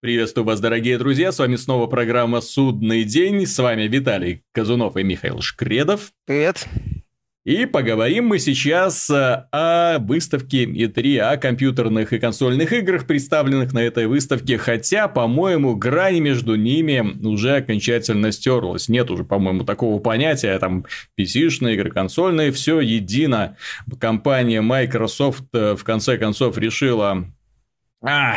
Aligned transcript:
Приветствую 0.00 0.44
вас, 0.44 0.60
дорогие 0.60 0.96
друзья, 0.96 1.32
с 1.32 1.40
вами 1.40 1.56
снова 1.56 1.88
программа 1.88 2.40
«Судный 2.40 3.02
день», 3.02 3.44
с 3.46 3.58
вами 3.58 3.88
Виталий 3.88 4.44
Казунов 4.52 4.96
и 4.96 5.02
Михаил 5.02 5.40
Шкредов. 5.40 6.12
Привет. 6.24 6.68
И 7.44 7.66
поговорим 7.66 8.28
мы 8.28 8.38
сейчас 8.38 9.10
э, 9.10 9.46
о 9.50 9.98
выставке 9.98 10.66
E3, 10.66 11.18
о 11.18 11.36
компьютерных 11.36 12.12
и 12.12 12.20
консольных 12.20 12.72
играх, 12.72 13.08
представленных 13.08 13.72
на 13.72 13.80
этой 13.80 14.06
выставке, 14.06 14.56
хотя, 14.56 15.08
по-моему, 15.08 15.74
грань 15.74 16.20
между 16.20 16.54
ними 16.54 17.26
уже 17.26 17.56
окончательно 17.56 18.30
стерлась. 18.30 18.88
Нет 18.88 19.10
уже, 19.10 19.24
по-моему, 19.24 19.64
такого 19.64 19.98
понятия, 19.98 20.56
там, 20.60 20.86
PC-шные 21.18 21.74
игры, 21.74 21.90
консольные, 21.90 22.52
все 22.52 22.78
едино. 22.78 23.56
Компания 23.98 24.60
Microsoft 24.60 25.46
э, 25.54 25.74
в 25.74 25.82
конце 25.82 26.18
концов 26.18 26.56
решила... 26.56 27.24
А, 28.00 28.36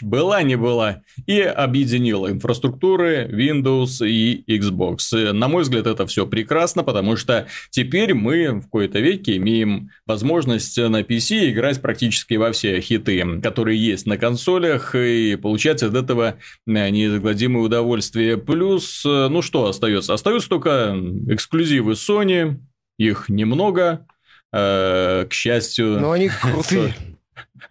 была 0.00 0.42
не 0.42 0.56
была, 0.56 1.02
и 1.26 1.40
объединила 1.40 2.30
инфраструктуры 2.30 3.28
Windows 3.30 4.06
и 4.06 4.42
Xbox. 4.48 5.32
На 5.32 5.48
мой 5.48 5.62
взгляд, 5.62 5.86
это 5.86 6.06
все 6.06 6.26
прекрасно, 6.26 6.82
потому 6.84 7.16
что 7.16 7.46
теперь 7.70 8.14
мы 8.14 8.60
в 8.60 8.62
какой-то 8.62 9.00
веке 9.00 9.36
имеем 9.36 9.90
возможность 10.06 10.78
на 10.78 11.02
PC 11.02 11.50
играть 11.50 11.82
практически 11.82 12.34
во 12.34 12.52
все 12.52 12.80
хиты, 12.80 13.40
которые 13.42 13.78
есть 13.78 14.06
на 14.06 14.16
консолях, 14.16 14.94
и 14.94 15.36
получать 15.36 15.82
от 15.82 15.94
этого 15.94 16.36
неизгладимое 16.66 17.62
удовольствие. 17.62 18.38
Плюс, 18.38 19.02
ну 19.04 19.42
что 19.42 19.68
остается? 19.68 20.14
Остаются 20.14 20.48
только 20.48 20.96
эксклюзивы 21.28 21.92
Sony, 21.92 22.56
их 22.98 23.28
немного, 23.28 24.06
э, 24.52 25.26
к 25.28 25.32
счастью. 25.32 26.00
Но 26.00 26.12
они 26.12 26.28
крутые. 26.42 26.94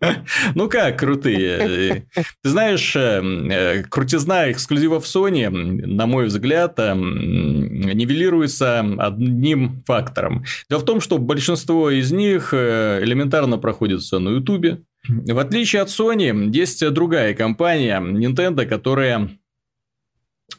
Ну 0.56 0.70
как, 0.70 1.00
крутые. 1.00 2.06
Ты 2.44 2.50
знаешь, 2.50 2.96
э, 2.96 3.22
э, 3.22 3.84
крутизна 3.84 4.52
эксклюзивов 4.52 5.06
Sony, 5.06 5.50
на 5.50 6.06
мой 6.06 6.26
взгляд, 6.26 6.80
э, 6.80 6.94
нивелируется 6.94 8.80
одним 8.80 9.84
фактором. 9.86 10.44
Дело 10.70 10.80
в 10.80 10.86
том, 10.86 11.02
что 11.02 11.18
большинство 11.18 11.90
из 11.90 12.12
них 12.12 12.54
элементарно 12.54 13.58
проходится 13.58 14.20
на 14.20 14.30
YouTube. 14.30 14.82
В 15.08 15.40
отличие 15.40 15.82
от 15.82 15.90
Sony, 15.90 16.52
есть 16.52 16.88
другая 16.92 17.34
компания, 17.34 18.00
Nintendo, 18.00 18.66
которая 18.66 19.30
Э, 19.32 19.41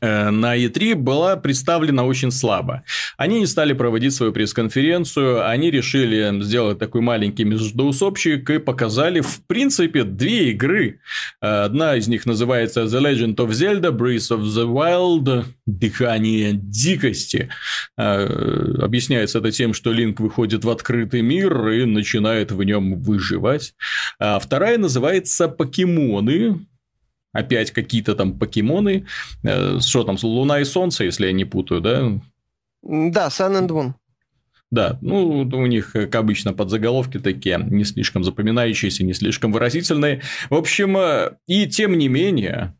на 0.00 0.56
E3 0.56 0.94
была 0.94 1.36
представлена 1.36 2.04
очень 2.04 2.30
слабо. 2.30 2.82
Они 3.16 3.40
не 3.40 3.46
стали 3.46 3.72
проводить 3.72 4.14
свою 4.14 4.32
пресс-конференцию, 4.32 5.48
они 5.48 5.70
решили 5.70 6.42
сделать 6.42 6.78
такой 6.78 7.00
маленький 7.00 7.44
междоусобщик 7.44 8.48
и 8.50 8.58
показали, 8.58 9.20
в 9.20 9.46
принципе, 9.46 10.04
две 10.04 10.50
игры. 10.50 11.00
Э, 11.40 11.64
одна 11.64 11.96
из 11.96 12.08
них 12.08 12.26
называется 12.26 12.82
The 12.82 13.00
Legend 13.00 13.36
of 13.36 13.50
Zelda 13.50 13.90
Breath 13.90 14.36
of 14.36 14.42
the 14.42 14.66
Wild, 14.66 15.44
Дыхание 15.66 16.52
дикости. 16.52 17.48
Э, 17.96 18.26
объясняется 18.80 19.38
это 19.38 19.50
тем, 19.50 19.74
что 19.74 19.92
Линк 19.92 20.20
выходит 20.20 20.64
в 20.64 20.70
открытый 20.70 21.22
мир 21.22 21.68
и 21.68 21.84
начинает 21.84 22.52
в 22.52 22.62
нем 22.62 23.00
выживать. 23.00 23.74
А 24.18 24.38
вторая 24.38 24.78
называется 24.78 25.48
Покемоны, 25.48 26.66
опять 27.32 27.70
какие-то 27.70 28.14
там 28.14 28.38
покемоны. 28.38 29.06
Э, 29.42 29.78
что 29.80 30.04
там, 30.04 30.16
Луна 30.22 30.60
и 30.60 30.64
Солнце, 30.64 31.04
если 31.04 31.26
я 31.26 31.32
не 31.32 31.44
путаю, 31.44 31.80
да? 31.80 32.20
Да, 32.82 33.28
Sun 33.28 33.60
and 33.60 33.68
Moon. 33.68 33.92
Да, 34.70 34.98
ну, 35.02 35.40
у 35.40 35.66
них, 35.66 35.92
как 35.92 36.14
обычно, 36.14 36.54
подзаголовки 36.54 37.18
такие 37.18 37.58
не 37.58 37.84
слишком 37.84 38.24
запоминающиеся, 38.24 39.04
не 39.04 39.12
слишком 39.12 39.52
выразительные. 39.52 40.22
В 40.48 40.54
общем, 40.54 40.96
э, 40.96 41.32
и 41.46 41.66
тем 41.66 41.98
не 41.98 42.08
менее, 42.08 42.74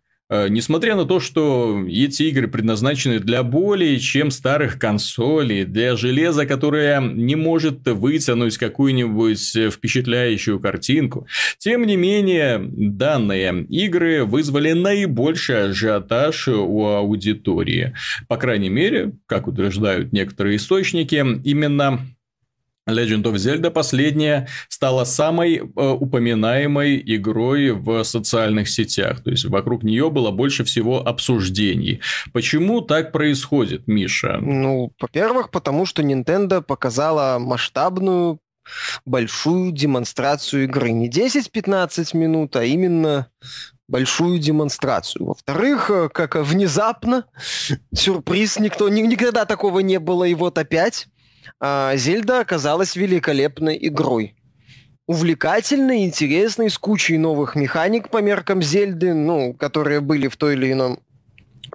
несмотря 0.49 0.97
на 0.97 1.05
то, 1.05 1.21
что 1.21 1.85
эти 1.87 2.25
игры 2.25 2.49
предназначены 2.49 3.19
для 3.21 3.43
более 3.43 3.99
чем 3.99 4.31
старых 4.31 4.79
консолей, 4.79 5.65
для 5.65 5.97
железа, 5.97 6.47
которое 6.47 7.01
не 7.01 7.37
может 7.37 7.87
вытянуть 7.87 8.57
какую-нибудь 8.57 9.73
впечатляющую 9.73 10.59
картинку, 10.59 11.27
тем 11.59 11.85
не 11.85 11.97
менее, 11.97 12.59
данные 12.63 13.65
игры 13.69 14.25
вызвали 14.25 14.73
наибольший 14.73 15.71
ажиотаж 15.71 16.49
у 16.49 16.87
аудитории. 16.87 17.95
По 18.29 18.37
крайней 18.37 18.71
мере, 18.71 19.13
как 19.27 19.47
утверждают 19.47 20.13
некоторые 20.13 20.57
источники, 20.57 21.25
именно 21.45 22.01
Legend 22.89 23.23
of 23.23 23.35
Zelda 23.35 23.71
последняя 23.71 24.49
стала 24.69 25.05
самой 25.05 25.57
э, 25.57 25.63
упоминаемой 25.63 27.03
игрой 27.05 27.71
в 27.71 28.03
социальных 28.03 28.69
сетях. 28.69 29.23
То 29.23 29.31
есть 29.31 29.45
вокруг 29.45 29.83
нее 29.85 30.11
было 30.11 30.31
больше 30.31 30.65
всего 30.65 31.07
обсуждений. 31.07 32.01
Почему 32.33 32.81
так 32.81 33.13
происходит, 33.13 33.87
Миша? 33.87 34.39
Ну, 34.41 34.93
во-первых, 35.01 35.51
потому 35.51 35.87
что 35.87 36.03
Nintendo 36.03 36.61
показала 36.61 37.39
масштабную 37.39 38.41
большую 39.05 39.73
демонстрацию 39.73 40.65
игры. 40.65 40.91
Не 40.91 41.09
10-15 41.09 42.17
минут, 42.17 42.57
а 42.57 42.65
именно 42.65 43.29
большую 43.89 44.39
демонстрацию. 44.39 45.27
Во-вторых, 45.27 45.91
э, 45.91 46.09
как 46.09 46.35
внезапно, 46.35 47.27
сюрприз, 47.95 48.59
никто, 48.59 48.89
никогда 48.89 49.45
такого 49.45 49.81
не 49.81 49.99
было, 50.01 50.25
и 50.25 50.35
вот 50.35 50.59
опять 50.59 51.09
Зельда 51.61 52.41
оказалась 52.41 52.97
великолепной 52.97 53.79
игрой. 53.81 54.35
Увлекательной, 55.07 56.05
интересной, 56.05 56.71
с 56.71 56.79
кучей 56.79 57.19
новых 57.19 57.57
механик 57.57 58.09
по 58.09 58.23
меркам 58.23 58.63
Зельды, 58.63 59.15
ну, 59.15 59.53
которые 59.53 60.01
были 60.01 60.29
в 60.29 60.37
той 60.37 60.55
или 60.55 60.73
ином 60.73 61.01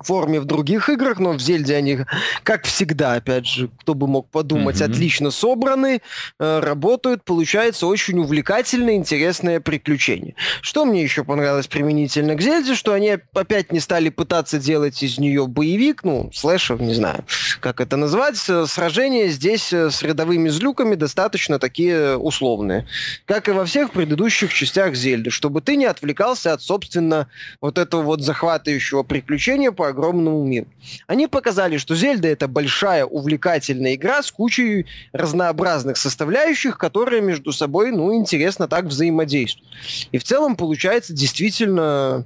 форме 0.03 0.39
в 0.39 0.45
других 0.45 0.89
играх, 0.89 1.19
но 1.19 1.33
в 1.33 1.39
Зельде 1.39 1.75
они, 1.75 1.99
как 2.43 2.65
всегда, 2.65 3.13
опять 3.13 3.47
же, 3.47 3.69
кто 3.81 3.93
бы 3.93 4.07
мог 4.07 4.29
подумать, 4.29 4.81
mm-hmm. 4.81 4.91
отлично 4.91 5.31
собраны, 5.31 6.01
э, 6.39 6.59
работают, 6.59 7.23
получается 7.23 7.87
очень 7.87 8.19
увлекательное, 8.19 8.95
интересное 8.95 9.59
приключение. 9.59 10.35
Что 10.61 10.85
мне 10.85 11.03
еще 11.03 11.23
понравилось 11.23 11.67
применительно 11.67 12.35
к 12.35 12.41
Зельде, 12.41 12.75
что 12.75 12.93
они 12.93 13.17
опять 13.33 13.71
не 13.71 13.79
стали 13.79 14.09
пытаться 14.09 14.59
делать 14.59 15.01
из 15.03 15.17
нее 15.17 15.47
боевик, 15.47 16.03
ну, 16.03 16.29
слэшер, 16.33 16.81
не 16.81 16.93
знаю, 16.93 17.25
как 17.59 17.81
это 17.81 17.97
назвать. 17.97 18.37
Сражения 18.37 19.27
здесь 19.27 19.73
э, 19.73 19.89
с 19.89 20.03
рядовыми 20.03 20.49
злюками 20.49 20.95
достаточно 20.95 21.59
такие 21.59 22.17
условные, 22.17 22.87
как 23.25 23.49
и 23.49 23.51
во 23.51 23.65
всех 23.65 23.91
предыдущих 23.91 24.53
частях 24.53 24.95
Зельды, 24.95 25.31
чтобы 25.31 25.61
ты 25.61 25.75
не 25.75 25.85
отвлекался 25.85 26.53
от, 26.53 26.61
собственно, 26.61 27.27
вот 27.61 27.77
этого 27.77 28.01
вот 28.01 28.21
захватывающего 28.21 29.03
приключения 29.03 29.71
по 29.71 29.86
огромному 29.87 30.43
миру. 30.43 30.67
Они 31.07 31.27
показали, 31.27 31.77
что 31.77 31.95
Зельда 31.95 32.27
это 32.27 32.47
большая 32.47 33.05
увлекательная 33.05 33.95
игра 33.95 34.21
с 34.21 34.31
кучей 34.31 34.85
разнообразных 35.13 35.97
составляющих, 35.97 36.77
которые 36.77 37.21
между 37.21 37.51
собой, 37.51 37.91
ну, 37.91 38.13
интересно 38.15 38.67
так 38.67 38.85
взаимодействуют. 38.85 39.69
И 40.11 40.17
в 40.17 40.23
целом 40.23 40.55
получается 40.55 41.13
действительно 41.13 42.25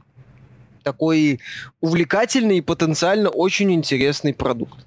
такой 0.84 1.40
увлекательный 1.80 2.58
и 2.58 2.62
потенциально 2.62 3.30
очень 3.30 3.72
интересный 3.72 4.34
продукт. 4.34 4.86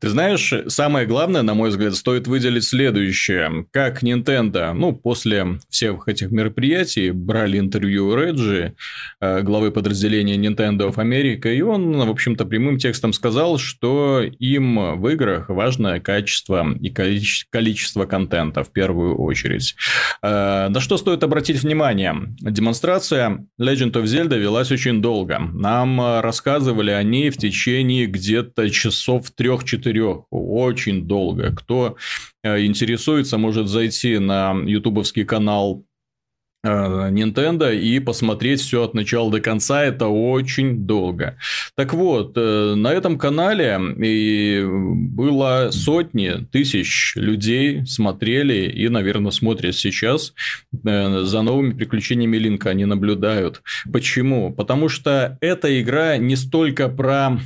Ты 0.00 0.08
знаешь, 0.08 0.52
самое 0.68 1.06
главное, 1.06 1.42
на 1.42 1.54
мой 1.54 1.70
взгляд, 1.70 1.94
стоит 1.94 2.26
выделить 2.26 2.64
следующее. 2.64 3.66
Как 3.70 4.02
Nintendo, 4.02 4.72
ну, 4.72 4.92
после 4.92 5.58
всех 5.68 6.08
этих 6.08 6.30
мероприятий 6.30 7.10
брали 7.10 7.58
интервью 7.58 8.14
Реджи, 8.14 8.74
э, 9.20 9.42
главы 9.42 9.70
подразделения 9.70 10.36
Nintendo 10.36 10.90
of 10.90 10.96
America, 10.96 11.54
и 11.54 11.62
он, 11.62 11.96
в 11.96 12.10
общем-то, 12.10 12.44
прямым 12.44 12.78
текстом 12.78 13.12
сказал, 13.12 13.58
что 13.58 14.22
им 14.22 15.00
в 15.00 15.08
играх 15.08 15.48
важно 15.48 16.00
качество 16.00 16.66
и 16.80 16.90
количество 16.90 18.06
контента 18.06 18.64
в 18.64 18.72
первую 18.72 19.16
очередь. 19.16 19.74
Э, 20.22 20.68
на 20.68 20.80
что 20.80 20.96
стоит 20.96 21.22
обратить 21.22 21.62
внимание? 21.62 22.14
Демонстрация 22.40 23.46
Legend 23.60 23.92
of 23.92 24.04
Zelda 24.04 24.38
велась 24.38 24.70
очень 24.72 25.00
долго. 25.00 25.38
Нам 25.38 26.20
рассказывали 26.20 26.90
о 26.90 27.02
ней 27.02 27.30
в 27.30 27.36
течение 27.36 28.06
где-то 28.06 28.68
часов 28.70 29.30
3 29.30 29.43
трех-четырех. 29.44 30.24
Очень 30.30 31.06
долго. 31.06 31.54
Кто 31.54 31.96
э, 32.42 32.64
интересуется, 32.64 33.36
может 33.36 33.68
зайти 33.68 34.18
на 34.18 34.54
ютубовский 34.64 35.26
канал 35.26 35.84
э, 36.64 36.68
Nintendo 36.68 37.78
и 37.78 38.00
посмотреть 38.00 38.62
все 38.62 38.84
от 38.84 38.94
начала 38.94 39.30
до 39.30 39.40
конца, 39.40 39.84
это 39.84 40.06
очень 40.06 40.86
долго. 40.86 41.36
Так 41.76 41.92
вот, 41.92 42.32
э, 42.38 42.74
на 42.74 42.90
этом 42.90 43.18
канале 43.18 43.78
и 43.98 44.64
было 44.64 45.68
сотни 45.72 46.46
тысяч 46.50 47.12
людей 47.16 47.84
смотрели 47.84 48.70
и, 48.70 48.88
наверное, 48.88 49.30
смотрят 49.30 49.76
сейчас 49.76 50.32
за 50.72 51.42
новыми 51.42 51.74
приключениями 51.74 52.38
Линка, 52.38 52.70
они 52.70 52.86
наблюдают. 52.86 53.60
Почему? 53.92 54.54
Потому 54.54 54.88
что 54.88 55.36
эта 55.42 55.82
игра 55.82 56.16
не 56.16 56.36
столько 56.36 56.88
про 56.88 57.38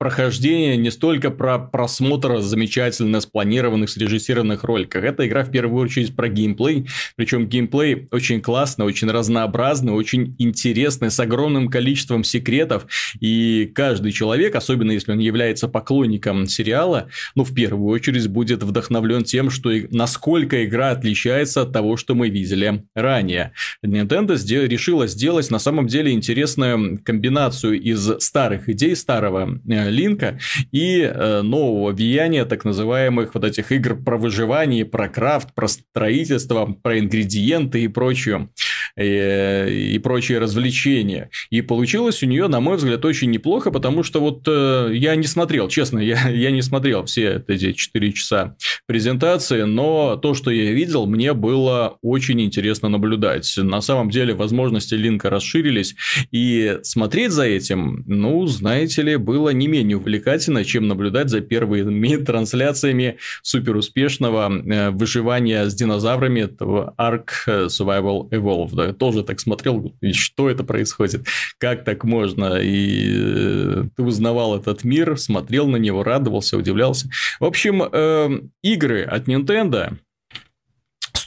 прохождение, 0.00 0.78
не 0.78 0.90
столько 0.90 1.30
про 1.30 1.58
просмотр 1.58 2.40
замечательно 2.40 3.20
спланированных, 3.20 3.90
срежиссированных 3.90 4.64
роликов. 4.64 5.04
Это 5.04 5.28
игра 5.28 5.44
в 5.44 5.50
первую 5.50 5.84
очередь 5.84 6.16
про 6.16 6.26
геймплей. 6.26 6.86
Причем 7.16 7.46
геймплей 7.46 8.08
очень 8.10 8.40
классный, 8.40 8.86
очень 8.86 9.10
разнообразный, 9.10 9.92
очень 9.92 10.34
интересный, 10.38 11.10
с 11.10 11.20
огромным 11.20 11.68
количеством 11.68 12.24
секретов. 12.24 12.86
И 13.20 13.70
каждый 13.74 14.12
человек, 14.12 14.54
особенно 14.54 14.92
если 14.92 15.12
он 15.12 15.18
является 15.18 15.68
поклонником 15.68 16.46
сериала, 16.46 17.08
ну, 17.34 17.44
в 17.44 17.52
первую 17.52 17.90
очередь 17.90 18.26
будет 18.26 18.62
вдохновлен 18.62 19.22
тем, 19.22 19.50
что 19.50 19.70
насколько 19.90 20.64
игра 20.64 20.92
отличается 20.92 21.60
от 21.60 21.74
того, 21.74 21.98
что 21.98 22.14
мы 22.14 22.30
видели 22.30 22.84
ранее. 22.94 23.52
Nintendo 23.84 24.34
решила 24.66 25.06
сделать 25.06 25.50
на 25.50 25.58
самом 25.58 25.88
деле 25.88 26.12
интересную 26.12 26.98
комбинацию 27.04 27.78
из 27.78 28.10
старых 28.20 28.70
идей, 28.70 28.96
старого 28.96 29.60
э, 29.68 29.89
Линка 29.90 30.38
и 30.72 31.00
э, 31.02 31.42
нового 31.42 31.92
влияния 31.92 32.44
так 32.44 32.64
называемых 32.64 33.34
вот 33.34 33.44
этих 33.44 33.72
игр 33.72 33.96
про 33.96 34.16
выживание, 34.16 34.84
про 34.84 35.08
крафт, 35.08 35.54
про 35.54 35.68
строительство, 35.68 36.66
про 36.66 36.98
ингредиенты 36.98 37.82
и 37.82 37.88
прочее 37.88 38.48
и, 38.96 39.92
и 39.94 39.98
прочие 39.98 40.38
развлечения. 40.38 41.30
И 41.50 41.62
получилось 41.62 42.22
у 42.22 42.26
нее, 42.26 42.48
на 42.48 42.60
мой 42.60 42.76
взгляд, 42.76 43.04
очень 43.04 43.30
неплохо, 43.30 43.70
потому 43.70 44.02
что 44.02 44.20
вот 44.20 44.42
э, 44.46 44.90
я 44.94 45.16
не 45.16 45.26
смотрел, 45.26 45.68
честно, 45.68 45.98
я, 45.98 46.28
я 46.28 46.50
не 46.50 46.62
смотрел 46.62 47.04
все 47.04 47.42
эти 47.46 47.72
4 47.72 48.12
часа 48.12 48.56
презентации, 48.86 49.62
но 49.62 50.16
то, 50.16 50.34
что 50.34 50.50
я 50.50 50.72
видел, 50.72 51.06
мне 51.06 51.32
было 51.32 51.98
очень 52.02 52.40
интересно 52.40 52.88
наблюдать. 52.88 53.52
На 53.56 53.80
самом 53.80 54.10
деле 54.10 54.34
возможности 54.34 54.94
линка 54.94 55.30
расширились, 55.30 55.94
и 56.30 56.78
смотреть 56.82 57.32
за 57.32 57.44
этим, 57.44 58.04
ну, 58.06 58.46
знаете 58.46 59.02
ли, 59.02 59.16
было 59.16 59.50
не 59.50 59.68
менее 59.68 59.96
увлекательно, 59.96 60.64
чем 60.64 60.88
наблюдать 60.88 61.28
за 61.28 61.40
первыми 61.40 62.16
трансляциями 62.24 63.18
суперуспешного 63.42 64.50
э, 64.50 64.90
выживания 64.90 65.68
с 65.68 65.74
динозаврами 65.74 66.40
этого 66.40 66.94
Ark 66.98 67.28
Survival 67.46 68.28
Evolved 68.30 68.79
да, 68.86 68.92
тоже 68.92 69.22
так 69.22 69.40
смотрел, 69.40 69.94
что 70.12 70.50
это 70.50 70.64
происходит, 70.64 71.26
как 71.58 71.84
так 71.84 72.04
можно, 72.04 72.58
и 72.60 73.14
э, 73.16 73.84
ты 73.96 74.02
узнавал 74.02 74.56
этот 74.56 74.84
мир, 74.84 75.18
смотрел 75.18 75.68
на 75.68 75.76
него, 75.76 76.02
радовался, 76.02 76.56
удивлялся. 76.56 77.08
В 77.38 77.44
общем, 77.44 77.82
э, 77.82 78.40
игры 78.62 79.02
от 79.02 79.28
Nintendo 79.28 79.96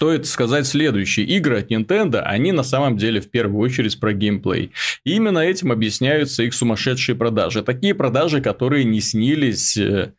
стоит 0.03 0.25
сказать 0.25 0.67
следующее. 0.67 1.25
Игры 1.25 1.59
от 1.59 1.71
Nintendo, 1.71 2.19
они 2.19 2.51
на 2.51 2.63
самом 2.63 2.97
деле 2.97 3.21
в 3.21 3.31
первую 3.31 3.61
очередь 3.61 4.01
про 4.01 4.11
геймплей. 4.11 4.73
И 5.05 5.13
именно 5.13 5.39
этим 5.39 5.71
объясняются 5.71 6.43
их 6.43 6.53
сумасшедшие 6.53 7.15
продажи. 7.15 7.63
Такие 7.63 7.93
продажи, 7.95 8.41
которые 8.41 8.83
не 8.83 8.99
снились 8.99 9.77
э, 9.77 10.11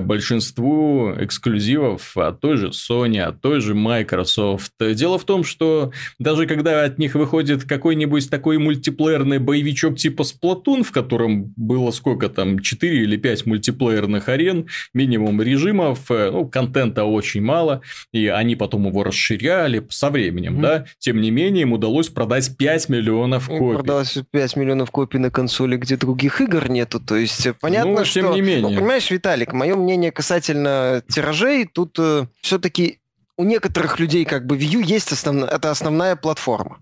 большинству 0.00 1.12
эксклюзивов 1.18 2.16
от 2.16 2.40
той 2.40 2.56
же 2.56 2.68
Sony, 2.68 3.18
от 3.18 3.42
той 3.42 3.60
же 3.60 3.74
Microsoft. 3.74 4.72
Дело 4.80 5.18
в 5.18 5.24
том, 5.24 5.44
что 5.44 5.92
даже 6.18 6.46
когда 6.46 6.84
от 6.84 6.98
них 6.98 7.14
выходит 7.14 7.64
какой-нибудь 7.64 8.30
такой 8.30 8.56
мультиплеерный 8.56 9.38
боевичок 9.38 9.98
типа 9.98 10.22
Splatoon, 10.22 10.82
в 10.82 10.92
котором 10.92 11.52
было 11.56 11.90
сколько 11.90 12.30
там, 12.30 12.60
4 12.60 13.02
или 13.02 13.18
5 13.18 13.44
мультиплеерных 13.44 14.30
арен, 14.30 14.66
минимум 14.94 15.42
режимов, 15.42 16.10
э, 16.10 16.30
ну, 16.30 16.48
контента 16.48 17.04
очень 17.04 17.42
мало, 17.42 17.82
и 18.14 18.28
они 18.28 18.56
потом 18.56 18.86
его 18.86 19.04
расширяют 19.04 19.25
расширяли 19.26 19.86
со 19.90 20.10
временем, 20.10 20.58
mm-hmm. 20.58 20.62
да, 20.62 20.84
тем 20.98 21.20
не 21.20 21.30
менее 21.30 21.62
им 21.62 21.72
удалось 21.72 22.08
продать 22.08 22.56
5 22.56 22.88
миллионов 22.88 23.48
копий. 23.48 23.74
Продалось 23.76 24.18
5 24.30 24.56
миллионов 24.56 24.90
копий 24.90 25.18
на 25.18 25.30
консоли, 25.30 25.76
где 25.76 25.96
других 25.96 26.40
игр 26.40 26.68
нету, 26.68 27.00
то 27.00 27.16
есть 27.16 27.46
э, 27.46 27.54
понятно, 27.54 27.92
ну, 27.92 28.04
что... 28.04 28.20
тем 28.20 28.32
не 28.32 28.40
менее. 28.40 28.60
Ну, 28.60 28.74
понимаешь, 28.74 29.10
Виталик, 29.10 29.52
мое 29.52 29.74
мнение 29.74 30.12
касательно 30.12 31.02
тиражей, 31.08 31.66
тут 31.66 31.96
э, 31.98 32.26
все-таки 32.40 32.98
у 33.36 33.44
некоторых 33.44 33.98
людей 33.98 34.24
как 34.24 34.46
бы 34.46 34.56
View 34.56 34.82
есть 34.82 35.12
основная, 35.12 35.48
это 35.48 35.70
основная 35.70 36.16
платформа. 36.16 36.78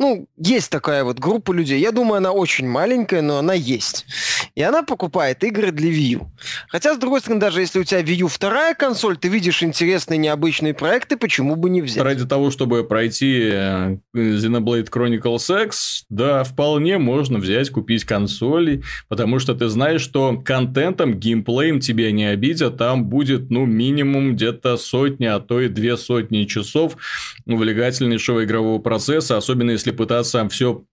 Ну, 0.00 0.26
есть 0.38 0.70
такая 0.70 1.04
вот 1.04 1.18
группа 1.18 1.52
людей. 1.52 1.78
Я 1.78 1.92
думаю, 1.92 2.16
она 2.16 2.32
очень 2.32 2.66
маленькая, 2.66 3.20
но 3.20 3.36
она 3.36 3.52
есть. 3.52 4.06
И 4.54 4.62
она 4.62 4.82
покупает 4.82 5.44
игры 5.44 5.72
для 5.72 5.90
Wii 5.90 6.20
U. 6.20 6.30
Хотя, 6.68 6.94
с 6.94 6.98
другой 6.98 7.20
стороны, 7.20 7.38
даже 7.38 7.60
если 7.60 7.80
у 7.80 7.84
тебя 7.84 8.00
Wii 8.00 8.22
U 8.22 8.28
вторая 8.28 8.74
консоль, 8.74 9.18
ты 9.18 9.28
видишь 9.28 9.62
интересные, 9.62 10.16
необычные 10.16 10.72
проекты, 10.72 11.18
почему 11.18 11.54
бы 11.54 11.68
не 11.68 11.82
взять? 11.82 12.02
Ради 12.02 12.26
того, 12.26 12.50
чтобы 12.50 12.82
пройти 12.82 13.50
э, 13.52 13.98
Xenoblade 14.16 14.88
Chronicles 14.90 15.66
X, 15.66 16.06
да, 16.08 16.44
вполне 16.44 16.96
можно 16.96 17.38
взять, 17.38 17.68
купить 17.68 18.04
консоли, 18.04 18.82
потому 19.08 19.38
что 19.38 19.54
ты 19.54 19.68
знаешь, 19.68 20.00
что 20.00 20.40
контентом, 20.42 21.12
геймплеем 21.20 21.78
тебя 21.78 22.10
не 22.10 22.24
обидят, 22.24 22.78
там 22.78 23.04
будет, 23.04 23.50
ну, 23.50 23.66
минимум 23.66 24.34
где-то 24.34 24.78
сотни, 24.78 25.26
а 25.26 25.40
то 25.40 25.60
и 25.60 25.68
две 25.68 25.98
сотни 25.98 26.44
часов 26.44 26.96
увлекательнейшего 27.44 28.44
игрового 28.44 28.80
процесса, 28.80 29.36
особенно 29.36 29.72
если 29.72 29.89
если 29.90 29.96
пытаться 29.96 30.48
все 30.48 30.84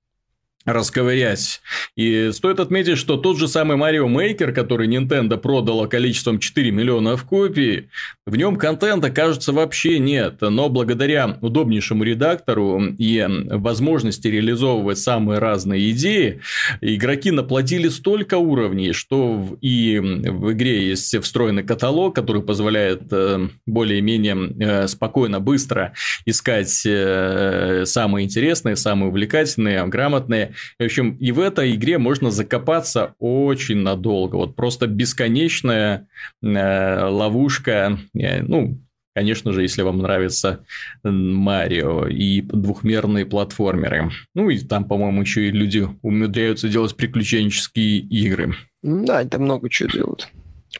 расковырять. 0.67 1.61
И 1.95 2.29
стоит 2.33 2.59
отметить, 2.59 2.97
что 2.97 3.15
тот 3.15 3.37
же 3.37 3.47
самый 3.47 3.77
Mario 3.77 4.07
Maker, 4.07 4.51
который 4.51 4.87
Nintendo 4.87 5.37
продала 5.37 5.87
количеством 5.87 6.39
4 6.39 6.71
миллионов 6.71 7.23
копий, 7.23 7.89
в 8.25 8.35
нем 8.35 8.57
контента, 8.57 9.09
кажется, 9.09 9.53
вообще 9.53 9.97
нет. 9.97 10.41
Но 10.41 10.67
благодаря 10.67 11.37
удобнейшему 11.41 12.03
редактору 12.03 12.83
и 12.97 13.25
возможности 13.49 14.27
реализовывать 14.27 14.99
самые 14.99 15.39
разные 15.39 15.91
идеи, 15.91 16.41
игроки 16.81 17.31
наплатили 17.31 17.87
столько 17.87 18.37
уровней, 18.37 18.91
что 18.91 19.57
и 19.61 19.97
в 19.99 20.51
игре 20.51 20.89
есть 20.89 21.17
встроенный 21.23 21.63
каталог, 21.63 22.13
который 22.13 22.41
позволяет 22.41 23.03
э, 23.11 23.47
более-менее 23.65 24.53
э, 24.59 24.87
спокойно, 24.87 25.39
быстро 25.39 25.93
искать 26.25 26.85
э, 26.85 27.83
самые 27.85 28.25
интересные, 28.25 28.75
самые 28.75 29.09
увлекательные, 29.09 29.87
грамотные 29.87 30.53
в 30.80 30.83
общем, 30.83 31.15
и 31.15 31.31
в 31.31 31.39
этой 31.39 31.75
игре 31.75 31.98
можно 31.98 32.31
закопаться 32.31 33.15
очень 33.19 33.77
надолго. 33.77 34.36
Вот 34.36 34.56
просто 34.56 34.88
бесконечная 34.88 36.07
э, 36.42 37.06
ловушка. 37.06 37.98
Э, 38.13 38.42
ну, 38.42 38.80
конечно 39.15 39.51
же, 39.54 39.62
если 39.62 39.81
вам 39.81 40.00
нравится 40.00 40.65
Марио 41.04 42.07
и 42.07 42.42
двухмерные 42.42 43.25
платформеры. 43.25 44.12
Ну, 44.36 44.50
и 44.50 44.59
там, 44.59 44.86
по-моему, 44.86 45.21
еще 45.21 45.48
и 45.48 45.51
люди 45.51 45.88
умудряются 46.01 46.69
делать 46.69 46.95
приключенческие 46.95 48.00
игры. 48.00 48.56
Да, 48.83 49.21
это 49.24 49.39
много 49.39 49.69
чего 49.69 49.89
делают. 49.89 50.27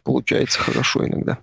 Получается 0.04 0.60
хорошо 0.60 1.06
иногда. 1.06 1.40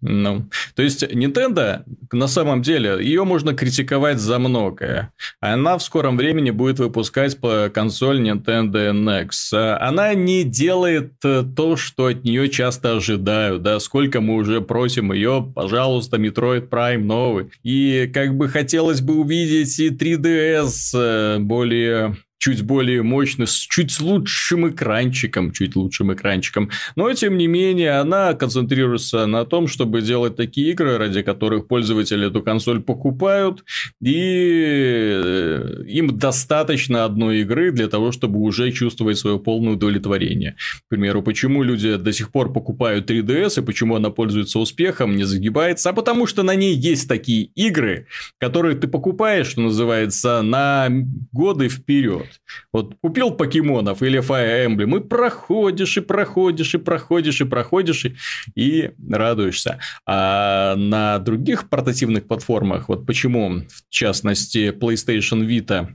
Ну, 0.00 0.46
то 0.74 0.82
есть 0.82 1.02
Nintendo 1.02 1.82
на 2.12 2.28
самом 2.28 2.62
деле 2.62 2.98
ее 3.00 3.24
можно 3.24 3.54
критиковать 3.54 4.18
за 4.18 4.38
многое. 4.38 5.12
Она 5.40 5.78
в 5.78 5.82
скором 5.82 6.16
времени 6.16 6.50
будет 6.50 6.78
выпускать 6.78 7.38
по 7.40 7.70
консоль 7.72 8.20
Nintendo 8.20 8.92
NX. 8.92 9.76
Она 9.80 10.14
не 10.14 10.44
делает 10.44 11.14
э, 11.24 11.44
то, 11.56 11.76
что 11.76 12.06
от 12.06 12.24
нее 12.24 12.48
часто 12.48 12.96
ожидают. 12.96 13.62
Да, 13.62 13.80
сколько 13.80 14.20
мы 14.20 14.34
уже 14.34 14.60
просим 14.60 15.12
ее, 15.12 15.50
пожалуйста, 15.54 16.18
Metroid 16.18 16.68
Prime 16.68 17.02
новый. 17.02 17.50
И 17.62 18.10
как 18.12 18.36
бы 18.36 18.48
хотелось 18.48 19.00
бы 19.00 19.14
увидеть 19.16 19.78
и 19.78 19.90
3DS 19.90 20.90
э, 20.94 21.38
более 21.38 22.16
чуть 22.46 22.62
более 22.62 23.02
мощный, 23.02 23.48
с 23.48 23.54
чуть 23.56 23.98
лучшим 23.98 24.68
экранчиком, 24.68 25.50
чуть 25.50 25.74
лучшим 25.74 26.14
экранчиком. 26.14 26.70
Но, 26.94 27.12
тем 27.12 27.36
не 27.38 27.48
менее, 27.48 27.98
она 27.98 28.34
концентрируется 28.34 29.26
на 29.26 29.44
том, 29.44 29.66
чтобы 29.66 30.00
делать 30.00 30.36
такие 30.36 30.70
игры, 30.70 30.96
ради 30.96 31.22
которых 31.22 31.66
пользователи 31.66 32.28
эту 32.28 32.42
консоль 32.42 32.80
покупают, 32.80 33.64
и 34.00 34.14
э, 34.14 35.82
им 35.88 36.16
достаточно 36.16 37.04
одной 37.04 37.40
игры 37.40 37.72
для 37.72 37.88
того, 37.88 38.12
чтобы 38.12 38.38
уже 38.38 38.70
чувствовать 38.70 39.18
свое 39.18 39.40
полное 39.40 39.72
удовлетворение. 39.72 40.54
К 40.86 40.88
примеру, 40.90 41.22
почему 41.22 41.64
люди 41.64 41.96
до 41.96 42.12
сих 42.12 42.30
пор 42.30 42.52
покупают 42.52 43.10
3DS, 43.10 43.60
и 43.60 43.64
почему 43.64 43.96
она 43.96 44.10
пользуется 44.10 44.60
успехом, 44.60 45.16
не 45.16 45.24
загибается, 45.24 45.90
а 45.90 45.92
потому 45.92 46.28
что 46.28 46.44
на 46.44 46.54
ней 46.54 46.76
есть 46.76 47.08
такие 47.08 47.46
игры, 47.56 48.06
которые 48.38 48.76
ты 48.76 48.86
покупаешь, 48.86 49.48
что 49.48 49.62
называется, 49.62 50.42
на 50.42 50.88
годы 51.32 51.68
вперед. 51.68 52.35
Вот 52.72 52.94
купил 53.00 53.30
покемонов 53.30 54.02
или 54.02 54.20
Fire 54.20 54.66
Emblem, 54.66 54.98
и 54.98 55.08
проходишь, 55.08 55.96
и 55.96 56.00
проходишь, 56.00 56.74
и 56.74 56.78
проходишь, 56.78 57.40
и 57.40 57.44
проходишь, 57.44 58.04
и, 58.04 58.16
и 58.54 58.90
радуешься. 59.10 59.78
А 60.06 60.76
на 60.76 61.18
других 61.18 61.68
портативных 61.68 62.26
платформах, 62.26 62.88
вот 62.88 63.06
почему, 63.06 63.60
в 63.68 63.90
частности, 63.90 64.70
PlayStation 64.70 65.46
Vita 65.46 65.88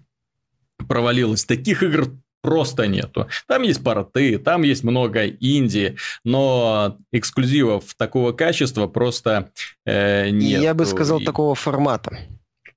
провалилась, 0.87 1.45
таких 1.45 1.83
игр 1.83 2.07
просто 2.41 2.87
нету. 2.87 3.27
Там 3.47 3.63
есть 3.63 3.83
порты, 3.83 4.37
там 4.37 4.63
есть 4.63 4.83
много 4.83 5.27
инди, 5.27 5.95
но 6.23 6.97
эксклюзивов 7.11 7.93
такого 7.95 8.31
качества 8.31 8.87
просто 8.87 9.51
э, 9.85 10.29
нет. 10.29 10.61
Я 10.61 10.73
бы 10.73 10.85
сказал, 10.85 11.19
и... 11.19 11.25
такого 11.25 11.55
формата. 11.55 12.17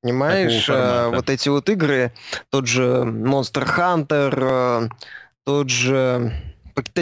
Понимаешь, 0.04 0.68
э, 0.68 1.10
вот 1.14 1.30
эти 1.30 1.48
вот 1.48 1.70
игры, 1.70 2.12
тот 2.50 2.66
же 2.66 2.82
Monster 2.82 3.66
Hunter, 3.66 4.38
э, 4.38 4.88
тот 5.44 5.70
же 5.70 6.30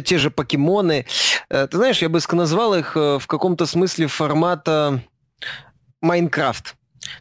те 0.04 0.18
же 0.18 0.30
покемоны. 0.30 1.06
Ты 1.48 1.68
знаешь, 1.72 2.02
я 2.02 2.08
бы 2.08 2.20
назвал 2.32 2.74
их 2.74 2.94
в 2.94 3.22
каком-то 3.26 3.66
смысле 3.66 4.06
формата 4.06 5.02
Майнкрафт. 6.02 6.76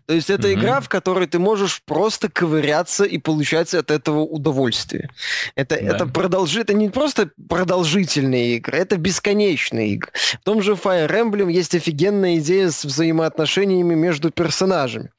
То 0.05 0.13
есть 0.13 0.29
это 0.29 0.47
mm-hmm. 0.47 0.53
игра, 0.53 0.79
в 0.81 0.89
которой 0.89 1.27
ты 1.27 1.39
можешь 1.39 1.81
просто 1.83 2.29
ковыряться 2.29 3.03
и 3.03 3.17
получать 3.17 3.73
от 3.73 3.91
этого 3.91 4.19
удовольствие. 4.19 5.09
Это, 5.55 5.75
да. 5.75 5.81
это, 5.81 6.05
продолж... 6.05 6.55
это 6.55 6.73
не 6.73 6.89
просто 6.89 7.31
продолжительные 7.50 8.57
игры, 8.57 8.77
это 8.77 8.97
бесконечные 8.97 9.93
игры. 9.93 10.11
В 10.13 10.43
том 10.43 10.61
же 10.61 10.73
Fire 10.73 11.09
Emblem 11.09 11.51
есть 11.51 11.73
офигенная 11.73 12.38
идея 12.38 12.69
с 12.69 12.85
взаимоотношениями 12.85 13.95
между 13.95 14.29
персонажами 14.29 15.11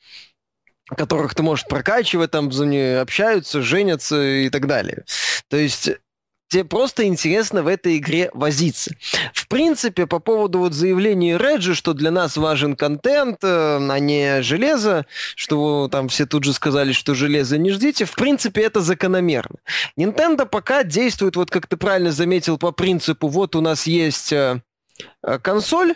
которых 0.94 1.34
ты 1.34 1.42
можешь 1.42 1.66
прокачивать, 1.66 2.30
там 2.30 2.52
за 2.52 2.66
нее 2.66 3.00
общаются, 3.00 3.62
женятся 3.62 4.22
и 4.22 4.50
так 4.50 4.66
далее. 4.66 5.04
То 5.48 5.56
есть 5.56 5.90
тебе 6.52 6.64
просто 6.64 7.04
интересно 7.04 7.62
в 7.62 7.66
этой 7.66 7.96
игре 7.96 8.30
возиться. 8.34 8.94
В 9.32 9.48
принципе, 9.48 10.06
по 10.06 10.18
поводу 10.18 10.58
вот 10.58 10.74
заявления 10.74 11.38
Реджи, 11.38 11.74
что 11.74 11.94
для 11.94 12.10
нас 12.10 12.36
важен 12.36 12.76
контент, 12.76 13.38
э, 13.42 13.78
а 13.90 13.98
не 13.98 14.42
железо, 14.42 15.06
что 15.34 15.88
там 15.90 16.08
все 16.08 16.26
тут 16.26 16.44
же 16.44 16.52
сказали, 16.52 16.92
что 16.92 17.14
железо 17.14 17.56
не 17.56 17.70
ждите, 17.70 18.04
в 18.04 18.14
принципе, 18.14 18.62
это 18.62 18.80
закономерно. 18.80 19.56
Nintendo 19.98 20.46
пока 20.46 20.84
действует, 20.84 21.36
вот 21.36 21.50
как 21.50 21.66
ты 21.66 21.76
правильно 21.76 22.12
заметил, 22.12 22.58
по 22.58 22.70
принципу, 22.70 23.28
вот 23.28 23.56
у 23.56 23.62
нас 23.62 23.86
есть 23.86 24.32
э, 24.32 24.60
э, 25.22 25.38
консоль, 25.38 25.94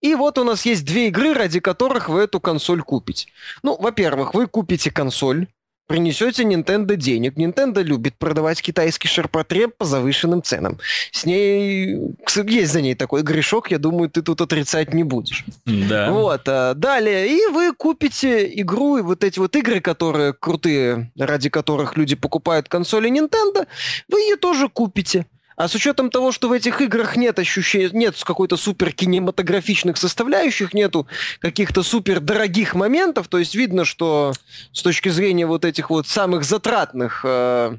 и 0.00 0.14
вот 0.14 0.38
у 0.38 0.44
нас 0.44 0.64
есть 0.64 0.84
две 0.84 1.08
игры, 1.08 1.34
ради 1.34 1.60
которых 1.60 2.08
вы 2.08 2.22
эту 2.22 2.40
консоль 2.40 2.82
купите. 2.82 3.28
Ну, 3.62 3.76
во-первых, 3.76 4.34
вы 4.34 4.46
купите 4.46 4.90
консоль, 4.90 5.48
принесете 5.88 6.44
Nintendo 6.44 6.94
денег. 6.94 7.36
Nintendo 7.36 7.82
любит 7.82 8.16
продавать 8.16 8.62
китайский 8.62 9.08
ширпотреб 9.08 9.76
по 9.76 9.84
завышенным 9.84 10.42
ценам. 10.42 10.78
С 11.10 11.24
ней 11.24 11.98
есть 12.46 12.72
за 12.72 12.80
ней 12.80 12.94
такой 12.94 13.22
грешок, 13.22 13.70
я 13.70 13.78
думаю, 13.78 14.10
ты 14.10 14.22
тут 14.22 14.40
отрицать 14.40 14.94
не 14.94 15.02
будешь. 15.02 15.44
Да. 15.64 16.12
Вот. 16.12 16.42
А 16.46 16.74
далее. 16.74 17.28
И 17.28 17.46
вы 17.52 17.72
купите 17.72 18.46
игру, 18.60 18.98
и 18.98 19.02
вот 19.02 19.24
эти 19.24 19.38
вот 19.38 19.56
игры, 19.56 19.80
которые 19.80 20.34
крутые, 20.34 21.10
ради 21.18 21.48
которых 21.48 21.96
люди 21.96 22.14
покупают 22.14 22.68
консоли 22.68 23.10
Nintendo, 23.10 23.66
вы 24.08 24.20
ее 24.20 24.36
тоже 24.36 24.68
купите. 24.68 25.26
А 25.58 25.66
с 25.66 25.74
учетом 25.74 26.08
того, 26.08 26.30
что 26.30 26.48
в 26.48 26.52
этих 26.52 26.80
играх 26.80 27.16
нет 27.16 27.36
ощущения, 27.40 27.90
нет 27.92 28.14
какой-то 28.22 28.56
супер 28.56 28.92
кинематографичных 28.92 29.96
составляющих, 29.96 30.72
нету 30.72 31.08
каких-то 31.40 31.82
супер 31.82 32.20
дорогих 32.20 32.76
моментов, 32.76 33.26
то 33.26 33.38
есть 33.38 33.56
видно, 33.56 33.84
что 33.84 34.32
с 34.72 34.82
точки 34.82 35.08
зрения 35.08 35.46
вот 35.46 35.64
этих 35.64 35.90
вот 35.90 36.06
самых 36.06 36.44
затратных 36.44 37.22
э, 37.24 37.76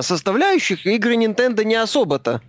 составляющих 0.00 0.86
игры 0.86 1.16
Nintendo 1.16 1.64
не 1.64 1.74
особо-то 1.74 2.40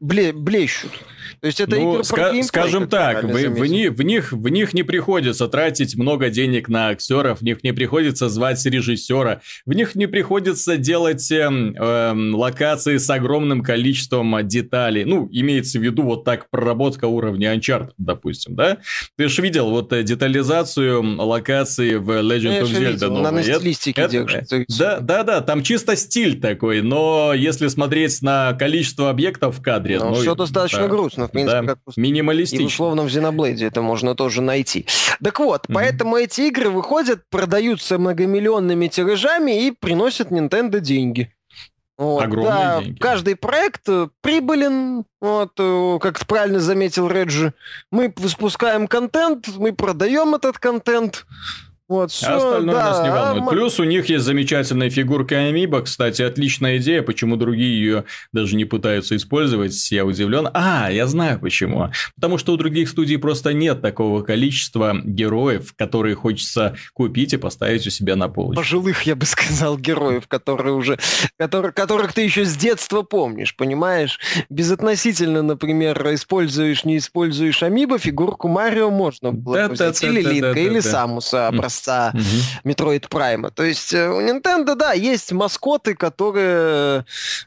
бле 0.00 0.32
блещут. 0.32 0.92
То 1.40 1.46
есть 1.46 1.60
это 1.60 1.76
ну, 1.76 1.92
игры 1.92 2.02
ска- 2.02 2.30
про 2.32 2.42
скажем 2.42 2.88
так, 2.88 3.22
в, 3.22 3.28
в, 3.28 3.66
них, 3.66 3.92
в, 3.92 4.02
них, 4.02 4.32
в 4.32 4.48
них 4.48 4.74
не 4.74 4.82
приходится 4.82 5.46
тратить 5.48 5.96
много 5.96 6.30
денег 6.30 6.68
на 6.68 6.88
актеров, 6.88 7.40
в 7.40 7.42
них 7.42 7.62
не 7.62 7.72
приходится 7.72 8.28
звать 8.28 8.64
режиссера, 8.66 9.40
в 9.64 9.72
них 9.72 9.94
не 9.94 10.06
приходится 10.06 10.76
делать 10.76 11.30
э, 11.30 11.48
э, 11.48 12.12
локации 12.14 12.96
с 12.96 13.08
огромным 13.10 13.62
количеством 13.62 14.46
деталей. 14.46 15.04
Ну, 15.04 15.28
имеется 15.30 15.78
в 15.78 15.82
виду 15.82 16.02
вот 16.02 16.24
так 16.24 16.50
проработка 16.50 17.06
уровня 17.06 17.54
Uncharted, 17.54 17.92
допустим, 17.98 18.56
да? 18.56 18.78
Ты 19.16 19.28
же 19.28 19.42
видел 19.42 19.70
вот 19.70 19.92
э, 19.92 20.02
детализацию 20.02 21.20
локации 21.20 21.94
в 21.96 22.10
Legend 22.10 22.62
of 22.62 22.64
Zelda. 22.64 22.92
Видел, 22.92 23.16
на 23.18 23.42
стилистике 23.42 24.02
это, 24.02 24.16
это, 24.16 24.64
Да, 24.78 25.00
да, 25.00 25.22
да, 25.22 25.40
там 25.40 25.62
чисто 25.62 25.94
стиль 25.94 26.40
такой, 26.40 26.82
но 26.82 27.32
если 27.34 27.68
смотреть 27.68 28.22
на 28.22 28.54
количество 28.54 29.10
объектов 29.10 29.58
в 29.58 29.62
кадре... 29.62 29.87
Ну, 29.96 30.10
ну 30.10 30.14
все 30.14 30.34
достаточно 30.34 30.82
да. 30.82 30.88
грустно 30.88 31.28
в 31.28 31.30
принципе, 31.30 31.62
да, 31.62 31.66
как 31.74 31.78
минималистично. 31.96 32.62
И 32.62 32.66
в 32.66 32.68
условном 32.68 33.06
Xenoblade 33.06 33.66
это 33.66 33.82
можно 33.82 34.14
тоже 34.14 34.42
найти. 34.42 34.86
Так 35.22 35.40
вот, 35.40 35.66
mm-hmm. 35.66 35.74
поэтому 35.74 36.16
эти 36.16 36.42
игры 36.42 36.70
выходят, 36.70 37.22
продаются 37.30 37.98
многомиллионными 37.98 38.88
тиражами 38.88 39.66
и 39.66 39.70
приносят 39.70 40.30
Nintendo 40.30 40.80
деньги. 40.80 41.32
Вот, 41.98 42.22
Огромные 42.22 42.54
да, 42.54 42.80
деньги. 42.80 42.98
Каждый 43.00 43.34
проект 43.34 43.88
э, 43.88 44.08
прибылен, 44.20 45.04
вот, 45.20 45.50
э, 45.58 45.98
как 46.00 46.24
правильно 46.26 46.60
заметил 46.60 47.08
Реджи. 47.08 47.54
Мы 47.90 48.14
спускаем 48.28 48.86
контент, 48.86 49.48
мы 49.56 49.72
продаем 49.72 50.36
этот 50.36 50.58
контент, 50.58 51.26
вот, 51.88 52.10
все, 52.10 52.26
а 52.26 52.36
остальное 52.36 52.74
да, 52.74 52.90
нас 52.90 53.02
не 53.02 53.10
волнует. 53.10 53.44
А... 53.44 53.50
Плюс 53.50 53.80
у 53.80 53.84
них 53.84 54.08
есть 54.10 54.24
замечательная 54.24 54.90
фигурка 54.90 55.36
Амиба, 55.36 55.80
кстати, 55.82 56.20
отличная 56.20 56.76
идея, 56.76 57.02
почему 57.02 57.36
другие 57.36 57.74
ее 57.78 58.04
даже 58.32 58.56
не 58.56 58.66
пытаются 58.66 59.16
использовать, 59.16 59.90
я 59.90 60.04
удивлен. 60.04 60.48
А, 60.52 60.90
я 60.90 61.06
знаю 61.06 61.38
почему. 61.40 61.90
Потому 62.16 62.36
что 62.36 62.52
у 62.52 62.56
других 62.56 62.90
студий 62.90 63.18
просто 63.18 63.54
нет 63.54 63.80
такого 63.80 64.22
количества 64.22 65.00
героев, 65.02 65.72
которые 65.76 66.14
хочется 66.14 66.76
купить 66.92 67.32
и 67.32 67.38
поставить 67.38 67.86
у 67.86 67.90
себя 67.90 68.16
на 68.16 68.28
полочку. 68.28 68.60
Пожилых, 68.60 69.02
я 69.02 69.16
бы 69.16 69.24
сказал, 69.24 69.78
героев, 69.78 70.28
которые 70.28 70.74
уже, 70.74 70.98
которые, 71.38 71.72
которых 71.72 72.12
ты 72.12 72.20
еще 72.22 72.44
с 72.44 72.54
детства 72.54 73.02
помнишь, 73.02 73.56
понимаешь? 73.56 74.20
Безотносительно, 74.50 75.42
например, 75.42 76.14
используешь, 76.14 76.84
не 76.84 76.98
используешь 76.98 77.62
Амиба, 77.62 77.98
фигурку 77.98 78.48
Марио 78.48 78.90
можно 78.90 79.32
было 79.32 79.68
да, 79.68 79.68
да, 79.68 79.92
или 80.02 80.22
да, 80.22 80.30
Линка, 80.30 80.54
да, 80.54 80.60
или 80.60 80.80
да. 80.80 80.82
Самуса 80.82 81.48
образца 81.78 82.12
Metroid 82.64 83.08
Prime. 83.08 83.50
То 83.50 83.64
есть 83.64 83.92
э, 83.92 84.08
у 84.08 84.20
Nintendo, 84.20 84.74
да, 84.74 84.92
есть 84.92 85.32
маскоты, 85.32 85.94
которые 85.94 87.04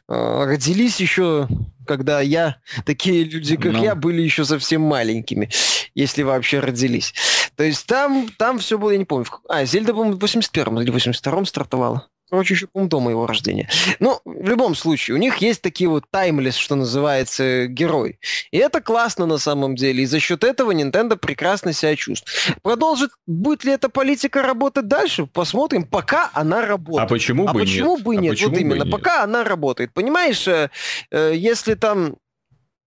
э, 0.08 0.44
родились 0.44 1.00
еще 1.00 1.48
когда 1.84 2.20
я, 2.20 2.58
такие 2.86 3.24
люди, 3.24 3.56
как 3.56 3.72
ну. 3.72 3.82
я, 3.82 3.96
были 3.96 4.22
еще 4.22 4.44
совсем 4.44 4.82
маленькими, 4.82 5.50
если 5.96 6.22
вообще 6.22 6.60
родились. 6.60 7.12
То 7.56 7.64
есть 7.64 7.86
там, 7.86 8.28
там 8.38 8.60
все 8.60 8.78
было, 8.78 8.92
я 8.92 8.98
не 8.98 9.04
помню. 9.04 9.26
А, 9.48 9.64
Зельда, 9.64 9.92
по-моему, 9.92 10.16
в 10.16 10.22
81-м 10.22 10.80
или 10.80 10.94
82-м 10.94 11.44
стартовала. 11.44 12.06
Короче, 12.32 12.54
еще, 12.54 12.66
по 12.66 12.86
до 12.86 12.98
моего 12.98 13.26
рождения. 13.26 13.68
Но 14.00 14.22
в 14.24 14.48
любом 14.48 14.74
случае, 14.74 15.16
у 15.16 15.18
них 15.18 15.36
есть 15.42 15.60
такие 15.60 15.90
вот 15.90 16.04
таймлес, 16.10 16.54
что 16.54 16.76
называется, 16.76 17.66
герой. 17.66 18.18
И 18.50 18.56
это 18.56 18.80
классно 18.80 19.26
на 19.26 19.36
самом 19.36 19.76
деле. 19.76 20.02
И 20.02 20.06
за 20.06 20.18
счет 20.18 20.42
этого 20.42 20.72
Nintendo 20.72 21.18
прекрасно 21.18 21.74
себя 21.74 21.94
чувствует. 21.94 22.56
Продолжит, 22.62 23.10
будет 23.26 23.64
ли 23.64 23.72
эта 23.72 23.90
политика 23.90 24.40
работать 24.40 24.88
дальше? 24.88 25.26
Посмотрим. 25.26 25.84
Пока 25.84 26.30
она 26.32 26.64
работает. 26.64 27.04
А 27.04 27.06
почему 27.06 27.46
а 27.46 27.52
бы 27.52 27.60
почему 27.60 27.96
нет? 27.96 28.04
бы 28.06 28.16
а 28.16 28.20
нет? 28.20 28.30
Почему 28.30 28.48
вот 28.48 28.56
бы 28.56 28.60
именно. 28.62 28.84
Нет? 28.84 28.90
Пока 28.90 29.24
она 29.24 29.44
работает. 29.44 29.92
Понимаешь, 29.92 30.48
э, 30.48 30.70
э, 31.10 31.32
если 31.36 31.74
там, 31.74 32.16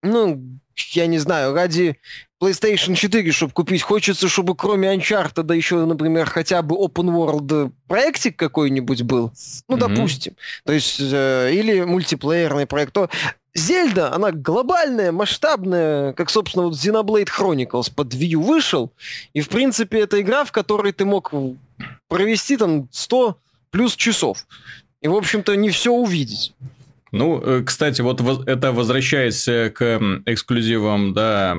ну, 0.02 0.42
я 0.90 1.06
не 1.06 1.18
знаю, 1.18 1.54
ради 1.54 2.00
PlayStation 2.40 2.94
4, 2.94 3.32
чтобы 3.32 3.52
купить, 3.52 3.82
хочется, 3.82 4.28
чтобы 4.28 4.54
кроме 4.54 4.94
Uncharted, 4.94 5.42
да 5.42 5.54
еще, 5.54 5.84
например, 5.86 6.28
хотя 6.28 6.62
бы 6.62 6.76
Open 6.76 7.06
World 7.06 7.72
проектик 7.88 8.36
какой-нибудь 8.36 9.02
был. 9.02 9.32
Ну, 9.68 9.76
mm-hmm. 9.76 9.80
допустим. 9.80 10.36
То 10.64 10.72
есть, 10.72 10.98
э, 11.00 11.50
или 11.52 11.82
мультиплеерный 11.82 12.66
проект. 12.66 12.92
То 12.92 13.08
Зельда, 13.54 14.12
она 14.12 14.32
глобальная, 14.32 15.12
масштабная, 15.12 16.12
как, 16.12 16.28
собственно, 16.28 16.66
вот 16.66 16.74
Xenoblade 16.74 17.28
Chronicles 17.28 17.90
под 17.94 18.12
Wii 18.12 18.26
U 18.26 18.42
вышел, 18.42 18.92
и, 19.32 19.40
в 19.40 19.48
принципе, 19.48 20.00
это 20.00 20.20
игра, 20.20 20.44
в 20.44 20.52
которой 20.52 20.92
ты 20.92 21.06
мог 21.06 21.32
провести 22.08 22.58
там 22.58 22.88
100 22.92 23.38
плюс 23.70 23.96
часов. 23.96 24.46
И, 25.00 25.08
в 25.08 25.14
общем-то, 25.14 25.56
не 25.56 25.70
все 25.70 25.90
увидеть. 25.90 26.52
Ну, 27.12 27.40
э, 27.42 27.62
кстати, 27.64 28.00
вот 28.00 28.20
это 28.46 28.72
возвращаясь 28.72 29.44
к 29.44 30.00
эксклюзивам, 30.26 31.12
да, 31.14 31.56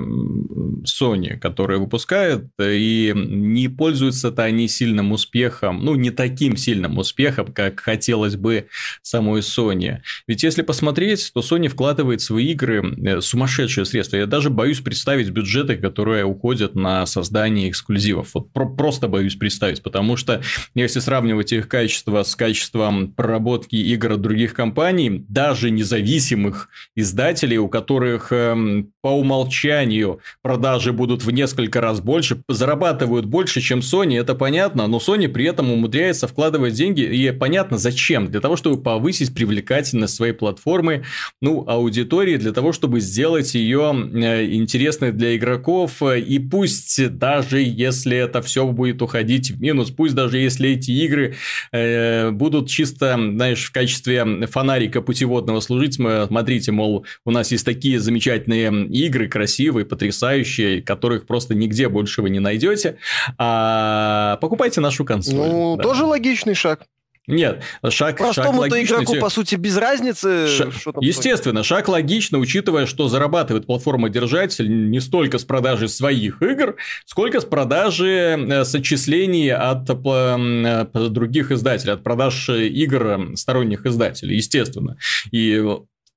Sony, 0.85 1.37
которые 1.37 1.79
выпускают, 1.79 2.45
и 2.59 3.13
не 3.15 3.67
пользуются-то 3.67 4.43
они 4.43 4.67
сильным 4.67 5.11
успехом, 5.11 5.83
ну, 5.83 5.95
не 5.95 6.11
таким 6.11 6.57
сильным 6.57 6.97
успехом, 6.97 7.47
как 7.53 7.79
хотелось 7.79 8.35
бы 8.35 8.67
самой 9.01 9.41
Sony. 9.41 9.99
Ведь 10.27 10.43
если 10.43 10.61
посмотреть, 10.61 11.31
то 11.33 11.41
Sony 11.41 11.67
вкладывает 11.67 12.21
в 12.21 12.25
свои 12.25 12.51
игры 12.51 12.95
э, 12.97 13.21
сумасшедшие 13.21 13.85
средства. 13.85 14.17
Я 14.17 14.25
даже 14.25 14.49
боюсь 14.49 14.79
представить 14.79 15.29
бюджеты, 15.29 15.75
которые 15.77 16.25
уходят 16.25 16.75
на 16.75 17.05
создание 17.05 17.69
эксклюзивов. 17.69 18.31
Вот 18.33 18.51
про- 18.51 18.69
просто 18.69 19.07
боюсь 19.07 19.35
представить, 19.35 19.81
потому 19.81 20.17
что 20.17 20.41
если 20.75 20.99
сравнивать 20.99 21.53
их 21.53 21.67
качество 21.67 22.23
с 22.23 22.35
качеством 22.35 23.11
проработки 23.11 23.75
игр 23.75 24.17
других 24.17 24.53
компаний, 24.53 25.25
даже 25.38 25.70
независимых 25.70 26.67
издателей, 26.96 27.58
у 27.58 27.67
которых 27.70 28.32
эм, 28.32 28.91
по 29.03 29.10
умолчанию 29.10 30.20
продажи 30.41 30.91
будут 30.91 31.24
в 31.24 31.29
несколько 31.29 31.79
раз 31.79 32.00
больше, 32.00 32.41
зарабатывают 32.50 33.27
больше, 33.27 33.62
чем 33.62 33.82
Sony, 33.82 34.20
это 34.20 34.34
понятно, 34.34 34.88
но 34.88 34.98
Sony 34.98 35.27
при 35.27 35.46
этом 35.46 35.72
умудряется 35.72 36.27
вкладывать 36.27 36.74
деньги, 36.74 37.01
и 37.01 37.32
понятно 37.32 37.77
зачем, 37.77 38.32
для 38.32 38.39
того, 38.39 38.56
чтобы 38.56 38.82
повысить 38.82 39.36
привлекательность 39.36 40.15
своей 40.15 40.34
платформы, 40.34 41.03
ну, 41.39 41.63
аудитории, 41.67 42.38
для 42.38 42.51
того, 42.51 42.74
чтобы 42.74 43.00
сделать 43.00 43.53
ее 43.53 43.94
э, 43.94 44.51
интересной 44.51 45.12
для 45.12 45.36
игроков, 45.36 46.01
и 46.01 46.39
пусть 46.39 47.10
даже 47.15 47.62
если 47.62 48.17
это 48.17 48.41
все 48.41 48.65
будет 48.65 49.03
уходить 49.03 49.51
в 49.51 49.62
минус, 49.62 49.91
пусть 49.91 50.15
даже 50.15 50.39
если 50.39 50.72
эти 50.72 50.89
игры 50.89 51.36
э, 51.72 52.32
будут 52.32 52.70
чисто, 52.70 53.13
знаешь, 53.13 53.65
в 53.65 53.72
качестве 53.72 54.48
фонарика 54.48 55.03
пути 55.03 55.26
путеводного 55.27 55.60
служить. 55.60 55.96
Смотрите, 55.96 56.72
мол, 56.72 57.05
у 57.25 57.31
нас 57.31 57.51
есть 57.51 57.65
такие 57.65 58.00
замечательные 58.00 58.88
игры, 58.88 59.27
красивые, 59.27 59.86
потрясающие, 59.86 60.81
которых 60.81 61.27
просто 61.27 61.53
нигде 61.53 61.89
больше 61.89 62.22
вы 62.22 62.29
не 62.29 62.39
найдете. 62.39 62.98
А 63.38 64.38
покупайте 64.41 64.81
нашу 64.81 65.05
консоль. 65.05 65.36
Ну, 65.36 65.75
да. 65.75 65.84
тоже 65.84 66.05
логичный 66.05 66.53
шаг. 66.53 66.86
Нет, 67.27 67.62
шаг, 67.89 68.17
Простому-то 68.17 68.69
шаг 68.69 68.86
игроку, 68.86 69.15
по 69.19 69.29
сути, 69.29 69.55
без 69.55 69.75
разницы. 69.75 70.48
Ша... 70.48 70.72
Естественно, 71.01 71.62
стоит. 71.62 71.79
шаг 71.79 71.89
логично, 71.89 72.38
учитывая, 72.38 72.86
что 72.86 73.10
зарабатывает 73.10 73.65
платформа-держатель 73.65 74.89
не 74.89 75.01
столько 75.01 75.38
с 75.38 75.43
продажи 75.43 75.89
своих 75.89 76.41
игр, 76.41 76.77
сколько 77.05 77.41
с 77.41 77.46
продажи 77.46 78.07
э, 78.07 78.63
с 78.63 78.74
отчислений 78.74 79.51
от 79.51 79.89
э, 79.89 81.10
других 81.10 81.51
издателей, 81.51 81.93
от 81.93 82.03
продаж 82.03 82.48
игр 82.50 83.36
сторонних 83.36 83.86
издателей, 83.86 84.38
естественно. 84.38 84.98
И 85.31 85.62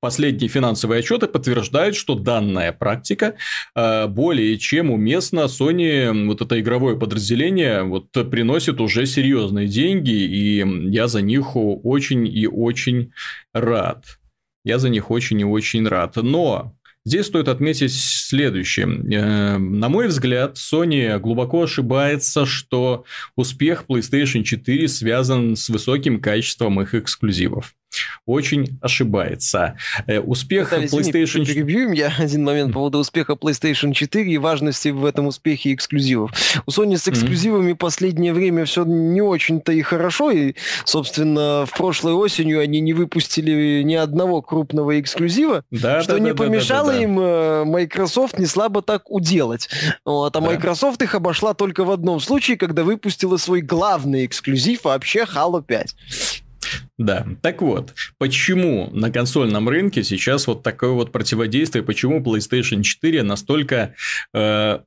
Последние 0.00 0.48
финансовые 0.48 1.00
отчеты 1.00 1.26
подтверждают, 1.26 1.94
что 1.94 2.14
данная 2.14 2.72
практика 2.72 3.34
э, 3.74 4.06
более 4.06 4.56
чем 4.56 4.90
уместна. 4.90 5.40
Sony, 5.40 6.26
вот 6.26 6.40
это 6.40 6.58
игровое 6.58 6.98
подразделение, 6.98 7.82
вот 7.82 8.10
приносит 8.30 8.80
уже 8.80 9.04
серьезные 9.04 9.68
деньги, 9.68 10.10
и 10.10 10.64
я 10.90 11.06
за 11.06 11.20
них 11.20 11.54
очень 11.54 12.26
и 12.26 12.46
очень 12.46 13.12
рад. 13.52 14.04
Я 14.64 14.78
за 14.78 14.88
них 14.88 15.10
очень 15.10 15.40
и 15.40 15.44
очень 15.44 15.86
рад. 15.86 16.16
Но 16.16 16.74
Здесь 17.04 17.26
стоит 17.26 17.48
отметить 17.48 17.94
следующее. 17.94 18.86
Э, 18.86 19.56
на 19.56 19.88
мой 19.88 20.08
взгляд, 20.08 20.56
Sony 20.56 21.18
глубоко 21.18 21.62
ошибается, 21.62 22.44
что 22.44 23.04
успех 23.36 23.84
PlayStation 23.88 24.42
4 24.42 24.86
связан 24.88 25.56
с 25.56 25.68
высоким 25.70 26.20
качеством 26.20 26.80
их 26.80 26.94
эксклюзивов 26.94 27.74
очень 28.26 28.78
ошибается. 28.80 29.76
Э, 30.06 30.20
успех 30.20 30.72
Виталий, 30.72 30.86
PlayStation 30.86 31.44
4... 31.44 31.54
Перебью 31.54 31.92
я 31.92 32.12
один 32.18 32.44
момент 32.44 32.72
по 32.72 32.80
поводу 32.80 32.98
успеха 32.98 33.32
PlayStation 33.32 33.92
4 33.92 34.32
и 34.32 34.38
важности 34.38 34.88
в 34.88 35.04
этом 35.04 35.26
успехе 35.26 35.74
эксклюзивов. 35.74 36.32
У 36.66 36.70
Sony 36.70 36.96
с 36.96 37.08
эксклюзивами 37.08 37.72
mm-hmm. 37.72 37.76
последнее 37.76 38.32
время 38.32 38.64
все 38.64 38.84
не 38.84 39.20
очень-то 39.20 39.72
и 39.72 39.82
хорошо, 39.82 40.30
и, 40.30 40.54
собственно, 40.84 41.66
в 41.66 41.76
прошлой 41.76 42.12
осенью 42.12 42.60
они 42.60 42.80
не 42.80 42.92
выпустили 42.92 43.82
ни 43.82 43.94
одного 43.94 44.42
крупного 44.42 45.00
эксклюзива, 45.00 45.64
да, 45.70 46.02
что 46.02 46.12
да, 46.12 46.18
не 46.20 46.30
да, 46.30 46.36
помешало 46.36 46.88
да, 46.88 46.92
да, 46.92 46.98
да. 46.98 46.99
Им 47.02 47.18
э, 47.18 47.64
Microsoft 47.64 48.38
не 48.38 48.46
слабо 48.46 48.82
так 48.82 49.10
уделать. 49.10 49.68
Вот, 50.04 50.36
а 50.36 50.40
да. 50.40 50.46
Microsoft 50.46 51.02
их 51.02 51.14
обошла 51.14 51.54
только 51.54 51.84
в 51.84 51.90
одном 51.90 52.20
случае, 52.20 52.56
когда 52.56 52.84
выпустила 52.84 53.36
свой 53.36 53.60
главный 53.60 54.26
эксклюзив 54.26 54.84
вообще 54.84 55.24
Halo 55.24 55.62
5. 55.62 55.94
Да, 56.98 57.26
так 57.40 57.62
вот, 57.62 57.94
почему 58.18 58.90
на 58.92 59.10
консольном 59.10 59.68
рынке 59.68 60.04
сейчас 60.04 60.46
вот 60.46 60.62
такое 60.62 60.90
вот 60.90 61.12
противодействие, 61.12 61.82
почему 61.82 62.20
PlayStation 62.20 62.82
4 62.82 63.22
настолько 63.22 63.94
э, 64.34 64.80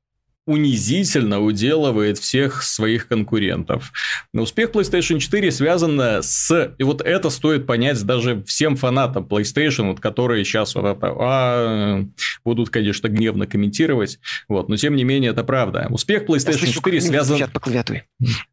унизительно 0.45 1.39
уделывает 1.41 2.17
всех 2.17 2.63
своих 2.63 3.07
конкурентов. 3.07 3.93
Но 4.33 4.43
успех 4.43 4.71
PlayStation 4.71 5.19
4 5.19 5.51
связан 5.51 5.99
с... 5.99 6.73
И 6.77 6.83
вот 6.83 7.01
это 7.01 7.29
стоит 7.29 7.65
понять 7.65 8.03
даже 8.03 8.43
всем 8.43 8.75
фанатам 8.75 9.25
PlayStation, 9.25 9.89
вот, 9.89 9.99
которые 10.01 10.43
сейчас 10.43 10.75
вот 10.75 10.85
это, 10.85 11.15
а, 11.17 12.05
будут, 12.43 12.69
конечно, 12.69 13.07
гневно 13.07 13.47
комментировать. 13.47 14.19
Вот, 14.49 14.67
но 14.67 14.75
тем 14.75 14.95
не 14.95 15.05
менее, 15.05 15.31
это 15.31 15.43
правда. 15.43 15.87
Успех 15.89 16.23
PlayStation 16.23 16.57
слышу, 16.57 16.73
4 16.73 17.01
связан... 17.01 17.37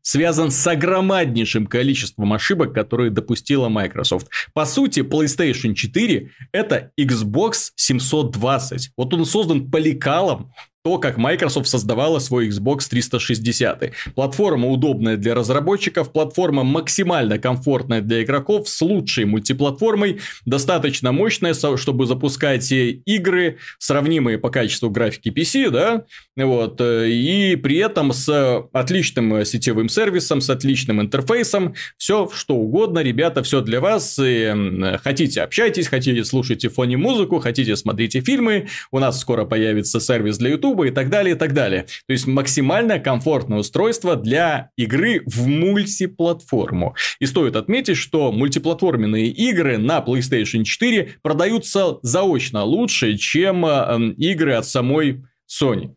связан 0.03 0.51
с 0.53 0.67
огромнейшим 0.67 1.67
количеством 1.67 2.33
ошибок, 2.33 2.73
которые 2.73 3.11
допустила 3.11 3.69
Microsoft. 3.69 4.29
По 4.53 4.65
сути, 4.65 5.01
PlayStation 5.01 5.75
4 5.75 6.31
это 6.53 6.93
Xbox 6.99 7.71
720. 7.75 8.93
Вот 8.97 9.13
он 9.13 9.25
создан 9.25 9.71
по 9.71 9.77
лекалам, 9.77 10.53
то, 10.83 10.97
как 10.99 11.19
Microsoft 11.19 11.69
создавала 11.69 12.21
свой 12.21 12.49
Xbox 12.49 12.89
360. 12.89 13.93
Платформа 14.15 14.69
удобная 14.69 15.19
для 15.19 15.35
разработчиков, 15.35 16.11
платформа 16.11 16.65
максимально 16.65 17.39
комфортная 17.39 18.01
для 18.01 18.23
игроков, 18.23 18.67
с 18.67 18.81
лучшей 18.81 19.27
мультиплатформой, 19.27 20.21
достаточно 20.47 21.13
мощная, 21.13 21.55
чтобы 21.77 22.07
запускать 22.07 22.73
игры, 22.73 23.59
сравнимые 23.79 24.39
по 24.39 24.49
качеству 24.49 24.89
графики 24.89 25.29
PC, 25.29 25.71
да, 25.71 26.05
вот, 26.37 26.81
э, 26.81 27.11
и 27.11 27.57
при 27.57 27.77
этом 27.77 28.15
с 28.15 28.65
отличным 28.73 29.45
сетевым 29.45 29.91
сервисом, 29.91 30.41
с 30.41 30.49
отличным 30.49 31.03
интерфейсом, 31.03 31.75
все 31.99 32.31
что 32.33 32.55
угодно, 32.55 33.01
ребята, 33.01 33.43
все 33.43 33.61
для 33.61 33.81
вас, 33.81 34.19
и 34.19 34.55
хотите 35.03 35.43
общайтесь, 35.43 35.89
хотите 35.89 36.25
слушайте 36.25 36.71
фоне 36.71 36.97
музыку, 36.97 37.39
хотите 37.39 37.77
смотрите 37.77 38.21
фильмы, 38.23 38.69
у 38.91 38.99
нас 38.99 39.21
скоро 39.21 39.45
появится 39.45 40.01
сервис 40.01 40.39
для 40.39 40.51
YouTube, 40.51 40.70
YouTube 40.71 40.87
и 40.87 40.91
так 40.91 41.09
далее, 41.09 41.35
и 41.35 41.39
так 41.39 41.53
далее. 41.53 41.87
То 42.07 42.13
есть 42.13 42.27
максимально 42.27 42.99
комфортное 42.99 43.59
устройство 43.59 44.17
для 44.17 44.71
игры 44.77 45.23
в 45.27 45.47
мультиплатформу. 45.47 46.95
И 47.19 47.27
стоит 47.27 47.57
отметить, 47.57 47.97
что 47.97 48.33
мультиплатформенные 48.33 49.29
игры 49.29 49.79
на 49.79 49.99
PlayStation 49.99 50.65
4 50.65 51.17
продаются 51.23 51.99
заочно 52.03 52.65
лучше, 52.65 53.17
чем 53.17 53.67
э, 53.67 54.15
игры 54.17 54.55
от 54.55 54.67
самой 54.67 55.25
Sony. 55.49 55.95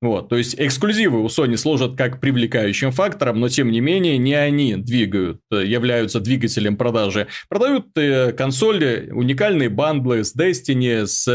Вот, 0.00 0.28
то 0.28 0.36
есть 0.36 0.54
эксклюзивы 0.58 1.22
у 1.22 1.28
Sony 1.28 1.56
служат 1.56 1.96
как 1.96 2.20
привлекающим 2.20 2.90
фактором, 2.90 3.40
но 3.40 3.48
тем 3.48 3.70
не 3.70 3.80
менее 3.80 4.18
не 4.18 4.34
они 4.34 4.76
двигают, 4.76 5.40
э, 5.50 5.64
являются 5.64 6.20
двигателем 6.20 6.76
продажи. 6.76 7.28
Продают 7.48 7.86
э, 7.96 8.32
консоли, 8.32 9.08
уникальные 9.12 9.70
бандлы 9.70 10.22
с 10.22 10.36
Destiny, 10.36 11.06
с 11.06 11.26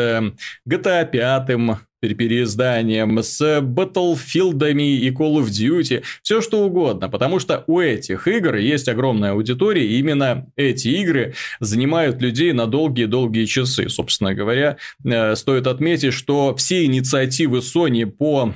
GTA 0.70 1.10
5, 1.10 1.80
переизданием, 2.02 3.22
с 3.22 3.42
Battlefield 3.62 4.72
и 4.72 5.10
Call 5.10 5.42
of 5.42 5.48
Duty, 5.48 6.04
все 6.22 6.42
что 6.42 6.66
угодно, 6.66 7.10
потому 7.10 7.40
что 7.40 7.64
у 7.68 7.80
этих 7.80 8.28
игр 8.28 8.56
есть 8.56 8.88
огромная 8.88 9.32
аудитория, 9.32 9.86
и 9.86 10.00
именно 10.00 10.48
эти 10.56 10.88
игры 10.90 11.34
занимают 11.60 12.22
людей 12.22 12.54
на 12.54 12.68
долгие-долгие 12.68 13.46
часы. 13.46 13.90
Собственно 13.90 14.34
говоря, 14.34 14.78
э, 15.04 15.36
стоит 15.36 15.68
отметить, 15.68 16.14
что 16.14 16.56
все 16.56 16.86
инициативы 16.86 17.60
Sony 17.60 18.06
по 18.06 18.54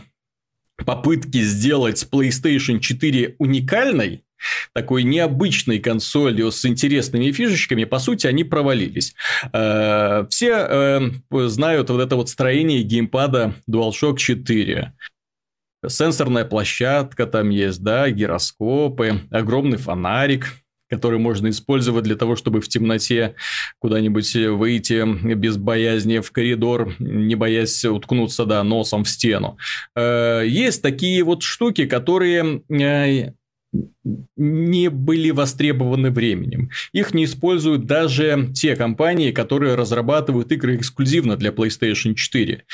попытке 0.86 1.42
сделать 1.42 2.06
PlayStation 2.12 2.80
4 2.80 3.36
уникальной, 3.40 4.24
такой 4.74 5.04
необычной 5.04 5.80
консолью 5.80 6.52
с 6.52 6.66
интересными 6.66 7.32
фишечками, 7.32 7.84
по 7.84 8.00
сути, 8.00 8.28
они 8.28 8.44
провалились. 8.44 9.16
Э, 9.52 10.26
все 10.30 10.52
э, 10.52 11.02
знают 11.48 11.90
вот 11.90 12.02
это 12.02 12.16
вот 12.16 12.30
строение 12.30 12.84
геймпада 12.84 13.56
DualShock 13.70 14.18
4 14.18 14.94
сенсорная 15.88 16.46
площадка 16.46 17.26
там 17.26 17.50
есть, 17.50 17.84
да, 17.84 18.10
гироскопы, 18.10 19.22
огромный 19.32 19.78
фонарик, 19.78 20.64
который 20.90 21.18
можно 21.18 21.50
использовать 21.50 22.04
для 22.04 22.16
того, 22.16 22.36
чтобы 22.36 22.62
в 22.62 22.70
темноте 22.70 23.36
куда-нибудь 23.80 24.36
выйти 24.36 25.34
без 25.34 25.58
боязни 25.58 26.20
в 26.20 26.32
коридор, 26.32 26.94
не 27.00 27.36
боясь 27.36 27.84
уткнуться, 27.86 28.46
да, 28.46 28.64
носом 28.64 29.04
в 29.04 29.10
стену. 29.10 29.58
Э, 29.96 30.44
есть 30.46 30.82
такие 30.82 31.24
вот 31.24 31.42
штуки, 31.42 31.86
которые 31.86 32.64
не 34.36 34.90
были 34.90 35.32
востребованы 35.32 36.12
временем. 36.12 36.70
Их 36.92 37.14
не 37.14 37.26
используют 37.26 37.86
даже 37.86 38.50
те 38.54 38.76
компании, 38.76 39.32
которые 39.32 39.76
разрабатывают 39.76 40.52
игры 40.52 40.76
эксклюзивно 40.76 41.38
для 41.38 41.52
PlayStation 41.52 42.14
4. 42.14 42.66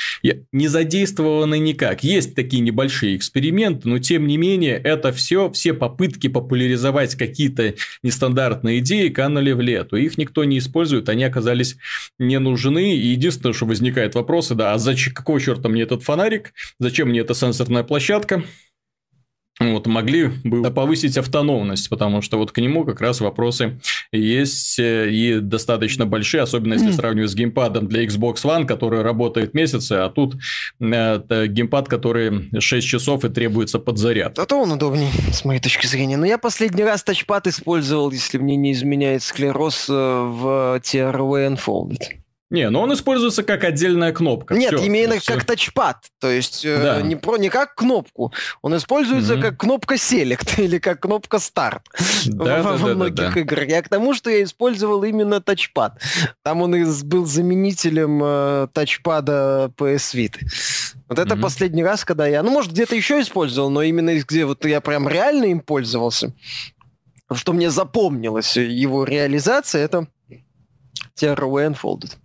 Не 0.52 0.68
задействованы 0.68 1.58
никак. 1.58 2.04
Есть 2.04 2.34
такие 2.34 2.60
небольшие 2.60 3.16
эксперименты, 3.16 3.88
но 3.88 3.98
тем 3.98 4.26
не 4.26 4.36
менее 4.36 4.76
это 4.76 5.12
все, 5.12 5.50
все 5.50 5.72
попытки 5.72 6.28
популяризовать 6.28 7.14
какие-то 7.14 7.74
нестандартные 8.02 8.80
идеи 8.80 9.08
канули 9.08 9.52
в 9.52 9.60
лету. 9.60 9.96
Их 9.96 10.18
никто 10.18 10.44
не 10.44 10.58
использует, 10.58 11.08
они 11.08 11.24
оказались 11.24 11.76
не 12.18 12.38
нужны. 12.38 12.96
И 12.96 13.06
единственное, 13.08 13.52
что 13.54 13.66
возникает 13.66 14.14
вопросы, 14.14 14.54
да, 14.54 14.74
а 14.74 14.78
зачем, 14.78 15.14
какого 15.14 15.40
черта 15.40 15.68
мне 15.68 15.82
этот 15.82 16.02
фонарик? 16.02 16.52
Зачем 16.78 17.08
мне 17.08 17.20
эта 17.20 17.34
сенсорная 17.34 17.84
площадка? 17.84 18.44
Вот, 19.60 19.86
могли 19.86 20.28
бы 20.42 20.70
повысить 20.70 21.18
автономность, 21.18 21.88
потому 21.90 22.22
что 22.22 22.38
вот 22.38 22.50
к 22.50 22.58
нему 22.58 22.84
как 22.84 23.00
раз 23.00 23.20
вопросы 23.20 23.78
есть 24.10 24.78
э, 24.78 25.10
и 25.10 25.40
достаточно 25.40 26.06
большие, 26.06 26.42
особенно 26.42 26.74
если 26.74 26.90
сравнивать 26.92 27.30
с 27.30 27.34
геймпадом 27.34 27.86
для 27.86 28.04
Xbox 28.04 28.36
One, 28.36 28.64
который 28.64 29.02
работает 29.02 29.52
месяцы, 29.52 29.92
а 29.92 30.08
тут 30.08 30.36
это 30.80 31.46
геймпад, 31.46 31.88
который 31.88 32.48
6 32.58 32.86
часов 32.86 33.24
и 33.24 33.28
требуется 33.28 33.78
под 33.78 33.98
заряд. 33.98 34.36
Зато 34.36 34.60
он 34.60 34.72
удобнее, 34.72 35.10
с 35.32 35.44
моей 35.44 35.60
точки 35.60 35.86
зрения. 35.86 36.16
Но 36.16 36.24
я 36.24 36.38
последний 36.38 36.82
раз 36.84 37.02
тачпад 37.02 37.46
использовал, 37.46 38.10
если 38.10 38.38
мне 38.38 38.56
не 38.56 38.72
изменяет 38.72 39.22
склероз, 39.22 39.86
э, 39.88 39.92
в 39.92 40.80
TRV 40.82 41.56
Unfolded. 41.56 42.20
Не, 42.50 42.68
но 42.68 42.82
он 42.82 42.92
используется 42.92 43.44
как 43.44 43.62
отдельная 43.62 44.12
кнопка. 44.12 44.54
Нет, 44.54 44.74
Всё, 44.74 44.84
именно 44.84 45.20
всё. 45.20 45.34
как 45.34 45.44
тачпад. 45.44 45.98
То 46.18 46.28
есть 46.28 46.64
э, 46.64 46.82
Да. 46.82 47.00
не, 47.00 47.14
про, 47.14 47.36
не 47.36 47.48
как 47.48 47.76
кнопку. 47.76 48.32
Он 48.60 48.76
используется 48.76 49.34
Мгм. 49.34 49.42
как 49.42 49.56
кнопка 49.58 49.94
Select 49.94 50.60
или 50.64 50.78
как 50.78 50.98
кнопка 51.00 51.36
Start 51.36 51.82
Да, 52.26 52.62
во, 52.62 52.72
да, 52.72 52.76
во 52.76 52.88
да, 52.88 52.94
многих 52.96 53.34
да, 53.34 53.40
играх. 53.40 53.68
Я 53.68 53.82
к 53.82 53.88
тому, 53.88 54.14
что 54.14 54.30
я 54.30 54.42
использовал 54.42 55.04
именно 55.04 55.40
тачпад. 55.40 56.00
Там 56.42 56.62
он 56.62 56.74
из- 56.74 57.04
был 57.04 57.24
заменителем 57.24 58.20
э, 58.22 58.66
тачпада 58.72 59.72
PS 59.76 60.14
Vita. 60.16 60.40
Вот 61.08 61.20
это 61.20 61.34
Мгм. 61.36 61.42
последний 61.42 61.84
раз, 61.84 62.04
когда 62.04 62.26
я... 62.26 62.42
Ну, 62.42 62.50
может, 62.50 62.72
где-то 62.72 62.96
еще 62.96 63.20
использовал, 63.20 63.70
но 63.70 63.82
именно 63.82 64.12
где 64.18 64.44
вот 64.44 64.64
я 64.64 64.80
прям 64.80 65.08
реально 65.08 65.44
им 65.44 65.60
пользовался, 65.60 66.34
что 67.32 67.52
мне 67.52 67.70
запомнилось 67.70 68.56
его 68.56 69.04
реализация, 69.04 69.84
это 69.84 70.08
Terra 71.16 71.46
Unfolded. 71.48 72.16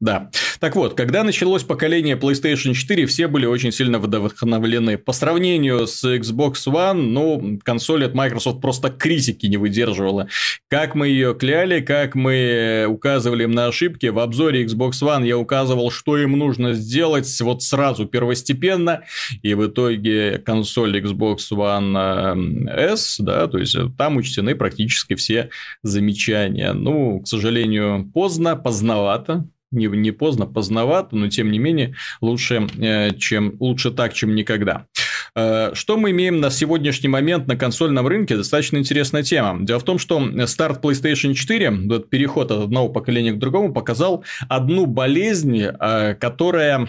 Да. 0.00 0.30
Так 0.60 0.76
вот, 0.76 0.94
когда 0.94 1.22
началось 1.24 1.62
поколение 1.62 2.16
PlayStation 2.16 2.72
4, 2.72 3.04
все 3.04 3.28
были 3.28 3.44
очень 3.44 3.70
сильно 3.70 3.98
вдохновлены. 3.98 4.96
По 4.96 5.12
сравнению 5.12 5.86
с 5.86 6.02
Xbox 6.04 6.54
One, 6.66 7.02
ну, 7.02 7.58
консоль 7.62 8.06
от 8.06 8.14
Microsoft 8.14 8.62
просто 8.62 8.88
критики 8.88 9.44
не 9.44 9.58
выдерживала. 9.58 10.28
Как 10.68 10.94
мы 10.94 11.08
ее 11.08 11.34
кляли, 11.34 11.80
как 11.80 12.14
мы 12.14 12.86
указывали 12.88 13.44
им 13.44 13.50
на 13.50 13.66
ошибки. 13.66 14.06
В 14.06 14.18
обзоре 14.20 14.64
Xbox 14.64 14.92
One 15.02 15.26
я 15.26 15.36
указывал, 15.36 15.90
что 15.90 16.16
им 16.16 16.32
нужно 16.32 16.72
сделать 16.72 17.40
вот 17.42 17.62
сразу, 17.62 18.06
первостепенно. 18.06 19.02
И 19.42 19.52
в 19.52 19.66
итоге 19.66 20.38
консоль 20.38 20.98
Xbox 20.98 21.38
One 21.52 22.66
э, 22.66 22.92
S, 22.92 23.16
да, 23.18 23.46
то 23.48 23.58
есть 23.58 23.76
там 23.98 24.16
учтены 24.16 24.54
практически 24.54 25.14
все 25.14 25.50
замечания. 25.82 26.72
Ну, 26.72 27.20
к 27.20 27.28
сожалению, 27.28 28.10
поздно, 28.14 28.56
поздновато 28.56 29.44
не, 29.70 29.86
не 29.86 30.10
поздно, 30.10 30.46
поздновато, 30.46 31.16
но 31.16 31.28
тем 31.28 31.50
не 31.50 31.58
менее 31.58 31.94
лучше, 32.20 32.66
э, 32.78 33.14
чем, 33.16 33.56
лучше 33.60 33.90
так, 33.90 34.12
чем 34.14 34.34
никогда. 34.34 34.86
Э, 35.34 35.70
Что 35.74 35.96
мы 35.96 36.10
имеем 36.10 36.40
на 36.40 36.50
сегодняшний 36.50 37.08
момент 37.08 37.46
на 37.46 37.56
консольном 37.56 38.06
рынке? 38.06 38.36
Достаточно 38.36 38.78
интересная 38.78 39.22
тема. 39.22 39.64
Дело 39.64 39.78
в 39.78 39.84
том, 39.84 39.98
что 39.98 40.46
старт 40.46 40.84
PlayStation 40.84 41.34
4, 41.34 41.70
вот 41.70 42.10
переход 42.10 42.50
от 42.50 42.64
одного 42.64 42.88
поколения 42.88 43.32
к 43.32 43.38
другому, 43.38 43.72
показал 43.72 44.24
одну 44.48 44.86
болезнь, 44.86 45.60
э, 45.62 46.14
которая 46.14 46.88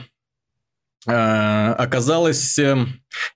оказалась 1.07 2.59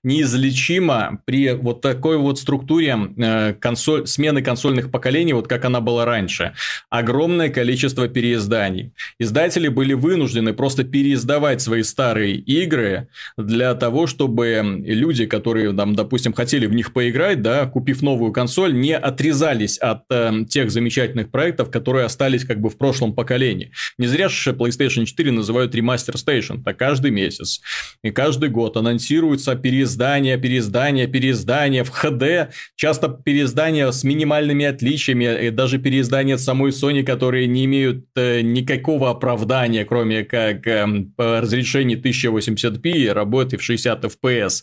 неизлечима 0.02 1.20
при 1.24 1.52
вот 1.52 1.80
такой 1.80 2.18
вот 2.18 2.38
структуре 2.38 2.96
э, 3.16 3.54
консоль, 3.54 4.06
смены 4.06 4.42
консольных 4.42 4.90
поколений, 4.90 5.32
вот 5.32 5.48
как 5.48 5.64
она 5.64 5.80
была 5.80 6.04
раньше. 6.04 6.54
Огромное 6.90 7.48
количество 7.48 8.08
переизданий. 8.08 8.92
Издатели 9.18 9.68
были 9.68 9.92
вынуждены 9.92 10.52
просто 10.52 10.84
переиздавать 10.84 11.60
свои 11.60 11.82
старые 11.82 12.36
игры 12.36 13.08
для 13.36 13.74
того, 13.74 14.06
чтобы 14.06 14.82
люди, 14.84 15.26
которые, 15.26 15.72
там, 15.74 15.94
допустим, 15.94 16.32
хотели 16.32 16.66
в 16.66 16.72
них 16.72 16.92
поиграть, 16.92 17.42
да, 17.42 17.66
купив 17.66 18.02
новую 18.02 18.32
консоль, 18.32 18.74
не 18.74 18.96
отрезались 18.96 19.78
от 19.78 20.04
э, 20.10 20.44
тех 20.48 20.70
замечательных 20.70 21.30
проектов, 21.30 21.70
которые 21.70 22.04
остались 22.04 22.44
как 22.44 22.60
бы 22.60 22.70
в 22.70 22.76
прошлом 22.78 23.14
поколении. 23.14 23.72
Не 23.98 24.06
зря 24.06 24.28
же 24.28 24.52
PlayStation 24.52 25.04
4 25.04 25.32
называют 25.32 25.74
ремастер 25.74 26.14
Station, 26.14 26.62
так 26.62 26.76
каждый 26.76 27.10
месяц. 27.10 27.60
И 28.02 28.10
каждый 28.10 28.48
год 28.48 28.76
анонсируются 28.76 29.52
переиздания, 29.66 30.38
переиздания, 30.38 31.08
переиздания 31.08 31.82
в 31.82 31.90
HD, 31.90 32.50
часто 32.76 33.08
переиздания 33.08 33.90
с 33.90 34.04
минимальными 34.04 34.64
отличиями, 34.64 35.46
и 35.46 35.50
даже 35.50 35.78
переиздания 35.78 36.36
самой 36.36 36.70
Sony, 36.70 37.02
которые 37.02 37.48
не 37.48 37.64
имеют 37.64 38.06
э, 38.14 38.42
никакого 38.42 39.10
оправдания, 39.10 39.84
кроме 39.84 40.22
как 40.22 40.68
э, 40.68 40.86
по 41.16 41.40
разрешению 41.40 42.00
1080p 42.00 42.90
и 42.92 43.08
работы 43.08 43.56
в 43.56 43.62
60 43.62 44.04
FPS. 44.04 44.62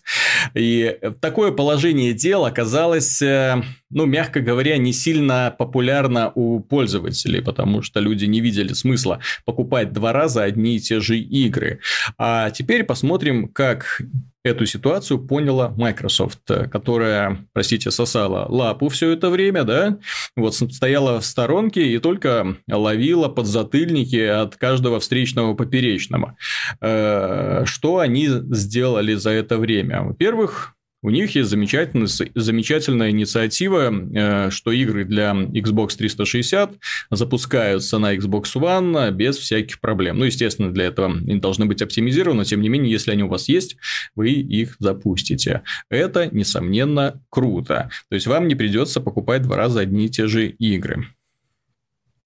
И 0.55 0.97
такое 1.19 1.51
положение 1.51 2.13
дел 2.13 2.45
оказалось, 2.45 3.21
э, 3.21 3.61
ну, 3.89 4.05
мягко 4.05 4.39
говоря, 4.39 4.77
не 4.77 4.93
сильно 4.93 5.53
популярно 5.57 6.31
у 6.33 6.61
пользователей, 6.61 7.41
потому 7.41 7.81
что 7.81 7.99
люди 7.99 8.23
не 8.23 8.39
видели 8.39 8.71
смысла 8.71 9.19
покупать 9.43 9.91
два 9.91 10.13
раза 10.13 10.43
одни 10.43 10.77
и 10.77 10.79
те 10.79 11.01
же 11.01 11.17
игры. 11.19 11.79
А 12.17 12.51
теперь 12.51 12.85
посмотрим, 12.85 13.49
как 13.49 14.01
эту 14.43 14.65
ситуацию 14.65 15.19
поняла 15.19 15.69
Microsoft, 15.69 16.41
которая, 16.71 17.47
простите, 17.53 17.91
сосала 17.91 18.45
лапу 18.49 18.89
все 18.89 19.11
это 19.11 19.29
время, 19.29 19.63
да, 19.63 19.99
вот 20.35 20.53
стояла 20.55 21.19
в 21.19 21.25
сторонке 21.25 21.87
и 21.87 21.97
только 21.99 22.57
ловила 22.69 23.29
подзатыльники 23.29 24.19
от 24.19 24.57
каждого 24.57 24.99
встречного 24.99 25.53
поперечного. 25.53 26.37
Э, 26.81 27.63
Что 27.65 27.99
они 27.99 28.27
сделали 28.27 29.13
за 29.13 29.31
это 29.31 29.57
время? 29.57 30.03
Во-первых, 30.03 30.75
у 31.03 31.09
них 31.09 31.35
есть 31.35 31.49
замечательная, 31.49 32.07
замечательная 32.33 33.11
инициатива, 33.11 33.93
э, 33.93 34.49
что 34.49 34.71
игры 34.71 35.03
для 35.03 35.31
Xbox 35.31 35.97
360 35.97 36.71
запускаются 37.11 37.99
на 37.99 38.15
Xbox 38.15 38.45
One 38.55 39.11
без 39.11 39.37
всяких 39.37 39.81
проблем. 39.81 40.17
Ну, 40.17 40.25
естественно, 40.25 40.73
для 40.73 40.85
этого 40.85 41.11
они 41.11 41.39
должны 41.39 41.65
быть 41.65 41.81
оптимизированы, 41.81 42.45
тем 42.45 42.61
не 42.61 42.69
менее, 42.69 42.91
если 42.91 43.11
они 43.11 43.23
у 43.23 43.27
вас 43.27 43.49
есть, 43.49 43.75
вы 44.15 44.29
их 44.29 44.77
запустите. 44.79 45.63
Это, 45.89 46.33
несомненно, 46.33 47.21
круто. 47.29 47.89
То 48.09 48.15
есть, 48.15 48.25
вам 48.25 48.47
не 48.47 48.55
придется 48.55 49.01
покупать 49.01 49.41
два 49.41 49.57
раза 49.57 49.81
одни 49.81 50.05
и 50.05 50.09
те 50.09 50.27
же 50.27 50.47
игры. 50.47 51.07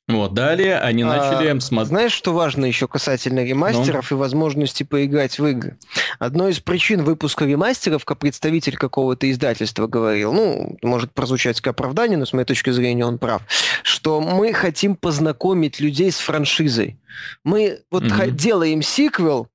Вот, 0.08 0.34
далее 0.34 0.80
они 0.80 1.04
начали 1.04 1.48
А, 1.48 1.60
смотреть... 1.60 1.90
Знаешь, 1.90 2.12
что 2.14 2.32
важно 2.34 2.66
еще 2.66 2.88
касательно 2.88 3.44
ремастеров 3.44 4.12
и 4.12 4.16
возможности 4.16 4.84
поиграть 4.84 5.38
в 5.38 5.46
игры? 5.46 5.78
Одной 6.18 6.52
из 6.52 6.62
причин 6.62 7.04
выпуска 7.04 7.44
ремастеров, 7.44 8.06
как 8.06 8.18
представитель 8.20 8.78
какого-то 8.78 9.30
издательства 9.30 9.88
говорил, 9.88 10.32
ну, 10.32 10.78
может 10.82 11.12
прозвучать 11.14 11.60
как 11.60 11.72
оправдание, 11.74 12.18
но 12.18 12.26
с 12.26 12.32
моей 12.32 12.46
точки 12.46 12.70
зрения 12.70 13.06
он 13.06 13.20
прав, 13.20 13.42
что 13.84 14.22
мы 14.22 14.54
хотим 14.54 14.96
познакомить 14.96 15.82
людей 15.82 16.10
с 16.10 16.20
франшизой. 16.20 16.98
Мы 17.44 17.82
вот 17.92 18.10
ха- 18.10 18.28
делаем 18.28 18.82
сиквел, 18.82 19.50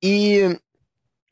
и 0.00 0.56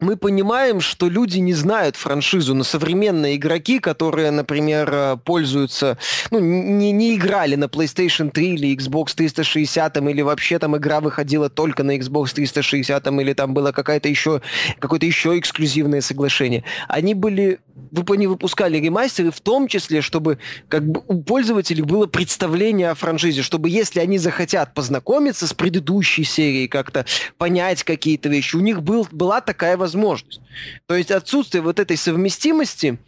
мы 0.01 0.17
понимаем, 0.17 0.81
что 0.81 1.09
люди 1.09 1.39
не 1.39 1.53
знают 1.53 1.97
франшизу, 1.97 2.55
но 2.55 2.65
современные 2.65 3.37
игроки, 3.37 3.79
которые, 3.79 4.31
например, 4.31 4.91
э, 4.93 5.17
пользуются, 5.25 5.99
ну, 6.31 6.41
не, 6.41 6.93
не 6.93 7.15
играли 7.17 7.55
на 7.55 7.65
PlayStation 7.65 8.31
3 8.31 8.55
или 8.55 8.77
Xbox 8.77 9.15
360, 9.15 9.97
или 9.99 10.23
вообще 10.23 10.59
там 10.59 10.77
игра 10.77 11.01
выходила 11.01 11.49
только 11.51 11.83
на 11.83 11.97
Xbox 11.97 12.35
360, 12.35 13.07
или 13.07 13.33
там 13.35 13.55
было 13.55 13.73
какая-то 13.73 14.09
еще, 14.09 14.41
какое-то 14.79 15.07
еще 15.07 15.39
эксклюзивное 15.39 16.01
соглашение. 16.01 16.65
Они 16.89 17.15
были, 17.15 17.61
вы 17.91 18.15
они 18.15 18.27
выпускали 18.27 18.79
ремастеры 18.79 19.31
в 19.31 19.41
том 19.41 19.69
числе, 19.69 20.01
чтобы 20.03 20.39
как 20.69 20.87
бы 20.87 21.03
у 21.07 21.23
пользователей 21.23 21.83
было 21.83 22.07
представление 22.07 22.91
о 22.91 22.95
франшизе, 22.95 23.43
чтобы 23.43 23.69
если 23.69 24.01
они 24.01 24.19
захотят 24.19 24.75
познакомиться 24.75 25.47
с 25.47 25.55
предыдущей 25.55 26.25
серией, 26.25 26.69
как-то 26.69 27.07
понять 27.39 27.85
какие-то 27.85 28.29
вещи, 28.29 28.57
у 28.57 28.61
них 28.61 28.83
был, 28.83 29.07
была 29.11 29.41
такая 29.41 29.77
возможность. 29.77 30.41
То 30.87 30.95
есть 30.95 31.11
отсутствие 31.11 31.63
вот 31.63 31.79
этой 31.79 31.97
совместимости 31.97 32.99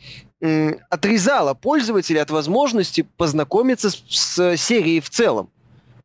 м, 0.41 0.79
отрезало 0.91 1.55
пользователя 1.55 2.23
от 2.23 2.31
возможности 2.31 3.07
познакомиться 3.17 3.91
с, 3.91 3.99
с 4.09 4.57
серией 4.57 5.01
в 5.01 5.11
целом. 5.11 5.51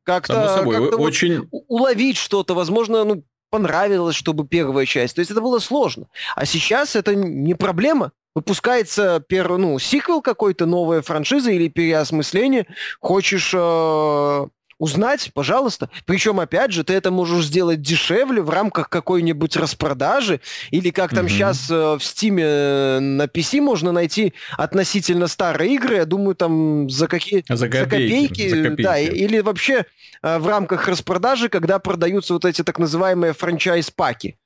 Как-то, 0.03 0.33
вот 0.63 0.93
очень... 1.01 1.47
у- 1.51 1.63
уловить 1.67 2.17
что-то, 2.17 2.53
возможно, 2.53 3.03
ну, 3.03 3.23
понравилось, 3.49 4.15
чтобы 4.15 4.47
первая 4.47 4.85
часть. 4.85 5.15
То 5.15 5.19
есть 5.19 5.31
это 5.31 5.41
было 5.41 5.59
сложно. 5.59 6.07
А 6.35 6.45
сейчас 6.45 6.95
это 6.95 7.15
не 7.15 7.53
проблема. 7.53 8.11
Выпускается 8.37 9.19
первый, 9.27 9.57
ну, 9.57 9.79
сиквел 9.79 10.21
какой-то, 10.21 10.67
новая 10.67 11.01
франшиза 11.01 11.49
или 11.49 11.69
переосмысление. 11.69 12.67
Хочешь 13.01 13.51
э, 13.51 14.47
узнать, 14.77 15.31
пожалуйста. 15.33 15.89
Причем, 16.05 16.39
опять 16.39 16.71
же, 16.71 16.83
ты 16.83 16.93
это 16.93 17.09
можешь 17.09 17.45
сделать 17.45 17.81
дешевле 17.81 18.43
в 18.43 18.51
рамках 18.51 18.89
какой-нибудь 18.89 19.55
распродажи. 19.57 20.39
Или 20.69 20.91
как 20.91 21.09
там 21.15 21.25
Мгм. 21.25 21.29
сейчас 21.29 21.67
в 21.67 21.97
Steam 21.97 22.37
э, 22.39 22.99
на 22.99 23.23
PC 23.25 23.59
можно 23.59 23.91
найти 23.91 24.35
относительно 24.55 25.25
старые 25.25 25.73
игры. 25.73 25.95
Я 25.95 26.05
думаю, 26.05 26.35
там 26.35 26.91
за 26.91 27.07
какие... 27.07 27.43
За 27.49 27.67
копейки. 27.67 28.49
за 28.49 28.55
копейки. 28.57 28.83
да, 28.83 28.99
и- 28.99 29.07
или 29.07 29.39
вообще 29.39 29.85
э, 30.21 30.37
в 30.37 30.47
рамках 30.47 30.87
распродажи, 30.87 31.49
когда 31.49 31.79
продаются 31.79 32.35
вот 32.35 32.45
эти 32.45 32.63
так 32.63 32.77
называемые 32.77 33.33
франчайз-паки. 33.33 34.37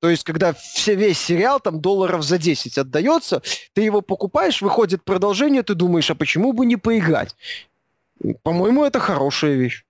То 0.00 0.08
есть, 0.08 0.24
когда 0.24 0.54
все, 0.54 0.94
весь 0.94 1.18
сериал 1.18 1.60
там 1.60 1.80
долларов 1.80 2.22
за 2.22 2.38
10 2.38 2.78
отдается, 2.78 3.42
ты 3.74 3.82
его 3.82 4.00
покупаешь, 4.00 4.62
выходит 4.62 5.04
продолжение, 5.04 5.62
ты 5.62 5.74
думаешь, 5.74 6.10
а 6.10 6.14
почему 6.14 6.52
бы 6.52 6.64
не 6.64 6.76
поиграть? 6.76 7.36
По-моему, 8.42 8.84
это 8.84 8.98
хорошая 8.98 9.54
вещь. 9.54 9.84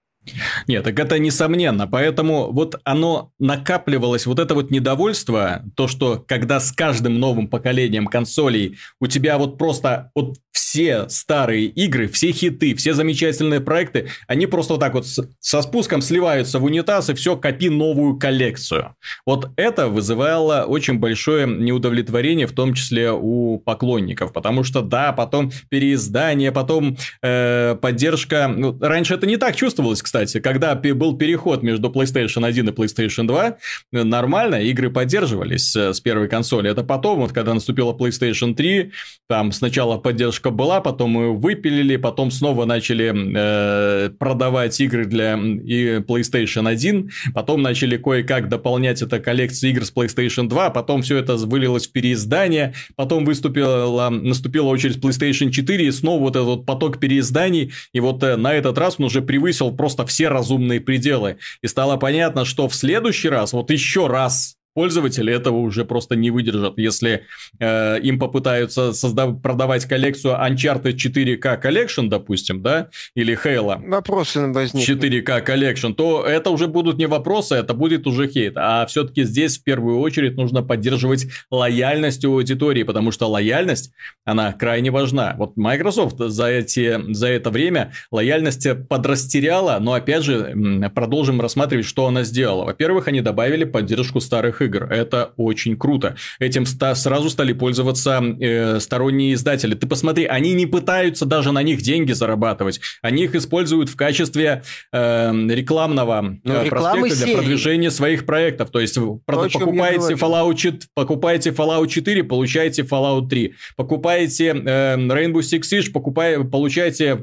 Нет, 0.66 0.84
так 0.84 0.98
это 0.98 1.18
несомненно. 1.18 1.86
Поэтому 1.86 2.52
вот 2.52 2.80
оно 2.84 3.32
накапливалось, 3.38 4.26
вот 4.26 4.38
это 4.38 4.54
вот 4.54 4.70
недовольство, 4.70 5.64
то, 5.76 5.88
что 5.88 6.22
когда 6.26 6.60
с 6.60 6.72
каждым 6.72 7.18
новым 7.18 7.48
поколением 7.48 8.06
консолей 8.06 8.78
у 9.00 9.06
тебя 9.06 9.38
вот 9.38 9.58
просто 9.58 10.10
вот 10.14 10.36
все 10.52 11.08
старые 11.08 11.66
игры, 11.66 12.08
все 12.08 12.32
хиты, 12.32 12.74
все 12.74 12.94
замечательные 12.94 13.60
проекты, 13.60 14.08
они 14.26 14.46
просто 14.46 14.74
вот 14.74 14.80
так 14.80 14.94
вот 14.94 15.06
со 15.06 15.62
спуском 15.62 16.02
сливаются 16.02 16.58
в 16.58 16.64
унитаз 16.64 17.10
и 17.10 17.14
все, 17.14 17.36
копи 17.36 17.68
новую 17.68 18.18
коллекцию. 18.18 18.94
Вот 19.26 19.50
это 19.56 19.88
вызывало 19.88 20.64
очень 20.64 20.98
большое 20.98 21.46
неудовлетворение, 21.46 22.46
в 22.46 22.52
том 22.52 22.74
числе 22.74 23.12
у 23.12 23.58
поклонников, 23.58 24.32
потому 24.32 24.64
что 24.64 24.82
да, 24.82 25.12
потом 25.12 25.52
переиздание, 25.68 26.52
потом 26.52 26.96
э, 27.22 27.76
поддержка. 27.80 28.48
Ну, 28.48 28.76
раньше 28.80 29.14
это 29.14 29.26
не 29.26 29.36
так 29.36 29.56
чувствовалось, 29.56 30.02
кстати, 30.02 30.40
когда 30.40 30.74
был 30.74 31.16
переход 31.16 31.62
между 31.62 31.88
PlayStation 31.88 32.46
1 32.46 32.68
и 32.68 32.72
PlayStation 32.72 33.26
2, 33.26 33.56
нормально, 33.92 34.56
игры 34.62 34.90
поддерживались 34.90 35.74
э, 35.76 35.94
с 35.94 36.00
первой 36.00 36.28
консоли. 36.28 36.70
Это 36.70 36.82
потом, 36.82 37.20
вот 37.20 37.32
когда 37.32 37.54
наступила 37.54 37.92
PlayStation 37.92 38.54
3, 38.54 38.92
там 39.28 39.52
сначала 39.52 39.98
поддержка 39.98 40.39
была, 40.48 40.80
потом 40.80 41.10
мы 41.10 41.36
выпилили, 41.36 41.96
потом 41.96 42.30
снова 42.30 42.64
начали 42.64 43.12
э, 43.14 44.10
продавать 44.10 44.80
игры 44.80 45.04
для 45.04 45.34
и 45.34 45.98
PlayStation 45.98 46.66
1, 46.66 47.10
потом 47.34 47.60
начали 47.60 47.98
кое-как 47.98 48.48
дополнять 48.48 49.02
это 49.02 49.20
коллекции 49.20 49.70
игр 49.70 49.84
с 49.84 49.92
PlayStation 49.92 50.48
2, 50.48 50.70
потом 50.70 51.02
все 51.02 51.18
это 51.18 51.36
вылилось 51.36 51.86
в 51.86 51.92
переиздание, 51.92 52.72
потом 52.96 53.26
выступила, 53.26 54.08
наступила 54.08 54.68
очередь 54.68 54.96
PlayStation 54.96 55.50
4, 55.50 55.86
и 55.86 55.90
снова 55.90 56.20
вот 56.20 56.36
этот 56.36 56.64
поток 56.64 56.98
переизданий, 56.98 57.72
и 57.92 58.00
вот 58.00 58.22
э, 58.22 58.36
на 58.36 58.54
этот 58.54 58.78
раз 58.78 58.94
он 58.98 59.06
уже 59.06 59.20
превысил 59.20 59.72
просто 59.72 60.06
все 60.06 60.28
разумные 60.28 60.80
пределы. 60.80 61.36
И 61.62 61.66
стало 61.66 61.96
понятно, 61.96 62.44
что 62.44 62.68
в 62.68 62.74
следующий 62.74 63.28
раз, 63.28 63.52
вот 63.52 63.70
еще 63.70 64.06
раз 64.06 64.56
пользователи 64.74 65.32
этого 65.32 65.56
уже 65.58 65.84
просто 65.84 66.16
не 66.16 66.30
выдержат. 66.30 66.78
Если 66.78 67.24
э, 67.58 68.00
им 68.00 68.18
попытаются 68.18 68.92
создав- 68.92 69.40
продавать 69.40 69.86
коллекцию 69.86 70.34
Uncharted 70.34 70.94
4K 70.94 71.62
Collection, 71.62 72.08
допустим, 72.08 72.62
да, 72.62 72.88
или 73.14 73.36
Halo 73.36 73.80
Вопросы 73.88 74.46
возникнут. 74.46 75.02
4K 75.02 75.46
Collection, 75.46 75.94
то 75.94 76.24
это 76.24 76.50
уже 76.50 76.66
будут 76.68 76.98
не 76.98 77.06
вопросы, 77.06 77.56
это 77.56 77.74
будет 77.74 78.06
уже 78.06 78.28
хейт. 78.28 78.54
А 78.56 78.86
все-таки 78.86 79.24
здесь 79.24 79.58
в 79.58 79.64
первую 79.64 79.98
очередь 79.98 80.36
нужно 80.36 80.62
поддерживать 80.62 81.26
лояльность 81.50 82.24
у 82.24 82.32
аудитории, 82.32 82.82
потому 82.82 83.10
что 83.10 83.28
лояльность, 83.28 83.92
она 84.24 84.52
крайне 84.52 84.90
важна. 84.90 85.34
Вот 85.38 85.56
Microsoft 85.56 86.18
за, 86.18 86.46
эти, 86.46 87.12
за 87.12 87.28
это 87.28 87.50
время 87.50 87.92
лояльность 88.10 88.66
подрастеряла, 88.88 89.78
но 89.80 89.94
опять 89.94 90.22
же 90.22 90.90
продолжим 90.94 91.40
рассматривать, 91.40 91.86
что 91.86 92.06
она 92.06 92.24
сделала. 92.24 92.64
Во-первых, 92.64 93.08
они 93.08 93.20
добавили 93.20 93.64
поддержку 93.64 94.20
старых 94.20 94.59
игр. 94.60 94.84
Это 94.84 95.32
очень 95.36 95.76
круто. 95.76 96.16
Этим 96.38 96.66
ста- 96.66 96.94
сразу 96.94 97.30
стали 97.30 97.52
пользоваться 97.52 98.22
э, 98.40 98.80
сторонние 98.80 99.34
издатели. 99.34 99.74
Ты 99.74 99.86
посмотри, 99.86 100.24
они 100.26 100.52
не 100.54 100.66
пытаются 100.66 101.24
даже 101.26 101.52
на 101.52 101.62
них 101.62 101.82
деньги 101.82 102.12
зарабатывать. 102.12 102.80
Они 103.02 103.24
их 103.24 103.34
используют 103.34 103.88
в 103.88 103.96
качестве 103.96 104.62
э, 104.92 105.32
рекламного 105.48 106.38
Ну, 106.44 106.54
э, 106.54 106.64
рекламы 106.64 106.70
проспекта 107.00 107.16
для 107.16 107.26
серии. 107.26 107.36
продвижения 107.36 107.90
своих 107.90 108.26
проектов. 108.26 108.70
То 108.70 108.80
есть, 108.80 108.96
вы 108.96 109.20
о 109.26 109.48
чем 109.48 109.60
я 109.60 109.66
покупаете. 109.66 110.14
Fallout, 110.14 110.54
4, 110.56 110.78
покупаете 110.94 111.50
Fallout 111.50 111.88
4, 111.88 112.24
получаете 112.24 112.82
Fallout 112.82 113.28
3. 113.28 113.54
Покупаете 113.76 114.46
э, 114.48 114.96
Rainbow 114.96 115.40
Six 115.40 115.62
Siege, 115.72 115.90
покупаете, 115.92 116.44
получаете 116.44 117.04
э, 117.06 117.16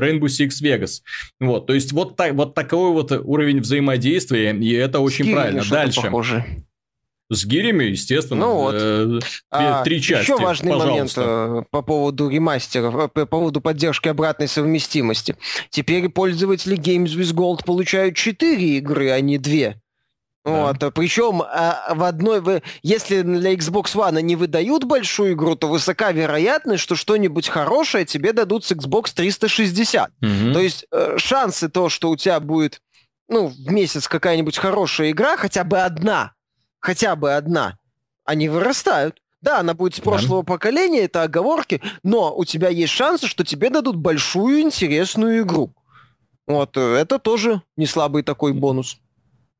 Rainbow 0.00 0.26
Six 0.26 0.50
Vegas. 0.62 1.00
Вот, 1.40 1.66
то 1.66 1.74
есть, 1.74 1.92
вот, 1.92 2.16
так, 2.16 2.34
вот 2.34 2.54
такой 2.54 2.92
вот 2.92 3.12
уровень 3.12 3.60
взаимодействия, 3.60 4.52
и 4.52 4.72
это 4.72 5.00
очень 5.00 5.26
С 5.26 5.32
правильно. 5.32 5.62
Дальше. 5.70 6.00
похоже. 6.02 6.44
С 7.34 7.44
гирями, 7.44 7.84
естественно. 7.84 8.40
Ну 8.46 8.54
вот. 8.54 8.74
э, 8.76 9.18
А, 9.50 9.82
три 9.84 10.00
части, 10.02 10.30
Еще 10.30 10.36
важный 10.36 10.72
момент 10.76 11.14
пожалуйста. 11.14 11.62
э, 11.62 11.64
по 11.70 11.82
поводу 11.82 12.28
ремастеров, 12.28 12.94
э, 12.94 13.08
по 13.08 13.26
поводу 13.26 13.60
поддержки 13.60 14.08
обратной 14.08 14.48
совместимости. 14.48 15.36
Теперь 15.70 16.08
пользователи 16.08 16.76
Games 16.76 17.16
with 17.16 17.34
Gold 17.34 17.64
получают 17.64 18.16
4 18.16 18.76
игры, 18.78 19.10
а 19.10 19.20
не 19.20 19.38
2. 19.38 19.74
Да. 20.44 20.72
Вот, 20.80 20.94
причем 20.94 21.40
а, 21.40 21.94
в 21.94 22.02
одной, 22.02 22.40
вы- 22.40 22.62
если 22.82 23.22
для 23.22 23.54
Xbox 23.54 23.94
One 23.94 24.18
они 24.18 24.34
выдают 24.34 24.82
большую 24.82 25.34
игру, 25.34 25.54
то 25.54 25.68
высока 25.68 26.10
вероятность, 26.10 26.82
что 26.82 26.96
что-нибудь 26.96 27.48
хорошее 27.48 28.04
тебе 28.04 28.32
дадут 28.32 28.64
с 28.64 28.72
Xbox 28.72 29.12
360. 29.14 30.10
Мгм. 30.20 30.52
То 30.52 30.58
есть 30.58 30.84
э, 30.90 31.14
шансы 31.18 31.68
то, 31.68 31.88
что 31.88 32.10
у 32.10 32.16
тебя 32.16 32.40
будет 32.40 32.80
ну, 33.28 33.46
в 33.46 33.72
месяц 33.72 34.08
какая-нибудь 34.08 34.58
хорошая 34.58 35.12
игра, 35.12 35.36
хотя 35.36 35.62
бы 35.64 35.78
одна, 35.78 36.32
хотя 36.82 37.16
бы 37.16 37.32
одна, 37.34 37.78
они 38.24 38.50
вырастают. 38.50 39.22
Да, 39.40 39.60
она 39.60 39.74
будет 39.74 39.94
с 39.94 39.98
Да. 39.98 40.04
прошлого 40.04 40.42
поколения, 40.42 41.00
это 41.00 41.22
оговорки, 41.22 41.80
но 42.04 42.36
у 42.36 42.44
тебя 42.44 42.68
есть 42.68 42.92
шансы, 42.92 43.26
что 43.26 43.44
тебе 43.44 43.70
дадут 43.70 43.96
большую 43.96 44.60
интересную 44.60 45.42
игру. 45.42 45.72
Вот, 46.46 46.76
э, 46.76 46.80
это 46.96 47.18
тоже 47.18 47.62
не 47.76 47.86
слабый 47.86 48.22
такой 48.22 48.52
бонус. 48.52 48.98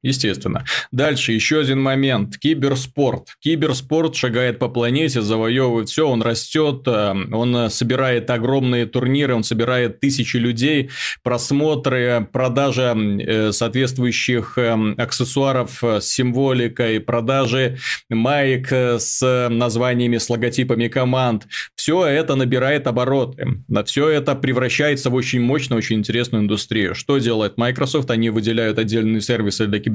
Естественно. 0.02 0.64
Дальше 0.90 1.32
еще 1.32 1.60
один 1.60 1.80
момент. 1.80 2.36
Киберспорт. 2.36 3.28
Киберспорт 3.40 4.16
шагает 4.16 4.58
по 4.58 4.68
планете, 4.68 5.22
завоевывает 5.22 5.88
все, 5.88 6.08
он 6.08 6.22
растет, 6.22 6.82
э, 6.86 7.14
он 7.32 7.56
э, 7.56 7.70
собирает 7.70 8.28
огромные 8.30 8.86
турниры, 8.86 9.34
он 9.34 9.44
собирает 9.44 10.00
тысячи 10.00 10.36
людей, 10.36 10.90
просмотры, 11.22 12.26
продажа 12.32 12.96
э, 12.96 13.52
соответствующих 13.52 14.58
э, 14.58 14.94
аксессуаров 14.98 15.82
э, 15.84 16.00
с 16.00 16.08
символикой, 16.08 16.98
продажи 16.98 17.78
маек 18.10 18.72
с 18.72 19.48
названиями, 19.48 20.18
с 20.18 20.28
логотипами 20.28 20.88
команд. 20.88 21.46
Все 21.76 22.04
это 22.04 22.34
набирает 22.34 22.88
обороты. 22.88 23.62
На 23.68 23.84
все 23.84 24.08
это 24.08 24.34
превращается 24.34 25.10
в 25.10 25.14
очень 25.14 25.40
мощную, 25.40 25.78
очень 25.78 25.96
интересную 25.96 26.42
индустрию. 26.42 26.96
Что 26.96 27.18
делает 27.18 27.56
Microsoft? 27.56 28.10
Они 28.10 28.30
выделяют 28.30 28.78
отдельные 28.78 29.20
сервисы 29.20 29.66
для 29.66 29.78
киберспорта. 29.78 29.91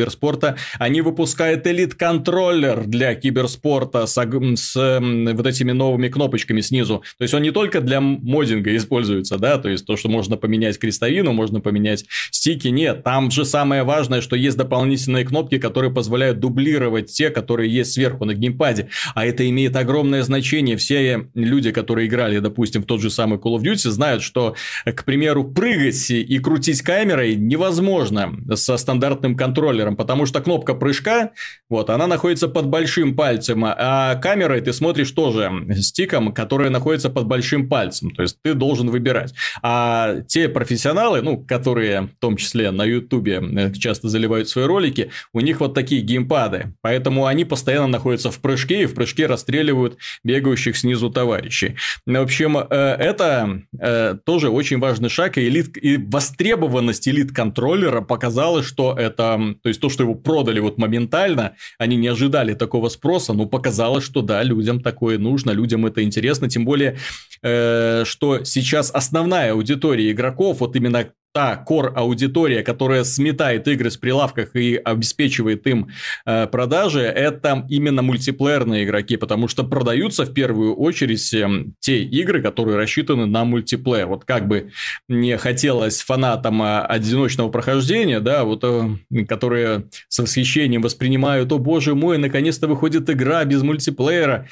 Они 0.80 1.02
выпускают 1.02 1.66
элит-контроллер 1.68 2.86
для 2.86 3.16
киберспорта 3.16 4.06
с, 4.06 4.16
с, 4.16 4.76
м, 4.76 5.36
вот 5.36 5.48
этими 5.48 5.72
новыми 5.72 6.10
кнопочками 6.10 6.62
снизу. 6.62 7.04
То 7.18 7.24
есть 7.24 7.34
он 7.34 7.42
не 7.42 7.52
только 7.52 7.82
для 7.82 8.02
моддинга 8.02 8.76
используется, 8.76 9.38
да, 9.38 9.58
то 9.58 9.70
есть 9.70 9.86
то, 9.86 9.96
что 9.98 10.10
можно 10.10 10.38
поменять 10.38 10.80
крестовину, 10.80 11.34
можно 11.34 11.60
поменять 11.60 12.06
стики. 12.32 12.68
Нет, 12.68 13.04
там 13.04 13.32
же 13.32 13.46
самое 13.46 13.84
важное, 13.84 14.22
что 14.22 14.36
есть 14.36 14.58
дополнительные 14.58 15.26
кнопки, 15.26 15.58
которые 15.58 15.94
позволяют 15.94 16.40
дублировать 16.40 17.12
те, 17.12 17.30
которые 17.30 17.74
есть 17.74 17.94
сверху 17.94 18.26
на 18.26 18.34
геймпаде. 18.34 18.90
А 19.16 19.26
это 19.26 19.48
имеет 19.50 19.76
огромное 19.76 20.24
значение. 20.24 20.78
Все 20.78 21.30
люди, 21.34 21.72
которые 21.72 22.08
играли, 22.08 22.40
допустим, 22.40 22.84
в 22.84 22.86
тот 22.86 23.02
же 23.02 23.10
самый 23.10 23.40
Call 23.40 23.58
of 23.58 23.62
Duty, 23.62 23.90
знают, 23.90 24.24
что, 24.24 24.56
к 24.86 25.06
примеру, 25.06 25.46
прыгать 25.46 26.10
и 26.10 26.40
крутить 26.40 26.82
камерой 26.82 27.36
невозможно 27.36 28.34
со 28.56 28.78
стандартным 28.78 29.36
контроллером, 29.36 29.87
потому 29.96 30.26
что 30.26 30.42
кнопка 30.42 30.74
прыжка, 30.74 31.32
вот, 31.70 31.90
она 31.90 32.08
находится 32.08 32.48
под 32.48 32.68
большим 32.68 33.16
пальцем, 33.16 33.64
а 33.66 34.16
камерой 34.16 34.62
ты 34.62 34.74
смотришь 34.74 35.12
тоже 35.12 35.52
стиком, 35.80 36.34
который 36.34 36.70
находится 36.70 37.10
под 37.10 37.28
большим 37.28 37.70
пальцем. 37.70 38.12
То 38.12 38.22
есть 38.22 38.38
ты 38.42 38.54
должен 38.54 38.90
выбирать. 38.90 39.34
А 39.62 40.22
те 40.28 40.50
профессионалы, 40.50 41.22
ну, 41.22 41.38
которые 41.38 42.04
в 42.04 42.20
том 42.20 42.38
числе 42.38 42.72
на 42.72 42.84
Ютубе 42.84 43.42
э, 43.42 43.74
часто 43.74 44.10
заливают 44.10 44.50
свои 44.50 44.66
ролики, 44.66 45.12
у 45.34 45.40
них 45.40 45.60
вот 45.60 45.74
такие 45.74 46.02
геймпады. 46.02 46.74
Поэтому 46.82 47.26
они 47.26 47.46
постоянно 47.46 47.88
находятся 47.88 48.32
в 48.32 48.40
прыжке 48.40 48.84
и 48.84 48.86
в 48.86 48.94
прыжке 48.94 49.26
расстреливают 49.26 49.98
бегающих 50.24 50.78
снизу 50.78 51.10
товарищей. 51.10 51.76
В 52.06 52.16
общем, 52.16 52.58
э, 52.58 52.66
это 52.70 53.62
э, 53.80 54.16
тоже 54.26 54.50
очень 54.50 54.80
важный 54.80 55.10
шаг. 55.10 55.38
И, 55.38 55.48
элит, 55.48 55.78
и 55.78 55.98
востребованность 55.98 57.08
элит-контроллера 57.08 58.02
показала, 58.02 58.64
что 58.64 58.96
это... 58.98 59.56
То 59.62 59.70
есть, 59.70 59.77
то, 59.80 59.90
что 59.90 60.04
его 60.04 60.16
продали 60.16 60.60
вот 60.60 60.78
моментально, 60.78 61.56
они 61.78 61.96
не 61.96 62.08
ожидали 62.08 62.54
такого 62.54 62.90
спроса, 62.90 63.34
но 63.34 63.46
показалось, 63.46 64.04
что 64.04 64.22
да, 64.22 64.44
людям 64.44 64.82
такое 64.82 65.18
нужно, 65.18 65.52
людям 65.52 65.86
это 65.86 66.04
интересно. 66.04 66.50
Тем 66.50 66.66
более, 66.66 66.98
э, 67.42 68.04
что 68.06 68.44
сейчас 68.44 68.92
основная 68.94 69.54
аудитория 69.54 70.12
игроков, 70.12 70.60
вот 70.60 70.76
именно 70.76 71.12
та 71.38 71.64
core-аудитория, 71.70 72.64
которая 72.64 73.04
сметает 73.04 73.68
игры 73.68 73.92
с 73.92 73.98
прилавках 73.98 74.56
и 74.56 74.76
обеспечивает 74.76 75.68
им 75.68 75.90
э, 76.26 76.48
продажи, 76.48 77.02
это 77.02 77.64
именно 77.70 78.02
мультиплеерные 78.02 78.86
игроки, 78.86 79.18
потому 79.18 79.48
что 79.48 79.64
продаются 79.64 80.26
в 80.26 80.34
первую 80.34 80.74
очередь 80.74 81.32
эм, 81.36 81.76
те 81.80 82.02
игры, 82.02 82.42
которые 82.42 82.76
рассчитаны 82.78 83.28
на 83.28 83.46
мультиплеер. 83.46 84.08
Вот 84.08 84.26
как 84.26 84.48
бы 84.48 84.72
не 85.08 85.38
хотелось 85.38 86.02
фанатам 86.02 86.64
э, 86.64 86.80
одиночного 86.80 87.50
прохождения, 87.50 88.20
да, 88.20 88.44
вот 88.44 88.64
э, 88.64 89.26
которые 89.28 89.90
с 90.08 90.18
восхищением 90.18 90.82
воспринимают, 90.82 91.52
о 91.52 91.60
боже 91.60 91.94
мой, 91.94 92.18
наконец-то 92.18 92.66
выходит 92.66 93.12
игра 93.12 93.46
без 93.46 93.62
мультиплеера. 93.62 94.48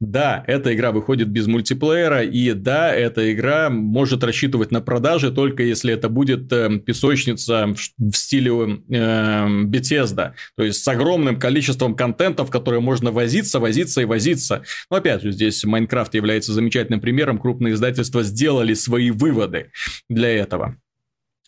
Да, 0.00 0.44
эта 0.46 0.74
игра 0.74 0.92
выходит 0.92 1.28
без 1.28 1.46
мультиплеера, 1.46 2.22
и 2.22 2.52
да, 2.52 2.94
эта 2.94 3.32
игра 3.32 3.70
может 3.70 4.22
рассчитывать 4.24 4.70
на 4.70 4.82
продажи 4.82 5.30
только 5.30 5.62
если 5.62 5.94
это 5.94 6.08
будет 6.08 6.52
э, 6.52 6.78
песочница 6.78 7.74
в, 7.74 8.12
в 8.12 8.16
стиле 8.16 8.50
э, 8.90 9.46
Bethesda, 9.64 10.32
то 10.56 10.64
есть 10.64 10.82
с 10.82 10.88
огромным 10.88 11.38
количеством 11.38 11.96
контентов, 11.96 12.50
которые 12.50 12.80
можно 12.80 13.10
возиться, 13.10 13.58
возиться 13.58 14.02
и 14.02 14.04
возиться. 14.04 14.62
Но 14.90 14.98
опять 14.98 15.22
же, 15.22 15.32
здесь 15.32 15.64
Майнкрафт 15.64 16.14
является 16.14 16.52
замечательным 16.52 17.00
примером, 17.00 17.38
крупные 17.38 17.74
издательства 17.74 18.22
сделали 18.22 18.74
свои 18.74 19.10
выводы 19.10 19.70
для 20.10 20.28
этого. 20.28 20.76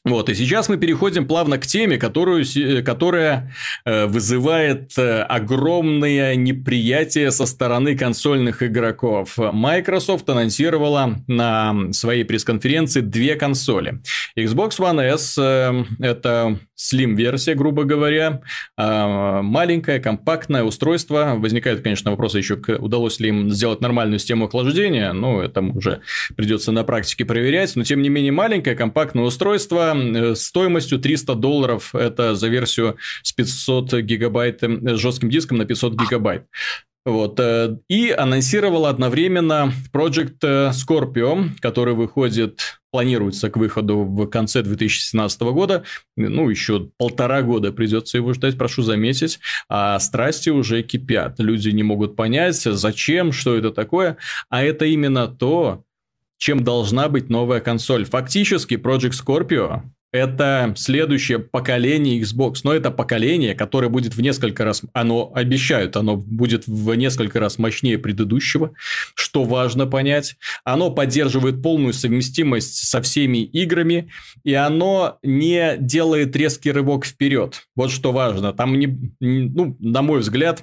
Вот, 0.09 0.29
и 0.29 0.35
сейчас 0.35 0.69
мы 0.69 0.79
переходим 0.79 1.27
плавно 1.27 1.59
к 1.59 1.67
теме, 1.67 1.99
которую, 1.99 2.45
э, 2.45 2.83
которая 2.83 3.53
э, 3.85 4.07
вызывает 4.07 4.97
э, 4.99 5.23
огромное 5.23 6.35
неприятие 6.35 7.31
со 7.31 7.47
стороны 7.47 7.97
консольных 7.97 8.63
игроков. 8.63 9.37
Microsoft 9.37 10.29
анонсировала 10.31 11.17
на 11.27 11.93
своей 11.93 12.25
пресс-конференции 12.25 13.01
две 13.01 13.37
консоли. 13.37 14.01
Xbox 14.37 14.79
One 14.79 15.01
S 15.03 15.39
это 15.39 16.59
Slim-версия, 16.79 17.55
грубо 17.55 17.85
говоря, 17.85 18.43
э, 18.77 19.41
маленькое, 19.43 20.01
компактное 20.01 20.63
устройство. 20.65 21.35
Возникают, 21.37 21.83
конечно, 21.83 22.11
вопросы 22.11 22.39
еще, 22.39 22.55
удалось 22.79 23.21
ли 23.21 23.29
им 23.29 23.51
сделать 23.51 23.81
нормальную 23.81 24.19
систему 24.19 24.47
охлаждения, 24.47 25.13
ну, 25.13 25.41
это 25.41 25.61
уже 25.61 26.01
придется 26.37 26.73
на 26.73 26.85
практике 26.85 27.25
проверять, 27.25 27.75
но, 27.77 27.85
тем 27.85 28.03
не 28.03 28.09
менее, 28.09 28.33
маленькое, 28.33 28.77
компактное 28.77 29.25
устройство– 29.25 29.97
Э, 30.19 30.35
стоимостью 30.35 30.99
300 30.99 31.35
долларов. 31.35 31.95
Это 31.95 32.35
за 32.35 32.49
версию 32.49 32.97
с 33.23 33.33
500 33.33 34.01
гигабайт, 34.01 34.63
э, 34.63 34.97
с 34.97 34.99
жестким 34.99 35.31
диском 35.31 35.59
на 35.59 35.65
500 35.65 35.95
гигабайт. 35.95 36.47
Вот. 37.05 37.39
Э, 37.41 37.77
и 37.89 38.11
анонсировала 38.11 38.91
одновременно 38.91 39.73
Project 39.93 40.73
Scorpio, 40.73 41.51
который 41.61 41.95
выходит, 41.95 42.78
планируется 42.91 43.51
к 43.51 43.57
выходу 43.57 44.05
в 44.05 44.27
конце 44.27 44.63
2017 44.63 45.41
года. 45.43 45.85
Ну, 46.17 46.49
еще 46.49 46.91
полтора 46.97 47.43
года 47.43 47.73
придется 47.73 48.19
его 48.19 48.33
ждать, 48.33 48.57
прошу 48.57 48.83
заметить. 48.83 49.41
А 49.69 49.99
страсти 49.99 50.51
уже 50.51 50.83
кипят. 50.83 51.39
Люди 51.39 51.71
не 51.71 51.83
могут 51.83 52.17
понять, 52.17 52.57
зачем, 52.57 53.33
что 53.33 53.57
это 53.57 53.71
такое. 53.71 54.17
А 54.49 54.63
это 54.63 54.85
именно 54.85 55.29
то, 55.29 55.85
чем 56.39 56.65
должна 56.65 57.09
быть 57.09 57.29
новая 57.29 57.61
консоль. 57.61 58.05
Фактически 58.05 58.75
Project 58.75 59.13
Scorpio 59.13 59.83
это 60.13 60.73
следующее 60.77 61.39
поколение 61.39 62.21
Xbox, 62.21 62.61
но 62.65 62.73
это 62.73 62.91
поколение, 62.91 63.55
которое 63.55 63.89
будет 63.89 64.15
в 64.15 64.21
несколько 64.21 64.65
раз, 64.65 64.83
оно 64.93 65.31
обещают, 65.35 65.97
оно 65.97 66.17
будет 66.17 66.67
в 66.67 66.95
несколько 66.95 67.41
раз 67.41 67.59
мощнее 67.59 67.99
предыдущего, 67.99 68.73
что 69.15 69.45
важно 69.45 69.87
понять. 69.87 70.37
Оно 70.65 70.91
поддерживает 70.91 71.63
полную 71.63 71.93
совместимость 71.93 72.89
со 72.89 73.03
всеми 73.03 73.39
играми, 73.39 74.11
и 74.45 74.55
оно 74.55 75.19
не 75.23 75.77
делает 75.79 76.35
резкий 76.37 76.73
рывок 76.73 77.05
вперед. 77.05 77.63
Вот 77.77 77.91
что 77.91 78.13
важно. 78.13 78.53
Там, 78.53 78.79
не, 78.79 79.15
ну, 79.21 79.77
на 79.79 80.03
мой 80.03 80.21
взгляд, 80.21 80.63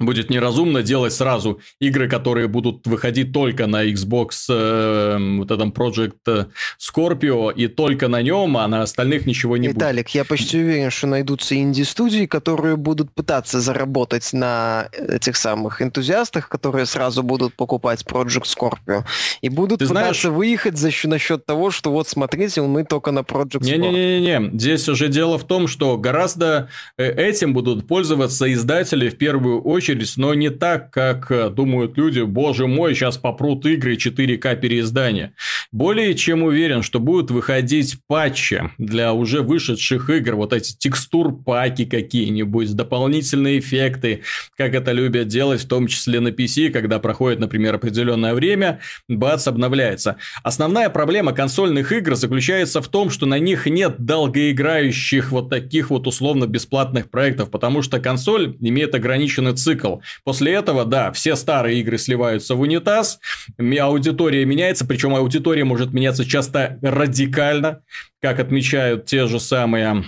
будет 0.00 0.30
неразумно 0.30 0.82
делать 0.82 1.12
сразу 1.12 1.60
игры, 1.78 2.08
которые 2.08 2.48
будут 2.48 2.86
выходить 2.86 3.32
только 3.32 3.66
на 3.66 3.86
Xbox, 3.86 4.30
э, 4.48 5.36
вот 5.38 5.50
этом 5.50 5.70
Project 5.70 6.16
э, 6.26 6.46
Scorpio, 6.78 7.52
и 7.54 7.68
только 7.68 8.08
на 8.08 8.22
нем, 8.22 8.56
а 8.56 8.66
на 8.66 8.82
остальных 8.82 9.26
ничего 9.26 9.56
не 9.56 9.68
Виталик, 9.68 10.06
будет. 10.06 10.14
я 10.14 10.24
почти 10.24 10.58
уверен, 10.58 10.90
что 10.90 11.06
найдутся 11.06 11.54
инди-студии, 11.56 12.26
которые 12.26 12.76
будут 12.76 13.12
пытаться 13.12 13.60
заработать 13.60 14.32
на 14.32 14.88
этих 14.92 15.36
самых 15.36 15.82
энтузиастах, 15.82 16.48
которые 16.48 16.86
сразу 16.86 17.22
будут 17.22 17.54
покупать 17.54 18.02
Project 18.02 18.44
Scorpio, 18.44 19.04
и 19.42 19.48
будут 19.48 19.80
Ты 19.80 19.86
пытаться 19.86 20.22
знаешь... 20.22 20.36
выехать 20.36 20.78
за 20.78 20.90
счет, 20.90 21.10
насчет 21.10 21.44
того, 21.44 21.70
что 21.70 21.92
вот 21.92 22.08
смотрите, 22.08 22.62
мы 22.62 22.84
только 22.84 23.10
на 23.10 23.20
Project 23.20 23.60
Scorpio. 23.60 23.78
Не-не-не, 23.78 24.50
здесь 24.58 24.88
уже 24.88 25.08
дело 25.08 25.38
в 25.38 25.44
том, 25.44 25.68
что 25.68 25.98
гораздо 25.98 26.70
э, 26.96 27.10
этим 27.10 27.52
будут 27.52 27.86
пользоваться 27.86 28.50
издатели 28.52 29.08
в 29.08 29.18
первую 29.18 29.60
очередь, 29.62 29.89
очередь, 29.90 30.16
но 30.16 30.34
не 30.34 30.50
так, 30.50 30.90
как 30.90 31.30
э, 31.30 31.50
думают 31.50 31.96
люди, 31.96 32.20
боже 32.20 32.66
мой, 32.66 32.94
сейчас 32.94 33.16
попрут 33.16 33.66
игры 33.66 33.94
4К 33.94 34.56
переиздания. 34.56 35.34
Более 35.72 36.14
чем 36.14 36.42
уверен, 36.42 36.82
что 36.82 37.00
будут 37.00 37.30
выходить 37.30 37.98
патчи 38.06 38.70
для 38.78 39.12
уже 39.12 39.42
вышедших 39.42 40.08
игр, 40.10 40.34
вот 40.34 40.52
эти 40.52 40.76
текстур-паки 40.76 41.84
какие-нибудь, 41.84 42.74
дополнительные 42.74 43.58
эффекты, 43.58 44.22
как 44.56 44.74
это 44.74 44.92
любят 44.92 45.28
делать, 45.28 45.62
в 45.62 45.68
том 45.68 45.86
числе 45.86 46.20
на 46.20 46.28
PC, 46.28 46.70
когда 46.70 46.98
проходит, 46.98 47.40
например, 47.40 47.74
определенное 47.74 48.34
время, 48.34 48.80
бац, 49.08 49.46
обновляется. 49.46 50.16
Основная 50.42 50.90
проблема 50.90 51.32
консольных 51.32 51.92
игр 51.92 52.14
заключается 52.14 52.80
в 52.80 52.88
том, 52.88 53.10
что 53.10 53.26
на 53.26 53.38
них 53.38 53.66
нет 53.66 53.96
долгоиграющих 53.98 55.32
вот 55.32 55.50
таких 55.50 55.90
вот 55.90 56.06
условно-бесплатных 56.06 57.10
проектов, 57.10 57.50
потому 57.50 57.82
что 57.82 57.98
консоль 57.98 58.56
имеет 58.60 58.94
ограниченный 58.94 59.54
цикл 59.54 59.79
цикл. 59.80 59.96
После 60.24 60.52
этого, 60.52 60.84
да, 60.84 61.12
все 61.12 61.36
старые 61.36 61.80
игры 61.80 61.98
сливаются 61.98 62.54
в 62.54 62.60
унитаз, 62.60 63.18
аудитория 63.58 64.44
меняется, 64.44 64.86
причем 64.86 65.14
аудитория 65.14 65.64
может 65.64 65.92
меняться 65.92 66.24
часто 66.24 66.78
радикально, 66.82 67.82
как 68.20 68.40
отмечают 68.40 69.06
те 69.06 69.26
же 69.26 69.40
самые 69.40 70.04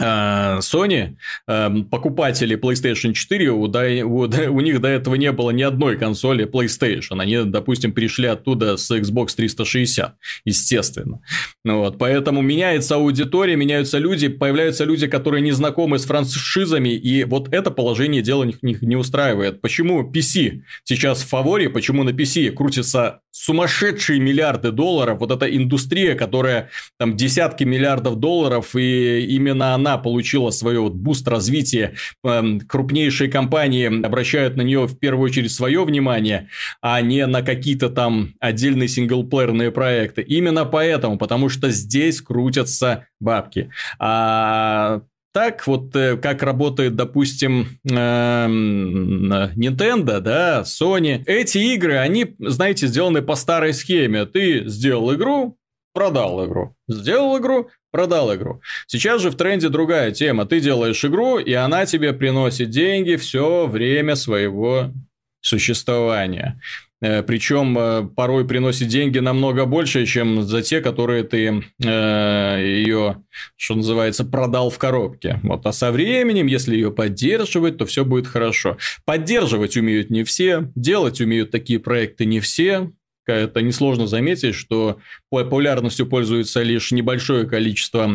Sony, 0.00 1.16
э, 1.46 1.70
покупатели 1.90 2.56
PlayStation 2.56 3.12
4, 3.12 3.50
у, 3.50 3.64
у, 3.64 3.68
у 3.68 4.60
них 4.60 4.80
до 4.80 4.88
этого 4.88 5.14
не 5.14 5.32
было 5.32 5.50
ни 5.50 5.62
одной 5.62 5.96
консоли 5.96 6.46
PlayStation. 6.46 7.20
Они, 7.20 7.42
допустим, 7.44 7.92
пришли 7.92 8.26
оттуда 8.26 8.76
с 8.76 8.90
Xbox 8.90 9.34
360, 9.36 10.16
естественно. 10.44 11.20
Ну 11.64 11.78
вот, 11.78 11.98
поэтому 11.98 12.42
меняется 12.42 12.96
аудитория, 12.96 13.56
меняются 13.56 13.98
люди, 13.98 14.28
появляются 14.28 14.84
люди, 14.84 15.06
которые 15.06 15.42
не 15.42 15.52
знакомы 15.52 15.98
с 15.98 16.04
франшизами, 16.04 16.90
и 16.90 17.24
вот 17.24 17.52
это 17.52 17.70
положение 17.70 18.22
дела 18.22 18.44
них 18.44 18.82
не 18.82 18.96
устраивает. 18.96 19.60
Почему 19.60 20.02
PC 20.10 20.62
сейчас 20.84 21.22
в 21.22 21.28
фаворе, 21.28 21.70
почему 21.70 22.04
на 22.04 22.10
PC 22.10 22.50
крутится 22.50 23.20
сумасшедшие 23.30 24.20
миллиарды 24.20 24.72
долларов, 24.72 25.20
вот 25.20 25.30
эта 25.30 25.54
индустрия, 25.54 26.14
которая 26.14 26.70
там 26.98 27.16
десятки 27.16 27.64
миллиардов 27.64 28.16
долларов, 28.16 28.74
и 28.74 29.26
именно 29.26 29.74
она 29.74 29.98
получила 29.98 30.50
свое 30.50 30.80
вот 30.80 30.94
буст 30.94 31.28
развития, 31.28 31.94
эм, 32.24 32.60
крупнейшие 32.60 33.30
компании 33.30 34.04
обращают 34.04 34.56
на 34.56 34.62
нее 34.62 34.86
в 34.86 34.98
первую 34.98 35.26
очередь 35.26 35.52
свое 35.52 35.84
внимание, 35.84 36.48
а 36.80 37.00
не 37.00 37.26
на 37.26 37.42
какие-то 37.42 37.88
там 37.88 38.34
отдельные 38.40 38.88
синглплеерные 38.88 39.70
проекты. 39.70 40.22
Именно 40.22 40.64
поэтому, 40.64 41.18
потому 41.18 41.48
что 41.48 41.70
здесь 41.70 42.20
крутятся 42.20 43.06
бабки. 43.20 43.70
А 43.98 45.02
так 45.32 45.66
вот, 45.66 45.94
э, 45.94 46.16
как 46.16 46.42
работает, 46.42 46.96
допустим, 46.96 47.78
эм, 47.88 49.32
Nintendo, 49.56 50.20
да, 50.20 50.62
Sony. 50.62 51.22
Эти 51.26 51.58
игры, 51.58 51.98
они, 51.98 52.34
знаете, 52.38 52.86
сделаны 52.88 53.22
по 53.22 53.36
старой 53.36 53.72
схеме. 53.72 54.26
Ты 54.26 54.66
сделал 54.68 55.14
игру, 55.14 55.56
продал 55.94 56.44
игру. 56.46 56.74
Сделал 56.88 57.38
игру, 57.38 57.70
продал 57.92 58.34
игру. 58.34 58.60
Сейчас 58.86 59.22
же 59.22 59.30
в 59.30 59.36
тренде 59.36 59.68
другая 59.68 60.10
тема. 60.10 60.46
Ты 60.46 60.60
делаешь 60.60 61.04
игру, 61.04 61.38
и 61.38 61.52
она 61.52 61.86
тебе 61.86 62.12
приносит 62.12 62.70
деньги 62.70 63.16
все 63.16 63.66
время 63.66 64.16
своего 64.16 64.92
существования. 65.40 66.60
Э, 67.02 67.22
Причем 67.22 67.78
э, 67.78 68.08
порой 68.14 68.46
приносит 68.46 68.88
деньги 68.88 69.18
намного 69.18 69.64
больше, 69.64 70.04
чем 70.06 70.42
за 70.42 70.62
те, 70.62 70.80
которые 70.80 71.24
ты 71.24 71.64
э, 71.82 72.82
ее, 72.84 73.22
что 73.56 73.74
называется, 73.74 74.24
продал 74.24 74.70
в 74.70 74.78
коробке. 74.78 75.40
Вот. 75.42 75.64
А 75.66 75.72
со 75.72 75.92
временем, 75.92 76.46
если 76.46 76.74
ее 76.74 76.90
поддерживать, 76.90 77.78
то 77.78 77.86
все 77.86 78.04
будет 78.04 78.26
хорошо. 78.26 78.76
Поддерживать 79.04 79.76
умеют 79.76 80.10
не 80.10 80.24
все, 80.24 80.70
делать 80.74 81.20
умеют 81.20 81.50
такие 81.50 81.78
проекты 81.78 82.26
не 82.26 82.40
все. 82.40 82.92
Это 83.26 83.62
несложно 83.62 84.08
заметить, 84.08 84.56
что 84.56 84.98
популярностью 85.30 86.04
пользуется 86.06 86.62
лишь 86.62 86.90
небольшое 86.90 87.46
количество 87.46 88.10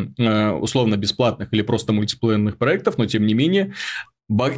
условно 0.60 0.98
бесплатных 0.98 1.54
или 1.54 1.62
просто 1.62 1.94
мультиплеерных 1.94 2.58
проектов, 2.58 2.98
но 2.98 3.06
тем 3.06 3.26
не 3.26 3.34
менее 3.34 3.74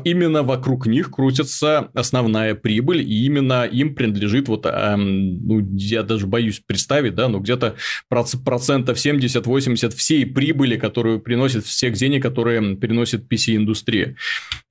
именно 0.06 0.44
вокруг 0.44 0.88
них 0.88 1.12
крутится 1.12 1.90
основная 1.94 2.56
прибыль, 2.56 3.02
и 3.02 3.26
именно 3.26 3.66
им 3.66 3.96
принадлежит 3.96 4.48
вот, 4.48 4.66
эм, 4.66 5.46
ну, 5.46 5.60
я 5.76 6.04
даже 6.04 6.26
боюсь 6.26 6.62
представить, 6.66 7.16
да, 7.16 7.28
ну, 7.28 7.40
где-то 7.40 7.76
процентов 8.10 8.98
70-80 8.98 9.94
всей 9.94 10.26
прибыли, 10.26 10.78
которую 10.78 11.20
приносит, 11.20 11.66
всех 11.66 11.94
денег, 11.94 12.24
которые 12.24 12.78
приносит 12.78 13.32
PC-индустрия. 13.32 14.16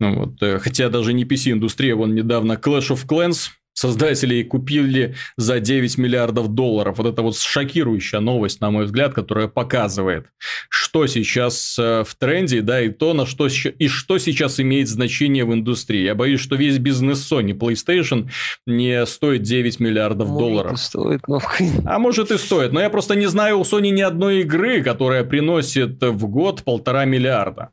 Ну, 0.00 0.20
вот, 0.20 0.42
э, 0.42 0.58
хотя 0.58 0.88
даже 0.88 1.12
не 1.12 1.24
PC-индустрия, 1.24 1.94
вон 1.94 2.14
недавно 2.14 2.52
Clash 2.52 2.90
of 2.90 3.06
Clans 3.06 3.50
создателей 3.76 4.42
купили 4.42 5.14
за 5.36 5.60
9 5.60 5.98
миллиардов 5.98 6.48
долларов. 6.48 6.98
Вот 6.98 7.06
это 7.06 7.22
вот 7.22 7.36
шокирующая 7.36 8.20
новость, 8.20 8.60
на 8.60 8.70
мой 8.70 8.86
взгляд, 8.86 9.12
которая 9.14 9.48
показывает, 9.48 10.26
что 10.70 11.06
сейчас 11.06 11.78
э, 11.78 12.02
в 12.04 12.14
тренде, 12.16 12.62
да, 12.62 12.80
и 12.80 12.88
то, 12.88 13.12
на 13.12 13.26
что, 13.26 13.46
и 13.46 13.88
что 13.88 14.18
сейчас 14.18 14.58
имеет 14.60 14.88
значение 14.88 15.44
в 15.44 15.52
индустрии. 15.52 16.04
Я 16.04 16.14
боюсь, 16.14 16.40
что 16.40 16.56
весь 16.56 16.78
бизнес 16.78 17.30
Sony 17.30 17.52
PlayStation 17.52 18.30
не 18.66 19.04
стоит 19.04 19.42
9 19.42 19.78
миллиардов 19.78 20.28
может, 20.28 20.40
долларов. 20.40 20.72
И 20.72 20.76
стоит, 20.76 21.28
но... 21.28 21.40
А 21.84 21.98
может 21.98 22.30
и 22.30 22.38
стоит, 22.38 22.72
но 22.72 22.80
я 22.80 22.88
просто 22.88 23.14
не 23.14 23.26
знаю 23.26 23.58
у 23.58 23.62
Sony 23.62 23.90
ни 23.90 24.00
одной 24.00 24.40
игры, 24.40 24.82
которая 24.82 25.22
приносит 25.22 26.02
в 26.02 26.26
год 26.28 26.62
полтора 26.62 27.04
миллиарда. 27.04 27.70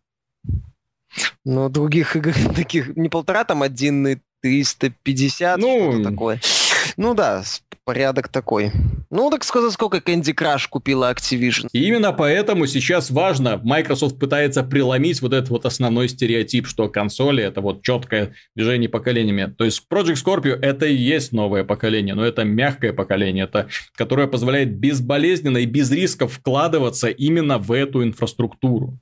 Но 1.45 1.69
других 1.69 2.17
игр 2.17 2.33
таких 2.55 2.95
не 2.97 3.07
полтора, 3.07 3.45
там 3.45 3.63
один 3.63 4.21
350, 4.43 5.57
ну, 5.57 5.93
что-то 5.93 6.09
такое. 6.09 6.39
Ну 6.97 7.13
да, 7.13 7.43
порядок 7.85 8.27
такой. 8.27 8.71
Ну, 9.09 9.29
так 9.29 9.43
сказать, 9.43 9.71
сколько 9.71 9.97
Candy 9.97 10.33
Crush 10.33 10.67
купила 10.69 11.11
Activision. 11.13 11.69
И 11.71 11.85
именно 11.85 12.11
поэтому 12.11 12.65
сейчас 12.67 13.09
важно, 13.09 13.59
Microsoft 13.63 14.19
пытается 14.19 14.63
преломить 14.63 15.21
вот 15.21 15.33
этот 15.33 15.49
вот 15.49 15.65
основной 15.65 16.09
стереотип, 16.09 16.67
что 16.67 16.89
консоли 16.89 17.43
это 17.43 17.61
вот 17.61 17.83
четкое 17.83 18.33
движение 18.55 18.89
поколениями. 18.89 19.53
То 19.57 19.65
есть 19.65 19.83
Project 19.89 20.23
Scorpio 20.23 20.53
это 20.53 20.85
и 20.85 20.95
есть 20.95 21.31
новое 21.31 21.63
поколение, 21.63 22.15
но 22.15 22.25
это 22.25 22.43
мягкое 22.43 22.93
поколение, 22.93 23.45
это 23.45 23.67
которое 23.95 24.27
позволяет 24.27 24.75
безболезненно 24.75 25.59
и 25.59 25.65
без 25.65 25.91
рисков 25.91 26.33
вкладываться 26.33 27.07
именно 27.07 27.57
в 27.57 27.71
эту 27.71 28.03
инфраструктуру 28.03 28.99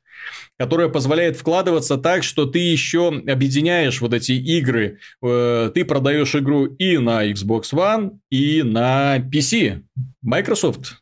которая 0.58 0.90
позволяет 0.90 1.38
вкладываться 1.38 1.98
так, 1.98 2.24
что 2.24 2.46
ты 2.46 2.60
еще 2.60 3.08
объединяешь 3.28 4.02
вот 4.02 4.14
эти 4.14 4.34
игры. 4.34 5.00
Э, 5.24 5.72
ты 5.74 5.86
продаешь 5.86 6.36
игру 6.36 6.66
и 6.66 6.98
на 6.98 7.28
Xbox 7.30 7.74
One, 7.74 8.20
и 8.30 8.62
на 8.64 9.18
PC. 9.18 9.82
Microsoft 10.22 11.02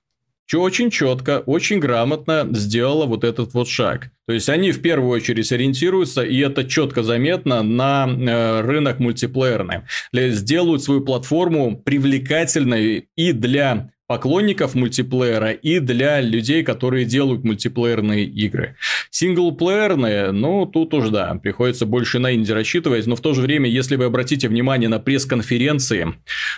очень 0.57 0.89
четко, 0.89 1.43
очень 1.45 1.79
грамотно 1.79 2.47
сделала 2.51 3.05
вот 3.05 3.23
этот 3.23 3.53
вот 3.53 3.67
шаг. 3.67 4.09
То 4.27 4.33
есть 4.33 4.49
они 4.49 4.71
в 4.71 4.81
первую 4.81 5.11
очередь 5.11 5.51
ориентируются, 5.51 6.23
и 6.23 6.39
это 6.39 6.63
четко 6.63 7.03
заметно, 7.03 7.61
на 7.61 8.07
э, 8.07 8.61
рынок 8.61 8.99
мультиплеерный. 8.99 9.81
Сделают 10.13 10.83
свою 10.83 11.01
платформу 11.01 11.77
привлекательной 11.77 13.09
и 13.15 13.31
для 13.31 13.91
поклонников 14.09 14.73
мультиплеера 14.73 15.51
и 15.51 15.77
для 15.77 16.19
людей, 16.19 16.63
которые 16.63 17.05
делают 17.05 17.43
мультиплеерные 17.43 18.25
игры. 18.25 18.75
Синглплеерные, 19.11 20.31
ну, 20.31 20.65
тут 20.65 20.95
уж 20.95 21.09
да, 21.09 21.35
приходится 21.35 21.85
больше 21.85 22.17
на 22.17 22.33
инди 22.33 22.51
рассчитывать, 22.51 23.05
но 23.05 23.15
в 23.15 23.21
то 23.21 23.35
же 23.35 23.41
время, 23.41 23.69
если 23.69 23.97
вы 23.97 24.05
обратите 24.05 24.47
внимание 24.47 24.89
на 24.89 24.97
пресс-конференции 24.97 26.15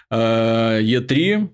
э, 0.10 0.82
E3, 0.82 1.50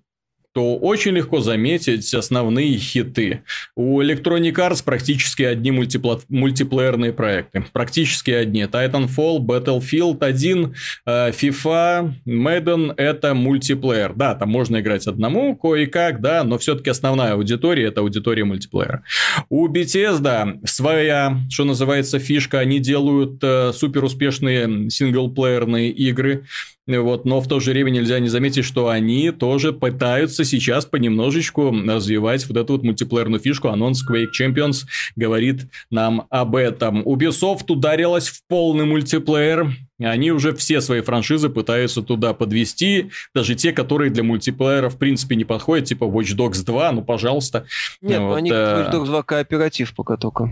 то 0.58 0.76
очень 0.76 1.12
легко 1.12 1.40
заметить 1.40 2.12
основные 2.16 2.80
хиты. 2.80 3.44
У 3.76 4.02
Electronic 4.02 4.56
Arts 4.56 4.84
практически 4.84 5.44
одни 5.44 5.70
мультипла... 5.70 6.20
мультиплеерные 6.30 7.14
проекты. 7.14 7.64
Практически 7.74 8.32
одни. 8.32 8.64
Titanfall, 8.64 9.38
Battlefield 9.38 10.18
1, 10.24 10.74
э, 11.06 11.30
FIFA, 11.30 12.12
Madden– 12.26 12.92
это 12.98 13.36
мультиплеер. 13.36 14.14
Да, 14.16 14.34
там 14.34 14.50
можно 14.50 14.80
играть 14.80 15.06
одному, 15.06 15.56
кое-как, 15.56 16.22
да, 16.22 16.44
но 16.44 16.58
все-таки 16.58 16.90
основная 16.90 17.34
аудитория– 17.34 17.84
это 17.90 18.02
аудитория 18.02 18.44
мультиплеера. 18.44 19.04
У 19.50 19.68
Bethesda 19.68 20.60
своя, 20.66 21.38
что 21.52 21.66
называется, 21.66 22.18
фишка. 22.18 22.58
Они 22.58 22.80
делают 22.80 23.44
э, 23.44 23.74
супер 23.74 24.04
успешные 24.04 24.90
синглплеерные 24.90 25.92
игры. 25.92 26.46
Вот, 26.88 27.26
но 27.26 27.42
в 27.42 27.48
то 27.48 27.60
же 27.60 27.72
время 27.72 27.90
нельзя 27.90 28.20
не 28.20 28.30
заметить, 28.30 28.64
что 28.64 28.88
они 28.88 29.32
тоже 29.32 29.74
пытаются 29.74 30.46
сейчас 30.46 30.86
понемножечку 30.86 31.72
развивать 31.72 32.48
вот 32.48 32.58
эту 32.58 32.74
вот 32.74 32.84
мультиплеерную 32.84 33.42
фишку. 33.42 33.68
Анонс 33.68 34.04
Quake 34.10 34.28
Champions 34.40 34.86
говорит 35.18 35.68
нам 35.92 36.28
об 36.30 36.56
этом. 36.56 37.02
Ubisoft 37.02 37.66
ударилась 37.68 38.30
в 38.30 38.42
полный 38.48 38.86
мультиплеер. 38.86 39.76
Они 40.00 40.32
уже 40.32 40.54
все 40.54 40.80
свои 40.80 41.02
франшизы 41.02 41.50
пытаются 41.50 42.04
туда 42.04 42.34
подвести, 42.34 43.10
даже 43.34 43.56
те, 43.56 43.72
которые 43.72 44.12
для 44.12 44.24
мультиплеера 44.24 44.90
в 44.90 44.98
принципе 44.98 45.36
не 45.36 45.44
подходят, 45.44 45.86
типа 45.86 46.04
Watch 46.04 46.38
Dogs 46.38 46.64
2, 46.64 46.92
ну 46.92 47.04
пожалуйста. 47.04 47.66
Нет, 48.02 48.20
ну, 48.20 48.28
вот, 48.28 48.36
они 48.36 48.52
э... 48.52 48.54
Watch 48.54 48.94
Dogs 48.94 49.06
2 49.06 49.24
кооператив 49.24 49.96
пока 49.96 50.16
только. 50.16 50.52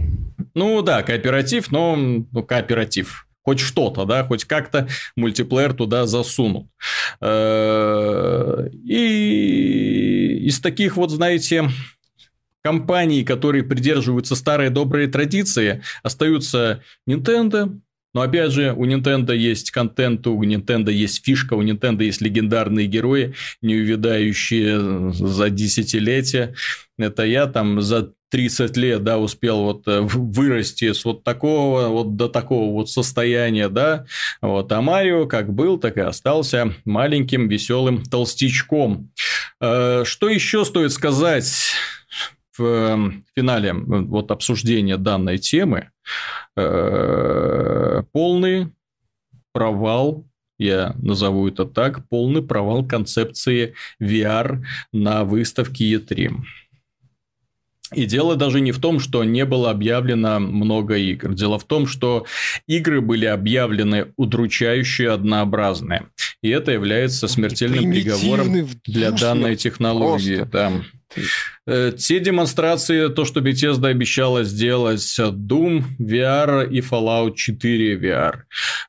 Ну 0.55 0.81
да, 0.81 1.03
кооператив, 1.03 1.71
но 1.71 1.95
ну, 1.95 2.43
кооператив 2.43 3.27
хоть 3.45 3.59
что-то, 3.59 4.05
да, 4.05 4.23
хоть 4.23 4.43
как-то 4.45 4.87
мультиплеер 5.15 5.73
туда 5.73 6.07
засунут. 6.07 6.67
Э, 7.21 8.67
и 8.83 10.41
из 10.47 10.59
таких 10.59 10.97
вот, 10.97 11.11
знаете, 11.11 11.69
компаний, 12.63 13.23
которые 13.23 13.63
придерживаются 13.63 14.35
старой 14.35 14.71
доброй 14.71 15.07
традиции, 15.07 15.83
остаются 16.01 16.81
Nintendo, 17.07 17.79
но 18.15 18.21
опять 18.21 18.51
же, 18.51 18.73
у 18.73 18.85
Nintendo 18.85 19.35
есть 19.35 19.71
контент, 19.71 20.25
у 20.25 20.41
Nintendo 20.41 20.91
есть 20.91 21.23
фишка, 21.23 21.53
у 21.53 21.61
Nintendo 21.61 22.01
есть 22.03 22.21
легендарные 22.21 22.87
герои, 22.87 23.35
не 23.61 23.75
увядающие 23.75 25.11
за 25.11 25.49
десятилетия. 25.49 26.55
Это 26.97 27.25
я 27.25 27.45
там 27.45 27.81
за 27.81 28.13
30 28.36 28.75
лет, 28.75 29.01
да, 29.01 29.17
успел 29.17 29.63
вот 29.63 29.88
э, 29.88 30.01
вырасти 30.01 30.91
с 30.91 31.05
вот 31.05 31.23
такого 31.23 31.88
вот 31.88 32.17
до 32.17 32.27
такого 32.27 32.73
вот 32.73 32.89
состояния, 32.89 33.69
да, 33.69 34.05
вот, 34.41 34.69
а 34.73 34.81
Марио 34.81 35.25
как 35.25 35.53
был, 35.53 35.77
так 35.77 35.95
и 35.95 36.01
остался 36.01 36.73
маленьким 36.83 37.47
веселым 37.47 38.03
толстячком. 38.03 39.09
Э, 39.61 40.03
что 40.03 40.27
еще 40.27 40.65
стоит 40.65 40.91
сказать 40.91 41.71
в 42.57 42.63
эм, 42.65 43.23
финале 43.38 43.71
вот 43.71 44.31
обсуждения 44.31 44.97
данной 44.97 45.38
темы? 45.38 45.91
Э, 46.57 48.03
полный 48.11 48.67
провал 49.53 50.25
я 50.57 50.93
назову 50.97 51.47
это 51.47 51.63
так, 51.63 52.07
полный 52.09 52.41
провал 52.41 52.86
концепции 52.86 53.75
VR 54.01 54.61
на 54.91 55.23
выставке 55.23 55.93
E3. 55.93 56.33
И 57.95 58.05
дело 58.05 58.35
даже 58.35 58.61
не 58.61 58.71
в 58.71 58.79
том, 58.79 58.99
что 58.99 59.23
не 59.23 59.45
было 59.45 59.71
объявлено 59.71 60.39
много 60.39 60.97
игр. 60.97 61.33
Дело 61.33 61.57
в 61.57 61.63
том, 61.63 61.87
что 61.87 62.25
игры 62.67 63.01
были 63.01 63.25
объявлены 63.25 64.07
удручающе 64.17 65.11
однообразные. 65.11 66.07
И 66.41 66.49
это 66.49 66.71
является 66.71 67.27
смертельным 67.27 67.91
приговором 67.91 68.67
для 68.85 69.11
данной 69.11 69.55
технологии. 69.55 70.45
Да. 70.51 70.71
Э, 71.67 71.91
те 71.97 72.19
демонстрации, 72.19 73.07
то, 73.07 73.25
что 73.25 73.39
Bethesda 73.39 73.87
обещала 73.87 74.43
сделать, 74.43 75.01
Doom 75.19 75.83
VR 75.99 76.69
и 76.69 76.81
Fallout 76.81 77.35
4 77.35 77.95
VR. 77.97 78.41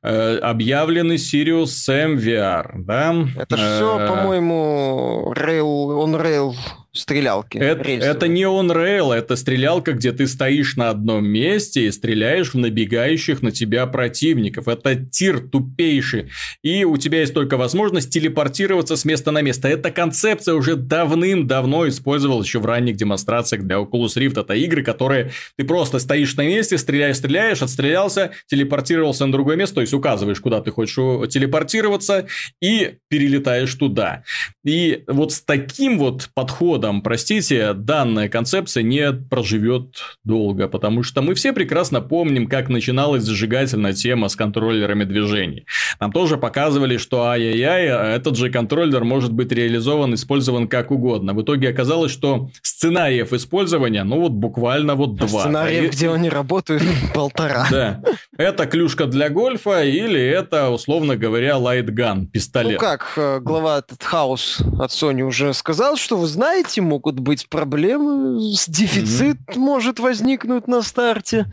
Э, 0.02 0.36
объявлены 0.38 1.14
Sirius 1.14 1.66
Sam 1.88 2.16
VR, 2.16 2.72
да? 2.76 3.14
Это 3.36 3.57
все, 3.57 4.00
э, 4.00 4.09
по-моему, 4.09 5.32
Rail, 5.34 6.04
on 6.04 6.20
Rail 6.20 6.54
стрелялки. 6.97 7.59
Это, 7.59 7.88
это 7.88 8.28
не 8.28 8.47
он 8.47 8.72
рейл, 8.72 9.12
это 9.12 9.36
стрелялка, 9.36 9.92
где 9.92 10.12
ты 10.12 10.26
стоишь 10.26 10.76
на 10.76 10.90
одном 10.90 11.26
месте 11.26 11.86
и 11.86 11.90
стреляешь 11.90 12.55
в 12.55 12.59
набегающих 12.59 13.42
на 13.42 13.51
тебя 13.51 13.86
противников. 13.86 14.68
Это 14.68 14.97
тир 14.97 15.40
тупейший. 15.40 16.30
И 16.62 16.84
у 16.84 16.97
тебя 16.97 17.20
есть 17.20 17.34
только 17.34 17.57
возможность 17.57 18.11
телепортироваться 18.11 18.97
с 18.97 19.05
места 19.05 19.30
на 19.30 19.42
место. 19.42 19.68
Эта 19.68 19.90
концепция 19.90 20.55
уже 20.55 20.76
давным-давно 20.76 21.88
использовалась 21.88 22.47
еще 22.47 22.61
в 22.61 22.66
ранних 22.66 22.97
демонстрациях 22.97 23.62
для 23.62 23.76
Oculus 23.76 24.16
Rift. 24.16 24.40
Это 24.40 24.55
игры, 24.55 24.82
которые 24.82 25.32
ты 25.57 25.64
просто 25.64 25.99
стоишь 25.99 26.36
на 26.36 26.47
месте, 26.47 26.78
стреляешь, 26.78 27.16
стреляешь, 27.16 27.62
отстрелялся, 27.62 28.32
телепортировался 28.47 29.26
на 29.26 29.32
другое 29.32 29.57
место, 29.57 29.76
то 29.76 29.80
есть 29.82 29.92
указываешь, 29.92 30.40
куда 30.40 30.61
ты 30.61 30.70
хочешь 30.70 30.97
телепортироваться 31.30 32.26
и 32.62 32.97
перелетаешь 33.09 33.74
туда. 33.74 34.22
И 34.64 35.05
вот 35.07 35.32
с 35.32 35.40
таким 35.40 35.99
вот 35.99 36.30
подходом 36.34 36.86
годом, 36.87 37.03
простите, 37.03 37.72
данная 37.72 38.28
концепция 38.28 38.82
не 38.82 39.12
проживет 39.12 39.97
долго, 40.24 40.68
потому 40.68 41.03
что 41.03 41.22
мы 41.22 41.34
все 41.34 41.53
прекрасно 41.53 42.01
помним, 42.01 42.47
как 42.47 42.68
начиналась 42.68 43.22
зажигательная 43.22 43.93
тема 43.93 44.28
с 44.28 44.37
контроллерами 44.37 45.05
движений. 45.05 45.66
Нам 46.01 46.12
тоже 46.12 46.37
показывали, 46.37 46.97
что 46.97 47.24
ай-яй-яй, 47.24 48.16
этот 48.16 48.37
же 48.37 48.51
контроллер 48.51 49.05
может 49.05 49.32
быть 49.32 49.53
реализован, 49.53 50.14
использован 50.14 50.68
как 50.68 50.91
угодно. 50.91 51.34
В 51.34 51.43
итоге 51.43 51.68
оказалось, 51.68 52.12
что 52.12 52.51
сценариев 52.62 53.32
использования, 53.32 54.05
ну 54.05 54.20
вот 54.20 54.32
буквально 54.32 54.95
вот 54.95 55.16
два. 55.16 55.41
Сценариев, 55.41 55.93
где 55.93 56.11
они 56.11 56.28
работают, 56.28 56.82
полтора. 57.14 57.66
Да. 57.70 58.03
Это 58.39 58.66
клюшка 58.66 59.07
для 59.07 59.28
гольфа 59.30 59.82
или 59.84 60.20
это, 60.20 60.70
условно 60.70 61.16
говоря, 61.16 61.57
light 61.57 61.95
gun, 61.95 62.26
пистолет. 62.26 62.72
Ну 62.72 62.78
как, 62.78 63.12
э, 63.16 63.41
глава 63.41 63.78
этот 63.78 64.03
Хаус 64.03 64.59
от 64.78 64.91
Sony 64.91 65.22
уже 65.22 65.55
сказал, 65.55 65.97
что 65.97 66.16
вы 66.16 66.26
знаете, 66.26 66.76
старте 66.77 66.83
могут 66.83 67.20
быть 67.20 67.49
проблемы, 67.49 68.39
дефицит 68.68 69.39
mm-hmm. 69.39 69.59
может 69.59 69.99
возникнуть 69.99 70.68
на 70.68 70.83
старте. 70.83 71.47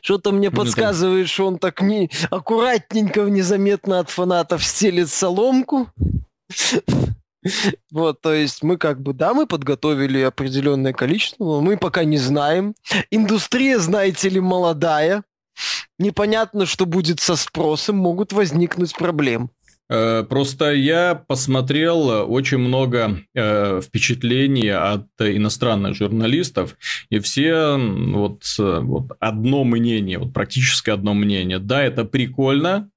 Что-то 0.00 0.32
мне 0.32 0.50
подсказывает, 0.50 1.28
что 1.28 1.46
он 1.46 1.58
так 1.58 1.82
не 1.82 2.10
аккуратненько, 2.30 3.22
незаметно 3.22 3.98
от 3.98 4.10
фанатов 4.10 4.64
стелит 4.64 5.08
соломку. 5.08 5.88
Вот, 7.90 8.20
то 8.20 8.34
есть 8.34 8.62
мы 8.62 8.76
как 8.76 9.00
бы, 9.00 9.14
да, 9.14 9.32
мы 9.32 9.46
подготовили 9.46 10.20
определенное 10.20 10.92
количество, 10.92 11.44
но 11.44 11.60
мы 11.62 11.78
пока 11.78 12.04
не 12.04 12.18
знаем. 12.18 12.74
Индустрия, 13.10 13.78
знаете 13.78 14.28
ли, 14.28 14.40
молодая. 14.40 15.22
Непонятно, 15.98 16.66
что 16.66 16.86
будет 16.86 17.20
со 17.20 17.36
спросом, 17.36 17.96
могут 17.96 18.32
возникнуть 18.32 18.94
проблемы. 18.94 19.48
Э, 19.90 20.22
просто 20.22 20.72
я 20.72 21.16
посмотрел 21.16 22.32
очень 22.32 22.58
много 22.58 23.18
э, 23.34 23.80
впечатлений 23.82 24.68
от 24.68 25.08
иностранных 25.18 25.96
журналистов, 25.96 26.76
и 27.10 27.18
все 27.18 27.76
вот, 27.76 28.44
вот 28.58 29.12
одно 29.18 29.64
мнение, 29.64 30.18
вот 30.18 30.32
практически 30.32 30.90
одно 30.90 31.12
мнение. 31.12 31.58
Да, 31.58 31.82
это 31.82 32.04
прикольно, 32.04 32.88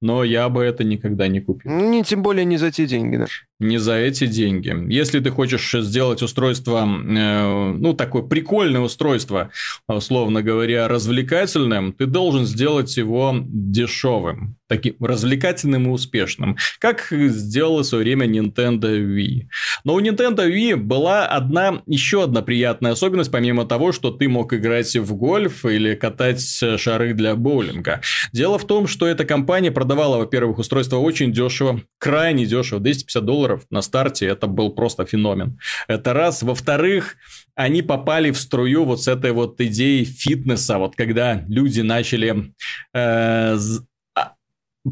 но 0.00 0.24
я 0.24 0.48
бы 0.48 0.64
это 0.64 0.82
никогда 0.82 1.28
не 1.28 1.40
купил. 1.40 1.70
Ну, 1.70 1.88
не, 1.88 2.02
тем 2.02 2.24
более 2.24 2.44
не 2.44 2.56
за 2.56 2.72
те 2.72 2.86
деньги, 2.86 3.16
да 3.18 3.26
не 3.62 3.78
за 3.78 3.94
эти 3.94 4.26
деньги. 4.26 4.74
Если 4.92 5.20
ты 5.20 5.30
хочешь 5.30 5.72
сделать 5.72 6.22
устройство, 6.22 6.86
э, 6.86 7.72
ну, 7.78 7.94
такое 7.94 8.22
прикольное 8.22 8.80
устройство, 8.80 9.50
условно 9.88 10.42
говоря, 10.42 10.88
развлекательным, 10.88 11.92
ты 11.92 12.06
должен 12.06 12.44
сделать 12.46 12.96
его 12.96 13.34
дешевым, 13.42 14.56
таким 14.68 14.94
развлекательным 15.00 15.86
и 15.86 15.90
успешным, 15.90 16.56
как 16.78 17.08
сделала 17.10 17.82
в 17.82 17.86
свое 17.86 18.04
время 18.04 18.26
Nintendo 18.26 18.90
Wii. 18.90 19.48
Но 19.84 19.94
у 19.94 20.00
Nintendo 20.00 20.48
Wii 20.48 20.76
была 20.76 21.26
одна, 21.26 21.82
еще 21.86 22.24
одна 22.24 22.42
приятная 22.42 22.92
особенность, 22.92 23.30
помимо 23.30 23.64
того, 23.64 23.92
что 23.92 24.10
ты 24.10 24.28
мог 24.28 24.52
играть 24.52 24.96
в 24.96 25.14
гольф 25.14 25.64
или 25.64 25.94
катать 25.94 26.42
шары 26.78 27.14
для 27.14 27.36
боулинга. 27.36 28.00
Дело 28.32 28.58
в 28.58 28.66
том, 28.66 28.86
что 28.86 29.06
эта 29.06 29.24
компания 29.24 29.70
продавала, 29.70 30.18
во-первых, 30.18 30.58
устройство 30.58 30.96
очень 30.96 31.32
дешево, 31.32 31.82
крайне 31.98 32.46
дешево, 32.46 32.80
250 32.80 33.24
долларов 33.24 33.51
долларов 33.52 33.66
на 33.70 33.82
старте, 33.82 34.26
это 34.26 34.46
был 34.46 34.70
просто 34.74 35.04
феномен. 35.04 35.58
Это 35.88 36.12
раз. 36.12 36.42
Во-вторых, 36.42 37.16
они 37.54 37.82
попали 37.82 38.30
в 38.30 38.36
струю 38.36 38.84
вот 38.84 39.02
с 39.02 39.08
этой 39.08 39.32
вот 39.32 39.60
идеей 39.60 40.04
фитнеса, 40.04 40.78
вот 40.78 40.96
когда 40.96 41.44
люди 41.48 41.82
начали 41.82 42.52
э, 42.94 43.56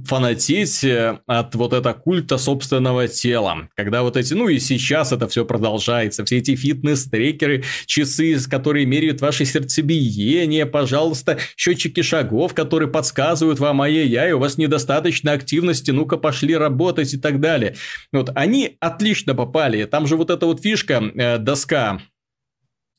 фанатеть 0.07 0.84
э, 0.84 1.18
от 1.26 1.55
вот 1.55 1.72
этого 1.72 1.93
культа 1.95 2.38
собственного 2.38 3.09
тела. 3.09 3.68
Когда 3.74 4.03
вот 4.03 4.16
эти, 4.16 4.34
ну 4.34 4.49
и 4.49 4.59
сейчас 4.59 5.12
это 5.12 5.26
все 5.28 5.45
продолжается. 5.45 6.24
Все 6.24 6.38
эти 6.38 6.55
фитнес-трекеры, 6.55 7.64
часы, 7.86 8.38
которые 8.49 8.86
меряют 8.86 9.20
ваше 9.20 9.45
сердцебиение, 9.45 10.66
пожалуйста, 10.66 11.38
счетчики 11.57 12.03
шагов, 12.03 12.55
которые 12.55 12.88
подсказывают 12.88 13.59
вам, 13.59 13.82
ай-яй, 13.82 14.32
у 14.32 14.38
вас 14.38 14.59
недостаточно 14.59 15.32
активности, 15.32 15.91
ну-ка 15.91 16.16
пошли 16.16 16.57
работать 16.57 17.12
и 17.12 17.18
так 17.18 17.41
далее. 17.41 17.74
Вот 18.12 18.30
они 18.34 18.76
отлично 18.80 19.34
попали. 19.34 19.84
Там 19.84 20.07
же 20.07 20.16
вот 20.16 20.30
эта 20.30 20.47
вот 20.47 20.62
фишка, 20.62 21.03
э, 21.14 21.38
доска 21.38 22.01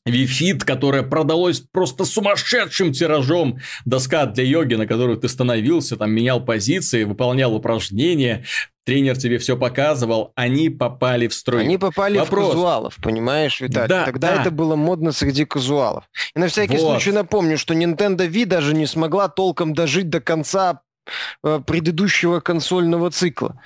Вифит, 0.06 0.64
которая 0.64 1.04
продалась 1.04 1.60
просто 1.60 2.06
сумасшедшим 2.06 2.91
тиражом. 2.91 3.60
Доска 3.86 4.26
для 4.26 4.43
йоги, 4.43 4.74
на 4.74 4.88
которую 4.88 5.18
ты 5.18 5.30
становился, 5.30 5.95
там 5.95 6.12
менял 6.12 6.43
позиции, 6.43 7.04
выполнял 7.04 7.54
упражнения, 7.54 8.43
тренер 8.84 9.18
тебе 9.18 9.38
все 9.38 9.56
показывал, 9.56 10.32
они 10.36 10.70
попали 10.70 11.28
в 11.28 11.34
строй. 11.34 11.62
Они 11.62 11.78
попали 11.78 12.18
Вопрос. 12.18 12.47
в 12.47 12.52
казуалов, 12.54 12.95
понимаешь, 13.02 13.62
Виталий? 13.62 13.88
Да, 13.88 14.06
Тогда 14.06 14.36
да. 14.36 14.41
это 14.41 14.52
было 14.52 14.76
модно 14.76 15.12
среди 15.12 15.45
казуалов. 15.45 16.06
И 16.36 16.39
на 16.39 16.47
всякий 16.47 16.78
вот. 16.78 16.93
случай 16.93 17.12
напомню, 17.12 17.58
что 17.58 17.76
Nintendo 17.76 18.28
Wii 18.28 18.45
даже 18.45 18.74
не 18.74 18.88
смогла 18.88 19.30
толком 19.30 19.74
дожить 19.74 20.10
до 20.10 20.20
конца 20.20 20.82
э, 21.43 21.62
предыдущего 21.66 22.39
консольного 22.39 23.12
цикла. 23.12 23.62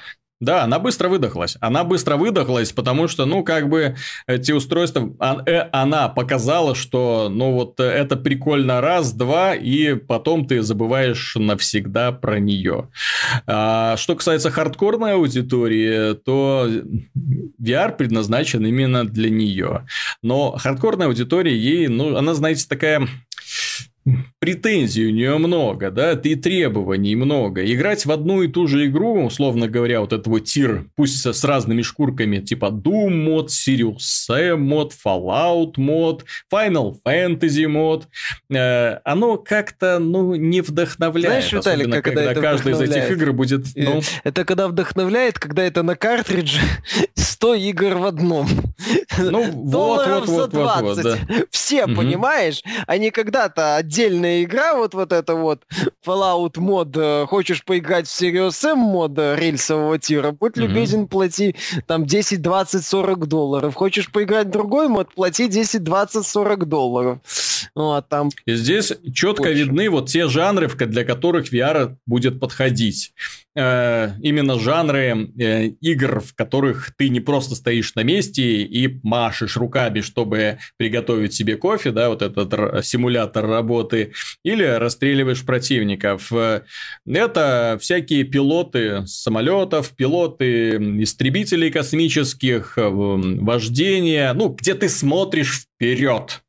Да, 0.45 0.63
она 0.63 0.77
быстро 0.77 1.09
выдохлась. 1.09 1.57
Она 1.59 1.83
быстро 1.83 2.17
выдохлась, 2.17 2.71
потому 2.71 3.07
что, 3.07 3.25
ну, 3.25 3.43
как 3.43 3.67
бы 3.67 3.95
эти 4.27 4.51
устройства, 4.51 5.09
э, 5.47 5.69
она 5.71 6.07
показала, 6.07 6.75
что, 6.75 7.29
ну, 7.31 7.53
вот 7.53 7.79
это 7.79 8.15
прикольно 8.15 8.79
раз, 8.79 9.11
два, 9.11 9.55
и 9.55 9.95
потом 9.95 10.45
ты 10.45 10.61
забываешь 10.61 11.35
навсегда 11.35 12.11
про 12.11 12.39
нее. 12.39 12.89
А, 13.47 13.97
что 13.97 14.15
касается 14.15 14.51
хардкорной 14.51 15.13
аудитории, 15.13 16.13
то 16.13 16.69
VR 17.59 17.97
предназначен 17.97 18.63
именно 18.67 19.03
для 19.03 19.31
нее. 19.31 19.87
Но 20.21 20.51
хардкорная 20.51 21.07
аудитория 21.07 21.57
ей, 21.57 21.87
ну, 21.87 22.15
она, 22.15 22.35
знаете, 22.35 22.67
такая 22.69 23.07
претензий 24.39 25.07
у 25.07 25.11
нее 25.11 25.37
много, 25.37 25.89
да, 25.89 26.13
и 26.13 26.35
требований 26.35 27.15
много. 27.15 27.65
Играть 27.65 28.05
в 28.05 28.11
одну 28.11 28.43
и 28.43 28.47
ту 28.47 28.67
же 28.67 28.85
игру, 28.85 29.25
условно 29.25 29.67
говоря, 29.67 30.01
вот 30.01 30.13
этот 30.13 30.27
вот 30.27 30.41
тир, 30.41 30.85
пусть 30.95 31.25
с 31.25 31.43
разными 31.43 31.81
шкурками, 31.81 32.39
типа 32.39 32.67
Doom 32.67 33.09
мод, 33.09 33.49
Sirius 33.49 33.97
Sam 34.29 34.57
мод, 34.57 34.93
Fallout 34.93 35.73
мод, 35.77 36.25
Final 36.53 36.95
Fantasy 37.05 37.67
мод, 37.67 38.07
э, 38.49 38.99
оно 39.03 39.37
как-то, 39.37 39.99
ну, 39.99 40.35
не 40.35 40.61
вдохновляет. 40.61 41.45
Знаешь, 41.45 41.65
Виталий, 41.65 41.85
особенно, 41.85 42.01
когда, 42.01 42.25
когда 42.25 42.41
каждая 42.41 42.73
из 42.75 42.81
этих 42.81 43.11
игр 43.11 43.33
будет... 43.33 43.65
Ну... 43.75 44.01
Это 44.23 44.45
когда 44.45 44.67
вдохновляет, 44.67 45.39
когда 45.39 45.63
это 45.63 45.81
на 45.81 45.95
картридже 45.95 46.59
100 47.45 47.55
игр 47.55 47.97
в 47.97 48.05
одном. 48.05 48.47
Ну, 49.19 49.43
вот, 49.51 50.07
вот, 50.07 50.27
вот, 50.27 50.53
вот, 50.53 50.81
вот, 50.81 51.03
да. 51.03 51.17
Все, 51.51 51.85
угу. 51.85 51.97
понимаешь? 51.97 52.63
Они 52.87 53.11
когда-то 53.11 53.75
отдельная 53.75 54.43
игра, 54.43 54.75
вот, 54.75 54.95
вот 54.95 55.11
это 55.11 55.35
вот 55.35 55.61
Fallout 56.03 56.59
мод, 56.59 56.89
э, 56.95 57.25
хочешь 57.27 57.63
поиграть 57.63 58.07
в 58.07 58.21
Serious 58.21 58.67
M 58.67 58.79
мод 58.79 59.11
э, 59.17 59.35
рельсового 59.35 59.99
тира, 59.99 60.31
будь 60.31 60.57
любезен, 60.57 61.07
плати 61.07 61.55
там 61.85 62.05
10, 62.05 62.41
20, 62.41 62.83
40 62.83 63.27
долларов. 63.27 63.75
Хочешь 63.75 64.11
поиграть 64.11 64.47
в 64.47 64.51
другой 64.51 64.87
мод, 64.87 65.13
плати 65.13 65.47
10, 65.47 65.83
20, 65.83 66.25
40 66.25 66.67
долларов. 66.67 67.19
Ну, 67.75 67.91
а 67.91 68.01
там... 68.01 68.31
И 68.45 68.55
здесь 68.55 68.91
четко 69.13 69.43
больше. 69.43 69.59
видны 69.59 69.89
вот 69.91 70.09
те 70.09 70.27
жанры, 70.27 70.67
для 70.67 71.03
которых 71.03 71.53
VR 71.53 71.95
будет 72.07 72.39
подходить. 72.39 73.13
Э, 73.57 74.11
именно 74.21 74.59
жанры 74.59 75.31
э, 75.39 75.67
игр, 75.79 76.19
в 76.19 76.35
которых 76.35 76.91
ты 76.97 77.07
не 77.07 77.21
просто 77.21 77.55
стоишь 77.55 77.95
на 77.95 78.03
месте 78.03 78.43
и 78.63 78.99
машешь 79.01 79.55
руками, 79.55 80.01
чтобы 80.01 80.57
приготовить 80.75 81.33
себе 81.33 81.55
кофе, 81.55 81.91
да, 81.91 82.09
вот 82.09 82.21
этот 82.21 82.85
симулятор 82.85 83.47
работы, 83.47 84.11
или 84.43 84.63
расстреливаешь 84.63 85.45
противников. 85.45 86.33
Э, 86.33 86.63
это 87.07 87.77
всякие 87.79 88.25
пилоты 88.25 89.07
самолетов, 89.07 89.91
пилоты 89.91 90.75
истребителей 91.01 91.71
космических, 91.71 92.73
вождения, 92.75 94.33
ну, 94.33 94.49
где 94.49 94.73
ты 94.73 94.89
смотришь 94.89 95.61
вперед 95.61 96.41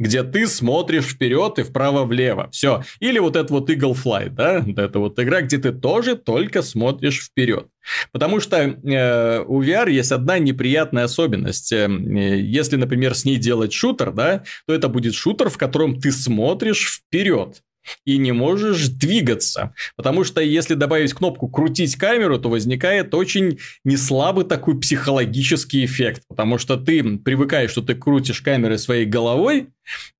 где 0.00 0.22
ты 0.22 0.46
смотришь 0.46 1.04
вперед 1.04 1.58
и 1.58 1.62
вправо-влево. 1.62 2.48
Все. 2.50 2.82
Или 3.00 3.18
вот 3.18 3.36
это 3.36 3.52
вот 3.52 3.70
Eagle 3.70 3.94
Flight, 3.94 4.30
да, 4.30 4.64
это 4.82 4.98
вот 4.98 5.20
игра, 5.20 5.42
где 5.42 5.58
ты 5.58 5.72
тоже 5.72 6.16
только 6.16 6.62
смотришь 6.62 7.22
вперед. 7.26 7.68
Потому 8.10 8.40
что 8.40 8.56
э, 8.56 9.44
у 9.46 9.62
VR 9.62 9.90
есть 9.90 10.10
одна 10.10 10.38
неприятная 10.38 11.04
особенность. 11.04 11.70
Э, 11.72 11.86
если, 11.86 12.76
например, 12.76 13.14
с 13.14 13.26
ней 13.26 13.36
делать 13.36 13.74
шутер, 13.74 14.12
да, 14.12 14.42
то 14.66 14.74
это 14.74 14.88
будет 14.88 15.14
шутер, 15.14 15.50
в 15.50 15.58
котором 15.58 16.00
ты 16.00 16.10
смотришь 16.12 17.02
вперед 17.02 17.62
и 18.04 18.18
не 18.18 18.32
можешь 18.32 18.88
двигаться. 18.88 19.74
Потому 19.96 20.24
что 20.24 20.40
если 20.40 20.74
добавить 20.74 21.12
кнопку 21.12 21.48
«крутить 21.48 21.96
камеру», 21.96 22.38
то 22.38 22.48
возникает 22.48 23.14
очень 23.14 23.58
неслабый 23.84 24.44
такой 24.44 24.78
психологический 24.78 25.84
эффект. 25.84 26.22
Потому 26.28 26.58
что 26.58 26.76
ты 26.76 27.18
привыкаешь, 27.18 27.70
что 27.70 27.82
ты 27.82 27.94
крутишь 27.94 28.40
камеры 28.40 28.78
своей 28.78 29.06
головой, 29.06 29.68